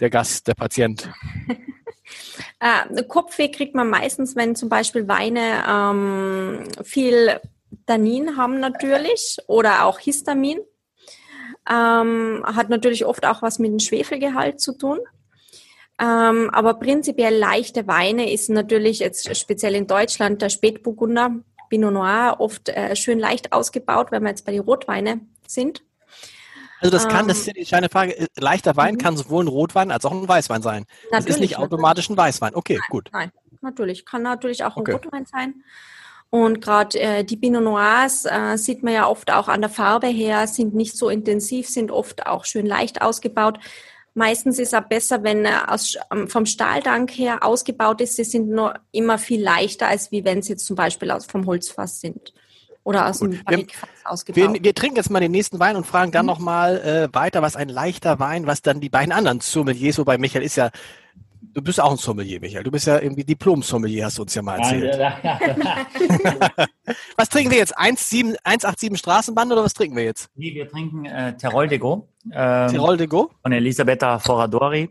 der 0.00 0.10
Gast, 0.10 0.48
der 0.48 0.54
Patient. 0.54 1.10
Äh, 2.58 3.04
Kopfweh 3.04 3.50
kriegt 3.50 3.74
man 3.74 3.88
meistens, 3.88 4.34
wenn 4.34 4.56
zum 4.56 4.68
Beispiel 4.68 5.06
Weine 5.06 5.64
ähm, 5.66 6.64
viel 6.82 7.40
Tannin 7.86 8.36
haben 8.36 8.60
natürlich 8.60 9.38
oder 9.46 9.84
auch 9.84 9.98
Histamin. 9.98 10.58
Ähm, 11.70 12.42
hat 12.44 12.68
natürlich 12.68 13.04
oft 13.04 13.24
auch 13.24 13.42
was 13.42 13.60
mit 13.60 13.70
dem 13.70 13.78
Schwefelgehalt 13.78 14.60
zu 14.60 14.76
tun. 14.76 14.98
Ähm, 16.00 16.50
aber 16.50 16.74
prinzipiell 16.74 17.36
leichte 17.36 17.86
Weine 17.86 18.32
ist 18.32 18.50
natürlich 18.50 18.98
jetzt 18.98 19.36
speziell 19.36 19.74
in 19.74 19.86
Deutschland 19.86 20.42
der 20.42 20.48
Spätburgunder, 20.48 21.36
Pinot 21.68 21.92
Noir, 21.92 22.36
oft 22.40 22.70
äh, 22.70 22.96
schön 22.96 23.18
leicht 23.18 23.52
ausgebaut, 23.52 24.10
wenn 24.10 24.22
wir 24.22 24.30
jetzt 24.30 24.44
bei 24.44 24.52
den 24.52 24.62
Rotweine 24.62 25.20
sind. 25.46 25.82
Also 26.80 26.90
das 26.90 27.08
kann, 27.08 27.28
das 27.28 27.38
Ähm, 27.46 27.50
ist 27.50 27.56
entscheidende 27.56 27.90
Frage, 27.90 28.16
äh, 28.18 28.26
leichter 28.38 28.76
Wein 28.76 28.94
Mhm. 28.94 28.98
kann 28.98 29.16
sowohl 29.16 29.44
ein 29.44 29.48
Rotwein 29.48 29.90
als 29.90 30.04
auch 30.04 30.12
ein 30.12 30.26
Weißwein 30.26 30.62
sein. 30.62 30.86
Das 31.10 31.26
ist 31.26 31.40
nicht 31.40 31.58
automatisch 31.58 32.08
ein 32.08 32.16
Weißwein. 32.16 32.54
Okay, 32.54 32.78
gut. 32.88 33.10
Nein, 33.12 33.30
natürlich. 33.60 34.06
Kann 34.06 34.22
natürlich 34.22 34.64
auch 34.64 34.76
Okay. 34.76 34.92
ein 34.92 34.96
Rotwein 34.96 35.26
sein. 35.26 35.62
Und 36.30 36.60
gerade 36.62 36.98
äh, 37.00 37.24
die 37.24 37.36
Pinot 37.36 37.64
Noirs 37.64 38.24
äh, 38.24 38.56
sieht 38.56 38.82
man 38.82 38.94
ja 38.94 39.08
oft 39.08 39.32
auch 39.32 39.48
an 39.48 39.60
der 39.62 39.70
Farbe 39.70 40.06
her, 40.06 40.46
sind 40.46 40.74
nicht 40.74 40.96
so 40.96 41.08
intensiv, 41.08 41.68
sind 41.68 41.90
oft 41.90 42.26
auch 42.26 42.44
schön 42.44 42.66
leicht 42.66 43.02
ausgebaut. 43.02 43.58
Meistens 44.14 44.58
ist 44.58 44.72
es 44.72 44.80
besser, 44.88 45.22
wenn 45.22 45.44
er 45.44 45.72
aus, 45.72 45.96
ähm, 46.12 46.28
vom 46.28 46.46
Stahltank 46.46 47.10
her 47.10 47.44
ausgebaut 47.44 48.00
ist. 48.00 48.16
Sie 48.16 48.24
sind 48.24 48.48
nur 48.48 48.74
immer 48.92 49.18
viel 49.18 49.42
leichter, 49.42 49.88
als 49.88 50.12
wie 50.12 50.24
wenn 50.24 50.40
sie 50.42 50.52
jetzt 50.52 50.66
zum 50.66 50.76
Beispiel 50.76 51.10
aus, 51.10 51.26
vom 51.26 51.46
Holzfass 51.46 52.00
sind 52.00 52.32
oder 52.90 53.08
aus 53.08 53.20
Gut. 53.20 53.30
dem 53.32 53.38
Wir- 53.38 53.44
Barrikfass 53.44 53.88
ausgebaut. 54.04 54.54
Wir, 54.54 54.62
wir 54.64 54.74
trinken 54.74 54.96
jetzt 54.96 55.10
mal 55.10 55.20
den 55.20 55.32
nächsten 55.32 55.58
Wein 55.58 55.76
und 55.76 55.86
fragen 55.86 56.08
Mhm. 56.10 56.12
dann 56.12 56.26
nochmal 56.26 56.78
äh, 56.80 57.14
weiter, 57.14 57.40
was 57.42 57.56
ein 57.56 57.68
leichter 57.68 58.18
Wein, 58.18 58.46
was 58.46 58.62
dann 58.62 58.80
die 58.80 58.88
beiden 58.90 59.12
anderen 59.12 59.40
Sommeliers, 59.40 59.98
wobei 59.98 60.18
Michael 60.18 60.44
ist 60.44 60.56
ja, 60.56 60.70
du 61.54 61.62
bist 61.62 61.80
auch 61.80 61.90
ein 61.92 61.96
Sommelier, 61.96 62.38
Michael. 62.40 62.62
Du 62.64 62.70
bist 62.70 62.86
ja 62.86 62.98
irgendwie 63.00 63.24
Diplom-Sommelier, 63.24 64.04
hast 64.06 64.18
du 64.18 64.22
uns 64.22 64.34
ja 64.34 64.42
mal 64.42 64.58
erzählt. 64.58 64.98
Was 67.16 67.28
trinken 67.28 67.50
wir 67.50 67.58
jetzt? 67.58 67.76
1,7 67.78 68.36
187 68.44 68.98
Straßenbahn 68.98 69.50
oder 69.52 69.62
was 69.64 69.74
trinken 69.74 69.96
wir 69.96 70.04
jetzt? 70.04 70.28
Nee, 70.34 70.54
wir 70.54 70.68
trinken 70.68 71.04
äh, 71.06 71.36
Terol 71.36 71.68
de 71.68 71.78
Go 71.78 72.08
ähm, 72.32 72.68
Tirol 72.70 72.96
de 72.96 73.06
Go? 73.06 73.30
von 73.42 73.52
Elisabetta 73.52 74.18
Foradori. 74.18 74.90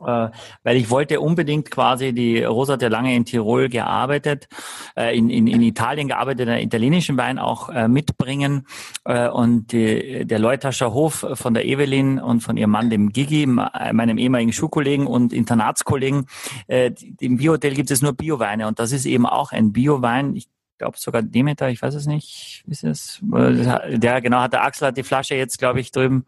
Äh, 0.00 0.28
weil 0.62 0.76
ich 0.76 0.90
wollte 0.90 1.20
unbedingt 1.20 1.70
quasi, 1.70 2.12
die 2.12 2.42
Rosa 2.42 2.74
hat 2.74 2.82
ja 2.82 2.88
lange 2.88 3.14
in 3.14 3.24
Tirol 3.24 3.68
gearbeitet, 3.68 4.48
äh, 4.96 5.16
in, 5.16 5.30
in, 5.30 5.46
in 5.46 5.62
Italien 5.62 6.08
gearbeitet, 6.08 6.48
einen 6.48 6.62
italienischen 6.62 7.16
Wein 7.16 7.38
auch 7.38 7.68
äh, 7.70 7.88
mitbringen. 7.88 8.66
Und 9.04 9.72
die, 9.72 10.24
der 10.26 10.38
Leutascher 10.38 10.92
Hof 10.92 11.24
von 11.34 11.54
der 11.54 11.64
Evelyn 11.64 12.18
und 12.18 12.40
von 12.40 12.56
ihrem 12.56 12.70
Mann, 12.70 12.90
dem 12.90 13.12
Gigi, 13.12 13.46
meinem 13.46 14.18
ehemaligen 14.18 14.52
Schulkollegen 14.52 15.06
und 15.06 15.32
Internatskollegen, 15.32 16.26
im 16.66 17.36
Biohotel 17.36 17.74
gibt 17.74 17.90
es 17.90 18.02
nur 18.02 18.14
Bioweine 18.14 18.66
und 18.66 18.80
das 18.80 18.92
ist 18.92 19.06
eben 19.06 19.26
auch 19.26 19.52
ein 19.52 19.72
Biowein. 19.72 20.34
Ich 20.34 20.48
glaube 20.78 20.98
sogar 20.98 21.22
Demeter, 21.22 21.68
ich 21.70 21.80
weiß 21.82 21.94
es 21.94 22.06
nicht, 22.06 22.64
ist 22.68 22.84
es? 22.84 23.20
Der 23.22 24.20
genau 24.20 24.40
hat 24.40 24.52
der 24.52 24.62
Axel 24.64 24.88
hat 24.88 24.96
die 24.96 25.02
Flasche 25.02 25.34
jetzt, 25.34 25.58
glaube 25.58 25.80
ich, 25.80 25.90
drüben. 25.92 26.26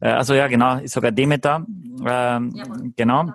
Äh, 0.00 0.08
also 0.08 0.34
ja, 0.34 0.46
genau, 0.48 0.78
ist 0.78 0.92
sogar 0.94 1.12
Demeter. 1.12 1.64
Ähm, 2.06 2.52
Jawohl. 2.54 2.92
genau. 2.96 3.32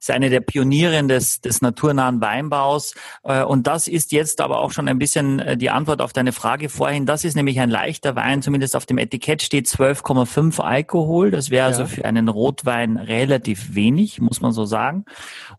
Ist 0.00 0.10
eine 0.10 0.30
der 0.30 0.40
Pionierinnen 0.40 1.06
des, 1.06 1.40
des 1.42 1.62
naturnahen 1.62 2.20
Weinbaus. 2.20 2.92
Äh, 3.22 3.44
Und 3.44 3.68
das 3.68 3.86
ist 3.86 4.10
jetzt 4.10 4.40
aber 4.40 4.58
auch 4.58 4.72
schon 4.72 4.88
ein 4.88 4.98
bisschen 4.98 5.38
äh, 5.38 5.56
die 5.56 5.70
Antwort 5.70 6.02
auf 6.02 6.12
deine 6.12 6.32
Frage 6.32 6.68
vorhin. 6.68 7.06
Das 7.06 7.24
ist 7.24 7.36
nämlich 7.36 7.60
ein 7.60 7.70
leichter 7.70 8.16
Wein, 8.16 8.42
zumindest 8.42 8.74
auf 8.74 8.84
dem 8.84 8.98
Etikett 8.98 9.42
steht 9.42 9.68
12,5 9.68 10.60
Alkohol. 10.60 11.30
Das 11.30 11.50
wäre 11.50 11.66
also 11.66 11.82
Ja. 11.82 11.86
für 11.88 12.04
einen 12.04 12.28
Rotwein 12.28 12.96
relativ 12.96 13.74
wenig, 13.76 14.20
muss 14.20 14.40
man 14.40 14.50
so 14.50 14.64
sagen. 14.64 15.04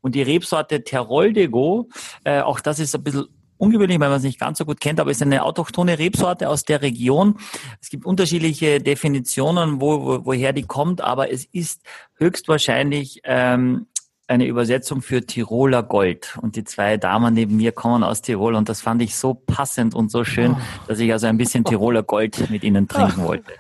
Und 0.02 0.14
die 0.14 0.22
Rebsorte 0.24 0.84
Terol 0.84 1.32
de 1.32 1.48
Go, 1.48 1.88
äh, 2.26 2.42
auch 2.42 2.60
das 2.60 2.80
ist 2.80 2.94
ein 2.96 3.04
bisschen 3.04 3.28
ungewöhnlich, 3.62 4.00
weil 4.00 4.10
man 4.10 4.18
es 4.18 4.24
nicht 4.24 4.40
ganz 4.40 4.58
so 4.58 4.66
gut 4.66 4.82
kennt, 4.82 5.00
aber 5.00 5.12
ist 5.12 5.22
eine 5.22 5.44
autochthone 5.44 6.00
Rebsorte 6.00 6.50
aus 6.50 6.66
der 6.66 6.82
Region. 6.82 7.38
Es 7.80 7.90
gibt 7.90 8.06
unterschiedliche 8.06 8.80
Definitionen, 8.82 9.80
wo, 9.80 10.04
wo, 10.04 10.26
woher 10.26 10.52
die 10.52 10.64
kommt, 10.64 11.02
aber 11.02 11.32
es 11.32 11.46
ist 11.46 11.84
höchstwahrscheinlich 12.16 13.22
ähm, 13.24 13.86
eine 14.28 14.48
Übersetzung 14.48 15.02
für 15.02 15.26
Tiroler 15.26 15.84
Gold. 15.84 16.38
Und 16.42 16.56
die 16.56 16.64
zwei 16.64 16.98
Damen 16.98 17.34
neben 17.34 17.58
mir 17.58 17.72
kommen 17.72 18.04
aus 18.04 18.22
Tirol 18.22 18.56
und 18.56 18.68
das 18.68 18.82
fand 18.82 19.02
ich 19.02 19.16
so 19.16 19.36
passend 19.36 19.94
und 19.94 20.10
so 20.10 20.24
schön, 20.24 20.56
dass 20.88 21.00
ich 21.00 21.12
also 21.12 21.28
ein 21.28 21.38
bisschen 21.38 21.64
Tiroler 21.64 22.02
Gold 22.02 22.50
mit 22.50 22.64
ihnen 22.64 22.88
trinken 22.88 23.24
wollte. 23.24 23.54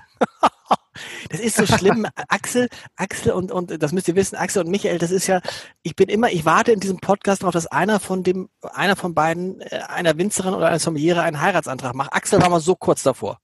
Das 1.29 1.39
ist 1.39 1.55
so 1.55 1.65
schlimm. 1.65 2.07
Axel, 2.27 2.67
Axel 2.95 3.31
und, 3.31 3.51
und 3.51 3.81
das 3.81 3.91
müsst 3.91 4.07
ihr 4.07 4.15
wissen, 4.15 4.35
Axel 4.35 4.63
und 4.63 4.71
Michael, 4.71 4.97
das 4.97 5.11
ist 5.11 5.27
ja, 5.27 5.41
ich 5.83 5.95
bin 5.95 6.09
immer, 6.09 6.29
ich 6.31 6.45
warte 6.45 6.71
in 6.71 6.79
diesem 6.79 6.99
Podcast 6.99 7.41
darauf, 7.41 7.53
dass 7.53 7.67
einer 7.67 7.99
von 7.99 8.23
dem, 8.23 8.49
einer 8.73 8.95
von 8.95 9.13
beiden, 9.13 9.61
äh, 9.61 9.81
einer 9.87 10.17
Winzerin 10.17 10.53
oder 10.53 10.67
einer 10.67 10.79
Sommeliere 10.79 11.21
einen 11.21 11.41
Heiratsantrag 11.41 11.95
macht. 11.95 12.13
Axel 12.13 12.41
war 12.41 12.49
mal 12.49 12.59
so 12.59 12.75
kurz 12.75 13.03
davor. 13.03 13.39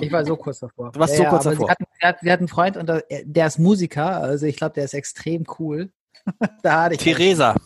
Ich 0.00 0.12
war 0.12 0.24
so 0.24 0.36
kurz 0.36 0.60
davor. 0.60 0.92
Du 0.92 1.00
warst 1.00 1.16
so 1.16 1.24
kurz 1.24 1.44
davor. 1.44 1.66
Sie 1.66 1.70
hatten, 1.70 1.84
sie, 2.00 2.06
hat, 2.06 2.16
sie 2.22 2.32
hat 2.32 2.38
einen 2.38 2.48
Freund 2.48 2.76
und 2.76 2.88
der, 2.88 3.46
ist 3.46 3.58
Musiker, 3.58 4.16
also 4.16 4.46
ich 4.46 4.56
glaube, 4.56 4.74
der 4.74 4.84
ist 4.84 4.94
extrem 4.94 5.44
cool. 5.58 5.90
da 6.62 6.84
hatte 6.84 6.94
ich. 6.94 7.00
Theresa. 7.00 7.56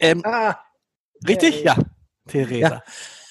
Ähm, 0.00 0.22
Ah, 0.24 0.56
richtig? 1.26 1.62
Ja, 1.62 1.76
Ja. 1.76 1.84
Theresa. 2.26 2.82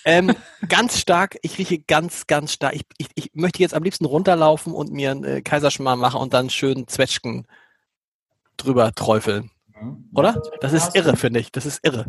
Ähm, 0.05 0.33
ganz 0.67 0.99
stark, 0.99 1.37
ich 1.41 1.57
rieche 1.57 1.79
ganz, 1.79 2.27
ganz 2.27 2.53
stark. 2.53 2.75
Ich, 2.75 2.85
ich, 2.97 3.07
ich 3.15 3.31
möchte 3.33 3.59
jetzt 3.59 3.73
am 3.73 3.83
liebsten 3.83 4.05
runterlaufen 4.05 4.73
und 4.73 4.91
mir 4.91 5.11
einen 5.11 5.23
äh, 5.23 5.41
Kaiserschmarrn 5.41 5.99
machen 5.99 6.19
und 6.19 6.33
dann 6.33 6.49
schön 6.49 6.87
Zwetschgen 6.87 7.47
drüber 8.57 8.93
träufeln. 8.93 9.51
Oder? 10.13 10.41
Das 10.61 10.73
ist 10.73 10.95
irre, 10.95 11.17
finde 11.17 11.39
ich. 11.39 11.51
Das 11.51 11.65
ist 11.65 11.79
irre. 11.83 12.05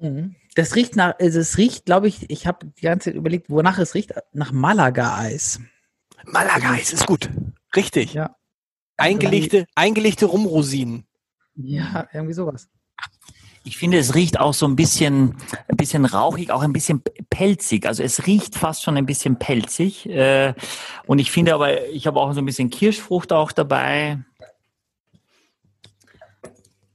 Mhm. 0.00 0.36
Das 0.54 0.74
riecht 0.74 0.96
nach, 0.96 1.14
also 1.18 1.40
es 1.40 1.56
riecht, 1.58 1.86
glaube 1.86 2.08
ich, 2.08 2.28
ich 2.30 2.46
habe 2.46 2.66
die 2.66 2.82
ganze 2.82 3.10
Zeit 3.10 3.14
überlegt, 3.14 3.48
wonach 3.48 3.78
es 3.78 3.94
riecht, 3.94 4.12
nach 4.32 4.52
Malaga-Eis. 4.52 5.60
Malaga-Eis 6.26 6.92
ist 6.92 7.06
gut. 7.06 7.30
Richtig. 7.74 8.14
Ja. 8.14 8.36
Eingelegte, 8.96 9.66
eingelegte 9.74 10.26
Rumrosinen. 10.26 11.06
Ja, 11.54 12.08
irgendwie 12.12 12.34
sowas. 12.34 12.68
Ich 13.64 13.76
finde, 13.78 13.98
es 13.98 14.14
riecht 14.14 14.40
auch 14.40 14.54
so 14.54 14.66
ein 14.66 14.74
bisschen, 14.74 15.36
ein 15.68 15.76
bisschen 15.76 16.04
rauchig, 16.04 16.50
auch 16.50 16.62
ein 16.62 16.72
bisschen 16.72 17.02
pelzig. 17.30 17.86
Also 17.86 18.02
es 18.02 18.26
riecht 18.26 18.56
fast 18.56 18.82
schon 18.82 18.96
ein 18.96 19.06
bisschen 19.06 19.38
pelzig. 19.38 20.08
Äh, 20.08 20.54
und 21.06 21.20
ich 21.20 21.30
finde 21.30 21.54
aber, 21.54 21.88
ich 21.88 22.06
habe 22.06 22.20
auch 22.20 22.32
so 22.32 22.40
ein 22.40 22.44
bisschen 22.44 22.70
Kirschfrucht 22.70 23.32
auch 23.32 23.52
dabei. 23.52 24.18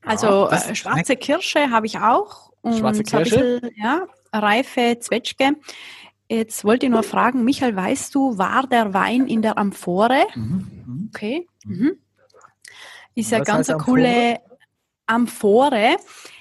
Also 0.04 0.50
äh, 0.50 0.76
schwarze 0.76 1.16
Kirsche 1.16 1.70
habe 1.70 1.86
ich 1.86 2.00
auch. 2.00 2.52
Und 2.62 2.80
Schwarze 2.80 3.04
Kirsche? 3.04 3.60
bisschen, 3.60 3.72
ja, 3.78 4.08
reife 4.34 4.98
Zwetschge. 5.00 5.56
Jetzt 6.30 6.66
wollte 6.66 6.86
ich 6.86 6.92
nur 6.92 7.04
fragen, 7.04 7.46
Michael, 7.46 7.76
weißt 7.76 8.14
du, 8.14 8.38
war 8.38 8.68
der 8.68 8.94
Wein 8.94 9.28
in 9.28 9.42
der 9.42 9.58
Amphore? 9.58 10.26
Mhm. 10.36 11.10
Okay. 11.14 11.48
Mhm. 11.64 11.98
Ist 13.16 13.32
ja 13.32 13.40
ganz 13.40 13.70
eine 13.70 13.80
coole 13.80 14.40
Amphore. 15.06 15.98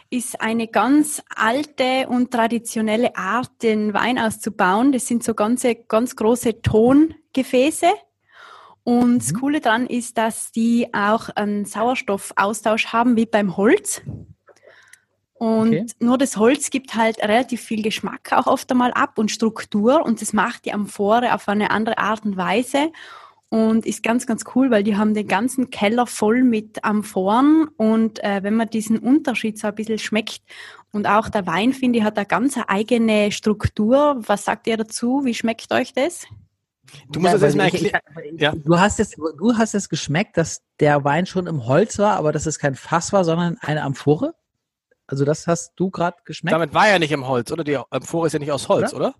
Ist 0.09 0.41
eine 0.41 0.69
ganz 0.69 1.23
alte 1.35 2.09
und 2.09 2.31
traditionelle 2.31 3.17
Art, 3.17 3.51
den 3.63 3.93
Wein 3.93 4.19
auszubauen. 4.19 4.93
Das 4.93 5.07
sind 5.07 5.25
so 5.25 5.35
ganze, 5.35 5.75
ganz 5.75 6.15
große 6.15 6.63
Tongefäße. 6.63 7.89
Und 8.85 9.19
das 9.19 9.35
Coole 9.35 9.61
daran 9.61 9.87
ist, 9.87 10.17
dass 10.17 10.53
die 10.53 10.95
auch 10.95 11.29
einen 11.31 11.65
Sauerstoffaustausch 11.65 12.87
haben, 12.93 13.17
wie 13.17 13.27
beim 13.27 13.57
Holz. 13.57 14.01
Und 15.39 15.69
Okay. 15.69 15.87
nur 15.99 16.19
das 16.19 16.37
Holz 16.37 16.71
gibt 16.71 16.95
halt 16.95 17.19
relativ 17.19 17.61
viel 17.61 17.83
Geschmack 17.83 18.33
auch 18.33 18.47
oft 18.47 18.71
einmal 18.71 18.93
ab 18.93 19.19
und 19.19 19.31
Struktur 19.31 20.05
und 20.05 20.23
das 20.23 20.33
macht 20.33 20.65
die 20.65 20.73
Amphore 20.73 21.35
auf 21.35 21.47
eine 21.49 21.71
andere 21.71 21.99
Art 21.99 22.25
und 22.25 22.37
Weise 22.39 22.91
und 23.49 23.86
ist 23.86 24.03
ganz, 24.03 24.26
ganz 24.26 24.44
cool, 24.55 24.70
weil 24.70 24.82
die 24.82 24.97
haben 24.97 25.14
den 25.14 25.28
ganzen 25.28 25.70
Keller 25.70 26.07
voll 26.07 26.42
mit 26.42 26.84
Amphoren 26.84 27.68
und 27.76 28.22
äh, 28.24 28.42
wenn 28.42 28.55
man 28.57 28.68
diesen 28.68 28.99
Unterschied 28.99 29.59
so 29.59 29.68
ein 29.68 29.74
bisschen 29.74 29.99
schmeckt 29.99 30.40
und 30.92 31.07
auch 31.07 31.28
der 31.28 31.47
Wein, 31.47 31.72
finde 31.72 31.99
ich, 32.01 32.05
hat 32.05 32.16
eine 32.16 32.26
ganz 32.26 32.59
eigene 32.66 33.30
Struktur. 33.32 34.16
Was 34.26 34.44
sagt 34.44 34.66
ihr 34.66 34.76
dazu? 34.76 35.22
Wie 35.24 35.34
schmeckt 35.34 35.72
euch 35.72 35.92
das? 35.92 36.26
Du 37.11 37.18
musst 37.20 37.32
Ja, 37.34 37.38
das 37.38 37.42
erstmal 37.42 37.66
erklären. 37.66 38.01
ich- 38.34 38.40
Ja. 38.40 38.53
Du 38.55 38.78
hast 38.78 39.01
es, 39.01 39.11
du 39.11 39.57
hast 39.57 39.74
es 39.74 39.88
geschmeckt, 39.88 40.36
dass 40.36 40.62
der 40.80 41.03
Wein 41.05 41.26
schon 41.26 41.47
im 41.47 41.66
Holz 41.66 41.99
war, 41.99 42.16
aber 42.16 42.32
dass 42.32 42.47
es 42.47 42.59
kein 42.59 42.74
Fass 42.74 43.12
war, 43.12 43.24
sondern 43.24 43.59
eine 43.61 43.82
Amphore? 43.82 44.34
Also 45.09 45.24
das 45.24 45.47
hast 45.47 45.72
du 45.76 45.90
gerade 45.90 46.16
geschmeckt? 46.24 46.53
Damit 46.53 46.74
war 46.74 46.88
er 46.88 46.99
nicht 46.99 47.12
im 47.12 47.26
Holz, 47.28 47.53
oder? 47.53 47.62
Die 47.64 47.76
Amphore 47.76 48.26
ist 48.26 48.32
ja 48.32 48.38
nicht 48.40 48.51
aus 48.53 48.68
Holz, 48.68 48.92
oder? 48.94 49.14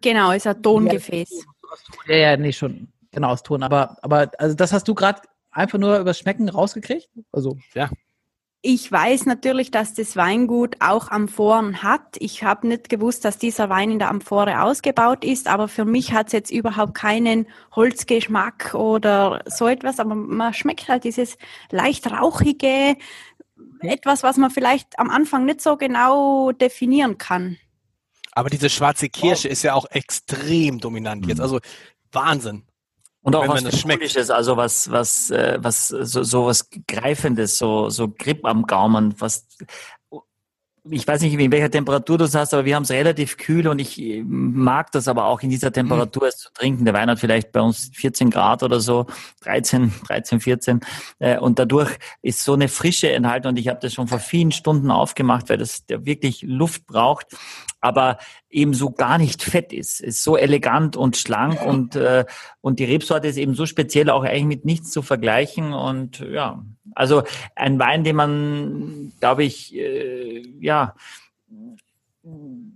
Genau, 0.00 0.32
ist 0.32 0.46
ein 0.48 0.60
Tongefäß. 0.62 1.44
ja, 2.08 2.16
ja, 2.16 2.36
nee, 2.36 2.52
schon. 2.52 2.88
Genau, 3.16 3.30
aus 3.30 3.42
Ton. 3.42 3.62
Aber, 3.62 3.96
aber 4.02 4.30
also 4.36 4.54
das 4.54 4.74
hast 4.74 4.86
du 4.88 4.94
gerade 4.94 5.22
einfach 5.50 5.78
nur 5.78 5.98
übers 5.98 6.18
Schmecken 6.18 6.50
rausgekriegt? 6.50 7.08
Also, 7.32 7.56
Ich 8.60 8.92
weiß 8.92 9.24
natürlich, 9.24 9.70
dass 9.70 9.94
das 9.94 10.16
Weingut 10.16 10.76
auch 10.80 11.08
Amphoren 11.08 11.82
hat. 11.82 12.16
Ich 12.18 12.42
habe 12.42 12.68
nicht 12.68 12.90
gewusst, 12.90 13.24
dass 13.24 13.38
dieser 13.38 13.70
Wein 13.70 13.90
in 13.90 13.98
der 13.98 14.10
Amphore 14.10 14.60
ausgebaut 14.60 15.24
ist, 15.24 15.48
aber 15.48 15.66
für 15.68 15.86
mich 15.86 16.12
hat 16.12 16.26
es 16.26 16.34
jetzt 16.34 16.50
überhaupt 16.50 16.92
keinen 16.92 17.46
Holzgeschmack 17.74 18.74
oder 18.74 19.42
so 19.46 19.66
etwas, 19.66 19.98
aber 19.98 20.14
man 20.14 20.52
schmeckt 20.52 20.86
halt 20.88 21.04
dieses 21.04 21.38
leicht 21.70 22.10
rauchige, 22.10 22.98
etwas, 23.80 24.24
was 24.24 24.36
man 24.36 24.50
vielleicht 24.50 24.98
am 24.98 25.08
Anfang 25.08 25.46
nicht 25.46 25.62
so 25.62 25.78
genau 25.78 26.52
definieren 26.52 27.16
kann. 27.16 27.56
Aber 28.32 28.50
diese 28.50 28.68
schwarze 28.68 29.08
Kirsche 29.08 29.48
ist 29.48 29.62
ja 29.62 29.72
auch 29.72 29.86
extrem 29.86 30.80
dominant 30.80 31.24
jetzt. 31.26 31.38
Mhm. 31.38 31.44
Also 31.44 31.60
Wahnsinn. 32.12 32.64
Und 33.26 33.34
auch 33.34 33.48
was. 33.48 33.62
Symbolisches, 33.62 34.30
also 34.30 34.56
was, 34.56 34.88
was, 34.88 35.30
äh, 35.30 35.58
was, 35.60 35.88
so, 35.88 36.22
so 36.22 36.46
was 36.46 36.70
Greifendes, 36.86 37.58
so, 37.58 37.90
so 37.90 38.06
Grip 38.08 38.44
am 38.44 38.62
Gaumen, 38.68 39.20
was, 39.20 39.44
ich 40.90 41.06
weiß 41.06 41.22
nicht, 41.22 41.34
in 41.34 41.52
welcher 41.52 41.70
Temperatur 41.70 42.18
du 42.18 42.24
es 42.24 42.34
hast, 42.34 42.54
aber 42.54 42.64
wir 42.64 42.76
haben 42.76 42.82
es 42.82 42.90
relativ 42.90 43.36
kühl 43.36 43.68
und 43.68 43.78
ich 43.78 44.00
äh, 44.00 44.22
mag 44.24 44.92
das 44.92 45.08
aber 45.08 45.26
auch 45.26 45.40
in 45.42 45.50
dieser 45.50 45.72
Temperatur 45.72 46.28
es 46.28 46.38
zu 46.38 46.52
trinken. 46.52 46.84
Der 46.84 46.94
Wein 46.94 47.10
hat 47.10 47.18
vielleicht 47.18 47.52
bei 47.52 47.60
uns 47.60 47.90
14 47.94 48.30
Grad 48.30 48.62
oder 48.62 48.80
so, 48.80 49.06
13, 49.42 49.92
13, 50.06 50.40
14. 50.40 50.80
Äh, 51.18 51.38
und 51.38 51.58
dadurch 51.58 51.96
ist 52.22 52.44
so 52.44 52.54
eine 52.54 52.68
Frische 52.68 53.10
enthalten 53.10 53.48
und 53.48 53.58
ich 53.58 53.68
habe 53.68 53.80
das 53.80 53.94
schon 53.94 54.08
vor 54.08 54.18
vielen 54.18 54.52
Stunden 54.52 54.90
aufgemacht, 54.90 55.48
weil 55.48 55.58
das 55.58 55.86
der 55.86 56.04
wirklich 56.04 56.42
Luft 56.42 56.86
braucht, 56.86 57.36
aber 57.80 58.18
eben 58.50 58.74
so 58.74 58.90
gar 58.90 59.18
nicht 59.18 59.42
fett 59.42 59.72
ist. 59.72 60.00
Ist 60.00 60.22
so 60.22 60.36
elegant 60.36 60.96
und 60.96 61.16
schlank 61.16 61.64
und, 61.64 61.96
äh, 61.96 62.24
und 62.60 62.78
die 62.78 62.84
Rebsorte 62.84 63.28
ist 63.28 63.36
eben 63.36 63.54
so 63.54 63.66
speziell 63.66 64.10
auch 64.10 64.24
eigentlich 64.24 64.46
mit 64.46 64.64
nichts 64.64 64.90
zu 64.90 65.02
vergleichen 65.02 65.72
und 65.72 66.20
ja, 66.20 66.64
also 66.96 67.22
ein 67.54 67.78
Wein, 67.78 68.04
den 68.04 68.16
man, 68.16 69.12
glaube 69.20 69.44
ich, 69.44 69.74
äh, 69.74 70.42
ja, 70.60 70.94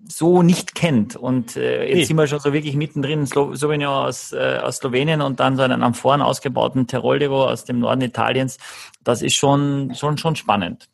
so 0.07 0.43
nicht 0.43 0.75
kennt. 0.75 1.17
Und 1.17 1.57
äh, 1.57 1.87
jetzt 1.89 1.97
Nee. 1.97 2.05
sind 2.05 2.17
wir 2.17 2.27
schon 2.27 2.41
so 2.41 2.53
wirklich 2.53 2.77
mittendrin, 2.77 3.27
Slo 3.27 3.55
Sauvignon 3.55 3.93
aus, 3.93 4.33
äh, 4.33 4.59
aus 4.63 4.77
Slowenien 4.77 5.23
und 5.23 5.41
dann 5.41 5.57
so 5.57 5.63
einen 5.63 5.83
Amphoren 5.83 6.23
ausgebauten 6.23 6.87
Teroldego 6.87 7.47
aus 7.47 7.65
dem 7.65 7.81
Norden 7.81 8.03
Italiens. 8.03 8.59
Das 9.03 9.23
ist 9.23 9.35
schon, 9.35 9.95
schon, 9.95 10.19
schon 10.19 10.37
spannend. 10.37 10.89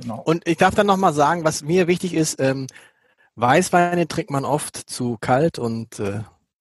Genau? 0.00 0.22
Und 0.24 0.46
ich 0.46 0.56
darf 0.56 0.74
dann 0.74 0.86
nochmal 0.86 1.12
sagen, 1.12 1.44
was 1.44 1.62
mir 1.62 1.88
wichtig 1.88 2.14
ist, 2.14 2.40
ähm, 2.40 2.68
Weißweine 3.34 4.08
trinkt 4.08 4.30
man 4.30 4.44
oft 4.44 4.76
zu 4.76 5.18
kalt 5.20 5.58
und 5.58 5.98
äh, 6.00 6.20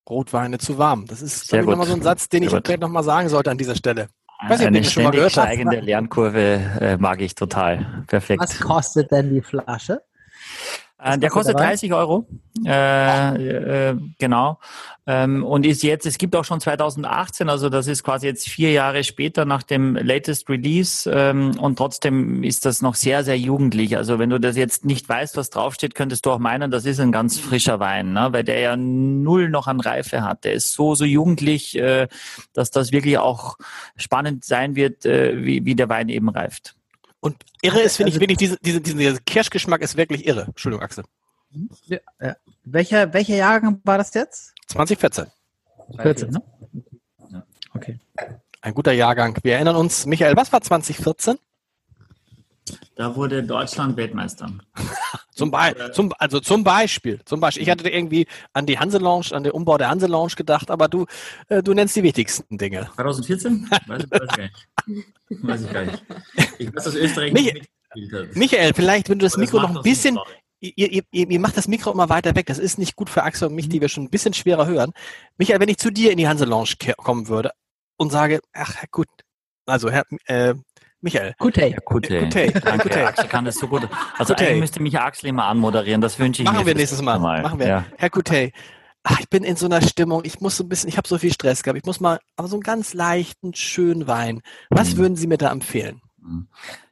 Rotweine 0.09 0.57
zu 0.57 0.77
warm. 0.77 1.05
Das 1.05 1.21
ist 1.21 1.51
nochmal 1.53 1.87
so 1.87 1.93
ein 1.93 2.01
Satz, 2.01 2.29
den 2.29 2.43
ich 2.43 2.49
Sehr 2.49 2.61
vielleicht 2.63 2.81
nochmal 2.81 3.03
sagen 3.03 3.29
sollte 3.29 3.51
an 3.51 3.57
dieser 3.57 3.75
Stelle. 3.75 4.09
Weiß 4.39 4.61
ob 4.61 4.67
Eine 4.67 4.83
ständig 4.83 5.31
steigende 5.31 5.79
Lernkurve 5.79 6.61
äh, 6.79 6.97
mag 6.97 7.21
ich 7.21 7.35
total. 7.35 8.03
Perfekt. 8.07 8.41
was 8.41 8.59
kostet 8.59 9.11
denn 9.11 9.33
die 9.33 9.41
Flasche? 9.41 10.01
Äh, 10.99 11.19
der 11.19 11.29
kostet 11.29 11.55
kostet 11.55 11.59
der 11.59 11.63
Wein? 11.63 11.69
30 11.69 11.93
Euro. 11.93 12.27
Äh, 12.65 13.89
äh, 13.89 13.97
genau. 14.17 14.59
Ähm, 15.05 15.45
und 15.45 15.65
ist 15.65 15.83
jetzt, 15.83 16.05
es 16.07 16.17
gibt 16.17 16.35
auch 16.35 16.43
schon 16.43 16.59
2018, 16.59 17.49
also 17.49 17.69
das 17.69 17.87
ist 17.87 18.03
quasi 18.03 18.25
jetzt 18.25 18.49
vier 18.49 18.71
Jahre 18.71 19.03
später 19.03 19.45
nach 19.45 19.61
dem 19.61 19.95
latest 19.95 20.49
Release 20.49 21.09
ähm, 21.09 21.57
und 21.59 21.77
trotzdem 21.77 22.43
ist 22.43 22.65
das 22.65 22.81
noch 22.81 22.95
sehr, 22.95 23.23
sehr 23.23 23.37
jugendlich. 23.37 23.95
Also 23.95 24.17
wenn 24.17 24.31
du 24.31 24.39
das 24.39 24.57
jetzt 24.57 24.85
nicht 24.85 25.07
weißt, 25.07 25.37
was 25.37 25.51
draufsteht, 25.51 25.93
könntest 25.93 26.25
du 26.25 26.31
auch 26.31 26.39
meinen, 26.39 26.71
das 26.71 26.85
ist 26.85 26.99
ein 26.99 27.11
ganz 27.11 27.39
frischer 27.39 27.79
Wein, 27.79 28.13
ne? 28.13 28.29
weil 28.31 28.43
der 28.43 28.59
ja 28.59 28.75
null 28.75 29.49
noch 29.49 29.67
an 29.67 29.79
Reife 29.79 30.23
hat. 30.23 30.43
Der 30.45 30.53
ist 30.53 30.73
so, 30.73 30.95
so 30.95 31.05
jugendlich, 31.05 31.77
äh, 31.77 32.07
dass 32.53 32.71
das 32.71 32.91
wirklich 32.91 33.19
auch 33.19 33.57
spannend 33.95 34.45
sein 34.45 34.75
wird, 34.75 35.05
äh, 35.05 35.45
wie, 35.45 35.63
wie 35.63 35.75
der 35.75 35.89
Wein 35.89 36.09
eben 36.09 36.29
reift. 36.29 36.75
Und 37.19 37.37
irre 37.61 37.81
ist, 37.81 37.97
finde 37.97 38.09
ich, 38.09 38.15
Also- 38.15 38.21
wirklich, 38.21 38.37
diese, 38.37 38.57
diese, 38.61 38.81
diese, 38.81 38.97
dieser 38.97 39.19
Kirschgeschmack 39.19 39.81
ist 39.81 39.97
wirklich 39.97 40.25
irre. 40.27 40.43
Entschuldigung, 40.43 40.83
Axel. 40.83 41.03
Ja, 41.85 41.99
ja. 42.21 42.35
Welcher, 42.63 43.13
welcher 43.13 43.35
Jahrgang 43.35 43.81
war 43.83 43.97
das 43.97 44.13
jetzt? 44.13 44.53
2014. 44.67 45.27
14, 45.99 46.29
ne? 46.31 46.41
Ja. 47.31 47.43
Okay. 47.73 47.99
Ein 48.61 48.73
guter 48.73 48.91
Jahrgang. 48.91 49.37
Wir 49.43 49.55
erinnern 49.55 49.77
uns, 49.77 50.05
Michael, 50.05 50.35
was 50.35 50.51
war 50.51 50.61
2014? 50.61 51.37
Da 52.97 53.15
wurde 53.15 53.43
Deutschland 53.43 53.95
Weltmeister. 53.95 54.51
Zum, 55.35 55.51
Be 55.51 55.91
zum, 55.93 56.11
also 56.17 56.39
zum 56.39 56.63
Beispiel, 56.63 57.21
zum 57.23 57.39
Beispiel. 57.39 57.61
Ich 57.61 57.69
hatte 57.69 57.87
irgendwie 57.87 58.25
an 58.53 58.65
die 58.65 58.79
Hanse 58.79 58.97
Lounge, 58.97 59.27
an 59.33 59.43
den 59.43 59.51
Umbau 59.51 59.77
der 59.77 59.87
Hanse 59.87 60.07
Lounge 60.07 60.33
gedacht, 60.35 60.71
aber 60.71 60.87
du, 60.87 61.05
äh, 61.47 61.61
du 61.61 61.75
nennst 61.75 61.95
die 61.95 62.01
wichtigsten 62.01 62.57
Dinge. 62.57 62.89
2014? 62.95 63.69
Weiß 63.85 64.03
ich, 64.03 64.11
weiß 64.11 64.21
ich 64.23 64.31
gar 64.31 64.41
nicht. 64.41 65.43
Weiß 65.43 65.61
ich 65.61 65.71
gar 65.71 65.85
nicht. 65.85 66.03
Ich 66.57 66.75
weiß, 66.75 66.83
dass 66.85 66.95
Österreich 66.95 67.33
Mich- 67.33 67.53
nicht 67.53 68.13
hat. 68.13 68.35
Michael, 68.35 68.73
vielleicht, 68.73 69.09
wenn 69.09 69.19
du 69.19 69.25
das 69.25 69.35
Aber 69.35 69.41
Mikro 69.41 69.59
noch 69.59 69.75
ein 69.75 69.83
bisschen, 69.83 70.17
ihr, 70.59 70.91
ihr, 70.91 71.03
ihr, 71.11 71.39
macht 71.39 71.55
das 71.55 71.67
Mikro 71.67 71.91
immer 71.91 72.09
weiter 72.09 72.35
weg. 72.35 72.47
Das 72.47 72.57
ist 72.57 72.79
nicht 72.79 72.95
gut 72.95 73.09
für 73.09 73.21
Axel 73.21 73.47
und 73.47 73.53
mich, 73.53 73.69
die 73.69 73.79
wir 73.79 73.89
schon 73.89 74.05
ein 74.05 74.09
bisschen 74.09 74.33
schwerer 74.33 74.65
hören. 74.65 74.91
Michael, 75.37 75.59
wenn 75.59 75.69
ich 75.69 75.77
zu 75.77 75.91
dir 75.91 76.11
in 76.11 76.17
die 76.17 76.27
Hanse 76.27 76.45
Lounge 76.45 76.73
kommen 76.97 77.27
würde 77.27 77.51
und 77.97 78.11
sage, 78.11 78.39
ach, 78.53 78.83
gut, 78.89 79.07
also 79.67 79.91
Herr, 79.91 80.05
äh, 80.25 80.55
Michael. 81.07 81.29
Ja, 81.29 81.33
gut, 81.37 81.57
ey. 81.57 81.75
Gute, 81.85 82.19
Danke, 82.61 82.83
gute. 82.89 83.07
Axel 83.07 83.27
kann 83.27 83.45
das 83.45 83.55
so 83.55 83.67
gut. 83.67 83.87
Also 84.17 84.33
Gute. 84.33 84.45
eigentlich 84.45 84.59
müsste 84.61 84.81
mich 84.81 84.99
Axel 84.99 85.29
immer 85.29 85.45
anmoderieren. 85.45 86.01
Das 86.01 86.19
wünsche 86.19 86.41
ich 86.41 86.45
machen 86.45 86.59
mir 86.59 86.65
wir 86.65 86.71
fürs 86.73 86.77
nächstes 86.79 87.01
Mal. 87.01 87.19
nächste 87.19 87.41
Machen 87.43 87.59
wir. 87.59 87.67
Ja. 87.67 87.85
Herr 87.97 88.09
Gutey, 88.09 88.51
ach, 89.03 89.19
ich 89.19 89.29
bin 89.29 89.43
in 89.43 89.55
so 89.55 89.65
einer 89.67 89.81
Stimmung, 89.81 90.21
ich 90.25 90.41
muss 90.41 90.57
so 90.57 90.63
ein 90.63 90.69
bisschen, 90.69 90.89
ich 90.89 90.97
habe 90.97 91.07
so 91.07 91.17
viel 91.17 91.31
Stress 91.33 91.63
gehabt, 91.63 91.77
ich 91.77 91.85
muss 91.85 91.99
mal, 91.99 92.19
aber 92.35 92.47
so 92.47 92.55
einen 92.55 92.63
ganz 92.63 92.93
leichten, 92.93 93.53
schönen 93.53 94.07
Wein. 94.07 94.41
Was 94.69 94.93
Mhm. 94.93 94.97
würden 94.97 95.15
Sie 95.15 95.27
mir 95.27 95.37
da 95.37 95.51
empfehlen? 95.51 96.01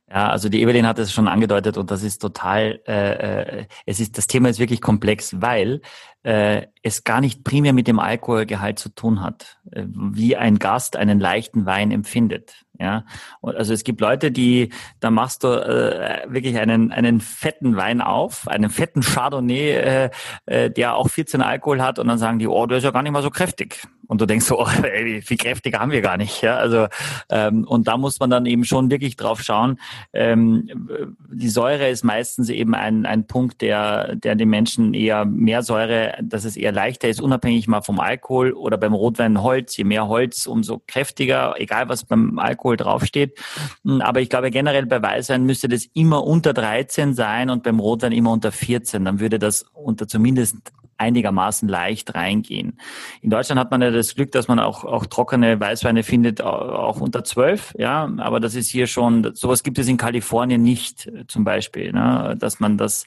Ja, 0.07 0.30
also 0.30 0.49
die 0.49 0.61
Evelyn 0.61 0.86
hat 0.88 0.99
es 0.99 1.11
schon 1.11 1.28
angedeutet 1.28 1.78
und 1.78 1.89
das 1.91 2.03
ist 2.03 2.20
total, 2.20 2.80
äh, 2.88 3.59
äh, 3.61 3.66
es 3.86 3.99
ist, 3.99 4.18
das 4.18 4.28
Thema 4.28 4.49
ist 4.49 4.59
wirklich 4.59 4.80
komplex, 4.80 5.41
weil 5.41 5.82
äh, 6.24 6.68
es 6.84 7.03
gar 7.03 7.22
nicht 7.22 7.43
primär 7.43 7.74
mit 7.74 7.88
dem 7.88 7.99
Alkoholgehalt 7.99 8.78
zu 8.80 8.89
tun 8.89 9.22
hat, 9.22 9.57
äh, 9.72 9.84
wie 9.88 10.38
ein 10.38 10.59
Gast 10.59 10.95
einen 10.95 11.20
leichten 11.20 11.66
Wein 11.66 11.91
empfindet. 11.91 12.64
Ja, 12.80 13.05
und 13.41 13.55
also 13.55 13.73
es 13.73 13.84
gibt 13.84 14.01
Leute, 14.01 14.32
die, 14.32 14.69
da 14.99 15.11
machst 15.11 15.43
du 15.43 15.47
äh, 15.47 16.26
wirklich 16.28 16.57
einen 16.57 16.91
einen 16.91 17.21
fetten 17.21 17.76
Wein 17.76 18.01
auf, 18.01 18.47
einen 18.47 18.69
fetten 18.69 19.01
Chardonnay, 19.01 19.71
äh, 19.71 20.09
äh, 20.45 20.71
der 20.71 20.95
auch 20.95 21.09
14 21.09 21.41
Alkohol 21.41 21.82
hat, 21.82 21.99
und 21.99 22.07
dann 22.07 22.17
sagen 22.17 22.39
die, 22.39 22.47
oh, 22.47 22.65
der 22.65 22.80
ist 22.80 22.84
ja 22.84 22.91
gar 22.91 23.03
nicht 23.03 23.11
mal 23.11 23.23
so 23.23 23.30
kräftig. 23.30 23.82
Und 24.07 24.21
du 24.21 24.26
denkst 24.26 24.45
so, 24.45 24.59
oh, 24.59 24.67
ey, 24.84 25.21
viel 25.21 25.38
kräftiger 25.38 25.80
haben 25.80 25.91
wir 25.91 26.01
gar 26.01 26.17
nicht. 26.17 26.41
Ja, 26.41 26.55
also 26.57 26.88
ähm, 27.30 27.65
und 27.65 27.88
da 27.88 27.97
muss 27.97 28.19
man 28.19 28.30
dann 28.30 28.45
eben 28.45 28.65
schon 28.65 28.91
wirklich 28.91 29.15
drauf 29.15 29.41
schauen. 29.41 29.80
Ähm, 30.13 30.89
die 31.32 31.49
Säure 31.49 31.89
ist 31.89 32.03
meistens 32.03 32.49
eben 32.49 32.76
ein, 32.76 33.05
ein 33.05 33.28
Punkt, 33.28 33.61
der, 33.61 34.15
der 34.15 34.36
den 34.36 34.49
Menschen 34.49 34.93
eher 34.93 35.26
mehr 35.26 35.63
Säure, 35.63 36.17
dass 36.21 36.45
es 36.45 36.57
eher 36.57 36.71
leichter 36.71 37.07
ist, 37.07 37.21
unabhängig 37.21 37.67
mal 37.67 37.82
vom 37.82 37.99
Alkohol 37.99 38.53
oder 38.53 38.78
beim 38.78 38.93
Rotwein 38.93 39.41
Holz. 39.41 39.76
Je 39.78 39.84
mehr 39.84 40.07
Holz, 40.07 40.45
umso 40.45 40.82
kräftiger, 40.86 41.55
egal 41.57 41.89
was 41.89 42.03
beim 42.05 42.39
Alkohol 42.39 42.64
draufsteht. 42.74 43.39
Hm, 43.84 44.01
aber 44.01 44.22
ich 44.22 44.30
glaube 44.30 44.51
generell 44.51 44.86
bei 44.86 45.01
Weißwein 45.01 45.45
müsste 45.45 45.70
das 45.70 45.86
immer 45.93 46.24
unter 46.24 46.53
13 46.53 47.13
sein 47.13 47.49
und 47.49 47.63
beim 47.63 47.80
Rotwein 47.80 48.11
immer 48.11 48.32
unter 48.32 48.51
14. 48.51 49.05
Dann 49.05 49.20
würde 49.20 49.39
das 49.39 49.66
unter 49.74 50.07
zumindest 50.07 50.57
einigermaßen 50.98 51.68
leicht 51.68 52.16
reingehen. 52.16 52.80
In 53.22 53.30
Deutschland 53.30 53.60
hat 53.60 53.72
man 53.72 53.82
ja 53.82 53.91
das 53.91 54.16
Glück, 54.16 54.32
dass 54.32 54.48
man 54.48 54.60
auch, 54.60 54.84
auch 54.84 55.06
trockene 55.06 55.60
Weißweine 55.60 56.04
findet, 56.04 56.41
auch 56.41 57.02
unter 57.02 57.24
zwölf, 57.24 57.74
ja, 57.78 58.10
aber 58.18 58.39
das 58.39 58.56
ist 58.56 58.70
hier 58.70 58.88
schon, 58.88 59.34
sowas 59.34 59.64
gibt 59.64 59.78
es 59.80 59.88
in 59.88 59.98
Kalifornien 59.98 60.62
nicht, 60.62 61.12
zum 61.28 61.43
Beispiel, 61.43 61.91
ne? 61.91 62.36
dass 62.39 62.60
man 62.60 62.78
das, 62.78 63.06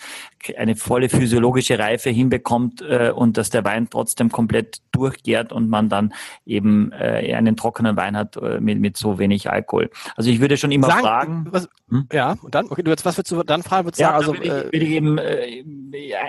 eine 0.57 0.77
volle 0.77 1.09
physiologische 1.09 1.79
Reife 1.79 2.11
hinbekommt 2.11 2.83
äh, 2.83 3.11
und 3.15 3.37
dass 3.37 3.51
der 3.51 3.65
Wein 3.65 3.89
trotzdem 3.91 4.31
komplett 4.31 4.79
durchgärt 4.93 5.53
und 5.53 5.69
man 5.69 5.89
dann 5.89 6.15
eben 6.47 6.93
äh, 6.93 7.35
einen 7.35 7.57
trockenen 7.57 7.97
Wein 7.97 8.17
hat 8.17 8.37
äh, 8.37 8.61
mit, 8.61 8.81
mit 8.81 8.97
so 8.97 9.19
wenig 9.19 9.51
Alkohol. 9.51 9.91
Also 10.17 10.31
ich 10.31 10.41
würde 10.41 10.57
schon 10.57 10.73
immer 10.73 10.89
Sagen, 10.89 11.03
fragen. 11.03 11.47
Was, 11.51 11.69
hm? 11.89 12.07
Ja, 12.13 12.37
und 12.43 12.55
dann, 12.55 12.67
okay, 12.67 12.83
du 12.83 12.91
jetzt, 12.91 13.05
was 13.05 13.17
würdest 13.17 13.33
du 13.33 13.43
dann 13.43 13.63
fragen? 13.63 13.87
Würdest 13.87 14.01
ja, 14.01 14.09
sagen, 14.09 14.17
also, 14.17 14.35
ich, 14.35 14.51
äh, 14.51 14.69
ich, 14.73 14.89
eben, 14.89 15.19
äh, 15.19 15.65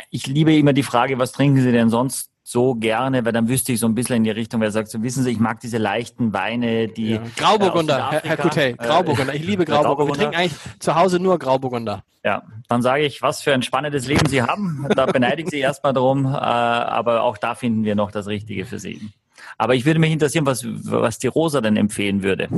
ich 0.10 0.28
liebe 0.28 0.56
immer 0.56 0.74
die 0.74 0.84
Frage, 0.84 1.20
was 1.20 1.32
trinken 1.32 1.49
trinken 1.50 1.64
Sie 1.64 1.72
denn 1.72 1.90
sonst 1.90 2.30
so 2.44 2.76
gerne, 2.76 3.26
weil 3.26 3.32
dann 3.32 3.48
wüsste 3.48 3.72
ich 3.72 3.80
so 3.80 3.88
ein 3.88 3.96
bisschen 3.96 4.18
in 4.18 4.24
die 4.24 4.32
Richtung, 4.32 4.62
wer 4.62 4.72
sagt, 4.72 4.90
so 4.90 5.02
wissen 5.02 5.24
Sie, 5.24 5.32
ich 5.32 5.40
mag 5.40 5.60
diese 5.60 5.78
leichten 5.78 6.34
Weine, 6.34 6.88
die. 6.88 7.12
Ja. 7.12 7.22
Grauburgunder, 7.38 8.12
Herr, 8.12 8.22
Herr 8.22 8.38
Coutet, 8.38 8.78
Grauburgunder. 8.78 9.34
Ich 9.34 9.44
liebe 9.44 9.66
Grauburgunder. 9.66 10.14
Wir 10.14 10.18
trinken 10.18 10.36
eigentlich 10.36 10.80
zu 10.80 10.96
Hause 10.96 11.20
nur 11.20 11.40
Grauburgunder. 11.40 12.04
Ja, 12.24 12.44
dann 12.68 12.82
sage 12.82 13.04
ich, 13.04 13.22
was 13.22 13.42
für 13.42 13.54
ein 13.54 13.64
spannendes 13.64 14.08
Leben 14.08 14.28
Sie 14.28 14.42
haben. 14.42 14.88
Da 14.96 15.06
beneide 15.06 15.42
ich 15.42 15.50
Sie 15.50 15.60
erstmal 15.60 15.94
drum, 15.94 16.26
äh, 16.26 16.30
aber 16.30 17.24
auch 17.24 17.38
da 17.38 17.56
finden 17.56 17.84
wir 17.84 17.96
noch 17.96 18.12
das 18.12 18.28
Richtige 18.28 18.66
für 18.66 18.78
Sie. 18.78 19.10
Aber 19.58 19.74
ich 19.74 19.86
würde 19.86 20.00
mich 20.00 20.12
interessieren, 20.12 20.46
was, 20.46 20.64
was 20.66 21.18
die 21.18 21.28
Rosa 21.28 21.62
denn 21.62 21.78
empfehlen 21.78 22.24
würde. 22.24 22.50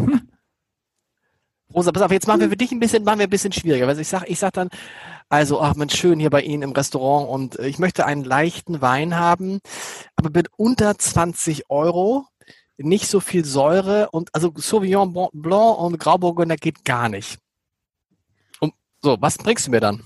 Rosa, 1.73 1.91
pass 1.91 2.03
auf, 2.03 2.11
jetzt 2.11 2.27
machen 2.27 2.41
wir 2.41 2.49
für 2.49 2.57
dich 2.57 2.71
ein 2.71 2.79
bisschen, 2.79 3.03
machen 3.03 3.19
wir 3.19 3.27
ein 3.27 3.29
bisschen 3.29 3.53
schwieriger. 3.53 3.87
Also 3.87 4.01
ich 4.01 4.07
sag, 4.07 4.29
ich 4.29 4.39
sag 4.39 4.53
dann, 4.53 4.69
also, 5.32 5.61
ach 5.61 5.75
Mensch, 5.75 5.95
schön 5.95 6.19
hier 6.19 6.29
bei 6.29 6.41
Ihnen 6.41 6.61
im 6.61 6.71
Restaurant 6.73 7.29
und 7.29 7.57
äh, 7.57 7.65
ich 7.65 7.79
möchte 7.79 8.05
einen 8.05 8.25
leichten 8.25 8.82
Wein 8.82 9.17
haben, 9.17 9.59
aber 10.17 10.29
mit 10.29 10.49
unter 10.57 10.97
20 10.97 11.69
Euro, 11.69 12.25
nicht 12.75 13.07
so 13.07 13.21
viel 13.21 13.45
Säure 13.45 14.09
und 14.11 14.36
also 14.36 14.51
Sauvignon 14.53 15.29
Blanc 15.32 15.79
und 15.79 15.99
Grauburgunder 15.99 16.57
geht 16.57 16.84
gar 16.84 17.07
nicht. 17.07 17.39
Und 18.59 18.73
so, 19.01 19.15
was 19.21 19.38
bringst 19.38 19.67
du 19.67 19.71
mir 19.71 19.79
dann? 19.79 20.03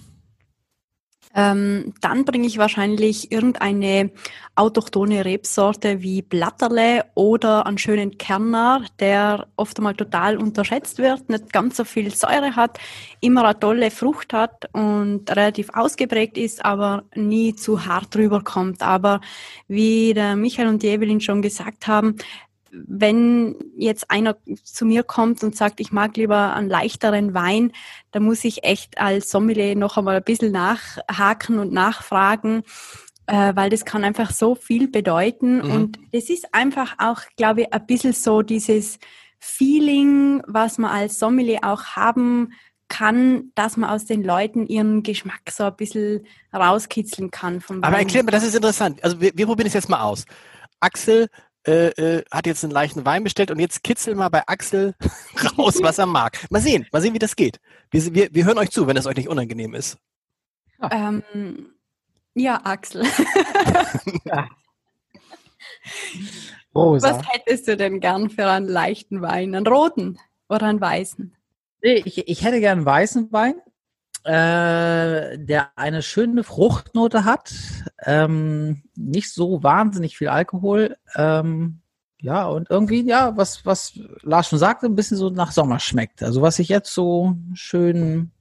Ähm, 1.36 1.94
dann 2.00 2.24
bringe 2.24 2.48
ich 2.48 2.58
wahrscheinlich 2.58 3.32
irgendeine 3.32 4.12
autochtone 4.56 5.26
Rebsorte 5.26 6.02
wie 6.02 6.22
Blatterle 6.22 7.04
oder 7.14 7.66
einen 7.66 7.78
schönen 7.78 8.18
Kerner, 8.18 8.86
der 9.00 9.48
oft 9.58 9.78
einmal 9.78 9.96
total 9.96 10.38
unterschätzt 10.38 10.98
wird, 10.98 11.30
nicht 11.30 11.52
ganz 11.52 11.76
so 11.76 11.84
viel 11.84 12.10
Säure 12.16 12.56
hat, 12.56 12.80
immer 13.20 13.44
eine 13.44 13.60
tolle 13.60 13.92
Frucht 13.92 14.32
hat 14.32 14.70
und 14.74 15.30
relativ 15.30 15.70
ausgeprägt 15.74 16.38
ist, 16.38 16.64
aber 16.64 17.04
nie 17.16 17.54
zu 17.54 17.86
hart 17.86 18.16
rüberkommt. 18.16 18.82
Aber 18.82 19.20
wie 19.68 20.14
der 20.14 20.38
Michael 20.38 20.70
und 20.70 20.84
die 20.84 20.88
Evelyn 20.88 21.20
schon 21.20 21.42
gesagt 21.42 21.88
haben, 21.88 22.16
wenn 22.88 23.56
jetzt 23.78 24.12
einer 24.12 24.38
zu 24.64 24.86
mir 24.86 25.04
kommt 25.04 25.44
und 25.44 25.56
sagt, 25.56 25.80
ich 25.80 25.92
mag 25.92 26.18
lieber 26.18 26.54
einen 26.54 26.70
leichteren 26.70 27.34
Wein, 27.34 27.72
da 28.12 28.20
muss 28.20 28.44
ich 28.44 28.64
echt 28.64 28.98
als 28.98 29.30
Sommelier 29.30 29.76
noch 29.76 29.98
einmal 29.98 30.18
ein 30.18 30.24
bisschen 30.24 30.52
nachhaken 30.52 31.60
und 31.60 31.72
nachfragen, 31.72 32.64
äh, 33.28 33.56
weil 33.56 33.70
das 33.70 33.86
kann 33.86 34.04
einfach 34.04 34.32
so 34.32 34.56
viel 34.56 34.88
bedeuten. 34.88 35.58
Mhm. 35.58 35.72
Und 35.72 36.00
es 36.12 36.30
ist 36.30 36.54
einfach 36.54 36.96
auch, 36.98 37.22
glaube 37.38 37.62
ich, 37.62 37.74
ein 37.74 37.86
bisschen 37.86 38.14
so 38.14 38.42
dieses 38.42 39.00
Feeling, 39.40 40.42
was 40.48 40.78
man 40.78 40.92
als 40.92 41.20
Sommelier 41.20 41.60
auch 41.64 41.84
haben 41.96 42.54
kann, 42.88 43.52
dass 43.56 43.78
man 43.78 43.90
aus 43.90 44.06
den 44.06 44.24
Leuten 44.24 44.68
ihren 44.68 45.02
Geschmack 45.02 45.42
so 45.50 45.64
ein 45.64 45.76
bisschen 45.76 46.26
rauskitzeln 46.54 47.32
kann. 47.32 47.62
Vom 47.62 47.84
Aber 47.84 47.98
erklär 47.98 48.24
mir, 48.24 48.32
das 48.32 48.44
ist 48.44 48.56
interessant. 48.56 49.04
Also 49.04 49.20
wir, 49.20 49.32
wir 49.36 49.46
probieren 49.46 49.68
es 49.68 49.74
jetzt 49.74 49.90
mal 49.90 50.02
aus. 50.02 50.26
Axel, 50.80 51.28
äh, 51.68 51.88
äh, 51.90 52.24
hat 52.32 52.46
jetzt 52.46 52.64
einen 52.64 52.74
leichten 52.74 53.06
Wein 53.06 53.24
bestellt 53.24 53.52
und 53.52 53.60
jetzt 53.60 53.84
kitzel 53.84 54.16
mal 54.16 54.30
bei 54.30 54.44
Axel 54.48 54.94
raus, 55.58 55.80
was 55.82 55.98
er 55.98 56.06
mag. 56.06 56.38
Mal 56.50 56.62
sehen, 56.62 56.88
mal 56.92 57.02
sehen, 57.02 57.14
wie 57.14 57.20
das 57.20 57.36
geht. 57.36 57.60
Wir, 57.92 58.14
wir, 58.14 58.30
wir 58.32 58.46
hören 58.46 58.58
euch 58.58 58.72
zu, 58.72 58.88
wenn 58.88 58.98
es 58.98 59.06
euch 59.06 59.16
nicht 59.16 59.30
unangenehm 59.30 59.74
ist. 59.74 59.98
Ähm, 60.92 61.24
ja, 62.34 62.62
Axel. 62.64 63.06
ja. 64.26 64.50
Rosa. 66.74 67.10
Was 67.10 67.28
hättest 67.30 67.68
du 67.68 67.78
denn 67.78 68.00
gern 68.00 68.30
für 68.30 68.48
einen 68.48 68.68
leichten 68.68 69.22
Wein? 69.22 69.56
Einen 69.56 69.66
roten 69.66 70.20
oder 70.50 70.68
einen 70.68 70.82
weißen? 70.82 71.34
Ich, 71.82 72.28
ich 72.28 72.44
hätte 72.44 72.60
gern 72.60 72.80
einen 72.80 72.86
weißen 72.86 73.32
Wein 73.32 73.56
äh, 74.26 75.38
der 75.38 75.70
eine 75.76 76.02
schöne 76.02 76.44
Fruchtnote 76.44 77.26
hat, 77.26 77.54
ähm, 78.04 78.82
nicht 78.96 79.32
so 79.32 79.62
wahnsinnig 79.62 80.18
viel 80.18 80.30
Alkohol, 80.30 80.98
ähm, 81.16 81.82
ja, 82.20 82.48
und 82.48 82.72
irgendwie, 82.72 83.06
ja, 83.08 83.38
was, 83.38 83.68
was 83.68 84.00
Lars 84.24 84.50
schon 84.50 84.58
sagte, 84.58 84.88
ein 84.88 84.96
bisschen 84.96 85.18
so 85.18 85.30
nach 85.30 85.52
Sommer 85.52 85.80
schmeckt. 85.80 86.24
Also 86.24 86.42
was 86.42 86.58
ich 86.58 86.70
jetzt 86.70 86.92
so 86.92 87.36
schön, 87.54 88.32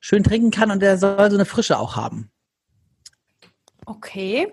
schön 0.00 0.24
trinken 0.24 0.50
kann 0.50 0.72
und 0.72 0.80
der 0.80 0.98
soll 0.98 1.30
so 1.30 1.36
eine 1.36 1.44
Frische 1.44 1.78
auch 1.78 1.94
haben. 1.94 2.32
Okay. 3.86 4.52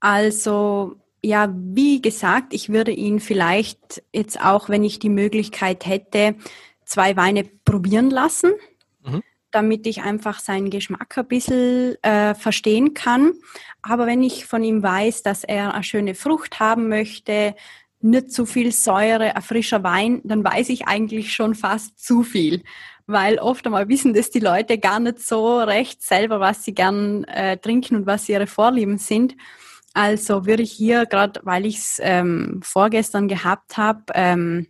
Also, 0.00 0.96
ja, 1.22 1.50
wie 1.56 2.02
gesagt, 2.02 2.52
ich 2.52 2.68
würde 2.68 2.92
ihn 2.92 3.20
vielleicht 3.20 4.02
jetzt 4.12 4.38
auch, 4.38 4.68
wenn 4.68 4.84
ich 4.84 4.98
die 4.98 5.08
Möglichkeit 5.08 5.86
hätte, 5.86 6.34
zwei 6.86 7.16
Weine 7.16 7.44
probieren 7.44 8.10
lassen, 8.10 8.52
mhm. 9.04 9.22
damit 9.50 9.86
ich 9.86 10.02
einfach 10.02 10.38
seinen 10.38 10.70
Geschmack 10.70 11.18
ein 11.18 11.28
bisschen 11.28 12.02
äh, 12.02 12.34
verstehen 12.34 12.94
kann. 12.94 13.32
Aber 13.82 14.06
wenn 14.06 14.22
ich 14.22 14.46
von 14.46 14.64
ihm 14.64 14.82
weiß, 14.82 15.22
dass 15.22 15.44
er 15.44 15.74
eine 15.74 15.84
schöne 15.84 16.14
Frucht 16.14 16.58
haben 16.60 16.88
möchte, 16.88 17.54
nicht 18.00 18.32
zu 18.32 18.46
viel 18.46 18.72
Säure, 18.72 19.36
ein 19.36 19.42
frischer 19.42 19.82
Wein, 19.82 20.20
dann 20.24 20.44
weiß 20.44 20.68
ich 20.68 20.86
eigentlich 20.86 21.32
schon 21.34 21.54
fast 21.54 22.02
zu 22.02 22.22
viel. 22.22 22.62
Weil 23.06 23.38
oft 23.38 23.66
einmal 23.66 23.88
wissen 23.88 24.14
das 24.14 24.30
die 24.30 24.40
Leute 24.40 24.78
gar 24.78 25.00
nicht 25.00 25.20
so 25.20 25.58
recht 25.58 26.02
selber, 26.02 26.40
was 26.40 26.64
sie 26.64 26.74
gern 26.74 27.24
äh, 27.24 27.56
trinken 27.56 27.96
und 27.96 28.06
was 28.06 28.28
ihre 28.28 28.46
Vorlieben 28.46 28.98
sind. 28.98 29.36
Also 29.94 30.44
würde 30.44 30.62
ich 30.62 30.72
hier, 30.72 31.06
gerade 31.06 31.40
weil 31.44 31.64
ich 31.64 31.78
es 31.78 32.00
ähm, 32.02 32.60
vorgestern 32.62 33.28
gehabt 33.28 33.76
habe, 33.76 34.02
ähm, 34.14 34.66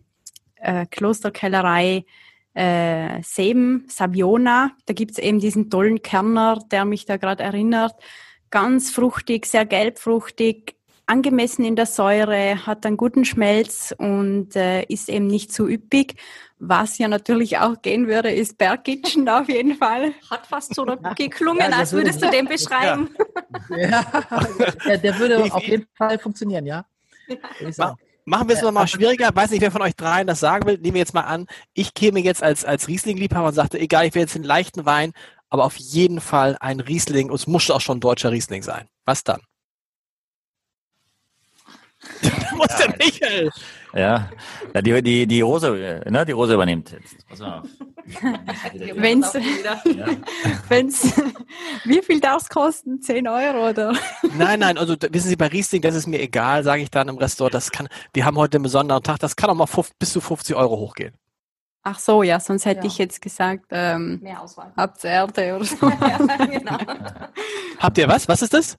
äh, 0.61 0.85
Klosterkellerei 0.85 2.05
äh, 2.53 3.21
Seben, 3.23 3.85
Sabiona. 3.87 4.71
Da 4.85 4.93
gibt's 4.93 5.19
eben 5.19 5.39
diesen 5.39 5.69
tollen 5.69 6.01
Kerner, 6.01 6.59
der 6.71 6.85
mich 6.85 7.05
da 7.05 7.17
gerade 7.17 7.43
erinnert. 7.43 7.93
Ganz 8.49 8.91
fruchtig, 8.91 9.45
sehr 9.45 9.65
gelbfruchtig, 9.65 10.75
angemessen 11.05 11.65
in 11.65 11.75
der 11.75 11.85
Säure, 11.85 12.65
hat 12.65 12.85
einen 12.85 12.97
guten 12.97 13.25
Schmelz 13.25 13.93
und 13.97 14.55
äh, 14.55 14.83
ist 14.83 15.09
eben 15.09 15.27
nicht 15.27 15.53
zu 15.53 15.67
üppig. 15.67 16.15
Was 16.59 16.97
ja 16.97 17.07
natürlich 17.07 17.59
auch 17.59 17.81
gehen 17.81 18.07
würde, 18.07 18.31
ist 18.31 18.57
Bergkitchen 18.57 19.29
auf 19.29 19.47
jeden 19.47 19.75
Fall. 19.75 20.13
Hat 20.29 20.47
fast 20.47 20.73
so 20.73 20.85
geklungen, 21.15 21.71
ja, 21.71 21.77
als 21.77 21.93
würdest 21.93 22.21
du 22.21 22.29
den 22.29 22.45
beschreiben. 22.49 23.09
Ja, 23.69 24.05
ja 24.85 24.97
der 24.97 25.19
würde 25.19 25.43
auf 25.53 25.63
jeden 25.63 25.85
Fall 25.93 26.17
funktionieren, 26.19 26.65
ja. 26.65 26.85
ja. 27.77 27.95
Machen 28.27 28.49
wir 28.49 28.57
es 28.57 28.61
nochmal 28.61 28.89
schwieriger. 28.89 29.33
Weiß 29.33 29.51
nicht, 29.51 29.61
wer 29.61 29.71
von 29.71 29.81
euch 29.81 29.95
dreien 29.95 30.27
das 30.27 30.41
sagen 30.41 30.67
will. 30.67 30.77
Nehmen 30.77 30.95
wir 30.95 30.99
jetzt 30.99 31.13
mal 31.13 31.21
an, 31.21 31.47
ich 31.73 31.93
käme 31.93 32.19
jetzt 32.19 32.43
als, 32.43 32.65
als 32.65 32.89
Riesling-Liebhaber 32.89 33.47
und 33.47 33.53
sagte, 33.53 33.79
egal, 33.79 34.05
ich 34.05 34.15
will 34.15 34.21
jetzt 34.21 34.35
einen 34.35 34.43
leichten 34.43 34.85
Wein, 34.85 35.13
aber 35.49 35.63
auf 35.63 35.77
jeden 35.77 36.19
Fall 36.19 36.57
ein 36.59 36.81
Riesling. 36.81 37.29
Und 37.29 37.35
es 37.35 37.47
muss 37.47 37.71
auch 37.71 37.79
schon 37.79 37.99
ein 37.99 38.01
deutscher 38.01 38.31
Riesling 38.31 38.63
sein. 38.63 38.89
Was 39.05 39.23
dann? 39.23 39.39
muss 42.57 42.67
ja, 42.67 42.87
der 42.87 42.97
Michael. 42.97 43.49
Ja, 43.97 44.29
ja 44.75 44.81
die, 44.81 45.01
die, 45.01 45.27
die 45.27 45.41
Rose, 45.41 46.01
ne, 46.07 46.25
die 46.25 46.31
Rose 46.31 46.53
übernimmt 46.53 46.91
jetzt. 46.91 47.27
Pass 47.27 47.39
mal 47.39 47.59
auf. 47.59 47.67
Wenn's, 48.95 49.33
wenn's, 50.69 51.13
wie 51.83 52.01
viel 52.01 52.19
darf 52.21 52.43
es 52.43 52.49
kosten? 52.49 53.01
10 53.01 53.27
Euro 53.27 53.69
oder? 53.69 53.93
Nein, 54.37 54.59
nein, 54.61 54.77
also 54.77 54.95
wissen 55.11 55.27
Sie, 55.29 55.35
bei 55.35 55.47
Riesling, 55.47 55.81
das 55.81 55.95
ist 55.95 56.07
mir 56.07 56.21
egal, 56.21 56.63
sage 56.63 56.83
ich 56.83 56.89
dann 56.91 57.09
im 57.09 57.17
Restaurant. 57.17 57.53
Das 57.53 57.71
kann, 57.71 57.89
wir 58.13 58.23
haben 58.25 58.37
heute 58.37 58.57
einen 58.57 58.63
besonderen 58.63 59.03
Tag, 59.03 59.19
das 59.19 59.35
kann 59.35 59.49
auch 59.49 59.55
mal 59.55 59.65
fuf- 59.65 59.91
bis 59.99 60.13
zu 60.13 60.21
50 60.21 60.55
Euro 60.55 60.77
hochgehen. 60.77 61.13
Ach 61.83 61.99
so, 61.99 62.21
ja, 62.23 62.39
sonst 62.39 62.65
hätte 62.65 62.81
Ja. 62.81 62.87
ich 62.87 62.97
jetzt 62.97 63.21
gesagt, 63.21 63.65
ähm, 63.71 64.19
Mehr 64.21 64.41
Auswahl. 64.41 64.71
habt 64.77 65.03
Erde 65.03 65.55
oder 65.55 65.65
so. 65.65 65.89
ja, 65.89 66.17
genau. 66.45 66.77
Habt 67.79 67.97
ihr 67.97 68.07
was? 68.07 68.27
Was 68.27 68.41
ist 68.41 68.53
das? 68.53 68.75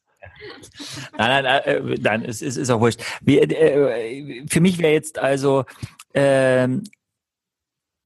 Nein, 1.16 1.44
nein, 1.44 1.62
äh, 1.64 1.80
nein, 2.00 2.24
es, 2.24 2.42
es 2.42 2.56
ist 2.56 2.70
auch 2.70 2.80
wurscht. 2.80 3.00
Äh, 3.26 4.44
für 4.48 4.60
mich 4.60 4.78
wäre 4.78 4.92
jetzt 4.92 5.18
also 5.18 5.64
ähm, 6.14 6.84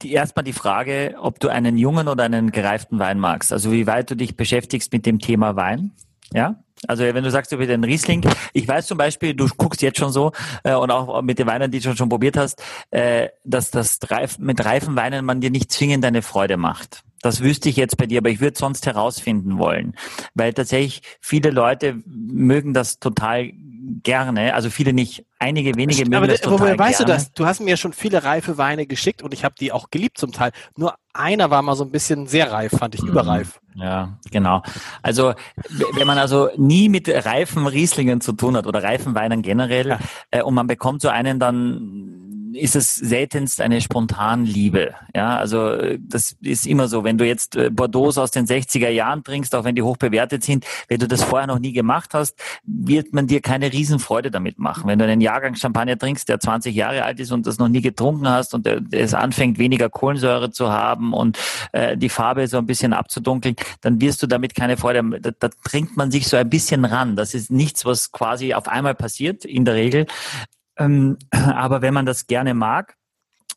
die, 0.02 0.12
erstmal 0.12 0.44
die 0.44 0.52
Frage, 0.52 1.16
ob 1.18 1.40
du 1.40 1.48
einen 1.48 1.76
jungen 1.76 2.08
oder 2.08 2.24
einen 2.24 2.50
gereiften 2.50 2.98
Wein 2.98 3.18
magst. 3.18 3.52
Also 3.52 3.72
wie 3.72 3.86
weit 3.86 4.10
du 4.10 4.16
dich 4.16 4.36
beschäftigst 4.36 4.92
mit 4.92 5.06
dem 5.06 5.18
Thema 5.18 5.56
Wein. 5.56 5.92
Ja, 6.34 6.62
also 6.88 7.04
wenn 7.04 7.22
du 7.22 7.30
sagst, 7.30 7.52
du 7.52 7.58
willst 7.58 7.72
einen 7.72 7.84
Riesling, 7.84 8.26
ich 8.54 8.66
weiß 8.66 8.86
zum 8.86 8.98
Beispiel, 8.98 9.34
du 9.34 9.46
guckst 9.56 9.82
jetzt 9.82 9.98
schon 9.98 10.12
so 10.12 10.32
äh, 10.64 10.74
und 10.74 10.90
auch 10.90 11.22
mit 11.22 11.38
den 11.38 11.46
Weinen, 11.46 11.70
die 11.70 11.78
du 11.78 11.84
schon, 11.84 11.96
schon 11.96 12.08
probiert 12.08 12.36
hast, 12.36 12.62
äh, 12.90 13.28
dass 13.44 13.70
das 13.70 13.98
Reif, 14.08 14.38
mit 14.38 14.64
reifen 14.64 14.96
Weinen 14.96 15.24
man 15.24 15.40
dir 15.40 15.50
nicht 15.50 15.70
zwingend 15.70 16.04
eine 16.04 16.22
Freude 16.22 16.56
macht. 16.56 17.04
Das 17.22 17.40
wüsste 17.40 17.68
ich 17.68 17.76
jetzt 17.76 17.96
bei 17.96 18.06
dir, 18.06 18.18
aber 18.18 18.30
ich 18.30 18.40
würde 18.40 18.58
sonst 18.58 18.84
herausfinden 18.86 19.58
wollen, 19.58 19.94
weil 20.34 20.52
tatsächlich 20.52 21.02
viele 21.20 21.50
Leute 21.50 21.96
mögen 22.04 22.74
das 22.74 22.98
total 22.98 23.50
gerne, 24.02 24.54
also 24.54 24.70
viele 24.70 24.92
nicht, 24.92 25.24
einige 25.38 25.74
wenige 25.76 26.02
mögen 26.04 26.14
Aber 26.16 26.26
das 26.28 26.40
da- 26.40 26.50
total 26.50 26.60
woher 26.66 26.78
weißt 26.78 27.00
du 27.00 27.04
das? 27.04 27.32
Du 27.32 27.46
hast 27.46 27.60
mir 27.60 27.76
schon 27.76 27.92
viele 27.92 28.22
reife 28.24 28.58
Weine 28.58 28.86
geschickt 28.86 29.22
und 29.22 29.34
ich 29.34 29.44
habe 29.44 29.54
die 29.58 29.72
auch 29.72 29.90
geliebt 29.90 30.18
zum 30.18 30.32
Teil. 30.32 30.52
Nur 30.76 30.94
einer 31.12 31.50
war 31.50 31.62
mal 31.62 31.74
so 31.76 31.84
ein 31.84 31.90
bisschen 31.90 32.26
sehr 32.26 32.52
reif, 32.52 32.72
fand 32.78 32.94
ich, 32.94 33.02
überreif. 33.02 33.60
Ja, 33.74 34.18
genau. 34.30 34.62
Also 35.02 35.34
wenn 35.94 36.06
man 36.06 36.18
also 36.18 36.48
nie 36.56 36.88
mit 36.88 37.08
reifen 37.08 37.66
Rieslingen 37.66 38.20
zu 38.20 38.32
tun 38.32 38.56
hat 38.56 38.66
oder 38.66 38.82
reifen 38.82 39.14
Weinen 39.14 39.42
generell 39.42 39.88
Ja. 39.88 39.98
äh, 40.30 40.42
und 40.42 40.54
man 40.54 40.66
bekommt 40.66 41.02
so 41.02 41.08
einen, 41.08 41.38
dann 41.40 42.21
ist 42.54 42.76
es 42.76 42.94
seltenst 42.94 43.60
eine 43.60 43.80
Spontanliebe. 43.80 44.94
Ja, 45.14 45.36
also 45.36 45.70
äh, 45.70 45.98
das 46.00 46.36
ist 46.40 46.66
immer 46.66 46.88
so. 46.88 47.04
Wenn 47.04 47.18
du 47.18 47.26
jetzt 47.26 47.56
äh, 47.56 47.70
Bordeaux 47.70 48.16
aus 48.18 48.30
den 48.30 48.46
60er 48.46 48.88
Jahren 48.88 49.24
trinkst, 49.24 49.54
auch 49.54 49.64
wenn 49.64 49.74
die 49.74 49.82
hoch 49.82 49.96
bewertet 49.96 50.44
sind, 50.44 50.64
wenn 50.88 50.98
du 50.98 51.08
das 51.08 51.22
vorher 51.22 51.46
noch 51.46 51.58
nie 51.58 51.72
gemacht 51.72 52.14
hast, 52.14 52.38
wird 52.64 53.12
man 53.12 53.26
dir 53.26 53.40
keine 53.40 53.72
Riesenfreude 53.72 54.30
damit 54.30 54.58
machen. 54.58 54.84
Wenn 54.86 54.98
du 54.98 55.04
einen 55.04 55.20
Jahrgang 55.20 55.54
Champagner 55.54 55.98
trinkst, 55.98 56.28
der 56.28 56.40
20 56.40 56.74
Jahre 56.74 57.04
alt 57.04 57.20
ist 57.20 57.32
und 57.32 57.46
das 57.46 57.58
noch 57.58 57.68
nie 57.68 57.80
getrunken 57.80 58.28
hast 58.28 58.54
und 58.54 58.66
es 58.92 59.14
anfängt, 59.14 59.58
weniger 59.58 59.88
Kohlensäure 59.90 60.50
zu 60.50 60.70
haben 60.70 61.12
und 61.12 61.38
äh, 61.72 61.96
die 61.96 62.08
Farbe 62.08 62.46
so 62.46 62.58
ein 62.58 62.66
bisschen 62.66 62.92
abzudunkeln, 62.92 63.56
dann 63.80 64.00
wirst 64.00 64.22
du 64.22 64.26
damit 64.26 64.54
keine 64.54 64.76
Freude. 64.76 65.02
Da, 65.20 65.30
da 65.38 65.48
trinkt 65.64 65.96
man 65.96 66.10
sich 66.10 66.28
so 66.28 66.36
ein 66.36 66.48
bisschen 66.48 66.84
ran. 66.84 67.16
Das 67.16 67.34
ist 67.34 67.50
nichts, 67.50 67.84
was 67.84 68.12
quasi 68.12 68.54
auf 68.54 68.68
einmal 68.68 68.94
passiert, 68.94 69.44
in 69.44 69.64
der 69.64 69.74
Regel. 69.74 70.06
Ähm, 70.78 71.18
aber 71.30 71.82
wenn 71.82 71.94
man 71.94 72.06
das 72.06 72.26
gerne 72.26 72.54
mag, 72.54 72.96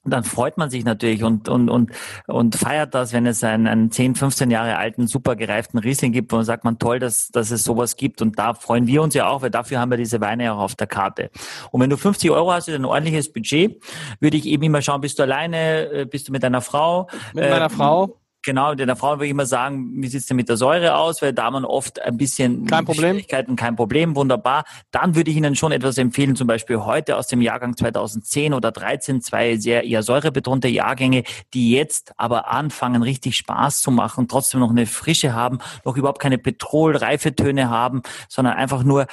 dann 0.06 0.24
freut 0.24 0.58
man 0.58 0.70
sich 0.70 0.86
natürlich 0.86 1.24
und, 1.24 1.50
und, 1.50 1.70
und, 1.70 1.92
und 2.28 2.56
feiert 2.56 2.94
das, 2.94 3.12
wenn 3.12 3.26
es 3.26 3.44
einen, 3.44 3.68
einen 3.68 3.92
10, 3.92 4.16
15 4.16 4.52
Jahre 4.52 4.78
alten, 4.78 5.08
super 5.08 5.36
gereiften 5.36 5.80
Riesling 5.80 6.12
gibt, 6.12 6.32
wo 6.32 6.36
man 6.36 6.46
sagt 6.46 6.64
man 6.64 6.78
toll, 6.78 7.00
dass, 7.00 7.30
dass 7.30 7.50
es 7.52 7.64
sowas 7.64 7.96
gibt. 7.96 8.22
Und 8.22 8.38
da 8.38 8.54
freuen 8.54 8.86
wir 8.88 9.02
uns 9.02 9.16
ja 9.16 9.28
auch, 9.28 9.42
weil 9.42 9.50
dafür 9.50 9.80
haben 9.80 9.90
wir 9.90 9.98
diese 9.98 10.22
Weine 10.22 10.54
auch 10.54 10.60
auf 10.60 10.76
der 10.76 10.88
Karte. 10.88 11.32
Und 11.72 11.82
wenn 11.82 11.90
du 11.90 11.98
50 11.98 12.30
Euro 12.30 12.52
hast, 12.52 12.68
ist 12.68 12.76
ein 12.76 12.86
ordentliches 12.86 13.34
Budget, 13.34 13.82
würde 14.20 14.38
ich 14.38 14.46
eben 14.46 14.64
immer 14.64 14.82
schauen, 14.82 15.02
bist 15.02 15.18
du 15.18 15.24
alleine, 15.24 15.92
äh, 15.92 16.06
bist 16.06 16.28
du 16.28 16.32
mit 16.32 16.44
deiner 16.44 16.62
Frau? 16.62 17.10
Mit 17.34 17.44
Äh, 17.44 17.50
meiner 17.50 17.70
Frau. 17.72 18.20
Genau, 18.46 18.72
und 18.72 18.80
der 18.80 18.96
Frau 18.96 19.14
würde 19.14 19.26
ich 19.26 19.32
immer 19.32 19.48
sagen, 19.48 20.04
wie 20.04 20.08
sieht's 20.08 20.28
denn 20.28 20.38
mit 20.38 20.50
der 20.50 20.56
Säure 20.56 20.98
aus? 20.98 21.24
Weil 21.24 21.34
da 21.34 21.50
man 21.50 21.66
oft 21.66 22.00
ein 22.00 22.16
bisschen 22.16 22.68
Kein 22.68 22.86
Problem. 22.86 23.14
Schwierigkeiten, 23.14 23.56
kein 23.56 23.76
Problem, 23.76 24.16
wunderbar. 24.16 24.66
Dann 24.92 25.16
würde 25.16 25.32
ich 25.32 25.38
Ihnen 25.38 25.56
schon 25.56 25.72
etwas 25.72 25.98
empfehlen, 25.98 26.36
zum 26.36 26.46
Beispiel 26.46 26.78
heute 26.78 27.18
aus 27.18 27.26
dem 27.26 27.42
Jahrgang 27.42 27.76
2010 27.76 28.54
oder 28.54 28.72
13, 28.72 29.22
zwei 29.22 29.58
sehr 29.58 29.84
eher 29.84 30.04
säurebetonte 30.04 30.68
Jahrgänge, 30.68 31.24
die 31.56 31.72
jetzt 31.72 32.14
aber 32.18 32.52
anfangen, 32.52 33.02
richtig 33.02 33.36
Spaß 33.36 33.82
zu 33.82 33.90
machen, 33.90 34.28
trotzdem 34.28 34.60
noch 34.60 34.70
eine 34.70 34.86
Frische 34.86 35.34
haben, 35.34 35.58
noch 35.84 35.98
überhaupt 35.98 36.22
keine 36.22 36.38
Petrol-Reifetöne 36.38 37.72
haben, 37.72 38.04
sondern 38.30 38.54
einfach 38.54 38.84
nur 38.84 39.08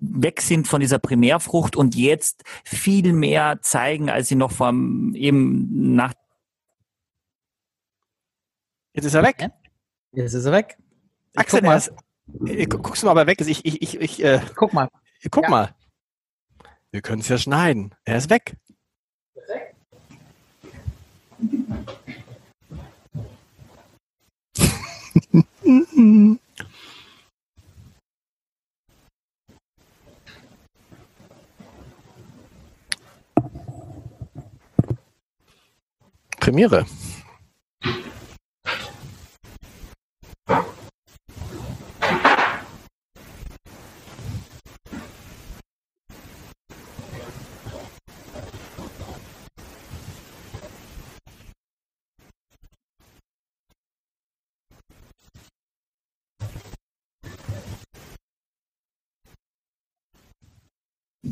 weg 0.00 0.40
sind 0.40 0.66
von 0.66 0.80
dieser 0.80 0.98
Primärfrucht 0.98 1.76
und 1.76 1.94
jetzt 1.94 2.42
viel 2.64 3.12
mehr 3.12 3.60
zeigen, 3.60 4.10
als 4.10 4.26
sie 4.26 4.34
noch 4.34 4.50
vor 4.50 4.72
eben 5.14 5.94
nach 5.94 6.14
Jetzt 8.92 9.04
ist 9.04 9.14
er 9.14 9.22
weg. 9.22 9.48
Jetzt 10.12 10.34
ist 10.34 10.44
er 10.44 10.52
weg. 10.52 10.76
Ich 11.32 11.38
Axel, 11.38 11.60
guck 11.60 11.66
mal. 11.66 11.72
er 11.72 11.78
ist, 11.78 11.92
äh, 12.46 12.66
gu- 12.66 12.78
guckst 12.78 13.02
du 13.02 13.06
mal, 13.06 13.12
ob 13.12 13.18
er 13.18 13.26
weg 13.26 13.40
ist. 13.40 13.46
Ich, 13.48 13.64
ich, 13.64 13.80
ich, 13.82 14.00
ich 14.00 14.24
äh, 14.24 14.40
Guck 14.56 14.72
mal. 14.72 14.88
guck 15.30 15.44
Ja. 15.44 15.50
mal. 15.50 15.74
Wir 16.90 17.02
können 17.02 17.20
es 17.20 17.28
ja 17.28 17.38
schneiden. 17.38 17.94
Er 18.04 18.16
ist 18.16 18.30
weg. 18.30 18.56
Premiere. 36.40 36.86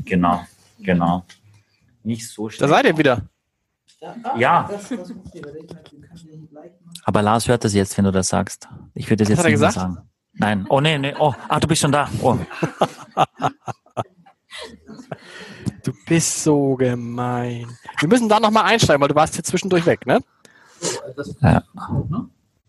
Genau, 0.08 0.42
genau. 0.80 1.24
Nicht 2.02 2.28
so 2.28 2.46
Da 2.48 2.52
schlecht. 2.54 2.70
seid 2.70 2.86
ihr 2.86 2.98
wieder. 2.98 3.22
Ja. 4.36 4.70
Aber 7.04 7.22
Lars 7.22 7.48
hört 7.48 7.64
das 7.64 7.74
jetzt, 7.74 7.96
wenn 7.98 8.04
du 8.04 8.12
das 8.12 8.28
sagst. 8.28 8.68
Ich 8.94 9.06
würde 9.10 9.24
das 9.24 9.28
jetzt 9.28 9.38
hat 9.38 9.46
er 9.46 9.50
nicht 9.50 9.60
mehr 9.60 9.68
gesagt? 9.68 9.74
sagen. 9.94 10.08
Nein. 10.34 10.66
Oh 10.68 10.80
nee, 10.80 10.98
nee. 10.98 11.14
Oh, 11.18 11.34
ach, 11.48 11.60
du 11.60 11.66
bist 11.66 11.82
schon 11.82 11.92
da. 11.92 12.08
Oh. 12.22 12.36
Du 15.84 15.92
bist 16.06 16.42
so 16.42 16.74
gemein. 16.74 17.66
Wir 18.00 18.08
müssen 18.08 18.28
da 18.28 18.40
nochmal 18.40 18.64
einsteigen, 18.64 19.00
weil 19.00 19.08
du 19.08 19.14
warst 19.14 19.36
jetzt 19.36 19.48
zwischendurch 19.48 19.86
weg, 19.86 20.04
ne? 20.06 20.18
Ja. 21.40 21.62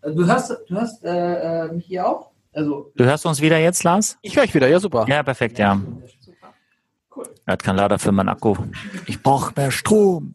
Du 0.02 0.24
hörst, 0.26 0.50
du 0.68 0.74
hörst 0.74 1.04
äh, 1.04 1.66
äh, 1.66 1.72
mich 1.72 1.86
hier 1.86 2.06
auch? 2.06 2.30
Also, 2.52 2.92
Du 2.96 3.04
hörst 3.04 3.26
uns 3.26 3.40
wieder 3.40 3.58
jetzt, 3.58 3.82
Lars? 3.84 4.16
Ich 4.22 4.36
höre 4.36 4.44
euch 4.44 4.54
wieder, 4.54 4.68
ja 4.68 4.80
super. 4.80 5.04
Ja, 5.08 5.22
perfekt, 5.22 5.58
ja. 5.58 5.80
Er 7.46 7.52
hat 7.54 7.62
keinen 7.62 7.76
Lader 7.76 7.98
für 7.98 8.12
meinen 8.12 8.28
Akku. 8.28 8.56
Ich 9.06 9.22
brauche 9.22 9.52
mehr 9.56 9.70
Strom. 9.70 10.34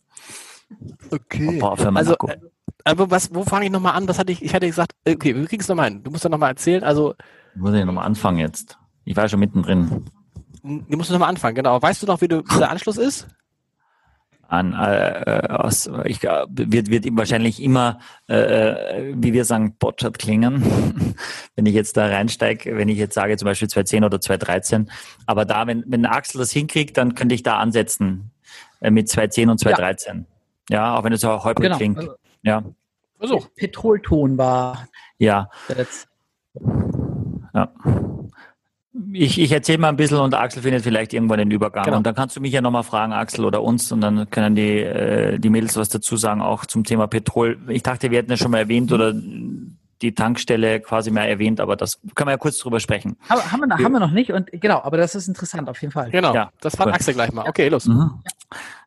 Okay. 1.12 1.60
Boah, 1.60 1.78
für 1.78 1.86
meinen 1.86 1.98
Also, 1.98 2.14
Akku. 2.14 2.28
äh, 2.28 2.38
aber 2.84 3.10
was, 3.12 3.34
wo 3.34 3.44
fange 3.44 3.66
ich 3.66 3.72
nochmal 3.72 3.94
an? 3.96 4.08
Was 4.08 4.20
hatte 4.20 4.32
ich, 4.32 4.42
ich 4.44 4.54
hatte 4.54 4.68
gesagt, 4.68 4.92
okay, 5.08 5.36
wir 5.36 5.46
kriegen 5.48 5.62
es 5.62 5.68
nochmal 5.68 5.90
hin. 5.90 6.04
Du 6.04 6.12
musst 6.12 6.24
ja 6.24 6.30
nochmal 6.30 6.50
erzählen. 6.52 6.84
Also, 6.84 7.14
Muss 7.56 7.74
ich 7.74 7.86
nochmal 7.86 8.06
anfangen 8.06 8.40
jetzt. 8.40 8.78
Ich 9.06 9.16
war 9.16 9.28
schon 9.30 9.40
mittendrin. 9.40 10.06
du 10.64 10.98
musst 10.98 11.12
nochmal 11.12 11.30
anfangen, 11.30 11.56
genau. 11.56 11.82
Weißt 11.82 12.02
du 12.04 12.08
noch, 12.08 12.22
wie, 12.22 12.28
du, 12.28 12.44
wie 12.44 12.58
der 12.58 12.70
Anschluss 12.72 12.98
ist? 12.98 13.28
An, 14.48 14.74
äh, 14.74 15.40
äh, 15.40 15.48
aus, 15.50 15.90
ich, 16.06 16.22
wird, 16.22 16.90
wird 16.90 17.06
wahrscheinlich 17.18 17.62
immer, 17.62 18.00
äh, 18.28 19.14
wie 19.16 19.34
wir 19.34 19.44
sagen, 19.44 19.76
botschert 19.78 20.20
klingen, 20.20 21.16
wenn 21.56 21.66
ich 21.66 21.74
jetzt 21.74 21.98
da 21.98 22.06
reinsteige, 22.06 22.78
wenn 22.78 22.90
ich 22.90 22.98
jetzt 22.98 23.16
sage 23.16 23.38
zum 23.38 23.48
Beispiel 23.48 23.68
210 23.68 24.04
oder 24.04 24.22
213. 24.22 24.92
Aber 25.26 25.46
da, 25.46 25.68
wenn, 25.68 25.84
wenn 25.88 26.06
Axel 26.06 26.40
das 26.40 26.52
hinkriegt, 26.52 26.98
dann 26.98 27.16
könnte 27.16 27.34
ich 27.34 27.44
da 27.44 27.58
ansetzen 27.58 28.32
äh, 28.82 28.92
mit 28.92 29.10
210 29.10 29.50
und 29.50 29.60
213. 29.60 30.26
Ja, 30.70 30.96
auch 30.96 31.04
wenn 31.04 31.14
es 31.14 31.22
so 31.22 31.44
holprig 31.44 31.66
genau. 31.66 31.78
klingt. 31.78 31.98
Also, 32.00 32.16
Ja, 32.44 32.64
Versuch. 33.18 33.48
Petrolton 33.56 34.38
war 34.38 34.88
ja, 35.18 35.50
ja. 37.54 37.74
Ich, 39.12 39.40
ich 39.42 39.52
erzähle 39.52 39.80
mal 39.80 39.90
ein 39.90 39.98
bisschen 39.98 40.20
und 40.20 40.34
Axel 40.34 40.62
findet 40.64 40.84
vielleicht 40.84 41.14
irgendwann 41.14 41.40
den 41.40 41.52
Übergang. 41.52 41.84
Genau. 41.84 41.98
Und 41.98 42.06
dann 42.08 42.16
kannst 42.16 42.38
du 42.38 42.42
mich 42.42 42.54
ja 42.54 42.62
nochmal 42.62 42.84
fragen, 42.84 43.12
Axel 43.12 43.44
oder 43.44 43.62
uns, 43.62 43.92
und 43.92 44.00
dann 44.00 44.30
können 44.30 44.56
die, 44.56 44.80
äh, 44.80 45.38
die 45.38 45.50
Mädels 45.50 45.76
was 45.76 45.90
dazu 45.90 46.16
sagen, 46.16 46.42
auch 46.42 46.66
zum 46.66 46.86
Thema 46.86 47.08
Petrol. 47.08 47.58
Ich 47.68 47.84
dachte, 47.84 48.10
wir 48.10 48.20
hätten 48.20 48.30
das 48.30 48.40
schon 48.40 48.52
mal 48.52 48.60
erwähnt 48.60 48.94
oder 48.94 49.14
die 50.02 50.14
Tankstelle 50.14 50.80
quasi 50.80 51.12
mal 51.12 51.26
erwähnt, 51.26 51.60
aber 51.60 51.76
das 51.76 52.00
können 52.16 52.28
wir 52.28 52.32
ja 52.34 52.38
kurz 52.38 52.58
drüber 52.58 52.80
sprechen. 52.80 53.18
Haben, 53.30 53.52
haben, 53.52 53.60
wir, 53.62 53.68
noch- 53.68 53.80
haben 53.80 53.92
wir 53.92 54.00
noch 54.00 54.12
nicht 54.12 54.32
und 54.32 54.50
genau, 54.54 54.82
aber 54.82 54.96
das 54.98 55.14
ist 55.16 55.28
interessant 55.28 55.68
auf 55.70 55.82
jeden 55.82 55.92
Fall. 55.92 56.10
Genau. 56.12 56.34
Ja, 56.34 56.52
das 56.62 56.76
fragt 56.76 56.88
cool. 56.90 56.94
Axel 56.94 57.14
gleich 57.16 57.32
mal. 57.34 57.48
Okay, 57.50 57.68
los. 57.70 57.86
Mhm. 57.88 58.12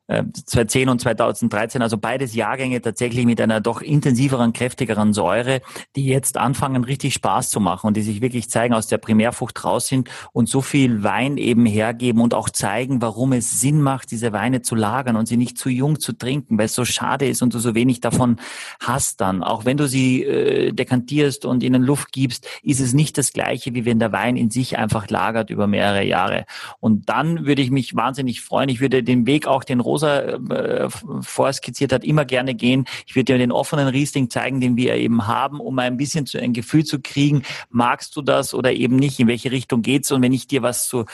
Äh, 0.09 0.25
2010 0.33 0.89
und 0.89 1.01
2013, 1.01 1.83
also 1.83 1.99
beides 1.99 2.35
Jahrgänge 2.35 2.81
tatsächlich 2.81 3.27
mit 3.27 3.41
einer 3.41 3.61
doch 3.61 3.81
intensiveren, 3.81 4.53
kräftigeren 4.53 5.13
Säure, 5.13 5.61
die 5.97 6.07
jetzt 6.07 6.37
anfangen, 6.37 6.85
richtig 6.85 7.15
Spaß 7.15 7.51
zu 7.51 7.61
machen 7.61 7.89
und 7.89 7.97
die 7.97 8.03
sich 8.03 8.21
wirklich 8.21 8.51
zeigen, 8.51 8.75
aus 8.75 8.87
der 8.87 8.99
Primärfrucht 8.99 9.65
raus 9.65 9.87
sind 9.87 10.09
und 10.33 10.49
so 10.49 10.61
viel 10.61 11.03
Wein 11.03 11.37
eben 11.37 11.67
hergeben 11.67 12.21
und 12.21 12.35
auch 12.35 12.51
zeigen, 12.51 13.01
warum 13.03 13.33
es 13.33 13.61
Sinn 13.61 13.81
macht, 13.81 14.11
diese 14.11 14.33
Weine 14.33 14.63
zu 14.63 14.75
lagern 14.75 15.17
und 15.17 15.27
sie 15.27 15.37
nicht 15.37 15.59
zu 15.59 15.69
jung 15.69 16.01
zu 16.01 16.13
trinken, 16.13 16.59
weil 16.59 16.67
es 16.67 16.75
so 16.75 16.85
schade 16.85 17.29
ist 17.29 17.43
und 17.43 17.55
du 17.55 17.59
so 17.59 17.75
wenig 17.75 18.01
davon 18.01 18.37
hast 18.81 19.21
dann. 19.21 19.43
Auch 19.43 19.65
wenn 19.65 19.77
du 19.77 19.87
sie 19.87 20.25
äh, 20.25 20.73
dekantierst 20.73 21.45
und 21.45 21.63
ihnen 21.63 21.83
Luft 21.83 22.13
gibst, 22.13 22.49
ist 22.63 22.81
es 22.81 22.95
nicht 22.95 23.19
das 23.19 23.33
Gleiche, 23.33 23.75
wie 23.75 23.85
wenn 23.85 23.99
der 23.99 24.13
Wein 24.13 24.37
in 24.37 24.51
sich 24.51 24.79
einfach 24.79 25.09
lagert 25.09 25.51
über 25.51 25.67
mehrere 25.67 26.05
Jahre. 26.05 26.47
Und 26.81 27.09
dann 27.09 27.47
würde 27.47 27.63
ich 27.63 27.71
mich 27.71 27.95
wahnsinnig 27.95 28.41
freuen. 28.41 28.69
Ich 28.69 28.81
würde 28.81 29.03
den 29.03 29.27
Weg 29.27 29.47
auch, 29.47 29.65
den 29.65 29.81
Rosa 29.99 30.21
äh, 30.21 30.89
vorskizziert 31.21 31.93
hat, 31.93 32.05
immer 32.05 32.25
gerne 32.25 32.55
gehen. 32.55 32.85
Ich 33.07 33.17
würde 33.17 33.33
dir 33.33 33.39
den 33.39 33.53
offenen 33.53 33.89
Riesling 33.89 34.31
zeigen, 34.31 34.61
den 34.61 34.77
wir 34.77 34.95
eben 34.95 35.27
haben, 35.27 35.61
um 35.61 35.79
ein 35.79 35.97
bisschen 35.97 36.27
zu, 36.27 36.39
ein 36.39 36.53
Gefühl 36.53 36.85
zu 36.85 37.01
kriegen, 37.01 37.43
magst 37.71 38.15
du 38.17 38.23
das 38.23 38.55
oder 38.55 38.73
eben 38.73 38.97
nicht, 38.97 39.19
in 39.19 39.27
welche 39.27 39.51
Richtung 39.51 39.83
geht's? 39.83 40.13
Und 40.13 40.23
wenn 40.23 40.33
ich 40.33 40.47
dir 40.47 40.63
was 40.63 40.89
zu 40.89 41.05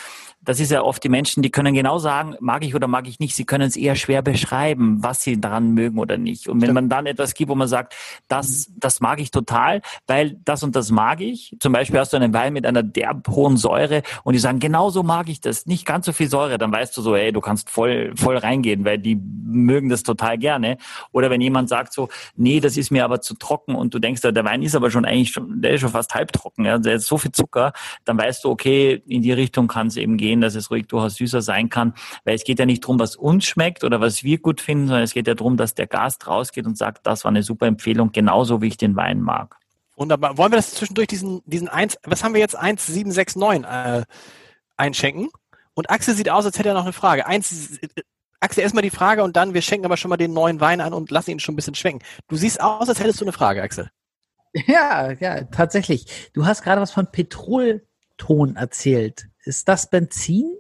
das 0.45 0.61
ist 0.61 0.70
ja 0.70 0.82
oft 0.82 1.03
die 1.03 1.09
Menschen, 1.09 1.42
die 1.42 1.51
können 1.51 1.74
genau 1.74 1.99
sagen, 1.99 2.36
mag 2.40 2.64
ich 2.64 2.74
oder 2.74 2.86
mag 2.86 3.09
ich 3.09 3.18
nicht. 3.18 3.34
Sie 3.34 3.45
können 3.45 3.66
es 3.66 3.76
eher 3.76 3.97
schwer 3.97 4.22
beschreiben, 4.22 5.03
was 5.03 5.22
sie 5.22 5.40
daran 5.40 5.72
mögen 5.72 5.99
oder 5.99 6.18
nicht. 6.18 6.49
Und 6.49 6.61
wenn 6.61 6.74
man 6.74 6.88
dann 6.88 7.07
etwas 7.07 7.34
gibt, 7.34 7.51
wo 7.51 7.55
man 7.55 7.68
sagt, 7.68 7.95
das, 8.28 8.70
das 8.76 9.01
mag 9.01 9.20
ich 9.20 9.30
total, 9.30 9.80
weil 10.07 10.36
das 10.45 10.62
und 10.62 10.76
das 10.76 10.90
mag 10.90 11.20
ich. 11.20 11.57
Zum 11.61 11.72
Beispiel 11.72 11.99
hast 11.99 12.12
du 12.12 12.16
einen 12.16 12.34
Wein 12.34 12.53
mit 12.53 12.66
einer 12.66 12.82
derb 12.82 13.26
hohen 13.28 13.57
Säure 13.57 14.03
und 14.22 14.34
die 14.34 14.38
sagen, 14.38 14.59
genau 14.61 14.90
so 14.90 15.03
mag 15.03 15.28
ich 15.28 15.40
das. 15.40 15.66
Nicht 15.66 15.86
ganz 15.86 16.07
so 16.07 16.12
viel 16.12 16.28
Säure, 16.28 16.59
dann 16.59 16.72
weißt 16.72 16.97
du 16.97 17.03
so, 17.03 17.16
hey, 17.16 17.32
du 17.32 17.40
kannst 17.40 17.70
voll, 17.70 18.12
voll 18.16 18.36
reingehen, 18.36 18.84
weil 18.84 18.99
die 18.99 19.16
mögen 19.16 19.88
das 19.88 20.03
total 20.03 20.36
gerne. 20.36 20.76
Oder 21.12 21.30
wenn 21.30 21.40
jemand 21.40 21.68
sagt 21.68 21.92
so, 21.92 22.09
nee, 22.36 22.61
das 22.61 22.76
ist 22.76 22.90
mir 22.90 23.05
aber 23.05 23.20
zu 23.20 23.34
trocken 23.34 23.74
und 23.74 23.95
du 23.95 23.99
denkst, 23.99 24.20
der 24.22 24.45
Wein 24.45 24.62
ist 24.62 24.74
aber 24.74 24.90
schon 24.90 25.05
eigentlich 25.05 25.32
schon, 25.32 25.62
der 25.62 25.72
ist 25.72 25.80
schon 25.80 25.90
fast 25.90 26.14
halbtrocken, 26.14 26.64
ja, 26.64 26.78
der 26.78 26.97
ist 26.97 27.07
so 27.07 27.16
viel 27.16 27.32
Zucker, 27.32 27.72
dann 28.05 28.18
weißt 28.18 28.45
du, 28.45 28.51
okay, 28.51 29.03
in 29.07 29.22
die 29.22 29.32
Richtung 29.32 29.68
kann 29.68 29.86
es 29.86 29.97
eben 29.97 30.16
gehen 30.16 30.34
sehen, 30.35 30.41
dass 30.41 30.55
es 30.55 30.70
ruhig 30.70 30.87
durchaus 30.87 31.16
süßer 31.16 31.43
sein 31.43 31.68
kann, 31.68 31.95
weil 32.24 32.35
es 32.35 32.45
geht 32.45 32.59
ja 32.59 32.66
nicht 32.66 32.85
darum, 32.85 32.99
was 32.99 33.16
uns 33.16 33.45
schmeckt 33.45 33.85
oder 33.85 34.01
was 34.01 34.24
wir 34.24 34.39
gut 34.39 34.61
finden, 34.61 34.89
sondern 34.89 35.05
es 35.05 35.14
geht 35.14 35.26
ja 35.26 35.35
darum, 35.35 35.57
dass 35.57 35.74
der 35.74 35.87
Gast 35.87 36.26
rausgeht 36.26 36.66
und 36.66 36.76
sagt, 36.76 37.07
das 37.07 37.24
war 37.24 37.30
eine 37.30 37.43
super 37.43 37.66
Empfehlung, 37.66 38.12
genauso 38.12 38.61
wie 38.61 38.68
ich 38.68 38.76
den 38.76 38.97
Wein 38.97 39.20
mag. 39.20 39.57
Wunderbar. 39.97 40.37
Wollen 40.37 40.53
wir 40.53 40.57
das 40.57 40.74
zwischendurch 40.74 41.07
diesen, 41.07 41.41
diesen 41.47 41.68
1, 41.68 41.99
was 42.03 42.24
haben 42.24 42.35
wir 42.35 42.41
jetzt, 42.41 42.57
1769 42.57 43.64
äh, 43.64 44.03
einschenken? 44.76 45.28
Und 45.74 45.91
Axel 45.91 46.14
sieht 46.14 46.30
aus, 46.30 46.45
als 46.45 46.59
hätte 46.59 46.70
er 46.70 46.74
noch 46.74 46.82
eine 46.82 46.93
Frage. 46.93 47.26
Eins, 47.26 47.78
Axel, 48.41 48.62
erstmal 48.62 48.82
die 48.82 48.91
Frage 48.91 49.22
und 49.22 49.37
dann, 49.37 49.55
wir 49.55 49.62
schenken 49.62 49.87
aber 49.87 49.97
schon 49.97 50.09
mal 50.09 50.16
den 50.16 50.32
neuen 50.32 50.61
Wein 50.61 50.80
an 50.80 50.93
und 50.93 51.11
lassen 51.11 51.30
ihn 51.30 51.41
schon 51.41 51.53
ein 51.53 51.57
bisschen 51.57 51.76
schwenken. 51.76 52.05
Du 52.28 52.37
siehst 52.37 52.61
aus, 52.61 52.89
als 52.89 52.99
hättest 52.99 53.20
du 53.20 53.24
eine 53.24 53.32
Frage, 53.32 53.62
Axel. 53.62 53.89
Ja, 54.66 55.11
ja, 55.12 55.43
tatsächlich. 55.45 56.30
Du 56.32 56.47
hast 56.47 56.62
gerade 56.62 56.80
was 56.80 56.93
von 56.93 57.11
Petrolton 57.11 58.55
erzählt. 58.55 59.26
Ist 59.45 59.68
das 59.68 59.88
Benzin? 59.88 60.57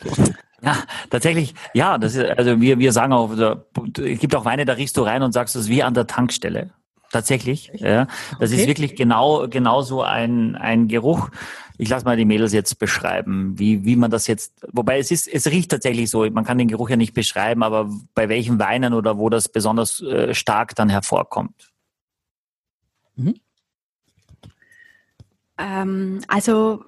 Ja, 0.60 0.76
tatsächlich, 1.08 1.54
ja, 1.72 1.98
das 1.98 2.16
ist, 2.16 2.24
also 2.36 2.60
wir, 2.60 2.80
wir 2.80 2.92
sagen 2.92 3.12
auch, 3.12 3.30
es 3.30 4.18
gibt 4.18 4.34
auch 4.34 4.44
Weine, 4.44 4.64
da 4.64 4.72
riechst 4.72 4.96
du 4.96 5.02
rein 5.02 5.22
und 5.22 5.30
sagst, 5.30 5.54
das 5.54 5.62
ist 5.62 5.68
wie 5.68 5.84
an 5.84 5.94
der 5.94 6.08
Tankstelle. 6.08 6.70
Tatsächlich, 7.12 7.70
ja. 7.74 8.06
Das 8.38 8.50
okay. 8.50 8.60
ist 8.60 8.66
wirklich 8.66 8.96
genau, 8.96 9.46
genau 9.48 9.82
so 9.82 10.02
ein, 10.02 10.56
ein 10.56 10.88
Geruch. 10.88 11.30
Ich 11.78 11.88
lasse 11.88 12.04
mal 12.04 12.16
die 12.16 12.24
Mädels 12.24 12.52
jetzt 12.52 12.80
beschreiben, 12.80 13.56
wie, 13.58 13.84
wie 13.84 13.94
man 13.94 14.10
das 14.10 14.26
jetzt, 14.26 14.66
wobei 14.72 14.98
es 14.98 15.12
ist, 15.12 15.28
es 15.28 15.46
riecht 15.46 15.70
tatsächlich 15.70 16.10
so, 16.10 16.28
man 16.28 16.44
kann 16.44 16.58
den 16.58 16.68
Geruch 16.68 16.90
ja 16.90 16.96
nicht 16.96 17.14
beschreiben, 17.14 17.62
aber 17.62 17.88
bei 18.14 18.28
welchen 18.28 18.58
Weinen 18.58 18.94
oder 18.94 19.16
wo 19.16 19.30
das 19.30 19.48
besonders 19.48 20.02
äh, 20.02 20.34
stark 20.34 20.74
dann 20.74 20.88
hervorkommt. 20.88 21.70
Mhm. 23.14 23.34
Ähm, 25.56 26.20
also 26.26 26.84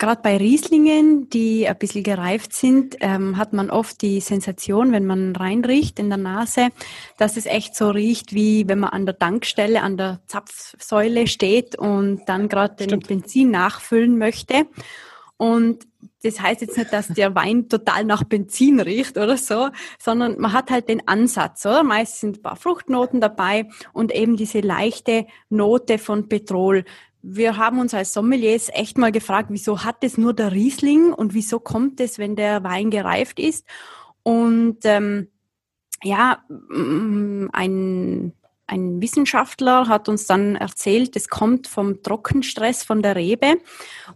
gerade 0.00 0.22
bei 0.22 0.36
Rieslingen, 0.38 1.28
die 1.30 1.68
ein 1.68 1.78
bisschen 1.78 2.02
gereift 2.02 2.52
sind, 2.52 2.96
ähm, 3.00 3.36
hat 3.36 3.52
man 3.52 3.70
oft 3.70 4.02
die 4.02 4.20
Sensation, 4.20 4.90
wenn 4.90 5.06
man 5.06 5.36
reinriecht 5.36 6.00
in 6.00 6.08
der 6.08 6.18
Nase, 6.18 6.68
dass 7.18 7.36
es 7.36 7.46
echt 7.46 7.76
so 7.76 7.90
riecht, 7.90 8.34
wie 8.34 8.66
wenn 8.66 8.80
man 8.80 8.90
an 8.90 9.06
der 9.06 9.18
Tankstelle, 9.18 9.82
an 9.82 9.96
der 9.96 10.20
Zapfsäule 10.26 11.28
steht 11.28 11.76
und 11.76 12.22
dann 12.26 12.48
gerade 12.48 12.86
den 12.86 13.00
Benzin 13.00 13.52
nachfüllen 13.52 14.18
möchte. 14.18 14.66
Und 15.36 15.86
das 16.22 16.40
heißt 16.40 16.60
jetzt 16.60 16.76
nicht, 16.76 16.92
dass 16.92 17.08
der 17.08 17.34
Wein 17.34 17.68
total 17.68 18.04
nach 18.04 18.24
Benzin 18.24 18.80
riecht 18.80 19.16
oder 19.16 19.36
so, 19.36 19.68
sondern 19.98 20.38
man 20.38 20.52
hat 20.52 20.70
halt 20.70 20.88
den 20.88 21.06
Ansatz, 21.08 21.64
oder? 21.64 21.82
Meist 21.82 22.20
sind 22.20 22.38
ein 22.38 22.42
paar 22.42 22.56
Fruchtnoten 22.56 23.20
dabei 23.20 23.68
und 23.92 24.14
eben 24.14 24.36
diese 24.36 24.60
leichte 24.60 25.26
Note 25.48 25.98
von 25.98 26.28
Petrol 26.28 26.84
wir 27.22 27.56
haben 27.56 27.78
uns 27.78 27.94
als 27.94 28.12
Sommeliers 28.12 28.70
echt 28.72 28.98
mal 28.98 29.12
gefragt, 29.12 29.48
wieso 29.50 29.84
hat 29.84 30.02
es 30.02 30.16
nur 30.16 30.32
der 30.34 30.52
Riesling 30.52 31.12
und 31.12 31.34
wieso 31.34 31.60
kommt 31.60 32.00
es, 32.00 32.18
wenn 32.18 32.36
der 32.36 32.64
Wein 32.64 32.90
gereift 32.90 33.38
ist? 33.38 33.66
Und 34.22 34.78
ähm, 34.84 35.28
ja, 36.02 36.42
mm, 36.48 37.48
ein, 37.52 38.32
ein 38.66 39.02
Wissenschaftler 39.02 39.88
hat 39.88 40.08
uns 40.08 40.26
dann 40.26 40.56
erzählt, 40.56 41.16
es 41.16 41.28
kommt 41.28 41.66
vom 41.66 42.02
Trockenstress 42.02 42.84
von 42.84 43.02
der 43.02 43.16
Rebe. 43.16 43.58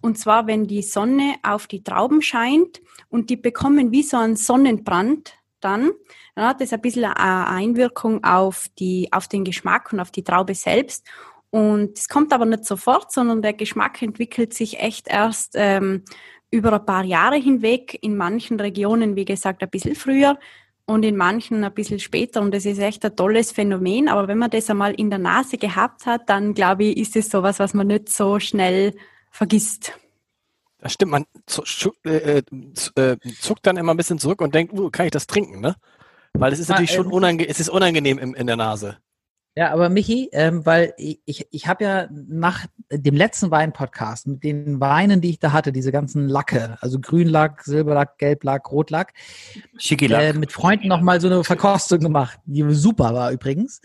Und 0.01 0.19
zwar, 0.19 0.47
wenn 0.47 0.67
die 0.67 0.83
Sonne 0.83 1.35
auf 1.43 1.67
die 1.67 1.83
Trauben 1.83 2.23
scheint 2.23 2.81
und 3.09 3.31
die 3.31 3.37
bekommen 3.37 3.93
wie 3.93 4.03
so 4.03 4.17
einen 4.17 4.37
Sonnenbrand 4.37 5.35
dann, 5.61 5.91
dann 6.35 6.47
hat 6.47 6.61
es 6.61 6.73
ein 6.73 6.81
bisschen 6.81 7.05
eine 7.05 7.49
Einwirkung 7.49 8.23
auf, 8.25 8.69
die, 8.79 9.09
auf 9.13 9.29
den 9.29 9.45
Geschmack 9.45 9.93
und 9.93 10.01
auf 10.01 10.11
die 10.11 10.25
Traube 10.25 10.55
selbst. 10.55 11.07
Und 11.55 11.97
es 11.97 12.09
kommt 12.09 12.33
aber 12.33 12.47
nicht 12.47 12.65
sofort, 12.65 13.13
sondern 13.13 13.41
der 13.41 13.53
Geschmack 13.53 14.03
entwickelt 14.03 14.53
sich 14.53 14.81
echt 14.81 15.07
erst 15.07 15.53
ähm, 15.55 16.03
über 16.51 16.73
ein 16.73 16.85
paar 16.85 17.05
Jahre 17.05 17.37
hinweg. 17.37 17.97
In 18.03 18.17
manchen 18.17 18.59
Regionen, 18.59 19.15
wie 19.15 19.25
gesagt, 19.25 19.63
ein 19.63 19.71
bisschen 19.71 19.95
früher 19.95 20.37
und 20.85 21.05
in 21.05 21.17
manchen 21.17 21.63
ein 21.63 21.73
bisschen 21.73 22.01
später. 22.01 22.41
Und 22.41 22.53
das 22.53 22.67
ist 22.67 22.81
echt 22.81 23.05
ein 23.05 23.15
tolles 23.15 23.53
Phänomen. 23.53 24.09
Aber 24.09 24.27
wenn 24.27 24.39
man 24.39 24.51
das 24.51 24.69
einmal 24.69 24.95
in 24.95 25.11
der 25.11 25.21
Nase 25.21 25.57
gehabt 25.57 26.07
hat, 26.07 26.29
dann 26.29 26.55
glaube 26.55 26.87
ich, 26.87 26.97
ist 26.97 27.15
es 27.15 27.31
sowas, 27.31 27.61
was 27.61 27.73
man 27.73 27.87
nicht 27.87 28.09
so 28.09 28.41
schnell 28.41 28.93
vergisst. 29.31 29.97
Das 30.79 30.95
stimmt, 30.95 31.13
man 31.13 31.25
äh, 32.05 32.43
äh, 32.97 33.17
zuckt 33.39 33.65
dann 33.65 33.77
immer 33.77 33.95
ein 33.95 33.97
bisschen 33.97 34.19
zurück 34.19 34.41
und 34.41 34.57
denkt, 34.57 34.73
uh, 34.73 34.91
kann 34.91 35.07
ich 35.07 35.13
das 35.13 35.29
trinken, 35.29 35.61
ne? 35.61 35.77
Weil 36.33 36.53
es 36.53 36.59
ist 36.59 36.69
natürlich 36.69 36.91
schon 36.91 37.07
ähm, 37.07 37.13
unangenehm, 37.13 37.49
es 37.49 37.61
ist 37.61 37.69
unangenehm 37.69 38.19
in, 38.19 38.35
in 38.35 38.49
der 38.49 38.57
Nase. 38.57 38.99
Ja, 39.57 39.73
aber 39.73 39.89
Michi, 39.89 40.31
ähm, 40.33 40.67
weil 40.67 40.95
ich, 40.97 41.47
ich 41.49 41.67
habe 41.69 41.85
ja 41.85 42.09
nach 42.11 42.67
dem 42.91 43.15
letzten 43.15 43.53
Wein-Podcast 43.53 44.27
mit 44.27 44.43
den 44.43 44.81
Weinen, 44.81 45.21
die 45.21 45.31
ich 45.31 45.39
da 45.39 45.53
hatte, 45.53 45.71
diese 45.71 45.93
ganzen 45.93 46.29
Lacke, 46.29 46.77
also 46.81 46.99
Grünlack, 46.99 47.63
Silberlack, 47.63 48.19
Gelblack, 48.19 48.73
Rotlack, 48.73 49.15
Schickilack. 49.79 50.23
Äh, 50.23 50.33
mit 50.33 50.51
Freunden 50.51 50.89
nochmal 50.89 51.21
so 51.21 51.29
eine 51.29 51.45
Verkostung 51.45 52.01
gemacht, 52.01 52.41
die 52.47 52.65
super 52.75 53.15
war 53.15 53.31
übrigens. 53.31 53.81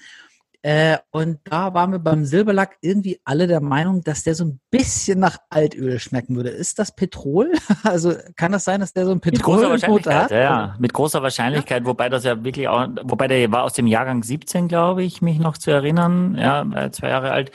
Äh, 0.61 0.97
und 1.11 1.39
da 1.45 1.73
waren 1.73 1.93
wir 1.93 1.99
beim 1.99 2.25
Silberlack 2.25 2.77
irgendwie 2.81 3.21
alle 3.23 3.47
der 3.47 3.61
Meinung, 3.61 4.03
dass 4.03 4.23
der 4.23 4.35
so 4.35 4.43
ein 4.43 4.59
bisschen 4.69 5.19
nach 5.19 5.37
Altöl 5.49 5.99
schmecken 5.99 6.35
würde. 6.35 6.49
Ist 6.49 6.79
das 6.79 6.93
Petrol? 6.93 7.53
Also 7.83 8.13
kann 8.35 8.51
das 8.51 8.65
sein, 8.65 8.81
dass 8.81 8.93
der 8.93 9.05
so 9.05 9.11
ein 9.11 9.21
Petrol 9.21 9.79
hat? 9.81 10.31
Ja, 10.31 10.37
ja, 10.37 10.75
mit 10.79 10.93
großer 10.93 11.23
Wahrscheinlichkeit, 11.23 11.83
ja. 11.83 11.87
wobei 11.87 12.09
das 12.09 12.23
ja 12.23 12.43
wirklich 12.43 12.67
auch, 12.67 12.87
wobei 13.03 13.27
der 13.27 13.51
war 13.51 13.63
aus 13.63 13.73
dem 13.73 13.87
Jahrgang 13.87 14.21
17, 14.21 14.67
glaube 14.67 15.03
ich, 15.03 15.21
mich 15.21 15.39
noch 15.39 15.57
zu 15.57 15.71
erinnern, 15.71 16.35
ja, 16.37 16.61
äh, 16.75 16.91
zwei 16.91 17.09
Jahre 17.09 17.31
alt. 17.31 17.51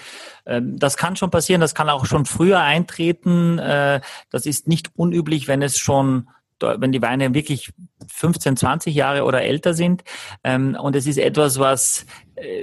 Ähm, 0.46 0.78
das 0.78 0.96
kann 0.96 1.16
schon 1.16 1.30
passieren, 1.30 1.61
das 1.61 1.74
kann 1.74 1.90
auch 1.90 2.07
schon 2.07 2.24
früher 2.24 2.61
eintreten. 2.61 3.59
Äh, 3.59 4.00
das 4.30 4.46
ist 4.46 4.66
nicht 4.66 4.90
unüblich, 4.96 5.46
wenn 5.46 5.62
es 5.62 5.78
schon 5.78 6.28
wenn 6.61 6.92
die 6.92 7.02
Weine 7.02 7.34
wirklich 7.34 7.72
15, 8.11 8.57
20 8.57 8.94
Jahre 8.94 9.24
oder 9.24 9.42
älter 9.42 9.74
sind. 9.74 10.05
Ähm, 10.42 10.76
und 10.80 10.96
es 10.96 11.07
ist 11.07 11.18
etwas, 11.18 11.59
was 11.59 12.07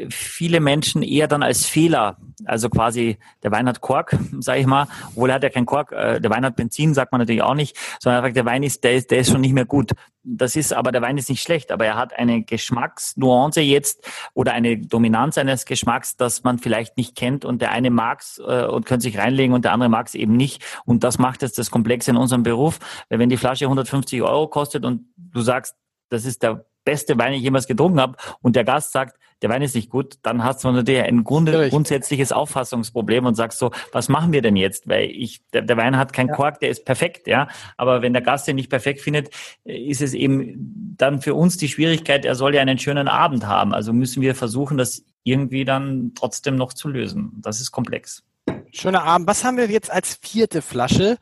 viele 0.09 0.59
Menschen 0.59 1.01
eher 1.01 1.27
dann 1.27 1.43
als 1.43 1.65
Fehler, 1.65 2.17
also 2.45 2.69
quasi 2.69 3.17
der 3.43 3.51
Wein 3.51 3.67
hat 3.67 3.81
Kork, 3.81 4.17
sage 4.39 4.59
ich 4.59 4.65
mal, 4.65 4.87
obwohl 5.09 5.29
er 5.29 5.35
hat 5.35 5.43
ja 5.43 5.49
kein 5.49 5.65
Kork, 5.65 5.91
äh, 5.91 6.19
der 6.19 6.29
Wein 6.31 6.45
hat 6.45 6.55
Benzin, 6.55 6.93
sagt 6.93 7.11
man 7.11 7.19
natürlich 7.19 7.41
auch 7.41 7.53
nicht, 7.53 7.77
sondern 7.99 8.23
sagt, 8.23 8.35
der 8.35 8.45
Wein 8.45 8.63
ist, 8.63 8.83
der 8.83 8.95
ist, 8.95 9.11
der 9.11 9.19
ist 9.19 9.31
schon 9.31 9.41
nicht 9.41 9.53
mehr 9.53 9.65
gut. 9.65 9.91
Das 10.23 10.55
ist, 10.55 10.73
aber 10.73 10.91
der 10.91 11.01
Wein 11.01 11.17
ist 11.17 11.29
nicht 11.29 11.41
schlecht, 11.41 11.71
aber 11.71 11.85
er 11.85 11.95
hat 11.95 12.13
eine 12.13 12.43
Geschmacksnuance 12.43 13.61
jetzt 13.61 14.07
oder 14.33 14.53
eine 14.53 14.77
Dominanz 14.77 15.37
eines 15.37 15.65
Geschmacks, 15.65 16.15
das 16.15 16.43
man 16.43 16.59
vielleicht 16.59 16.97
nicht 16.97 17.15
kennt 17.15 17.45
und 17.45 17.61
der 17.61 17.71
eine 17.71 17.89
mag's 17.89 18.39
äh, 18.39 18.65
und 18.65 18.85
könnte 18.85 19.03
sich 19.03 19.17
reinlegen 19.17 19.55
und 19.55 19.65
der 19.65 19.73
andere 19.73 19.89
mag's 19.89 20.13
eben 20.13 20.35
nicht. 20.35 20.63
Und 20.85 21.03
das 21.03 21.17
macht 21.17 21.41
jetzt 21.41 21.57
das 21.57 21.71
Komplexe 21.71 22.11
in 22.11 22.17
unserem 22.17 22.43
Beruf, 22.43 22.79
weil 23.09 23.19
wenn 23.19 23.29
die 23.29 23.37
Flasche 23.37 23.65
150 23.65 24.21
Euro 24.21 24.47
kostet 24.47 24.85
und 24.85 25.05
du 25.15 25.41
sagst, 25.41 25.75
das 26.09 26.25
ist 26.25 26.43
der 26.43 26.65
beste 26.83 27.17
Wein, 27.17 27.31
den 27.31 27.37
ich 27.37 27.43
jemals 27.43 27.67
getrunken 27.67 27.99
habe 27.99 28.17
und 28.41 28.55
der 28.55 28.63
Gast 28.63 28.91
sagt, 28.91 29.17
der 29.41 29.49
Wein 29.49 29.61
ist 29.61 29.75
nicht 29.75 29.89
gut, 29.89 30.15
dann 30.21 30.43
hast 30.43 30.63
du 30.63 30.71
natürlich 30.71 31.01
ein 31.01 31.23
Grunde, 31.23 31.69
grundsätzliches 31.69 32.31
Auffassungsproblem 32.31 33.25
und 33.25 33.35
sagst 33.35 33.59
so, 33.59 33.71
was 33.91 34.07
machen 34.07 34.31
wir 34.31 34.41
denn 34.41 34.55
jetzt? 34.55 34.87
Weil 34.87 35.05
ich, 35.05 35.41
der, 35.51 35.63
der 35.63 35.77
Wein 35.77 35.97
hat 35.97 36.13
keinen 36.13 36.29
Ja. 36.29 36.35
Kork, 36.35 36.59
der 36.59 36.69
ist 36.69 36.85
perfekt, 36.85 37.27
ja. 37.27 37.47
Aber 37.77 38.01
wenn 38.01 38.13
der 38.13 38.21
Gast 38.21 38.47
den 38.47 38.55
nicht 38.55 38.69
perfekt 38.69 39.01
findet, 39.01 39.29
äh, 39.65 39.77
ist 39.77 40.01
es 40.01 40.13
eben 40.13 40.95
dann 40.97 41.21
für 41.21 41.33
uns 41.33 41.57
die 41.57 41.67
Schwierigkeit, 41.67 42.25
er 42.25 42.35
soll 42.35 42.53
ja 42.53 42.61
einen 42.61 42.77
schönen 42.77 43.07
Abend 43.07 43.47
haben. 43.47 43.73
Also 43.73 43.93
müssen 43.93 44.21
wir 44.21 44.35
versuchen, 44.35 44.77
das 44.77 45.03
irgendwie 45.23 45.65
dann 45.65 46.11
trotzdem 46.15 46.55
noch 46.55 46.73
zu 46.73 46.87
lösen. 46.87 47.33
Das 47.41 47.61
ist 47.61 47.71
komplex. 47.71 48.23
Schöner 48.71 49.03
Abend. 49.03 49.27
Was 49.27 49.43
haben 49.43 49.57
wir 49.57 49.67
jetzt 49.67 49.91
als 49.91 50.17
vierte 50.21 50.61
Flasche? 50.61 51.17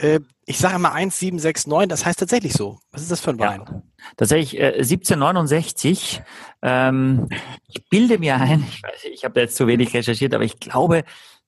Äh, 0.00 0.20
ich 0.46 0.58
sage 0.58 0.78
mal 0.78 0.92
1769, 0.92 1.88
das 1.88 2.04
heißt 2.04 2.18
tatsächlich 2.18 2.54
so. 2.54 2.80
Was 2.90 3.02
ist 3.02 3.10
das 3.10 3.20
für 3.20 3.30
ein 3.30 3.38
Wein? 3.38 3.62
Ja. 3.66 3.82
Tatsächlich 4.16 4.58
äh, 4.58 4.72
1769. 4.74 6.22
Ähm, 6.62 7.28
ich 7.68 7.88
bilde 7.88 8.18
mir 8.18 8.36
ein, 8.36 8.64
ich, 8.68 8.82
weiß, 8.82 9.04
ich 9.12 9.24
habe 9.24 9.34
da 9.34 9.42
jetzt 9.42 9.56
zu 9.56 9.66
wenig 9.66 9.94
recherchiert, 9.94 10.34
aber 10.34 10.44
ich 10.44 10.58
glaube, 10.58 11.04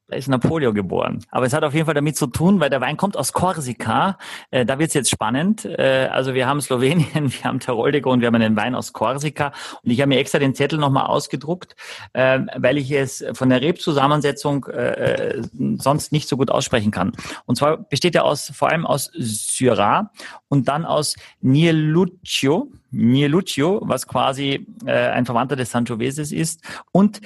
da 0.08 0.16
ist 0.16 0.28
Napoleon 0.28 0.74
geboren. 0.74 1.24
Aber 1.30 1.46
es 1.46 1.52
hat 1.52 1.64
auf 1.64 1.74
jeden 1.74 1.86
Fall 1.86 1.94
damit 1.94 2.16
zu 2.16 2.26
tun, 2.26 2.60
weil 2.60 2.70
der 2.70 2.80
Wein 2.80 2.96
kommt 2.96 3.16
aus 3.16 3.32
Korsika. 3.32 4.18
Äh, 4.50 4.66
da 4.66 4.78
wird's 4.78 4.94
jetzt 4.94 5.10
spannend. 5.10 5.64
Äh, 5.64 6.08
also 6.10 6.34
wir 6.34 6.46
haben 6.46 6.60
Slowenien, 6.60 7.32
wir 7.32 7.44
haben 7.44 7.60
Teroldego 7.60 8.10
und 8.12 8.20
wir 8.20 8.26
haben 8.26 8.34
einen 8.34 8.56
Wein 8.56 8.74
aus 8.74 8.92
Korsika. 8.92 9.52
Und 9.82 9.90
ich 9.90 10.00
habe 10.00 10.08
mir 10.08 10.18
extra 10.18 10.38
den 10.38 10.54
Zettel 10.54 10.78
nochmal 10.78 11.06
ausgedruckt, 11.06 11.76
äh, 12.12 12.40
weil 12.56 12.78
ich 12.78 12.90
es 12.90 13.24
von 13.32 13.48
der 13.48 13.62
Rebzusammensetzung 13.62 14.66
äh, 14.66 15.42
sonst 15.78 16.12
nicht 16.12 16.28
so 16.28 16.36
gut 16.36 16.50
aussprechen 16.50 16.90
kann. 16.90 17.12
Und 17.46 17.56
zwar 17.56 17.78
besteht 17.78 18.14
er 18.14 18.24
aus 18.24 18.52
vor 18.54 18.70
allem 18.70 18.86
aus 18.86 19.10
Syrah 19.14 20.10
und 20.48 20.68
dann 20.68 20.84
aus 20.84 21.16
Nieluccio, 21.40 22.70
Nieluccio, 22.90 23.80
was 23.84 24.06
quasi 24.06 24.66
äh, 24.84 24.92
ein 24.92 25.24
Verwandter 25.24 25.56
des 25.56 25.70
Sangiovese 25.70 26.22
ist, 26.34 26.60
und 26.92 27.20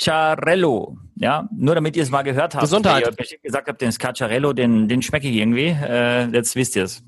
Schiacciarello. 0.00 0.96
Ja, 1.16 1.48
nur 1.54 1.74
damit 1.74 1.96
ihr 1.96 2.02
es 2.02 2.10
mal 2.10 2.22
gehört 2.22 2.54
habt. 2.54 2.62
Gesundheit. 2.62 3.04
Weil 3.04 3.26
Ihr 3.30 3.38
gesagt 3.38 3.68
habt, 3.68 3.80
den 3.80 3.92
Schiacciarello, 3.92 4.52
den, 4.52 4.88
den 4.88 5.02
schmecke 5.02 5.28
ich 5.28 5.36
irgendwie. 5.36 5.66
Äh, 5.66 6.26
jetzt 6.32 6.56
wisst 6.56 6.76
ihr 6.76 6.84
es. 6.84 7.02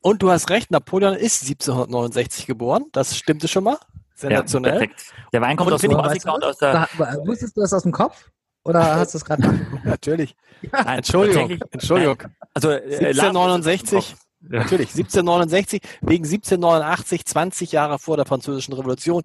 Und 0.00 0.22
du 0.22 0.30
hast 0.30 0.50
recht, 0.50 0.70
Napoleon 0.70 1.14
ist 1.14 1.42
1769 1.42 2.46
geboren. 2.46 2.86
Das 2.92 3.16
stimmte 3.16 3.48
schon 3.48 3.64
mal. 3.64 3.78
Sensationell. 4.14 4.72
perfekt. 4.72 5.04
Der 5.32 5.40
Wein 5.40 5.56
kommt 5.56 5.68
Und 5.68 5.74
aus 5.74 5.82
Korsika 5.82 6.32
und 6.32 6.44
aus 6.44 6.58
der... 6.58 6.88
Da, 6.98 7.16
wusstest 7.24 7.56
du 7.56 7.60
das 7.60 7.72
aus 7.72 7.84
dem 7.84 7.92
Kopf? 7.92 8.28
Oder 8.64 8.96
hast 8.96 9.14
du 9.14 9.18
es 9.18 9.24
gerade? 9.24 9.42
Natürlich. 9.84 10.36
Nein, 10.70 10.98
Entschuldigung. 10.98 11.58
Entschuldigung. 11.70 12.18
Also, 12.54 12.70
äh, 12.70 13.06
1769. 13.06 14.14
Natürlich, 14.40 14.90
1769, 14.90 15.80
wegen 16.00 16.24
1789, 16.24 17.24
20 17.24 17.72
Jahre 17.72 17.98
vor 18.00 18.16
der 18.16 18.26
Französischen 18.26 18.74
Revolution. 18.74 19.22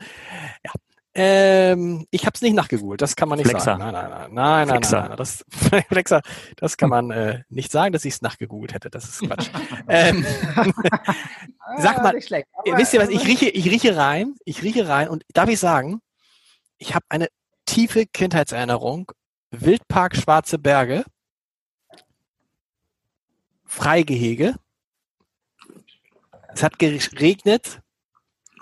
Ja. 0.64 0.72
Ähm, 1.20 2.06
ich 2.12 2.28
habe 2.28 2.34
es 2.36 2.42
nicht 2.44 2.54
nachgegoogelt, 2.54 3.02
das 3.02 3.16
kann 3.16 3.28
man 3.28 3.40
nicht 3.40 3.50
Flexer. 3.50 3.66
sagen. 3.66 3.80
Nein, 3.80 3.94
nein, 3.94 4.10
nein, 4.10 4.34
nein, 4.34 4.68
nein, 4.68 4.70
Flexer. 4.70 5.00
nein, 5.00 5.08
nein, 5.10 5.18
das, 5.18 5.44
Flexer, 5.90 6.22
das 6.58 6.78
kann 6.78 6.90
man 6.92 7.10
äh, 7.10 7.42
nicht 7.50 7.72
sagen, 7.72 7.92
dass 7.92 8.06
ich 8.06 8.14
es 8.14 8.22
nachgegoogelt 8.22 8.76
hätte. 8.76 8.92
Das 8.92 9.06
ist 9.06 9.22
Quatsch. 9.22 9.50
ähm, 9.88 10.24
Sag 11.80 11.98
mal, 12.04 12.10
Ah, 12.10 12.14
Nicht 12.14 12.28
schlecht, 12.28 12.48
Wisst 12.66 12.94
ihr 12.94 13.02
was, 13.02 13.10
ich 13.10 13.26
rieche, 13.26 13.50
ich 13.50 13.66
rieche 13.66 13.98
rein, 13.98 14.36
ich 14.46 14.62
rieche 14.62 14.88
rein 14.88 15.10
und 15.10 15.24
darf 15.34 15.50
ich 15.50 15.60
sagen, 15.60 16.02
ich 16.78 16.94
habe 16.94 17.06
eine 17.10 17.28
tiefe 17.66 18.06
Kindheitserinnerung. 18.06 19.12
Wildpark 19.50 20.16
Schwarze 20.16 20.60
Berge, 20.60 21.04
Freigehege. 23.66 24.56
Es 26.54 26.64
hat 26.64 26.78
geregnet. 26.80 27.80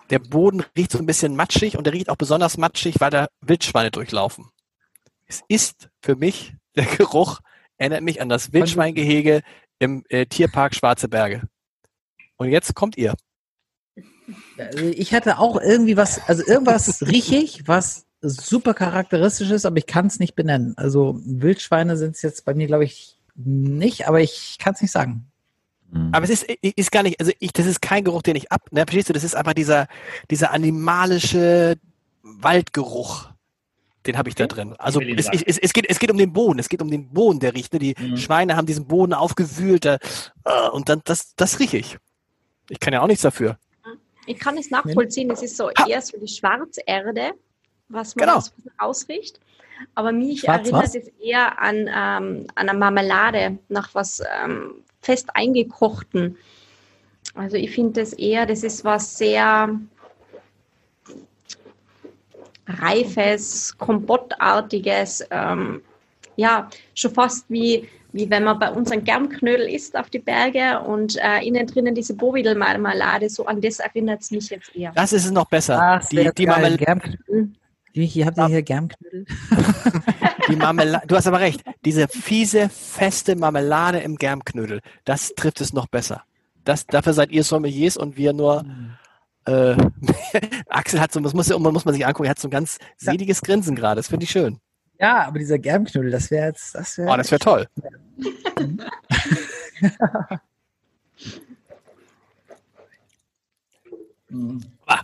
Der 0.09 0.19
Boden 0.19 0.63
riecht 0.77 0.91
so 0.91 0.99
ein 0.99 1.05
bisschen 1.05 1.35
matschig 1.35 1.77
und 1.77 1.85
der 1.85 1.93
riecht 1.93 2.09
auch 2.09 2.15
besonders 2.15 2.57
matschig, 2.57 2.95
weil 2.99 3.09
da 3.09 3.27
Wildschweine 3.41 3.91
durchlaufen. 3.91 4.49
Es 5.25 5.41
ist 5.47 5.89
für 6.01 6.15
mich, 6.15 6.53
der 6.75 6.85
Geruch 6.85 7.39
erinnert 7.77 8.03
mich 8.03 8.21
an 8.21 8.29
das 8.29 8.53
Wildschweingehege 8.53 9.41
im 9.79 10.03
äh, 10.09 10.25
Tierpark 10.25 10.75
Schwarze 10.75 11.07
Berge. 11.07 11.41
Und 12.37 12.49
jetzt 12.49 12.75
kommt 12.75 12.97
ihr. 12.97 13.15
Also 14.57 14.85
ich 14.85 15.13
hatte 15.13 15.39
auch 15.39 15.59
irgendwie 15.59 15.97
was, 15.97 16.27
also 16.27 16.45
irgendwas 16.45 17.01
rieche 17.07 17.35
ich, 17.35 17.67
was 17.67 18.05
super 18.21 18.73
charakteristisch 18.73 19.51
ist, 19.51 19.65
aber 19.65 19.77
ich 19.77 19.85
kann 19.85 20.07
es 20.07 20.19
nicht 20.19 20.35
benennen. 20.35 20.73
Also 20.77 21.19
Wildschweine 21.25 21.97
sind 21.97 22.15
es 22.15 22.21
jetzt 22.21 22.45
bei 22.45 22.53
mir, 22.53 22.67
glaube 22.67 22.85
ich, 22.85 23.17
nicht, 23.35 24.07
aber 24.07 24.21
ich 24.21 24.57
kann 24.59 24.73
es 24.73 24.81
nicht 24.81 24.91
sagen. 24.91 25.31
Aber 26.11 26.23
es 26.25 26.29
ist, 26.29 26.43
ist 26.61 26.91
gar 26.91 27.03
nicht, 27.03 27.19
also 27.19 27.31
ich, 27.39 27.53
das 27.53 27.65
ist 27.65 27.81
kein 27.81 28.03
Geruch, 28.03 28.21
den 28.21 28.35
ich 28.35 28.51
ab, 28.51 28.61
ne, 28.71 28.81
verstehst 28.81 29.09
du, 29.09 29.13
das 29.13 29.23
ist 29.23 29.35
einfach 29.35 29.53
dieser, 29.53 29.87
dieser 30.29 30.51
animalische 30.51 31.77
Waldgeruch. 32.23 33.29
Den 34.05 34.17
habe 34.17 34.29
ich 34.29 34.35
da 34.35 34.45
drin. 34.45 34.75
Also 34.77 35.01
es, 35.01 35.27
es, 35.31 35.57
es, 35.57 35.73
geht, 35.73 35.89
es 35.89 35.97
geht 35.97 36.11
um 36.11 36.17
den 36.17 36.31
Boden, 36.31 36.59
es 36.59 36.69
geht 36.69 36.81
um 36.81 36.91
den 36.91 37.09
Boden, 37.09 37.39
der 37.39 37.55
riecht. 37.55 37.73
Ne? 37.73 37.79
Die 37.79 37.95
Mhm. 37.97 38.17
Schweine 38.17 38.55
haben 38.55 38.67
diesen 38.67 38.85
Boden 38.85 39.13
aufgewühlt 39.13 39.85
da, 39.85 39.97
äh, 40.43 40.69
und 40.71 40.89
dann 40.89 41.01
das, 41.05 41.33
das 41.35 41.59
rieche 41.59 41.77
ich. 41.77 41.97
Ich 42.69 42.79
kann 42.79 42.93
ja 42.93 43.01
auch 43.01 43.07
nichts 43.07 43.23
dafür. 43.23 43.57
Ich 44.27 44.37
kann 44.39 44.57
es 44.57 44.69
nachvollziehen, 44.69 45.29
es 45.31 45.41
ist 45.41 45.55
so 45.57 45.69
Ha! 45.69 45.87
eher 45.87 46.01
so 46.01 46.17
die 46.19 46.27
Schwarzerde, 46.27 47.31
was 47.89 48.15
man 48.15 48.25
Genau. 48.27 48.37
aus- 48.37 48.53
ausriecht. 48.77 49.39
Aber 49.95 50.11
mich 50.11 50.41
Schwarz 50.41 50.63
erinnert 50.67 50.83
was? 50.83 50.95
es 50.95 51.07
eher 51.19 51.59
an, 51.59 51.75
ähm, 51.87 52.47
an 52.55 52.69
eine 52.69 52.73
Marmelade, 52.77 53.57
nach 53.69 53.93
was 53.93 54.21
ähm, 54.43 54.83
fest 55.05 55.29
eingekochten. 55.33 56.37
Also 57.35 57.57
ich 57.57 57.71
finde 57.71 58.01
das 58.01 58.13
eher, 58.13 58.45
das 58.45 58.63
ist 58.63 58.83
was 58.83 59.17
sehr 59.17 59.69
reifes, 62.67 63.77
kompottartiges, 63.77 65.25
ähm, 65.29 65.81
ja, 66.35 66.69
schon 66.95 67.11
fast 67.11 67.45
wie, 67.49 67.87
wie 68.11 68.29
wenn 68.29 68.43
man 68.43 68.57
bei 68.57 68.71
uns 68.71 68.91
ein 68.91 69.03
Germknödel 69.03 69.69
isst 69.69 69.95
auf 69.95 70.09
die 70.09 70.19
Berge 70.19 70.79
und 70.79 71.17
äh, 71.17 71.45
innen 71.45 71.67
drinnen 71.67 71.93
diese 71.93 72.15
Bovidel-Marmelade, 72.15 73.29
so 73.29 73.45
an 73.45 73.61
das 73.61 73.79
erinnert 73.79 74.21
es 74.21 74.31
mich 74.31 74.49
jetzt 74.49 74.75
eher. 74.75 74.91
Das 74.95 75.13
ist 75.13 75.25
es 75.25 75.31
noch 75.31 75.47
besser. 75.47 75.77
Das 75.77 76.09
die, 76.09 76.29
die, 76.35 76.45
geil. 76.45 76.61
Marmel 76.61 76.77
Germknödel. 76.77 77.51
Michi, 77.93 78.21
habt 78.21 78.37
ihr 78.37 78.47
hier 78.47 78.63
Germknödel? 78.63 79.25
die 80.49 80.55
Marmelade, 80.55 81.05
du 81.07 81.15
hast 81.15 81.27
aber 81.27 81.39
recht, 81.39 81.63
diese 81.83 82.07
fiese, 82.07 82.69
feste 82.69 83.35
Marmelade 83.35 83.99
im 83.99 84.17
Germknödel, 84.17 84.81
das 85.03 85.33
trifft 85.35 85.61
es 85.61 85.73
noch 85.73 85.87
besser. 85.87 86.23
Das, 86.63 86.87
dafür 86.87 87.13
seid 87.13 87.31
ihr 87.31 87.43
Sommeliers 87.43 87.97
und 87.97 88.17
wir 88.17 88.33
nur 88.33 88.65
äh, 89.45 89.75
Axel 90.69 90.99
hat 90.99 91.11
so, 91.11 91.19
das 91.19 91.33
muss, 91.33 91.49
muss 91.49 91.85
man 91.85 91.93
sich 91.93 92.05
angucken, 92.05 92.25
er 92.25 92.31
hat 92.31 92.39
so 92.39 92.47
ein 92.47 92.51
ganz 92.51 92.79
seliges 92.97 93.41
Grinsen 93.41 93.75
gerade. 93.75 93.99
Das 93.99 94.07
finde 94.07 94.23
ich 94.23 94.31
schön. 94.31 94.59
Ja, 94.99 95.27
aber 95.27 95.39
dieser 95.39 95.59
Germknödel, 95.59 96.09
das 96.09 96.31
wäre 96.31 96.47
jetzt, 96.47 96.73
das 96.73 96.97
wäre. 96.97 97.11
Oh, 97.11 97.17
das 97.17 97.31
wäre 97.31 97.39
toll. 97.39 97.67
Ah, 104.85 105.01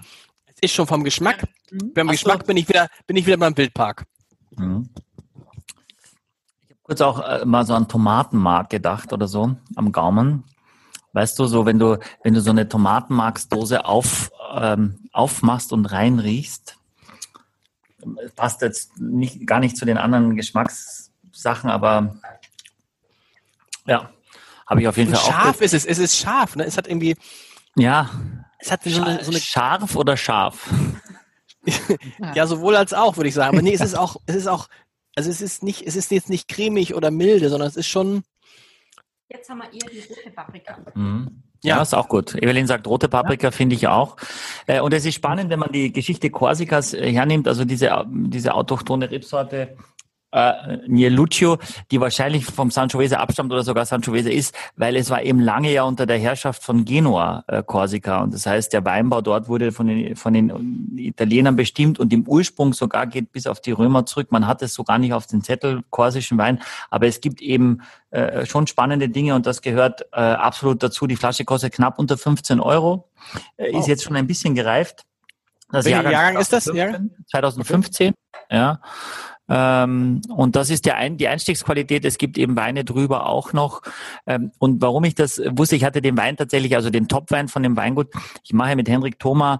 Es 0.48 0.56
ist 0.62 0.74
schon 0.74 0.88
vom 0.88 1.04
Geschmack. 1.04 1.44
Beim 1.94 2.10
Hast 2.10 2.18
Geschmack 2.18 2.46
bin 2.46 2.58
ich 2.58 2.68
wieder, 2.68 2.88
bin 3.08 3.16
ich 3.16 3.26
wieder 3.26 3.38
beim 3.38 3.56
Wildpark. 3.56 4.04
Mhm. 4.58 4.90
Kurz 6.92 7.00
auch 7.00 7.26
äh, 7.26 7.46
mal 7.46 7.66
so 7.66 7.74
an 7.74 7.88
Tomatenmark 7.88 8.70
gedacht 8.70 9.14
oder 9.14 9.26
so 9.26 9.56
am 9.78 9.94
Gaumen. 9.94 10.44
Weißt 11.14 11.40
du, 11.40 11.46
so 11.46 11.66
wenn 11.66 11.80
du 11.80 11.98
wenn 12.22 12.34
du 12.34 12.42
so 12.42 12.50
eine 12.50 12.68
Tomatenmarksdose 12.68 13.86
auf 13.86 14.30
ähm, 14.54 15.00
aufmachst 15.14 15.72
und 15.72 15.86
reinriechst, 15.86 16.76
passt 18.36 18.62
jetzt 18.62 19.00
nicht 19.00 19.48
gar 19.48 19.62
nicht 19.62 19.78
zu 19.78 19.86
den 19.86 19.98
anderen 19.98 20.36
Geschmackssachen, 20.36 21.70
aber 21.70 22.18
ja, 23.86 24.10
habe 24.68 24.82
ich 24.82 24.88
auf 24.90 24.98
jeden 24.98 25.12
Und 25.12 25.18
Fall 25.18 25.30
auch. 25.30 25.44
scharf 25.44 25.62
ist 25.62 25.74
es. 25.74 25.86
Es 25.86 25.98
ist 25.98 26.18
scharf. 26.18 26.58
Ne? 26.58 26.66
Es 26.66 26.78
hat 26.78 26.90
irgendwie, 26.90 27.16
Ja, 27.78 28.10
es 28.60 28.70
hat 28.70 28.84
so 28.84 29.02
eine, 29.02 29.24
so 29.24 29.32
eine 29.32 29.40
scharf 29.40 29.96
oder 29.96 30.18
scharf? 30.18 30.70
Ja, 32.34 32.48
sowohl 32.48 32.76
als 32.76 32.92
auch, 32.92 33.18
würde 33.18 33.30
ich 33.30 33.36
sagen. 33.36 33.56
Aber 33.56 33.62
nee, 33.62 33.76
es 33.76 33.82
ist 33.82 33.96
auch, 33.96 34.16
es 34.26 34.36
ist 34.36 34.48
auch, 34.48 34.68
also 35.16 35.30
es 35.30 35.42
ist 35.42 35.64
nicht, 35.64 35.86
es 35.86 35.96
ist 35.96 36.12
jetzt 36.12 36.30
nicht 36.30 36.48
cremig 36.48 36.96
oder 36.96 37.12
milde, 37.12 37.50
sondern 37.50 37.68
es 37.68 37.76
ist 37.76 37.88
schon, 37.88 38.24
Jetzt 39.34 39.50
haben 39.50 39.60
wir 39.60 39.66
eher 39.66 39.90
die 39.90 40.00
rote 40.14 40.32
Paprika. 40.32 40.78
Mhm. 40.94 41.44
Ja. 41.64 41.78
Ja, 41.78 41.82
ist 41.82 41.94
auch 41.94 42.10
gut. 42.10 42.36
Evelyn 42.36 42.68
sagt, 42.68 42.88
rote 42.88 43.08
Paprika 43.08 43.52
finde 43.52 43.76
ich 43.76 43.88
auch. 43.88 44.18
Äh, 44.66 44.82
Und 44.82 44.94
es 44.94 45.06
ist 45.06 45.16
spannend, 45.16 45.50
wenn 45.50 45.60
man 45.60 45.72
die 45.72 45.94
Geschichte 45.94 46.30
Korsikas 46.30 46.94
äh, 46.94 47.12
hernimmt, 47.14 47.48
also 47.48 47.64
diese, 47.64 48.04
diese 48.10 48.54
autochtone 48.56 49.10
Rebsorte 49.10 49.78
äh, 50.32 50.78
Nieluccio, 50.88 51.58
die 51.92 52.00
wahrscheinlich 52.00 52.46
vom 52.46 52.72
Sangiovese 52.72 53.20
abstammt 53.20 53.52
oder 53.52 53.64
sogar 53.64 53.86
Sangiovese 53.86 54.32
ist, 54.32 54.56
weil 54.76 54.96
es 54.96 55.10
war 55.10 55.22
eben 55.24 55.40
lange 55.40 55.72
ja 55.72 55.84
unter 55.84 56.06
der 56.06 56.18
Herrschaft 56.18 56.64
von 56.64 56.86
Genua, 56.86 57.44
äh, 57.48 57.64
Korsika. 57.64 58.22
Und 58.22 58.34
das 58.34 58.46
heißt, 58.46 58.74
der 58.74 58.86
Weinbau 58.86 59.22
dort 59.22 59.48
wurde 59.48 59.72
von 59.72 59.88
den, 59.88 60.16
von 60.16 60.34
den 60.34 60.98
Italienern 60.98 61.56
bestimmt 61.56 62.00
und 62.00 62.14
im 62.14 62.28
Ursprung 62.28 62.74
sogar 62.74 63.08
geht 63.08 63.32
bis 63.32 63.48
auf 63.48 63.62
die 63.62 63.72
Römer 63.72 64.06
zurück. 64.06 64.32
Man 64.32 64.48
hat 64.48 64.62
es 64.62 64.74
sogar 64.74 64.98
nicht 64.98 65.14
auf 65.14 65.28
den 65.28 65.44
Zettel, 65.44 65.82
korsischen 65.90 66.38
Wein, 66.38 66.62
aber 66.90 67.08
es 67.08 67.22
gibt 67.22 67.42
eben 67.42 67.82
äh, 68.12 68.46
schon 68.46 68.68
spannende 68.68 69.10
Dinge 69.10 69.36
und 69.36 69.46
das 69.46 69.62
gehört 69.62 70.02
äh, 70.14 70.20
absolut 70.20 70.82
dazu. 70.84 71.08
Die 71.08 71.16
Flasche 71.16 71.46
kostet 71.46 71.74
knapp 71.74 72.00
unter 72.00 72.18
15 72.18 72.60
Euro, 72.60 73.10
äh, 73.58 73.78
ist 73.78 73.88
jetzt 73.88 74.04
schon 74.04 74.16
ein 74.16 74.28
bisschen 74.28 74.56
gereift. 74.56 75.06
Das 75.72 75.86
Welcher 75.86 75.98
Jahrgang 75.98 76.12
Jahrgang 76.12 76.42
ist 76.42 76.52
das? 76.54 76.64
2015, 76.66 77.12
2015, 77.32 78.14
ja. 78.50 78.82
Ähm, 79.54 80.22
und 80.30 80.56
das 80.56 80.70
ist 80.70 80.86
der 80.86 80.96
ein, 80.96 81.18
die 81.18 81.28
Einstiegsqualität. 81.28 82.06
Es 82.06 82.18
gibt 82.18 82.38
eben 82.38 82.56
Weine 82.56 82.86
drüber 82.86 83.26
auch 83.26 83.52
noch. 83.52 83.82
Ähm, 84.26 84.52
und 84.60 84.82
warum 84.82 85.04
ich 85.04 85.14
das 85.14 85.42
wusste, 85.46 85.76
ich 85.76 85.84
hatte 85.84 86.02
den 86.02 86.18
Wein 86.18 86.38
tatsächlich, 86.38 86.76
also 86.76 86.90
den 86.90 87.10
Topwein 87.10 87.50
von 87.50 87.62
dem 87.62 87.76
Weingut. 87.76 88.08
Ich 88.44 88.54
mache 88.54 88.78
mit 88.78 88.88
Henrik 88.88 89.20
Thoma 89.20 89.60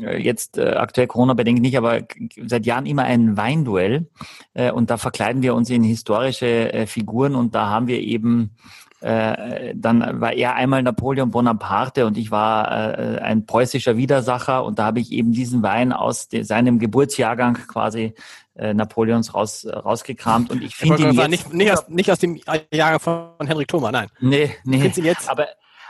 äh, 0.00 0.20
jetzt 0.20 0.58
äh, 0.58 0.70
aktuell 0.70 1.06
Corona-bedingt 1.06 1.60
nicht, 1.60 1.78
aber 1.78 2.00
seit 2.44 2.66
Jahren 2.66 2.86
immer 2.86 3.04
ein 3.04 3.36
Weinduell. 3.36 4.10
Äh, 4.54 4.72
und 4.72 4.90
da 4.90 4.96
verkleiden 4.96 5.42
wir 5.42 5.54
uns 5.54 5.70
in 5.70 5.84
historische 5.84 6.72
äh, 6.72 6.86
Figuren 6.86 7.36
und 7.36 7.54
da 7.54 7.68
haben 7.68 7.86
wir 7.86 8.00
eben 8.00 8.56
äh, 9.00 9.74
dann 9.76 10.20
war 10.20 10.32
er 10.32 10.56
einmal 10.56 10.82
Napoleon 10.82 11.30
Bonaparte 11.30 12.04
und 12.04 12.18
ich 12.18 12.32
war 12.32 12.98
äh, 12.98 13.18
ein 13.20 13.46
preußischer 13.46 13.96
Widersacher 13.96 14.64
und 14.64 14.80
da 14.80 14.86
habe 14.86 14.98
ich 14.98 15.12
eben 15.12 15.30
diesen 15.30 15.62
Wein 15.62 15.92
aus 15.92 16.28
seinem 16.40 16.80
Geburtsjahrgang 16.80 17.54
quasi 17.68 18.14
äh, 18.58 18.74
Napoleons 18.74 19.34
raus, 19.34 19.66
rausgekramt 19.66 20.50
und 20.50 20.62
ich 20.62 20.76
finde 20.76 21.02
ihn 21.02 21.12
jetzt, 21.12 21.28
nicht, 21.28 21.52
nicht, 21.52 21.72
aus, 21.72 21.88
nicht 21.88 22.10
aus 22.10 22.18
dem 22.18 22.40
Jahr 22.72 23.00
von 23.00 23.30
Henrik 23.46 23.68
Thoma, 23.68 23.90
nein. 23.92 24.08
Nee, 24.20 24.54
nee. 24.64 24.92
Ihn 24.96 25.04
jetzt? 25.04 25.30
Aber 25.30 25.46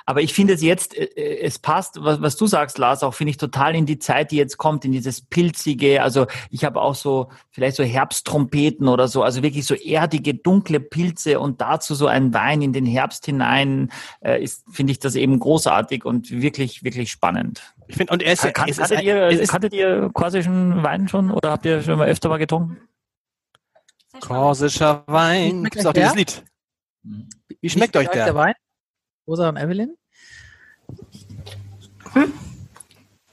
aber 0.09 0.23
ich 0.23 0.33
finde 0.33 0.55
es 0.55 0.63
jetzt, 0.63 0.97
äh, 0.97 1.05
äh, 1.05 1.43
es 1.43 1.59
passt, 1.59 2.03
was, 2.03 2.23
was 2.23 2.35
du 2.37 2.47
sagst, 2.47 2.79
Lars, 2.79 3.03
auch 3.03 3.13
finde 3.13 3.33
ich 3.33 3.37
total 3.37 3.75
in 3.75 3.85
die 3.85 3.99
Zeit, 3.99 4.31
die 4.31 4.37
jetzt 4.37 4.57
kommt, 4.57 4.87
in 4.87 4.93
dieses 4.93 5.21
pilzige. 5.21 6.03
Also 6.03 6.27
ich 6.49 6.65
habe 6.65 6.81
auch 6.81 6.95
so 6.95 7.29
vielleicht 7.51 7.77
so 7.77 7.85
Herbsttrompeten 7.85 8.89
oder 8.89 9.07
so, 9.07 9.23
also 9.23 9.43
wirklich 9.43 9.67
so 9.67 9.75
erdige, 9.75 10.33
dunkle 10.33 10.81
Pilze 10.81 11.39
und 11.39 11.61
dazu 11.61 11.95
so 11.95 12.07
ein 12.07 12.33
Wein 12.33 12.63
in 12.63 12.73
den 12.73 12.87
Herbst 12.87 13.27
hinein, 13.27 13.93
äh, 14.23 14.43
ist, 14.43 14.65
finde 14.71 14.93
ich 14.93 14.99
das 14.99 15.15
eben 15.15 15.39
großartig 15.39 16.07
und 16.07 16.31
wirklich, 16.31 16.85
wirklich 16.85 17.11
spannend. 17.11 17.61
Ich 17.89 17.97
finde, 17.97 18.13
und 18.13 18.23
er 18.23 18.35
ist, 18.35 18.43
Kan 18.55 18.69
es 18.69 18.77
ist 18.79 18.89
kanntet, 18.89 19.03
ihr, 19.03 19.23
es 19.29 19.41
ist- 19.41 19.51
kanntet 19.51 19.73
ihr 19.73 20.11
korsischen 20.13 20.83
Wein 20.83 21.09
schon 21.09 21.31
oder 21.31 21.51
habt 21.51 21.65
ihr 21.67 21.83
schon 21.83 21.99
mal 21.99 22.07
öfter 22.09 22.29
mal 22.29 22.37
getrunken? 22.39 22.77
Korsischer 24.21 25.05
Wein. 25.07 25.65
Gibt's 25.65 25.79
euch 25.81 25.87
auch 25.87 25.93
dieses 25.93 26.13
der? 26.13 26.19
Lied. 26.19 26.45
Wie 27.61 27.71
schmeckt 27.71 27.97
euch 27.97 28.09
der? 28.09 28.35
Wein? 28.35 28.55
Rosa 29.27 29.49
und 29.49 29.57
Evelyn? 29.57 29.97
Äh, 32.15 32.27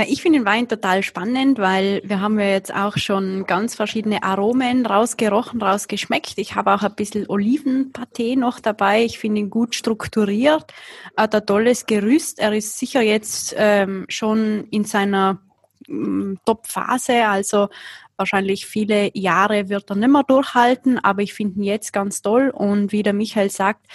ich 0.08 0.22
finde 0.22 0.38
den 0.38 0.46
Wein 0.46 0.68
total 0.68 1.02
spannend, 1.02 1.58
weil 1.58 2.00
wir 2.02 2.20
haben 2.20 2.38
ja 2.40 2.46
jetzt 2.46 2.74
auch 2.74 2.96
schon 2.96 3.44
ganz 3.44 3.74
verschiedene 3.74 4.22
Aromen 4.22 4.86
rausgerochen, 4.86 5.60
rausgeschmeckt. 5.60 6.38
Ich 6.38 6.54
habe 6.54 6.74
auch 6.74 6.82
ein 6.82 6.94
bisschen 6.94 7.26
Olivenpaté 7.26 8.38
noch 8.38 8.58
dabei. 8.58 9.04
Ich 9.04 9.18
finde 9.18 9.40
ihn 9.42 9.50
gut 9.50 9.74
strukturiert. 9.74 10.72
Hat 11.14 11.34
ein 11.34 11.44
tolles 11.44 11.84
Gerüst. 11.84 12.38
Er 12.38 12.54
ist 12.54 12.78
sicher 12.78 13.02
jetzt 13.02 13.54
ähm, 13.58 14.06
schon 14.08 14.64
in 14.70 14.84
seiner 14.84 15.40
mm, 15.88 16.36
Top-Phase, 16.46 17.26
also 17.26 17.68
wahrscheinlich 18.16 18.64
viele 18.64 19.10
Jahre 19.12 19.68
wird 19.68 19.90
er 19.90 19.96
nicht 19.96 20.08
mehr 20.08 20.22
durchhalten, 20.22 20.98
aber 20.98 21.20
ich 21.20 21.34
finde 21.34 21.60
ihn 21.60 21.64
jetzt 21.64 21.92
ganz 21.92 22.22
toll 22.22 22.48
und 22.48 22.92
wie 22.92 23.02
der 23.02 23.12
Michael 23.12 23.50
sagt, 23.50 23.86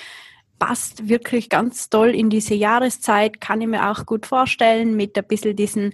passt 0.61 1.09
wirklich 1.09 1.49
ganz 1.49 1.89
toll 1.89 2.09
in 2.09 2.29
diese 2.29 2.53
Jahreszeit, 2.53 3.41
kann 3.41 3.61
ich 3.61 3.67
mir 3.67 3.89
auch 3.89 4.05
gut 4.05 4.27
vorstellen, 4.27 4.95
mit 4.95 5.17
ein 5.17 5.25
bisschen 5.25 5.55
diesen 5.55 5.93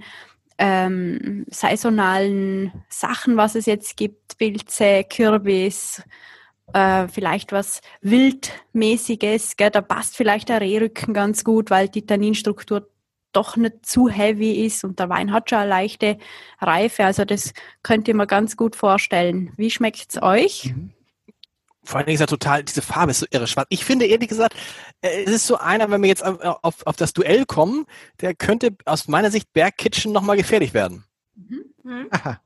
ähm, 0.57 1.45
saisonalen 1.49 2.74
Sachen, 2.89 3.38
was 3.38 3.55
es 3.55 3.65
jetzt 3.65 3.95
gibt, 3.95 4.38
Pilze, 4.38 5.05
Kürbis, 5.05 6.03
äh, 6.74 7.07
vielleicht 7.07 7.53
was 7.53 7.80
Wildmäßiges, 8.01 9.55
gell? 9.55 9.70
da 9.70 9.80
passt 9.80 10.18
vielleicht 10.18 10.49
der 10.49 10.59
Rehrücken 10.59 11.13
ganz 11.13 11.45
gut, 11.45 11.70
weil 11.70 11.88
die 11.88 12.05
Tanninstruktur 12.05 12.89
doch 13.32 13.55
nicht 13.55 13.86
zu 13.86 14.09
heavy 14.09 14.65
ist 14.65 14.84
und 14.84 14.99
der 14.99 15.07
Wein 15.07 15.32
hat 15.32 15.49
schon 15.49 15.59
eine 15.59 15.70
leichte 15.70 16.18
Reife, 16.59 17.05
also 17.05 17.24
das 17.24 17.53
könnt 17.84 18.09
ihr 18.09 18.15
mir 18.15 18.28
ganz 18.28 18.57
gut 18.57 18.76
vorstellen. 18.76 19.53
Wie 19.55 19.72
schmeckt's 19.72 20.22
euch? 20.22 20.74
Vor 21.88 22.00
allen 22.00 22.08
Dingen 22.08 22.16
ist 22.16 22.22
er 22.22 22.28
total, 22.28 22.64
diese 22.66 22.82
Farbe 22.82 23.12
ist 23.12 23.20
so 23.20 23.26
irre 23.32 23.48
schwarz. 23.48 23.68
Ich 23.70 23.86
finde 23.86 24.06
ehrlich 24.06 24.28
gesagt, 24.28 24.56
äh, 25.02 25.24
es 25.24 25.32
ist 25.32 25.48
so 25.48 25.58
einer, 25.58 25.90
wenn 25.90 26.02
wir 26.02 26.10
jetzt 26.10 26.24
auf, 26.24 26.38
auf, 26.62 26.86
auf 26.86 26.96
das 26.98 27.14
Duell 27.14 27.46
kommen, 27.46 27.86
der 28.20 28.36
könnte 28.36 28.76
aus 28.84 29.08
meiner 29.08 29.32
Sicht 29.32 29.54
Bergkitchen 29.54 30.12
nochmal 30.12 30.36
gefährlich 30.36 30.74
werden. 30.74 31.06
Mhm. 31.36 32.08
Aha. 32.12 32.42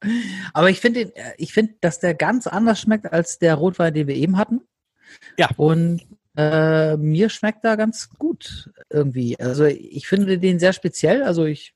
Aber 0.54 0.70
ich 0.70 0.80
finde, 0.80 1.16
äh, 1.16 1.34
ich 1.38 1.54
finde, 1.54 1.74
dass 1.82 2.00
der 2.00 2.14
ganz 2.14 2.46
anders 2.46 2.82
schmeckt 2.82 3.12
als 3.12 3.40
der 3.40 3.56
Rotwein, 3.56 3.96
den 3.96 4.06
wir 4.06 4.16
eben 4.16 4.38
hatten. 4.38 4.62
Ja. 5.40 5.50
Und 5.58 6.06
äh, 6.38 6.96
mir 6.98 7.30
schmeckt 7.30 7.66
er 7.66 7.78
ganz 7.78 8.10
gut 8.20 8.70
irgendwie. 8.92 9.40
Also 9.40 9.66
ich 9.66 10.08
finde 10.08 10.38
den 10.38 10.60
sehr 10.60 10.74
speziell. 10.74 11.24
Also 11.24 11.46
ich 11.46 11.74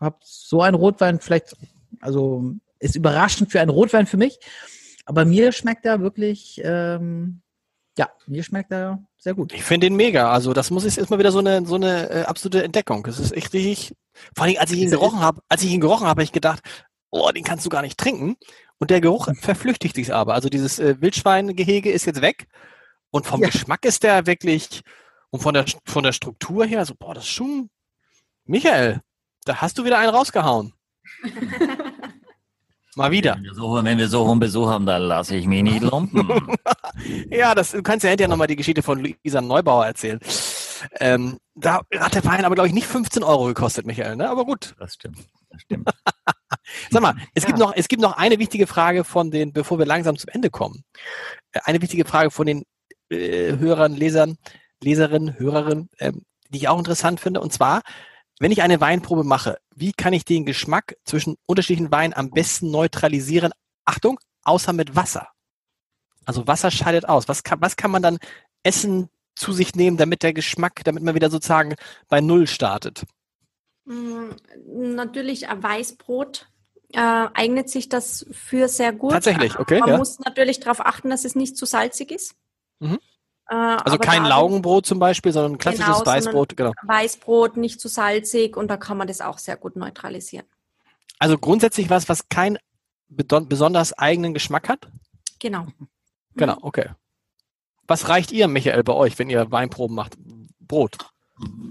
habe 0.00 0.18
so 0.24 0.60
einen 0.60 0.74
Rotwein 0.74 1.20
vielleicht, 1.20 1.56
also 2.00 2.52
ist 2.80 2.96
überraschend 2.96 3.52
für 3.52 3.60
einen 3.60 3.70
Rotwein 3.70 4.08
für 4.08 4.16
mich. 4.16 4.40
Aber 5.06 5.24
mir 5.24 5.52
schmeckt 5.52 5.86
er 5.86 6.00
wirklich, 6.00 6.60
ähm, 6.64 7.40
ja, 7.98 8.10
mir 8.26 8.42
schmeckt 8.42 8.70
er 8.72 9.02
sehr 9.16 9.32
gut. 9.34 9.52
Ich 9.54 9.62
finde 9.64 9.86
den 9.86 9.96
mega. 9.96 10.30
Also 10.30 10.52
das 10.52 10.70
muss 10.70 10.84
ich 10.84 10.98
ist 10.98 11.08
mal 11.08 11.18
wieder 11.18 11.32
so 11.32 11.38
eine 11.38 11.64
so 11.64 11.76
eine 11.76 12.10
äh, 12.10 12.22
absolute 12.24 12.62
Entdeckung. 12.62 13.02
Das 13.04 13.18
ist 13.18 13.32
echt 13.32 13.52
richtig. 13.54 13.94
Vor 14.36 14.46
Dingen, 14.46 14.58
als 14.58 14.70
ich 14.72 14.78
ihn 14.80 14.88
er- 14.88 14.98
gerochen 14.98 15.20
habe, 15.20 15.40
als 15.48 15.62
ich 15.62 15.70
ihn 15.72 15.80
gerochen 15.80 16.02
habe, 16.02 16.10
habe 16.10 16.22
ich 16.22 16.32
gedacht, 16.32 16.60
oh, 17.10 17.30
den 17.30 17.44
kannst 17.44 17.64
du 17.64 17.70
gar 17.70 17.82
nicht 17.82 17.96
trinken. 17.98 18.36
Und 18.78 18.90
der 18.90 19.00
Geruch 19.00 19.28
verflüchtigt 19.40 19.94
sich 19.96 20.12
aber. 20.12 20.34
Also 20.34 20.50
dieses 20.50 20.78
äh, 20.78 21.00
Wildschweingehege 21.00 21.90
ist 21.90 22.04
jetzt 22.04 22.20
weg. 22.20 22.46
Und 23.10 23.26
vom 23.26 23.40
Ja. 23.40 23.48
Geschmack 23.48 23.84
ist 23.86 24.02
der 24.02 24.26
wirklich 24.26 24.82
und 25.30 25.40
von 25.40 25.54
der 25.54 25.64
von 25.86 26.02
der 26.04 26.12
Struktur 26.12 26.66
her, 26.66 26.84
so 26.84 26.94
boah, 26.94 27.14
das 27.14 27.24
ist 27.24 27.30
schon. 27.30 27.70
Michael, 28.44 29.00
da 29.44 29.56
hast 29.62 29.78
du 29.78 29.84
wieder 29.84 29.98
einen 29.98 30.10
rausgehauen. 30.14 30.74
Mal 32.96 33.10
wieder. 33.10 33.34
Wenn 33.36 33.44
wir 33.44 33.54
so, 33.54 33.84
wenn 33.84 33.98
wir 33.98 34.08
so 34.08 34.26
hohen 34.26 34.40
Besuch 34.40 34.68
haben, 34.68 34.86
dann 34.86 35.02
lasse 35.02 35.36
ich 35.36 35.46
mich 35.46 35.62
nicht 35.62 35.82
lumpen. 35.82 36.26
Ja, 37.30 37.54
das, 37.54 37.72
du 37.72 37.82
kannst 37.82 38.04
ja 38.04 38.08
hinterher 38.10 38.28
nochmal 38.28 38.46
die 38.46 38.56
Geschichte 38.56 38.82
von 38.82 38.98
Luisa 39.04 39.42
Neubauer 39.42 39.84
erzählen. 39.84 40.18
Ähm, 40.98 41.38
da 41.54 41.82
hat 41.98 42.14
der 42.14 42.24
Wein 42.24 42.44
aber, 42.44 42.54
glaube 42.54 42.68
ich, 42.68 42.74
nicht 42.74 42.86
15 42.86 43.22
Euro 43.22 43.44
gekostet, 43.44 43.84
Michael, 43.84 44.16
ne? 44.16 44.30
Aber 44.30 44.46
gut. 44.46 44.74
Das 44.78 44.94
stimmt. 44.94 45.18
Das 45.50 45.60
stimmt. 45.60 45.88
Sag 46.90 47.02
mal, 47.02 47.14
es 47.34 47.42
Ja. 47.42 47.48
gibt 47.48 47.58
noch, 47.58 47.74
es 47.76 47.88
gibt 47.88 48.00
noch 48.00 48.16
eine 48.16 48.38
wichtige 48.38 48.66
Frage 48.66 49.04
von 49.04 49.30
den, 49.30 49.52
bevor 49.52 49.78
wir 49.78 49.84
langsam 49.86 50.16
zum 50.16 50.30
Ende 50.32 50.48
kommen. 50.48 50.84
Äh, 51.52 51.60
Eine 51.64 51.82
wichtige 51.82 52.06
Frage 52.06 52.30
von 52.30 52.46
den 52.46 52.64
äh, 53.10 53.56
Hörern, 53.58 53.94
Lesern, 53.94 54.36
Leserinnen, 54.82 55.38
Hörerinnen, 55.38 55.90
ähm, 55.98 56.22
die 56.50 56.58
ich 56.58 56.68
auch 56.68 56.78
interessant 56.78 57.20
finde. 57.20 57.40
Und 57.40 57.52
zwar, 57.52 57.82
wenn 58.38 58.52
ich 58.52 58.62
eine 58.62 58.80
Weinprobe 58.80 59.24
mache, 59.24 59.58
wie 59.74 59.92
kann 59.92 60.12
ich 60.12 60.24
den 60.24 60.44
Geschmack 60.44 60.96
zwischen 61.04 61.36
unterschiedlichen 61.46 61.90
Weinen 61.90 62.14
am 62.14 62.30
besten 62.30 62.70
neutralisieren? 62.70 63.52
Achtung, 63.84 64.20
außer 64.44 64.72
mit 64.72 64.96
Wasser. 64.96 65.28
Also 66.24 66.46
Wasser 66.46 66.70
scheidet 66.70 67.08
aus. 67.08 67.28
Was 67.28 67.44
kann, 67.44 67.60
was 67.60 67.76
kann 67.76 67.90
man 67.90 68.02
dann 68.02 68.18
essen 68.62 69.08
zu 69.34 69.52
sich 69.52 69.74
nehmen, 69.74 69.96
damit 69.96 70.22
der 70.22 70.32
Geschmack, 70.32 70.82
damit 70.84 71.02
man 71.02 71.14
wieder 71.14 71.30
sozusagen 71.30 71.76
bei 72.08 72.20
Null 72.20 72.46
startet? 72.46 73.04
Mm, 73.84 74.30
Natürlich 74.94 75.48
ein 75.48 75.62
Weißbrot 75.62 76.48
äh, 76.92 76.98
eignet 76.98 77.70
sich 77.70 77.88
das 77.88 78.26
für 78.32 78.68
sehr 78.68 78.92
gut. 78.92 79.12
Tatsächlich, 79.12 79.58
okay, 79.58 79.80
Man 79.80 79.90
ja. 79.90 79.98
muss 79.98 80.18
natürlich 80.18 80.60
darauf 80.60 80.80
achten, 80.80 81.10
dass 81.10 81.24
es 81.24 81.34
nicht 81.34 81.56
zu 81.56 81.66
salzig 81.66 82.10
ist. 82.10 82.34
Mhm. 82.80 82.98
Äh, 83.48 83.54
Also 83.54 83.98
kein 83.98 84.24
Laugenbrot 84.24 84.86
zum 84.86 84.98
Beispiel, 84.98 85.32
sondern 85.32 85.52
ein 85.52 85.58
klassisches 85.58 85.98
Genau, 85.98 86.06
Weißbrot, 86.06 86.56
genau. 86.56 86.72
Weißbrot 86.82 87.56
nicht 87.56 87.80
zu 87.80 87.88
salzig 87.88 88.56
und 88.56 88.68
da 88.68 88.76
kann 88.76 88.96
man 88.96 89.06
das 89.06 89.20
auch 89.20 89.38
sehr 89.38 89.56
gut 89.56 89.76
neutralisieren. 89.76 90.46
Also 91.18 91.38
grundsätzlich 91.38 91.88
was, 91.88 92.08
was 92.08 92.28
keinen 92.28 92.58
besonders 93.08 93.92
eigenen 93.92 94.34
Geschmack 94.34 94.68
hat? 94.68 94.88
Genau. 95.38 95.66
Genau, 96.34 96.58
okay. 96.60 96.90
Was 97.86 98.08
reicht 98.08 98.32
ihr, 98.32 98.48
Michael, 98.48 98.82
bei 98.82 98.92
euch, 98.92 99.18
wenn 99.18 99.30
ihr 99.30 99.50
Weinproben 99.50 99.94
macht? 99.94 100.16
Brot. 100.58 100.96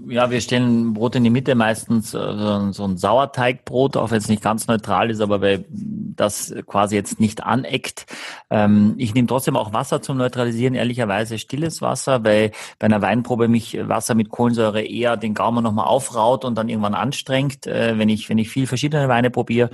Ja, 0.08 0.30
wir 0.30 0.40
stellen 0.40 0.94
Brot 0.94 1.16
in 1.16 1.24
die 1.24 1.30
Mitte, 1.30 1.56
meistens 1.56 2.14
äh, 2.14 2.72
so 2.72 2.84
ein 2.84 2.96
Sauerteigbrot, 2.96 3.96
auch 3.96 4.12
wenn 4.12 4.18
es 4.18 4.28
nicht 4.28 4.42
ganz 4.42 4.68
neutral 4.68 5.10
ist, 5.10 5.20
aber 5.20 5.40
weil 5.40 5.64
das 5.68 6.54
quasi 6.66 6.94
jetzt 6.94 7.18
nicht 7.18 7.42
aneckt. 7.42 8.06
Ähm, 8.48 8.94
ich 8.98 9.14
nehme 9.14 9.26
trotzdem 9.26 9.56
auch 9.56 9.72
Wasser 9.72 10.02
zum 10.02 10.16
Neutralisieren, 10.16 10.74
ehrlicherweise 10.74 11.38
stilles 11.38 11.82
Wasser, 11.82 12.24
weil 12.24 12.52
bei 12.78 12.86
einer 12.86 13.02
Weinprobe 13.02 13.48
mich 13.48 13.76
Wasser 13.88 14.14
mit 14.14 14.30
Kohlensäure 14.30 14.82
eher 14.82 15.16
den 15.16 15.34
Gaumen 15.34 15.64
nochmal 15.64 15.86
aufraut 15.86 16.44
und 16.44 16.56
dann 16.56 16.68
irgendwann 16.68 16.94
anstrengt, 16.94 17.66
äh, 17.66 17.98
wenn 17.98 18.08
ich 18.08 18.28
wenn 18.28 18.38
ich 18.38 18.48
viel 18.48 18.68
verschiedene 18.68 19.08
Weine 19.08 19.30
probiere 19.30 19.70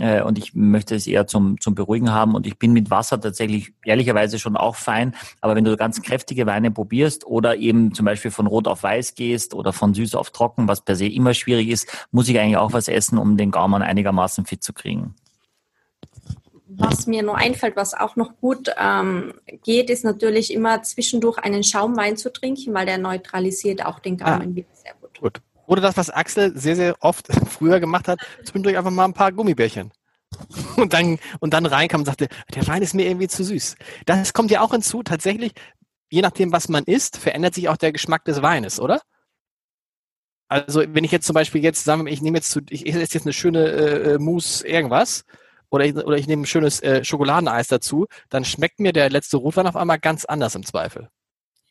äh, 0.00 0.20
und 0.20 0.36
ich 0.36 0.54
möchte 0.54 0.96
es 0.96 1.06
eher 1.06 1.28
zum 1.28 1.60
zum 1.60 1.76
Beruhigen 1.76 2.12
haben 2.12 2.34
und 2.34 2.46
ich 2.46 2.58
bin 2.58 2.72
mit 2.72 2.90
Wasser 2.90 3.20
tatsächlich 3.20 3.72
ehrlicherweise 3.84 4.40
schon 4.40 4.56
auch 4.56 4.74
fein, 4.74 5.14
aber 5.40 5.54
wenn 5.54 5.64
du 5.64 5.76
ganz 5.76 6.02
kräftige 6.02 6.46
Weine 6.46 6.72
probierst 6.72 7.24
oder 7.24 7.56
eben 7.56 7.94
zum 7.94 8.04
Beispiel 8.04 8.32
von 8.32 8.48
Rot 8.48 8.66
auf 8.66 8.82
Weiß 8.82 9.14
gehst 9.14 9.54
oder 9.54 9.72
von 9.76 9.94
Süß 9.94 10.14
auf 10.14 10.30
Trocken, 10.30 10.68
was 10.68 10.80
per 10.80 10.96
se 10.96 11.06
immer 11.06 11.34
schwierig 11.34 11.68
ist, 11.68 12.06
muss 12.10 12.28
ich 12.28 12.38
eigentlich 12.38 12.56
auch 12.56 12.72
was 12.72 12.88
essen, 12.88 13.18
um 13.18 13.36
den 13.36 13.50
Gaumen 13.50 13.82
einigermaßen 13.82 14.46
fit 14.46 14.62
zu 14.62 14.72
kriegen. 14.72 15.14
Was 16.68 17.06
mir 17.06 17.22
nur 17.22 17.36
einfällt, 17.36 17.76
was 17.76 17.94
auch 17.94 18.16
noch 18.16 18.38
gut 18.40 18.70
ähm, 18.78 19.34
geht, 19.62 19.88
ist 19.88 20.04
natürlich 20.04 20.52
immer 20.52 20.82
zwischendurch 20.82 21.38
einen 21.38 21.64
Schaumwein 21.64 22.16
zu 22.16 22.32
trinken, 22.32 22.74
weil 22.74 22.84
der 22.84 22.98
neutralisiert 22.98 23.84
auch 23.84 23.98
den 23.98 24.18
Gaumen 24.18 24.54
wieder 24.54 24.68
sehr 24.74 24.92
gut. 25.00 25.18
Gut. 25.18 25.40
Oder 25.66 25.80
das, 25.80 25.96
was 25.96 26.10
Axel 26.10 26.56
sehr, 26.56 26.76
sehr 26.76 26.96
oft 27.00 27.28
früher 27.48 27.80
gemacht 27.80 28.08
hat, 28.08 28.20
zwischendurch 28.44 28.76
einfach 28.76 28.90
mal 28.90 29.04
ein 29.04 29.14
paar 29.14 29.32
Gummibärchen. 29.32 29.92
Und 30.76 30.92
dann, 30.92 31.18
und 31.40 31.54
dann 31.54 31.64
reinkam 31.64 32.00
und 32.00 32.04
sagte, 32.04 32.28
der 32.54 32.66
Wein 32.66 32.82
ist 32.82 32.94
mir 32.94 33.06
irgendwie 33.06 33.28
zu 33.28 33.42
süß. 33.42 33.76
Das 34.04 34.34
kommt 34.34 34.50
ja 34.50 34.60
auch 34.60 34.72
hinzu, 34.72 35.02
tatsächlich, 35.02 35.52
je 36.10 36.20
nachdem, 36.20 36.52
was 36.52 36.68
man 36.68 36.84
isst, 36.84 37.16
verändert 37.16 37.54
sich 37.54 37.68
auch 37.68 37.78
der 37.78 37.92
Geschmack 37.92 38.24
des 38.24 38.42
Weines, 38.42 38.78
oder? 38.78 39.00
Also, 40.48 40.82
wenn 40.86 41.04
ich 41.04 41.12
jetzt 41.12 41.26
zum 41.26 41.34
Beispiel 41.34 41.62
jetzt, 41.62 41.84
sagen 41.84 42.06
ich 42.06 42.22
nehme 42.22 42.38
jetzt 42.38 42.50
zu, 42.50 42.60
ich 42.70 42.86
esse 42.86 43.00
jetzt 43.00 43.26
eine 43.26 43.32
schöne 43.32 43.66
äh, 43.66 44.12
äh, 44.12 44.18
Mousse 44.18 44.66
irgendwas, 44.66 45.24
oder 45.70 45.84
ich, 45.84 45.96
oder 45.96 46.16
ich 46.16 46.28
nehme 46.28 46.42
ein 46.42 46.46
schönes 46.46 46.80
äh, 46.82 47.04
Schokoladeneis 47.04 47.68
dazu, 47.68 48.06
dann 48.30 48.44
schmeckt 48.44 48.78
mir 48.78 48.92
der 48.92 49.10
letzte 49.10 49.36
Rotwein 49.36 49.66
auf 49.66 49.76
einmal 49.76 49.98
ganz 49.98 50.24
anders 50.24 50.54
im 50.54 50.64
Zweifel. 50.64 51.08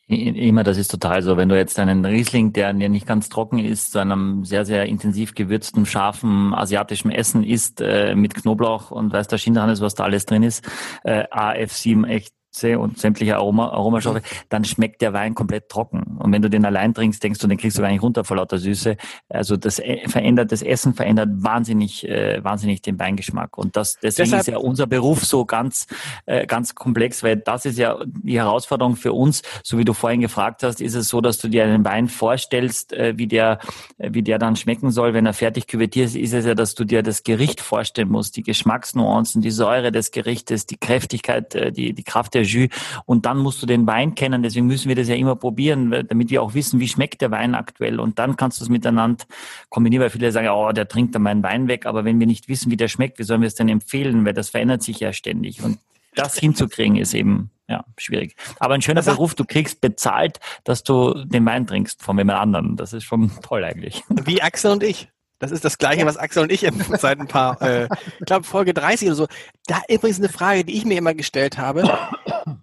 Immer, 0.08 0.62
das 0.62 0.78
ist 0.78 0.88
total 0.88 1.20
so. 1.22 1.36
Wenn 1.36 1.48
du 1.48 1.56
jetzt 1.56 1.80
einen 1.80 2.04
Riesling, 2.04 2.52
der 2.52 2.72
nicht 2.72 3.08
ganz 3.08 3.28
trocken 3.28 3.58
ist, 3.58 3.90
zu 3.90 3.98
einem 3.98 4.44
sehr, 4.44 4.64
sehr 4.64 4.86
intensiv 4.86 5.34
gewürzten, 5.34 5.84
scharfen 5.84 6.54
asiatischen 6.54 7.10
Essen 7.10 7.42
isst, 7.42 7.80
äh, 7.80 8.14
mit 8.14 8.34
Knoblauch 8.34 8.92
und 8.92 9.12
weiß 9.12 9.26
der 9.26 9.38
Schinderhannes, 9.38 9.80
was 9.80 9.96
da 9.96 10.04
alles 10.04 10.24
drin 10.24 10.44
ist, 10.44 10.64
äh, 11.02 11.24
AF7 11.24 12.06
echt 12.06 12.35
und 12.64 12.98
sämtliche 12.98 13.36
Aroma, 13.36 13.68
Aromastoffe, 13.68 14.22
dann 14.48 14.64
schmeckt 14.64 15.02
der 15.02 15.12
Wein 15.12 15.34
komplett 15.34 15.68
trocken. 15.68 16.16
Und 16.18 16.32
wenn 16.32 16.42
du 16.42 16.50
den 16.50 16.64
allein 16.64 16.94
trinkst, 16.94 17.22
denkst 17.22 17.40
du, 17.40 17.46
den 17.46 17.58
kriegst 17.58 17.76
du 17.78 17.82
gar 17.82 17.90
nicht 17.90 18.02
runter 18.02 18.24
vor 18.24 18.36
lauter 18.36 18.58
Süße. 18.58 18.96
Also 19.28 19.56
das 19.56 19.78
äh, 19.78 20.08
verändert, 20.08 20.52
das 20.52 20.62
Essen 20.62 20.94
verändert 20.94 21.28
wahnsinnig, 21.32 22.08
äh, 22.08 22.42
wahnsinnig 22.42 22.82
den 22.82 22.98
Weingeschmack. 22.98 23.58
Und 23.58 23.76
das, 23.76 23.98
deswegen 24.02 24.30
Deshalb, 24.30 24.40
ist 24.40 24.46
ja 24.48 24.58
unser 24.58 24.86
Beruf 24.86 25.24
so 25.24 25.44
ganz, 25.44 25.86
äh, 26.26 26.46
ganz 26.46 26.74
komplex, 26.74 27.22
weil 27.22 27.36
das 27.36 27.66
ist 27.66 27.78
ja 27.78 27.98
die 28.06 28.38
Herausforderung 28.38 28.96
für 28.96 29.12
uns. 29.12 29.42
So 29.62 29.78
wie 29.78 29.84
du 29.84 29.92
vorhin 29.92 30.20
gefragt 30.20 30.62
hast, 30.62 30.80
ist 30.80 30.94
es 30.94 31.08
so, 31.08 31.20
dass 31.20 31.38
du 31.38 31.48
dir 31.48 31.64
einen 31.64 31.84
Wein 31.84 32.08
vorstellst, 32.08 32.92
äh, 32.92 33.14
wie 33.16 33.26
der, 33.26 33.58
wie 33.98 34.22
der 34.22 34.38
dann 34.38 34.56
schmecken 34.56 34.90
soll, 34.90 35.14
wenn 35.14 35.26
er 35.26 35.32
fertig 35.32 35.66
küvettiert 35.66 36.06
ist, 36.06 36.16
ist 36.16 36.32
es 36.32 36.46
ja, 36.46 36.54
dass 36.54 36.74
du 36.74 36.84
dir 36.84 37.02
das 37.02 37.22
Gericht 37.22 37.60
vorstellen 37.60 38.08
musst, 38.08 38.36
die 38.36 38.42
Geschmacksnuancen, 38.42 39.42
die 39.42 39.50
Säure 39.50 39.92
des 39.92 40.10
Gerichtes, 40.10 40.66
die 40.66 40.76
Kräftigkeit, 40.76 41.54
äh, 41.54 41.72
die, 41.72 41.92
die 41.92 42.04
Kraft 42.04 42.34
der 42.34 42.44
Jus 42.46 42.68
und 43.04 43.26
dann 43.26 43.38
musst 43.38 43.62
du 43.62 43.66
den 43.66 43.86
Wein 43.86 44.14
kennen. 44.14 44.42
Deswegen 44.42 44.66
müssen 44.66 44.88
wir 44.88 44.96
das 44.96 45.08
ja 45.08 45.14
immer 45.14 45.36
probieren, 45.36 45.90
damit 46.08 46.30
wir 46.30 46.42
auch 46.42 46.54
wissen, 46.54 46.80
wie 46.80 46.88
schmeckt 46.88 47.20
der 47.20 47.30
Wein 47.30 47.54
aktuell. 47.54 48.00
Und 48.00 48.18
dann 48.18 48.36
kannst 48.36 48.60
du 48.60 48.64
es 48.64 48.70
miteinander 48.70 49.24
kombinieren, 49.68 50.02
weil 50.02 50.10
viele 50.10 50.32
sagen, 50.32 50.48
oh, 50.48 50.72
der 50.72 50.88
trinkt 50.88 51.14
dann 51.14 51.22
meinen 51.22 51.42
Wein 51.42 51.68
weg. 51.68 51.86
Aber 51.86 52.04
wenn 52.04 52.18
wir 52.20 52.26
nicht 52.26 52.48
wissen, 52.48 52.70
wie 52.70 52.76
der 52.76 52.88
schmeckt, 52.88 53.18
wie 53.18 53.24
sollen 53.24 53.40
wir 53.40 53.48
es 53.48 53.54
denn 53.54 53.68
empfehlen? 53.68 54.24
Weil 54.24 54.34
das 54.34 54.50
verändert 54.50 54.82
sich 54.82 55.00
ja 55.00 55.12
ständig. 55.12 55.62
Und 55.62 55.78
das 56.14 56.38
hinzukriegen 56.38 56.96
ist 56.96 57.14
eben 57.14 57.50
ja, 57.68 57.84
schwierig. 57.98 58.36
Aber 58.58 58.74
ein 58.74 58.82
schöner 58.82 59.02
Beruf, 59.02 59.34
du 59.34 59.44
kriegst 59.44 59.80
bezahlt, 59.80 60.40
dass 60.64 60.82
du 60.82 61.24
den 61.24 61.44
Wein 61.46 61.66
trinkst 61.66 62.02
von 62.02 62.16
jemand 62.16 62.38
anderen. 62.38 62.76
Das 62.76 62.92
ist 62.92 63.04
schon 63.04 63.30
toll 63.42 63.64
eigentlich. 63.64 64.04
Wie 64.08 64.42
Axel 64.42 64.72
und 64.72 64.82
ich. 64.82 65.08
Das 65.38 65.50
ist 65.50 65.64
das 65.64 65.76
Gleiche, 65.76 66.06
was 66.06 66.16
Axel 66.16 66.44
und 66.44 66.52
ich 66.52 66.66
seit 66.98 67.20
ein 67.20 67.28
paar, 67.28 67.60
äh, 67.60 67.88
ich 68.18 68.24
glaube 68.24 68.44
Folge 68.44 68.72
30 68.72 69.08
oder 69.08 69.16
so. 69.16 69.26
Da 69.66 69.82
übrigens 69.88 70.18
eine 70.18 70.30
Frage, 70.30 70.64
die 70.64 70.74
ich 70.76 70.86
mir 70.86 70.96
immer 70.96 71.14
gestellt 71.14 71.58
habe. 71.58 71.82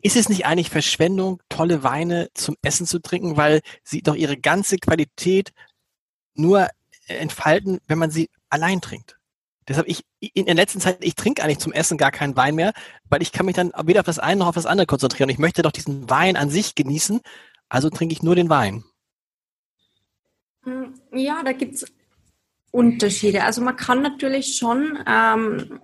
Ist 0.06 0.18
es 0.18 0.28
nicht 0.28 0.46
eigentlich 0.46 0.70
Verschwendung, 0.70 1.42
tolle 1.48 1.82
Weine 1.82 2.30
zum 2.34 2.58
Essen 2.62 2.86
zu 2.86 3.00
trinken, 3.00 3.38
weil 3.38 3.62
sie 3.84 4.02
doch 4.02 4.16
ihre 4.16 4.38
ganze 4.38 4.78
Qualität 4.78 5.54
nur 6.36 6.68
entfalten, 7.08 7.80
wenn 7.88 7.98
man 7.98 8.12
sie 8.12 8.30
allein 8.50 8.82
trinkt? 8.82 9.18
Deshalb 9.66 9.88
ich 9.88 10.04
in 10.20 10.46
der 10.46 10.56
letzten 10.56 10.82
Zeit, 10.82 10.98
ich 11.00 11.16
trinke 11.16 11.42
eigentlich 11.42 11.60
zum 11.60 11.72
Essen 11.72 11.98
gar 11.98 12.12
keinen 12.12 12.36
Wein 12.36 12.56
mehr, 12.56 12.74
weil 13.10 13.22
ich 13.22 13.32
kann 13.32 13.46
mich 13.46 13.56
dann 13.56 13.72
weder 13.86 14.02
auf 14.02 14.06
das 14.06 14.20
eine 14.20 14.40
noch 14.40 14.48
auf 14.48 14.56
das 14.56 14.66
andere 14.66 14.88
konzentrieren. 14.88 15.30
Ich 15.30 15.40
möchte 15.40 15.62
doch 15.62 15.72
diesen 15.72 16.10
Wein 16.10 16.36
an 16.36 16.50
sich 16.50 16.76
genießen, 16.76 17.22
also 17.70 17.90
trinke 17.90 18.12
ich 18.12 18.22
nur 18.22 18.36
den 18.36 18.50
Wein. 18.50 18.84
Hm, 20.64 21.00
ja, 21.14 21.44
da 21.44 21.54
gibt's 21.54 21.86
Unterschiede. 22.72 23.46
Also 23.46 23.62
man 23.62 23.78
kann 23.78 24.02
natürlich 24.02 24.58
schon 24.58 25.00
ähm, 25.08 25.80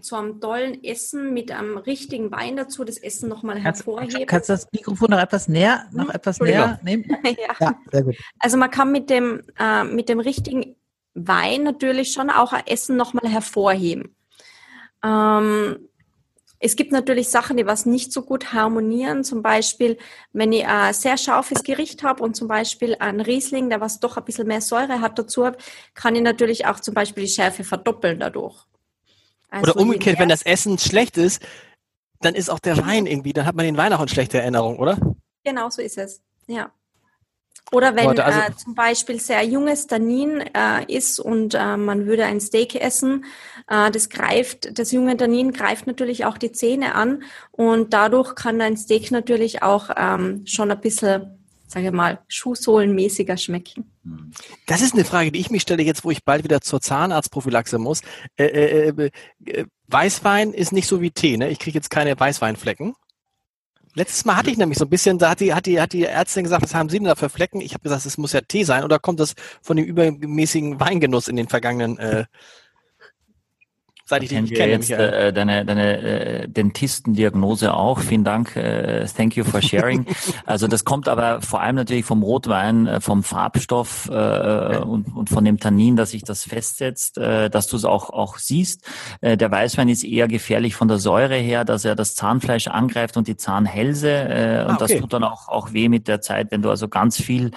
zu 0.00 0.16
einem 0.16 0.40
tollen 0.40 0.82
Essen 0.82 1.34
mit 1.34 1.50
einem 1.50 1.76
richtigen 1.76 2.30
Wein 2.30 2.56
dazu 2.56 2.84
das 2.84 2.98
Essen 2.98 3.28
nochmal 3.28 3.58
hervorheben. 3.58 4.26
Kannst 4.26 4.48
du 4.48 4.54
das 4.54 4.66
Mikrofon 4.72 5.10
noch 5.10 5.20
etwas 5.20 5.48
näher, 5.48 5.86
noch 5.92 6.08
hm? 6.08 6.14
etwas 6.14 6.40
näher 6.40 6.80
nehmen? 6.82 7.04
ja. 7.24 7.54
ja. 7.60 7.74
sehr 7.90 8.02
gut. 8.02 8.16
Also 8.38 8.56
man 8.56 8.70
kann 8.70 8.90
mit 8.90 9.10
dem, 9.10 9.42
äh, 9.58 9.84
mit 9.84 10.08
dem 10.08 10.20
richtigen 10.20 10.76
Wein 11.14 11.62
natürlich 11.62 12.12
schon 12.12 12.30
auch 12.30 12.52
ein 12.52 12.66
Essen 12.66 12.96
nochmal 12.96 13.30
hervorheben. 13.30 14.16
Ähm, 15.04 15.88
es 16.64 16.76
gibt 16.76 16.92
natürlich 16.92 17.28
Sachen, 17.28 17.56
die 17.56 17.66
was 17.66 17.86
nicht 17.86 18.12
so 18.12 18.22
gut 18.22 18.52
harmonieren. 18.52 19.24
Zum 19.24 19.42
Beispiel, 19.42 19.98
wenn 20.32 20.52
ich 20.52 20.64
ein 20.64 20.94
sehr 20.94 21.18
scharfes 21.18 21.64
Gericht 21.64 22.04
habe 22.04 22.22
und 22.22 22.36
zum 22.36 22.46
Beispiel 22.46 22.96
ein 23.00 23.20
Riesling, 23.20 23.68
der 23.68 23.80
was 23.80 23.98
doch 23.98 24.16
ein 24.16 24.24
bisschen 24.24 24.46
mehr 24.46 24.60
Säure 24.60 25.00
hat 25.00 25.18
dazu 25.18 25.44
habe, 25.44 25.58
kann 25.94 26.14
ich 26.14 26.22
natürlich 26.22 26.66
auch 26.66 26.78
zum 26.78 26.94
Beispiel 26.94 27.24
die 27.24 27.30
Schärfe 27.30 27.64
verdoppeln 27.64 28.20
dadurch. 28.20 28.64
Also 29.52 29.72
Oder 29.72 29.80
umgekehrt, 29.82 30.18
wenn 30.18 30.30
das 30.30 30.42
Essen 30.42 30.78
schlecht 30.78 31.18
ist, 31.18 31.42
dann 32.20 32.34
ist 32.34 32.48
auch 32.48 32.58
der 32.58 32.78
Wein 32.78 33.06
irgendwie, 33.06 33.34
dann 33.34 33.44
hat 33.44 33.54
man 33.54 33.66
den 33.66 33.76
Wein 33.76 33.92
auch 33.92 34.00
in 34.00 34.08
schlechter 34.08 34.38
Erinnerung, 34.38 34.78
oder? 34.78 34.98
Genau 35.44 35.68
so 35.68 35.82
ist 35.82 35.98
es. 35.98 36.22
Ja. 36.46 36.72
Oder 37.70 37.94
wenn 37.94 38.18
also 38.18 38.40
äh, 38.40 38.56
zum 38.56 38.74
Beispiel 38.74 39.20
sehr 39.20 39.42
junges 39.44 39.86
Tannin 39.86 40.40
äh, 40.40 40.84
ist 40.88 41.20
und 41.20 41.54
äh, 41.54 41.76
man 41.76 42.06
würde 42.06 42.24
ein 42.24 42.40
Steak 42.40 42.74
essen, 42.74 43.24
äh, 43.68 43.90
das 43.90 44.08
greift, 44.08 44.78
das 44.78 44.90
junge 44.90 45.16
Tannin 45.16 45.52
greift 45.52 45.86
natürlich 45.86 46.24
auch 46.24 46.38
die 46.38 46.52
Zähne 46.52 46.94
an 46.94 47.22
und 47.50 47.92
dadurch 47.92 48.34
kann 48.34 48.60
ein 48.60 48.76
Steak 48.76 49.10
natürlich 49.10 49.62
auch 49.62 49.90
ähm, 49.96 50.44
schon 50.46 50.70
ein 50.70 50.80
bisschen 50.80 51.41
sage 51.72 51.86
ich 51.86 51.92
mal, 51.92 52.20
Schuhsohlenmäßiger 52.28 53.36
schmecken? 53.36 53.90
Das 54.66 54.82
ist 54.82 54.94
eine 54.94 55.04
Frage, 55.04 55.32
die 55.32 55.40
ich 55.40 55.50
mich 55.50 55.62
stelle 55.62 55.82
jetzt, 55.82 56.04
wo 56.04 56.10
ich 56.10 56.24
bald 56.24 56.44
wieder 56.44 56.60
zur 56.60 56.80
Zahnarztprophylaxe 56.80 57.78
muss. 57.78 58.02
Äh, 58.36 58.44
äh, 58.44 58.88
äh, 58.88 59.10
äh 59.46 59.64
Weißwein 59.88 60.54
ist 60.54 60.72
nicht 60.72 60.86
so 60.86 61.02
wie 61.02 61.10
Tee, 61.10 61.36
ne? 61.36 61.50
Ich 61.50 61.58
kriege 61.58 61.76
jetzt 61.76 61.90
keine 61.90 62.18
Weißweinflecken. 62.18 62.94
Letztes 63.94 64.24
Mal 64.24 64.36
hatte 64.36 64.50
ich 64.50 64.56
nämlich 64.56 64.78
so 64.78 64.86
ein 64.86 64.90
bisschen, 64.90 65.18
da 65.18 65.30
hat 65.30 65.40
die, 65.40 65.52
hat 65.52 65.66
die, 65.66 65.78
hat 65.78 65.92
die 65.92 66.04
Ärztin 66.04 66.44
gesagt, 66.44 66.62
was 66.62 66.74
haben 66.74 66.88
Sie 66.88 66.96
denn 66.98 67.04
da 67.06 67.14
für 67.14 67.28
Flecken? 67.28 67.60
Ich 67.60 67.74
habe 67.74 67.82
gesagt, 67.82 68.06
es 68.06 68.16
muss 68.16 68.32
ja 68.32 68.40
Tee 68.40 68.64
sein. 68.64 68.84
Oder 68.84 68.98
kommt 68.98 69.20
das 69.20 69.34
von 69.60 69.76
dem 69.76 69.84
übermäßigen 69.84 70.80
Weingenuss 70.80 71.28
in 71.28 71.36
den 71.36 71.48
vergangenen 71.48 71.98
äh, 71.98 72.24
seit 74.04 74.22
ich 74.22 74.30
dich 74.30 74.40
nicht 74.40 74.54
kenne. 74.54 74.72
Jetzt, 74.72 74.90
äh, 74.90 75.32
deine 75.32 75.64
deine 75.64 75.98
äh, 75.98 76.48
Dentistendiagnose 76.48 77.74
auch. 77.74 78.00
Vielen 78.00 78.24
Dank. 78.24 78.56
Äh, 78.56 79.06
thank 79.16 79.36
you 79.36 79.44
for 79.44 79.62
sharing. 79.62 80.06
also 80.46 80.66
das 80.66 80.84
kommt 80.84 81.08
aber 81.08 81.40
vor 81.40 81.60
allem 81.60 81.76
natürlich 81.76 82.04
vom 82.04 82.22
Rotwein, 82.22 82.86
äh, 82.86 83.00
vom 83.00 83.22
Farbstoff 83.22 84.08
äh, 84.10 84.78
und, 84.78 85.14
und 85.14 85.30
von 85.30 85.44
dem 85.44 85.58
Tannin, 85.58 85.96
dass 85.96 86.10
sich 86.10 86.22
das 86.22 86.44
festsetzt, 86.44 87.18
äh, 87.18 87.50
dass 87.50 87.66
du 87.66 87.76
es 87.76 87.84
auch 87.84 88.10
auch 88.10 88.38
siehst. 88.38 88.82
Äh, 89.20 89.36
der 89.36 89.50
Weißwein 89.50 89.88
ist 89.88 90.04
eher 90.04 90.28
gefährlich 90.28 90.74
von 90.74 90.88
der 90.88 90.98
Säure 90.98 91.36
her, 91.36 91.64
dass 91.64 91.84
er 91.84 91.94
das 91.94 92.14
Zahnfleisch 92.14 92.68
angreift 92.68 93.16
und 93.16 93.28
die 93.28 93.36
Zahnhälse. 93.36 94.10
Äh, 94.10 94.64
und 94.64 94.70
ah, 94.70 94.74
okay. 94.74 94.76
das 94.78 95.00
tut 95.00 95.12
dann 95.12 95.24
auch 95.24 95.48
auch 95.48 95.72
weh 95.72 95.88
mit 95.88 96.08
der 96.08 96.20
Zeit, 96.20 96.50
wenn 96.50 96.62
du 96.62 96.70
also 96.70 96.88
ganz 96.88 97.20
viel 97.20 97.50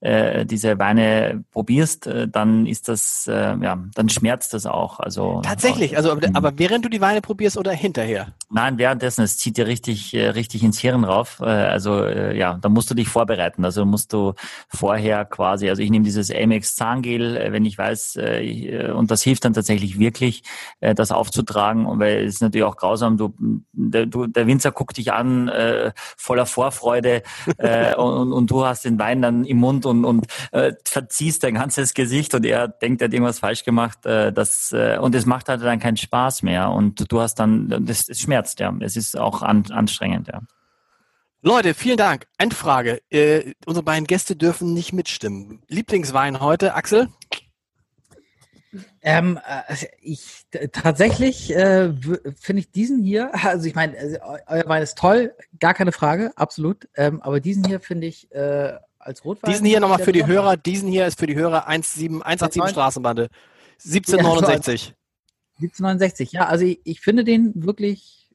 äh, 0.00 0.44
diese 0.46 0.78
Weine 0.78 1.44
probierst, 1.52 2.06
äh, 2.06 2.28
dann 2.28 2.66
ist 2.66 2.88
das 2.88 3.26
äh, 3.28 3.56
ja, 3.56 3.78
dann 3.94 4.08
schmerzt 4.08 4.54
das 4.54 4.66
auch. 4.66 5.00
Also 5.00 5.40
tatsächlich 5.42 5.85
also, 5.94 6.10
aber, 6.12 6.28
mhm. 6.28 6.36
aber, 6.36 6.58
während 6.58 6.84
du 6.84 6.88
die 6.88 7.00
Weine 7.00 7.20
probierst 7.20 7.58
oder 7.58 7.72
hinterher? 7.72 8.28
Nein, 8.48 8.78
währenddessen, 8.78 9.22
es 9.22 9.36
zieht 9.38 9.56
dir 9.56 9.66
richtig, 9.66 10.14
äh, 10.14 10.28
richtig 10.28 10.62
ins 10.62 10.78
Hirn 10.78 11.04
rauf. 11.04 11.40
Äh, 11.40 11.44
also, 11.44 12.04
äh, 12.04 12.36
ja, 12.36 12.58
da 12.60 12.68
musst 12.68 12.90
du 12.90 12.94
dich 12.94 13.08
vorbereiten. 13.08 13.64
Also 13.64 13.84
musst 13.84 14.12
du 14.12 14.34
vorher 14.68 15.24
quasi, 15.24 15.68
also 15.68 15.82
ich 15.82 15.90
nehme 15.90 16.04
dieses 16.04 16.30
Amex 16.30 16.76
Zahngel, 16.76 17.52
wenn 17.52 17.64
ich 17.64 17.76
weiß, 17.76 18.18
und 18.94 19.10
das 19.10 19.22
hilft 19.22 19.44
dann 19.44 19.52
tatsächlich 19.52 19.98
wirklich, 19.98 20.42
das 20.80 21.10
aufzutragen, 21.10 21.86
weil 21.98 22.24
es 22.24 22.36
ist 22.36 22.42
natürlich 22.42 22.64
auch 22.64 22.76
grausam. 22.76 23.16
Du, 23.16 23.34
der, 23.72 24.06
du, 24.06 24.26
der 24.26 24.46
Winzer 24.46 24.72
guckt 24.72 24.96
dich 24.96 25.12
an, 25.12 25.50
voller 26.16 26.46
Vorfreude, 26.46 27.22
und, 27.96 28.32
und 28.32 28.50
du 28.50 28.64
hast 28.64 28.84
den 28.84 28.98
Wein 28.98 29.22
dann 29.22 29.44
im 29.44 29.58
Mund 29.58 29.86
und, 29.86 30.04
und 30.04 30.26
verziehst 30.84 31.44
dein 31.44 31.54
ganzes 31.54 31.94
Gesicht 31.94 32.34
und 32.34 32.44
er 32.46 32.68
denkt, 32.68 33.02
er 33.02 33.06
hat 33.06 33.14
irgendwas 33.14 33.40
falsch 33.40 33.64
gemacht. 33.64 33.98
das, 34.02 34.74
und 35.00 35.14
es 35.14 35.26
macht 35.26 35.48
halt 35.48 35.62
dann 35.62 35.75
keinen 35.80 35.96
Spaß 35.96 36.42
mehr 36.42 36.70
und 36.70 37.10
du 37.10 37.20
hast 37.20 37.36
dann, 37.36 37.84
das, 37.86 38.06
das 38.06 38.20
schmerzt, 38.20 38.60
ja. 38.60 38.74
Es 38.80 38.96
ist 38.96 39.18
auch 39.18 39.42
an, 39.42 39.64
anstrengend, 39.70 40.28
ja. 40.28 40.40
Leute, 41.42 41.74
vielen 41.74 41.96
Dank. 41.96 42.26
Endfrage. 42.38 43.00
Äh, 43.08 43.52
unsere 43.66 43.84
beiden 43.84 44.06
Gäste 44.06 44.34
dürfen 44.34 44.74
nicht 44.74 44.92
mitstimmen. 44.92 45.62
Lieblingswein 45.68 46.40
heute, 46.40 46.74
Axel? 46.74 47.08
Ähm, 49.00 49.38
äh, 49.46 49.86
ich 50.00 50.44
tatsächlich 50.72 51.54
äh, 51.54 51.92
finde 52.40 52.60
ich 52.60 52.72
diesen 52.72 53.02
hier, 53.02 53.30
also 53.44 53.66
ich 53.66 53.74
meine, 53.74 53.96
also, 53.96 54.16
euer 54.48 54.68
Wein 54.68 54.82
ist 54.82 54.98
toll, 54.98 55.34
gar 55.60 55.74
keine 55.74 55.92
Frage, 55.92 56.32
absolut. 56.36 56.88
Ähm, 56.96 57.22
aber 57.22 57.40
diesen 57.40 57.64
hier 57.64 57.80
finde 57.80 58.08
ich 58.08 58.30
äh, 58.32 58.72
als 58.98 59.24
Rotwein. 59.24 59.52
Diesen 59.52 59.66
hier 59.66 59.80
nochmal 59.80 60.00
für 60.00 60.12
die 60.12 60.26
Hörer, 60.26 60.56
diesen 60.56 60.88
hier 60.88 61.06
ist 61.06 61.18
für 61.18 61.26
die 61.26 61.36
Hörer 61.36 61.66
17, 61.70 62.22
187 62.22 62.70
Straßenbande. 62.70 63.28
1769. 63.84 64.94
1769, 65.56 66.32
ja, 66.32 66.46
also 66.46 66.64
ich, 66.64 66.80
ich 66.84 67.00
finde 67.00 67.24
den 67.24 67.52
wirklich 67.64 68.30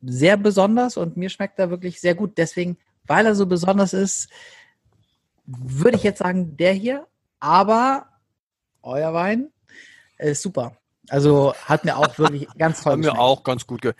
sehr 0.00 0.36
besonders 0.36 0.96
und 0.96 1.16
mir 1.16 1.28
schmeckt 1.30 1.58
er 1.58 1.70
wirklich 1.70 2.00
sehr 2.00 2.14
gut. 2.14 2.38
Deswegen, 2.38 2.76
weil 3.06 3.26
er 3.26 3.34
so 3.34 3.46
besonders 3.46 3.92
ist, 3.92 4.28
würde 5.46 5.96
ich 5.96 6.02
jetzt 6.04 6.18
sagen, 6.18 6.56
der 6.56 6.72
hier. 6.72 7.06
aber 7.40 8.06
euer 8.82 9.12
Wein 9.12 9.50
ist 10.18 10.42
super. 10.42 10.76
Also 11.08 11.54
hat 11.64 11.84
mir 11.84 11.96
auch 11.96 12.16
wirklich 12.18 12.46
ganz 12.58 12.82
toll 12.82 12.92
wir 12.96 12.98
geschmeckt. 12.98 13.18
auch 13.18 13.42
ganz 13.42 13.66
gut 13.66 13.82
ge 13.82 13.92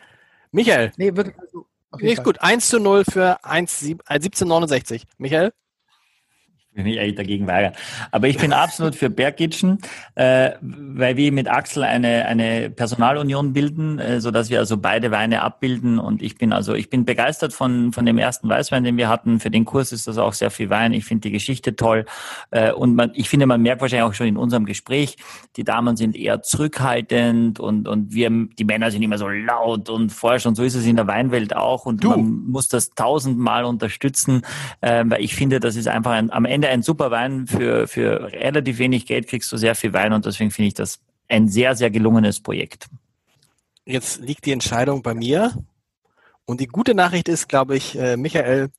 Michael, 0.52 0.92
Nee, 0.96 1.14
wirklich. 1.16 1.36
Also, 1.38 1.66
nicht 1.98 2.16
Fall. 2.16 2.24
gut. 2.24 2.40
1 2.42 2.68
zu 2.68 2.78
0 2.80 3.04
für 3.04 3.44
1, 3.44 3.80
sieb- 3.80 4.02
äh, 4.08 4.14
1769. 4.14 5.06
Michael? 5.18 5.52
Mich 6.82 6.98
eigentlich 6.98 7.16
dagegen 7.16 7.46
weigern. 7.46 7.72
Aber 8.10 8.28
ich 8.28 8.38
bin 8.38 8.52
absolut 8.52 8.94
für 8.94 9.10
Bergkitchen, 9.10 9.78
äh, 10.14 10.52
weil 10.60 11.16
wir 11.16 11.32
mit 11.32 11.48
Axel 11.48 11.84
eine, 11.84 12.26
eine 12.26 12.70
Personalunion 12.70 13.52
bilden, 13.52 13.98
äh, 13.98 14.20
so 14.20 14.30
dass 14.30 14.50
wir 14.50 14.58
also 14.58 14.76
beide 14.76 15.10
Weine 15.10 15.42
abbilden. 15.42 15.98
Und 15.98 16.22
ich 16.22 16.36
bin 16.36 16.52
also, 16.52 16.74
ich 16.74 16.90
bin 16.90 17.04
begeistert 17.04 17.52
von, 17.52 17.92
von 17.92 18.06
dem 18.06 18.18
ersten 18.18 18.48
Weißwein, 18.48 18.84
den 18.84 18.96
wir 18.96 19.08
hatten. 19.08 19.40
Für 19.40 19.50
den 19.50 19.64
Kurs 19.64 19.92
ist 19.92 20.06
das 20.06 20.18
auch 20.18 20.32
sehr 20.32 20.50
viel 20.50 20.70
Wein. 20.70 20.92
Ich 20.92 21.04
finde 21.04 21.28
die 21.28 21.32
Geschichte 21.32 21.76
toll. 21.76 22.04
Äh, 22.50 22.72
und 22.72 22.94
man, 22.94 23.10
ich 23.14 23.28
finde, 23.28 23.46
man 23.46 23.62
merkt 23.62 23.80
wahrscheinlich 23.80 24.08
auch 24.08 24.14
schon 24.14 24.26
in 24.26 24.36
unserem 24.36 24.64
Gespräch, 24.64 25.16
die 25.56 25.64
Damen 25.64 25.96
sind 25.96 26.16
eher 26.16 26.42
zurückhaltend 26.42 27.60
und, 27.60 27.88
und 27.88 28.12
wir, 28.12 28.30
die 28.30 28.64
Männer 28.64 28.90
sind 28.90 29.02
immer 29.02 29.18
so 29.18 29.28
laut 29.28 29.88
und 29.88 30.12
forsch. 30.12 30.46
Und 30.46 30.54
so 30.54 30.62
ist 30.62 30.74
es 30.74 30.86
in 30.86 30.96
der 30.96 31.06
Weinwelt 31.06 31.54
auch. 31.56 31.86
Und 31.86 32.04
Du. 32.04 32.10
man 32.10 32.44
muss 32.48 32.68
das 32.68 32.90
tausendmal 32.90 33.64
unterstützen, 33.64 34.42
äh, 34.80 35.04
weil 35.06 35.22
ich 35.22 35.34
finde, 35.34 35.60
das 35.60 35.76
ist 35.76 35.88
einfach 35.88 36.12
ein, 36.12 36.30
am 36.30 36.44
Ende 36.44 36.67
ein 36.68 36.82
super 36.82 37.10
Wein. 37.10 37.46
Für, 37.46 37.88
für 37.88 38.32
relativ 38.32 38.78
wenig 38.78 39.06
Geld 39.06 39.28
kriegst 39.28 39.50
du 39.52 39.56
sehr 39.56 39.74
viel 39.74 39.92
Wein 39.92 40.12
und 40.12 40.26
deswegen 40.26 40.50
finde 40.50 40.68
ich 40.68 40.74
das 40.74 41.00
ein 41.28 41.48
sehr, 41.48 41.74
sehr 41.74 41.90
gelungenes 41.90 42.40
Projekt. 42.40 42.88
Jetzt 43.84 44.20
liegt 44.20 44.44
die 44.46 44.52
Entscheidung 44.52 45.02
bei 45.02 45.14
mir. 45.14 45.52
Und 46.44 46.60
die 46.60 46.66
gute 46.66 46.94
Nachricht 46.94 47.28
ist, 47.28 47.48
glaube 47.48 47.76
ich, 47.76 47.98
äh, 47.98 48.16
Michael, 48.16 48.70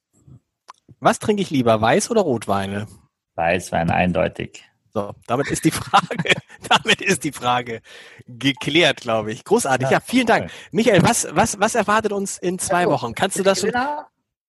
was 1.00 1.20
trinke 1.20 1.42
ich 1.42 1.50
lieber, 1.52 1.76
Weiß- 1.76 2.10
oder 2.10 2.22
Rotweine? 2.22 2.88
Weißwein 3.36 3.90
eindeutig. 3.92 4.64
So, 4.94 5.14
damit 5.28 5.48
ist 5.52 5.66
die 5.66 5.72
Frage, 5.72 6.34
damit 6.70 7.02
ist 7.02 7.24
die 7.24 7.32
Frage 7.32 7.82
geklärt, 8.28 9.02
glaube 9.02 9.32
ich. 9.32 9.44
Großartig. 9.44 9.90
Ja, 9.90 10.00
vielen 10.00 10.26
Dank. 10.26 10.52
Michael, 10.72 11.04
was, 11.04 11.28
was, 11.32 11.60
was 11.60 11.76
erwartet 11.76 12.12
uns 12.12 12.38
in 12.38 12.58
zwei 12.58 12.80
Also, 12.80 12.92
Wochen? 12.92 13.14
Kannst 13.14 13.38
du 13.38 13.44
das 13.44 13.62
schon? 13.62 13.72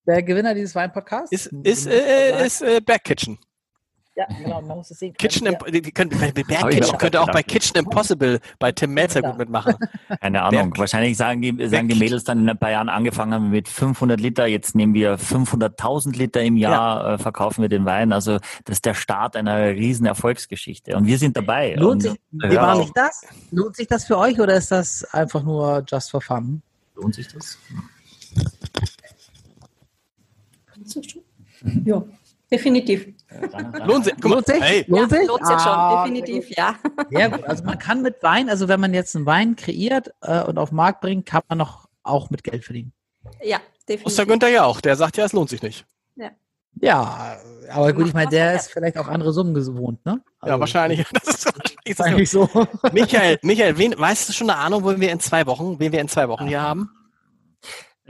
Der 0.06 0.22
Gewinner 0.22 0.55
dieses 0.55 0.74
Weinpodcasts 0.74 1.31
Ist, 1.31 1.47
ist, 1.62 1.86
äh, 1.86 2.47
ist 2.47 2.62
äh, 2.62 2.81
Back 2.81 3.05
Kitchen. 3.05 3.39
ja, 4.16 4.27
genau, 4.43 4.60
man 4.62 4.78
muss 4.78 4.90
es 4.90 4.98
sehen. 4.98 5.14
Kitchen, 5.14 5.47
Ja. 5.47 5.52
Imp 5.52 5.64
die 5.70 5.93
können, 5.93 6.10
bei 6.10 6.28
ich 6.35 6.35
mir 6.35 6.44
Kitchen 6.44 6.94
auch 6.94 6.98
könnte 6.98 7.20
auch 7.20 7.27
bei 7.27 7.43
gedacht. 7.43 7.48
Kitchen 7.48 7.77
Impossible 7.77 8.40
bei 8.59 8.72
Tim 8.72 8.93
Melzer 8.93 9.22
gut 9.22 9.39
mitmachen. 9.39 9.74
Keine 10.20 10.43
Ahnung. 10.43 10.74
Wahrscheinlich 10.77 11.16
sagen 11.16 11.43
die, 11.43 11.68
sagen 11.68 11.89
die 11.89 11.94
Mädels 11.94 12.24
dann 12.24 12.40
in 12.40 12.48
ein 12.48 12.59
paar 12.59 12.70
Jahren 12.70 12.89
angefangen 12.89 13.32
haben 13.35 13.44
wir 13.44 13.51
mit 13.51 13.68
500 13.68 14.18
Liter. 14.20 14.47
Jetzt 14.47 14.74
nehmen 14.74 14.94
wir 14.94 15.18
500.000 15.18 16.16
Liter 16.16 16.43
im 16.43 16.56
Jahr, 16.56 17.14
äh, 17.14 17.18
verkaufen 17.18 17.62
wir 17.62 17.68
den 17.68 17.85
Wein. 17.85 18.12
Also 18.12 18.39
das 18.64 18.77
ist 18.78 18.85
der 18.86 18.94
Start 18.94 19.36
einer 19.36 19.68
riesen 19.70 20.06
Erfolgsgeschichte. 20.06 20.97
Und 20.97 21.06
wir 21.06 21.18
sind 21.18 21.36
dabei. 21.36 21.74
Lohnt 21.74 22.02
sich, 22.02 22.14
ja, 22.32 22.72
lohnt 22.72 22.85
sich 22.85 22.93
das? 22.94 23.22
Lohnt 23.52 23.77
sich 23.77 23.86
das 23.86 24.05
für 24.06 24.18
euch 24.18 24.40
oder 24.40 24.55
ist 24.55 24.70
das 24.70 25.05
einfach 25.12 25.43
nur 25.43 25.85
just 25.86 26.10
for 26.10 26.20
fun? 26.20 26.62
lohnt 26.97 27.14
sich 27.14 27.28
das? 27.28 27.59
Ja, 31.84 32.02
definitiv. 32.50 33.06
Lohnt 33.84 34.04
sich. 34.04 34.14
Lohnt 34.22 34.46
sich? 34.46 34.60
Hey, 34.60 34.84
Lohnt 34.88 35.10
sich? 35.10 35.26
Lohnt 35.26 35.46
sich 35.46 35.56
Ah, 35.56 36.04
schon, 36.04 36.14
definitiv, 36.14 36.56
ja. 36.56 36.76
Gut. 37.28 37.44
Also 37.44 37.64
man 37.64 37.78
kann 37.78 38.02
mit 38.02 38.22
Wein, 38.22 38.48
also 38.48 38.68
wenn 38.68 38.80
man 38.80 38.94
jetzt 38.94 39.14
einen 39.14 39.26
Wein 39.26 39.56
kreiert 39.56 40.12
äh, 40.22 40.42
und 40.42 40.58
auf 40.58 40.70
den 40.70 40.76
Markt 40.76 41.00
bringt, 41.00 41.26
kann 41.26 41.42
man 41.48 41.58
noch 41.58 41.88
auch 42.02 42.30
mit 42.30 42.42
Geld 42.44 42.64
verdienen. 42.64 42.92
Ja, 43.42 43.56
Oster 43.58 43.86
definitiv. 43.88 44.26
Günther 44.26 44.48
ja 44.48 44.64
auch. 44.64 44.80
Der 44.80 44.96
sagt 44.96 45.16
ja, 45.16 45.24
es 45.24 45.32
lohnt 45.32 45.50
sich 45.50 45.62
nicht. 45.62 45.86
Ja, 46.80 47.36
aber 47.70 47.92
gut, 47.92 48.06
ich 48.06 48.14
meine, 48.14 48.30
der 48.30 48.54
ist 48.54 48.70
vielleicht 48.70 48.96
auch 48.96 49.08
andere 49.08 49.32
Summen 49.32 49.52
gewohnt, 49.54 50.04
ne? 50.06 50.22
Ja, 50.46 50.58
wahrscheinlich. 50.58 51.04
Das 51.12 51.44
ist 51.44 51.46
wahrscheinlich 51.46 51.96
so. 51.96 52.02
Eigentlich 52.04 52.30
so. 52.30 52.48
Michael, 52.92 53.38
Michael, 53.42 53.76
wen, 53.76 53.98
weißt 53.98 54.28
du 54.28 54.32
schon 54.32 54.48
eine 54.48 54.58
Ahnung, 54.60 54.84
wo 54.84 54.98
wir 54.98 55.10
in 55.10 55.20
zwei 55.20 55.46
Wochen, 55.46 55.78
wen 55.80 55.92
wir 55.92 56.00
in 56.00 56.08
zwei 56.08 56.28
Wochen 56.28 56.46
hier 56.46 56.62
haben? 56.62 56.90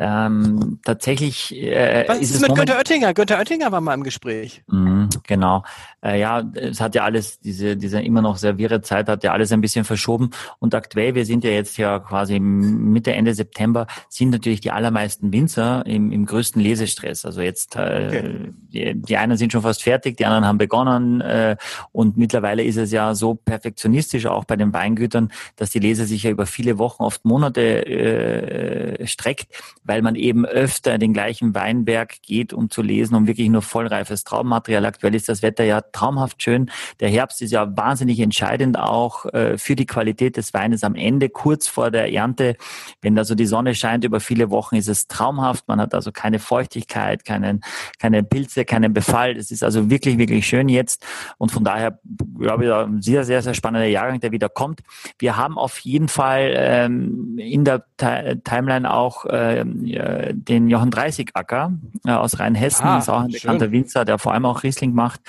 Ähm, 0.02 0.78
tatsächlich 0.82 1.54
äh, 1.54 2.04
Was 2.08 2.16
ist 2.18 2.30
ist 2.30 2.34
es 2.36 2.40
mit 2.40 2.48
moment- 2.50 2.68
Günther 2.68 2.78
Oettinger? 2.78 3.12
Günther 3.12 3.38
Oettinger 3.38 3.70
war 3.70 3.82
mal 3.82 3.92
im 3.92 4.02
Gespräch. 4.02 4.62
Mhm, 4.66 4.99
genau. 5.26 5.64
Äh, 6.02 6.20
ja, 6.20 6.42
es 6.54 6.80
hat 6.80 6.94
ja 6.94 7.04
alles, 7.04 7.40
diese, 7.40 7.76
diese 7.76 8.00
immer 8.00 8.22
noch 8.22 8.36
sehr 8.36 8.56
wirre 8.58 8.80
Zeit 8.80 9.08
hat 9.08 9.22
ja 9.24 9.32
alles 9.32 9.52
ein 9.52 9.60
bisschen 9.60 9.84
verschoben. 9.84 10.30
Und 10.58 10.74
aktuell, 10.74 11.14
wir 11.14 11.26
sind 11.26 11.44
ja 11.44 11.50
jetzt 11.50 11.76
ja 11.76 11.98
quasi 11.98 12.40
Mitte, 12.40 13.12
Ende 13.12 13.34
September, 13.34 13.86
sind 14.08 14.30
natürlich 14.30 14.60
die 14.60 14.70
allermeisten 14.70 15.32
Winzer 15.32 15.84
im, 15.86 16.10
im 16.12 16.26
größten 16.26 16.60
Lesestress. 16.60 17.24
Also 17.24 17.40
jetzt, 17.42 17.76
äh, 17.76 18.06
Okay. 18.10 18.52
die, 18.72 18.94
die 18.94 19.16
einen 19.16 19.36
sind 19.36 19.52
schon 19.52 19.62
fast 19.62 19.82
fertig, 19.82 20.16
die 20.16 20.24
anderen 20.24 20.46
haben 20.46 20.58
begonnen. 20.58 21.20
Äh, 21.20 21.56
und 21.92 22.16
mittlerweile 22.16 22.62
ist 22.62 22.76
es 22.76 22.92
ja 22.92 23.14
so 23.14 23.34
perfektionistisch 23.34 24.26
auch 24.26 24.44
bei 24.44 24.56
den 24.56 24.72
Weingütern, 24.72 25.30
dass 25.56 25.70
die 25.70 25.78
Lese 25.78 26.06
sich 26.06 26.22
ja 26.22 26.30
über 26.30 26.46
viele 26.46 26.78
Wochen, 26.78 27.02
oft 27.02 27.24
Monate 27.24 27.86
äh, 27.86 29.06
streckt, 29.06 29.48
weil 29.84 30.02
man 30.02 30.14
eben 30.14 30.46
öfter 30.46 30.94
in 30.94 31.00
den 31.00 31.12
gleichen 31.12 31.54
Weinberg 31.54 32.22
geht, 32.22 32.52
um 32.52 32.70
zu 32.70 32.82
lesen, 32.82 33.14
um 33.14 33.26
wirklich 33.26 33.48
nur 33.48 33.62
vollreifes 33.62 34.24
Traummaterial. 34.24 34.84
Aktuell 35.00 35.14
ist 35.14 35.30
das 35.30 35.40
Wetter 35.40 35.64
ja 35.64 35.80
traumhaft 35.80 36.42
schön. 36.42 36.70
Der 37.00 37.08
Herbst 37.08 37.40
ist 37.40 37.52
ja 37.52 37.74
wahnsinnig 37.74 38.20
entscheidend 38.20 38.78
auch 38.78 39.24
äh, 39.32 39.56
für 39.56 39.74
die 39.74 39.86
Qualität 39.86 40.36
des 40.36 40.52
Weines 40.52 40.84
am 40.84 40.94
Ende, 40.94 41.30
kurz 41.30 41.68
vor 41.68 41.90
der 41.90 42.12
Ernte. 42.12 42.54
Wenn 43.00 43.16
da 43.16 43.24
so 43.24 43.34
die 43.34 43.46
Sonne 43.46 43.74
scheint 43.74 44.04
über 44.04 44.20
viele 44.20 44.50
Wochen, 44.50 44.76
ist 44.76 44.88
es 44.88 45.08
traumhaft. 45.08 45.66
Man 45.68 45.80
hat 45.80 45.94
also 45.94 46.12
keine 46.12 46.38
Feuchtigkeit, 46.38 47.24
keinen, 47.24 47.62
keine 47.98 48.22
Pilze, 48.22 48.66
keinen 48.66 48.92
Befall. 48.92 49.38
Es 49.38 49.50
ist 49.50 49.64
also 49.64 49.88
wirklich, 49.88 50.18
wirklich 50.18 50.46
schön 50.46 50.68
jetzt. 50.68 51.06
Und 51.38 51.50
von 51.50 51.64
daher, 51.64 51.98
glaube 52.38 52.66
ich, 52.66 52.70
ein 52.70 53.00
sehr, 53.00 53.24
sehr, 53.24 53.40
sehr 53.40 53.54
spannender 53.54 53.88
Jahrgang, 53.88 54.20
der 54.20 54.32
wieder 54.32 54.50
kommt. 54.50 54.80
Wir 55.18 55.38
haben 55.38 55.56
auf 55.56 55.78
jeden 55.78 56.08
Fall 56.08 56.52
ähm, 56.54 57.38
in 57.38 57.64
der 57.64 57.86
Ti- 57.96 58.36
Timeline 58.44 58.92
auch 58.92 59.24
äh, 59.24 59.64
den 59.64 60.68
Johann 60.68 60.90
Dreißig-Acker 60.90 61.72
äh, 62.04 62.10
aus 62.10 62.38
Rheinhessen. 62.38 62.84
Ah, 62.84 62.98
ist 62.98 63.08
auch 63.08 63.20
ein 63.20 63.30
schön. 63.30 63.40
bekannter 63.40 63.72
Winzer, 63.72 64.04
der 64.04 64.18
vor 64.18 64.34
allem 64.34 64.44
auch 64.44 64.62
Riesling 64.62 64.89
macht. 64.94 65.20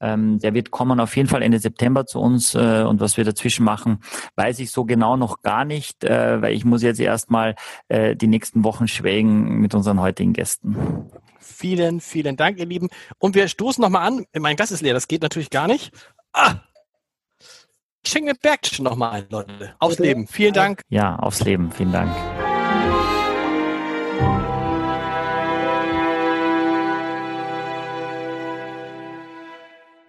Ähm, 0.00 0.38
der 0.38 0.54
wird 0.54 0.70
kommen 0.70 1.00
auf 1.00 1.16
jeden 1.16 1.28
Fall 1.28 1.42
Ende 1.42 1.58
September 1.58 2.06
zu 2.06 2.20
uns. 2.20 2.54
Äh, 2.54 2.82
und 2.82 3.00
was 3.00 3.16
wir 3.16 3.24
dazwischen 3.24 3.64
machen, 3.64 4.00
weiß 4.36 4.58
ich 4.60 4.70
so 4.70 4.84
genau 4.84 5.16
noch 5.16 5.42
gar 5.42 5.64
nicht, 5.64 6.04
äh, 6.04 6.40
weil 6.42 6.54
ich 6.54 6.64
muss 6.64 6.82
jetzt 6.82 7.00
erstmal 7.00 7.54
äh, 7.88 8.16
die 8.16 8.26
nächsten 8.26 8.64
Wochen 8.64 8.88
schwelgen 8.88 9.60
mit 9.60 9.74
unseren 9.74 10.00
heutigen 10.00 10.32
Gästen. 10.32 11.10
Vielen, 11.38 12.00
vielen 12.00 12.36
Dank, 12.36 12.58
ihr 12.58 12.66
Lieben. 12.66 12.88
Und 13.18 13.34
wir 13.34 13.48
stoßen 13.48 13.82
nochmal 13.82 14.06
an. 14.06 14.24
Mein 14.38 14.56
Glas 14.56 14.70
ist 14.70 14.82
leer, 14.82 14.94
das 14.94 15.08
geht 15.08 15.22
natürlich 15.22 15.50
gar 15.50 15.66
nicht. 15.66 15.92
Ah! 16.32 16.56
Ich 18.02 18.12
schenke 18.12 18.32
mir 18.32 18.34
Bergtschen 18.34 18.84
nochmal 18.84 19.12
ein, 19.12 19.26
Leute. 19.30 19.74
Aufs 19.78 19.98
Leben. 19.98 20.26
Vielen 20.26 20.52
Dank. 20.52 20.82
Ja, 20.88 21.16
aufs 21.16 21.42
Leben. 21.42 21.72
Vielen 21.72 21.92
Dank. 21.92 22.14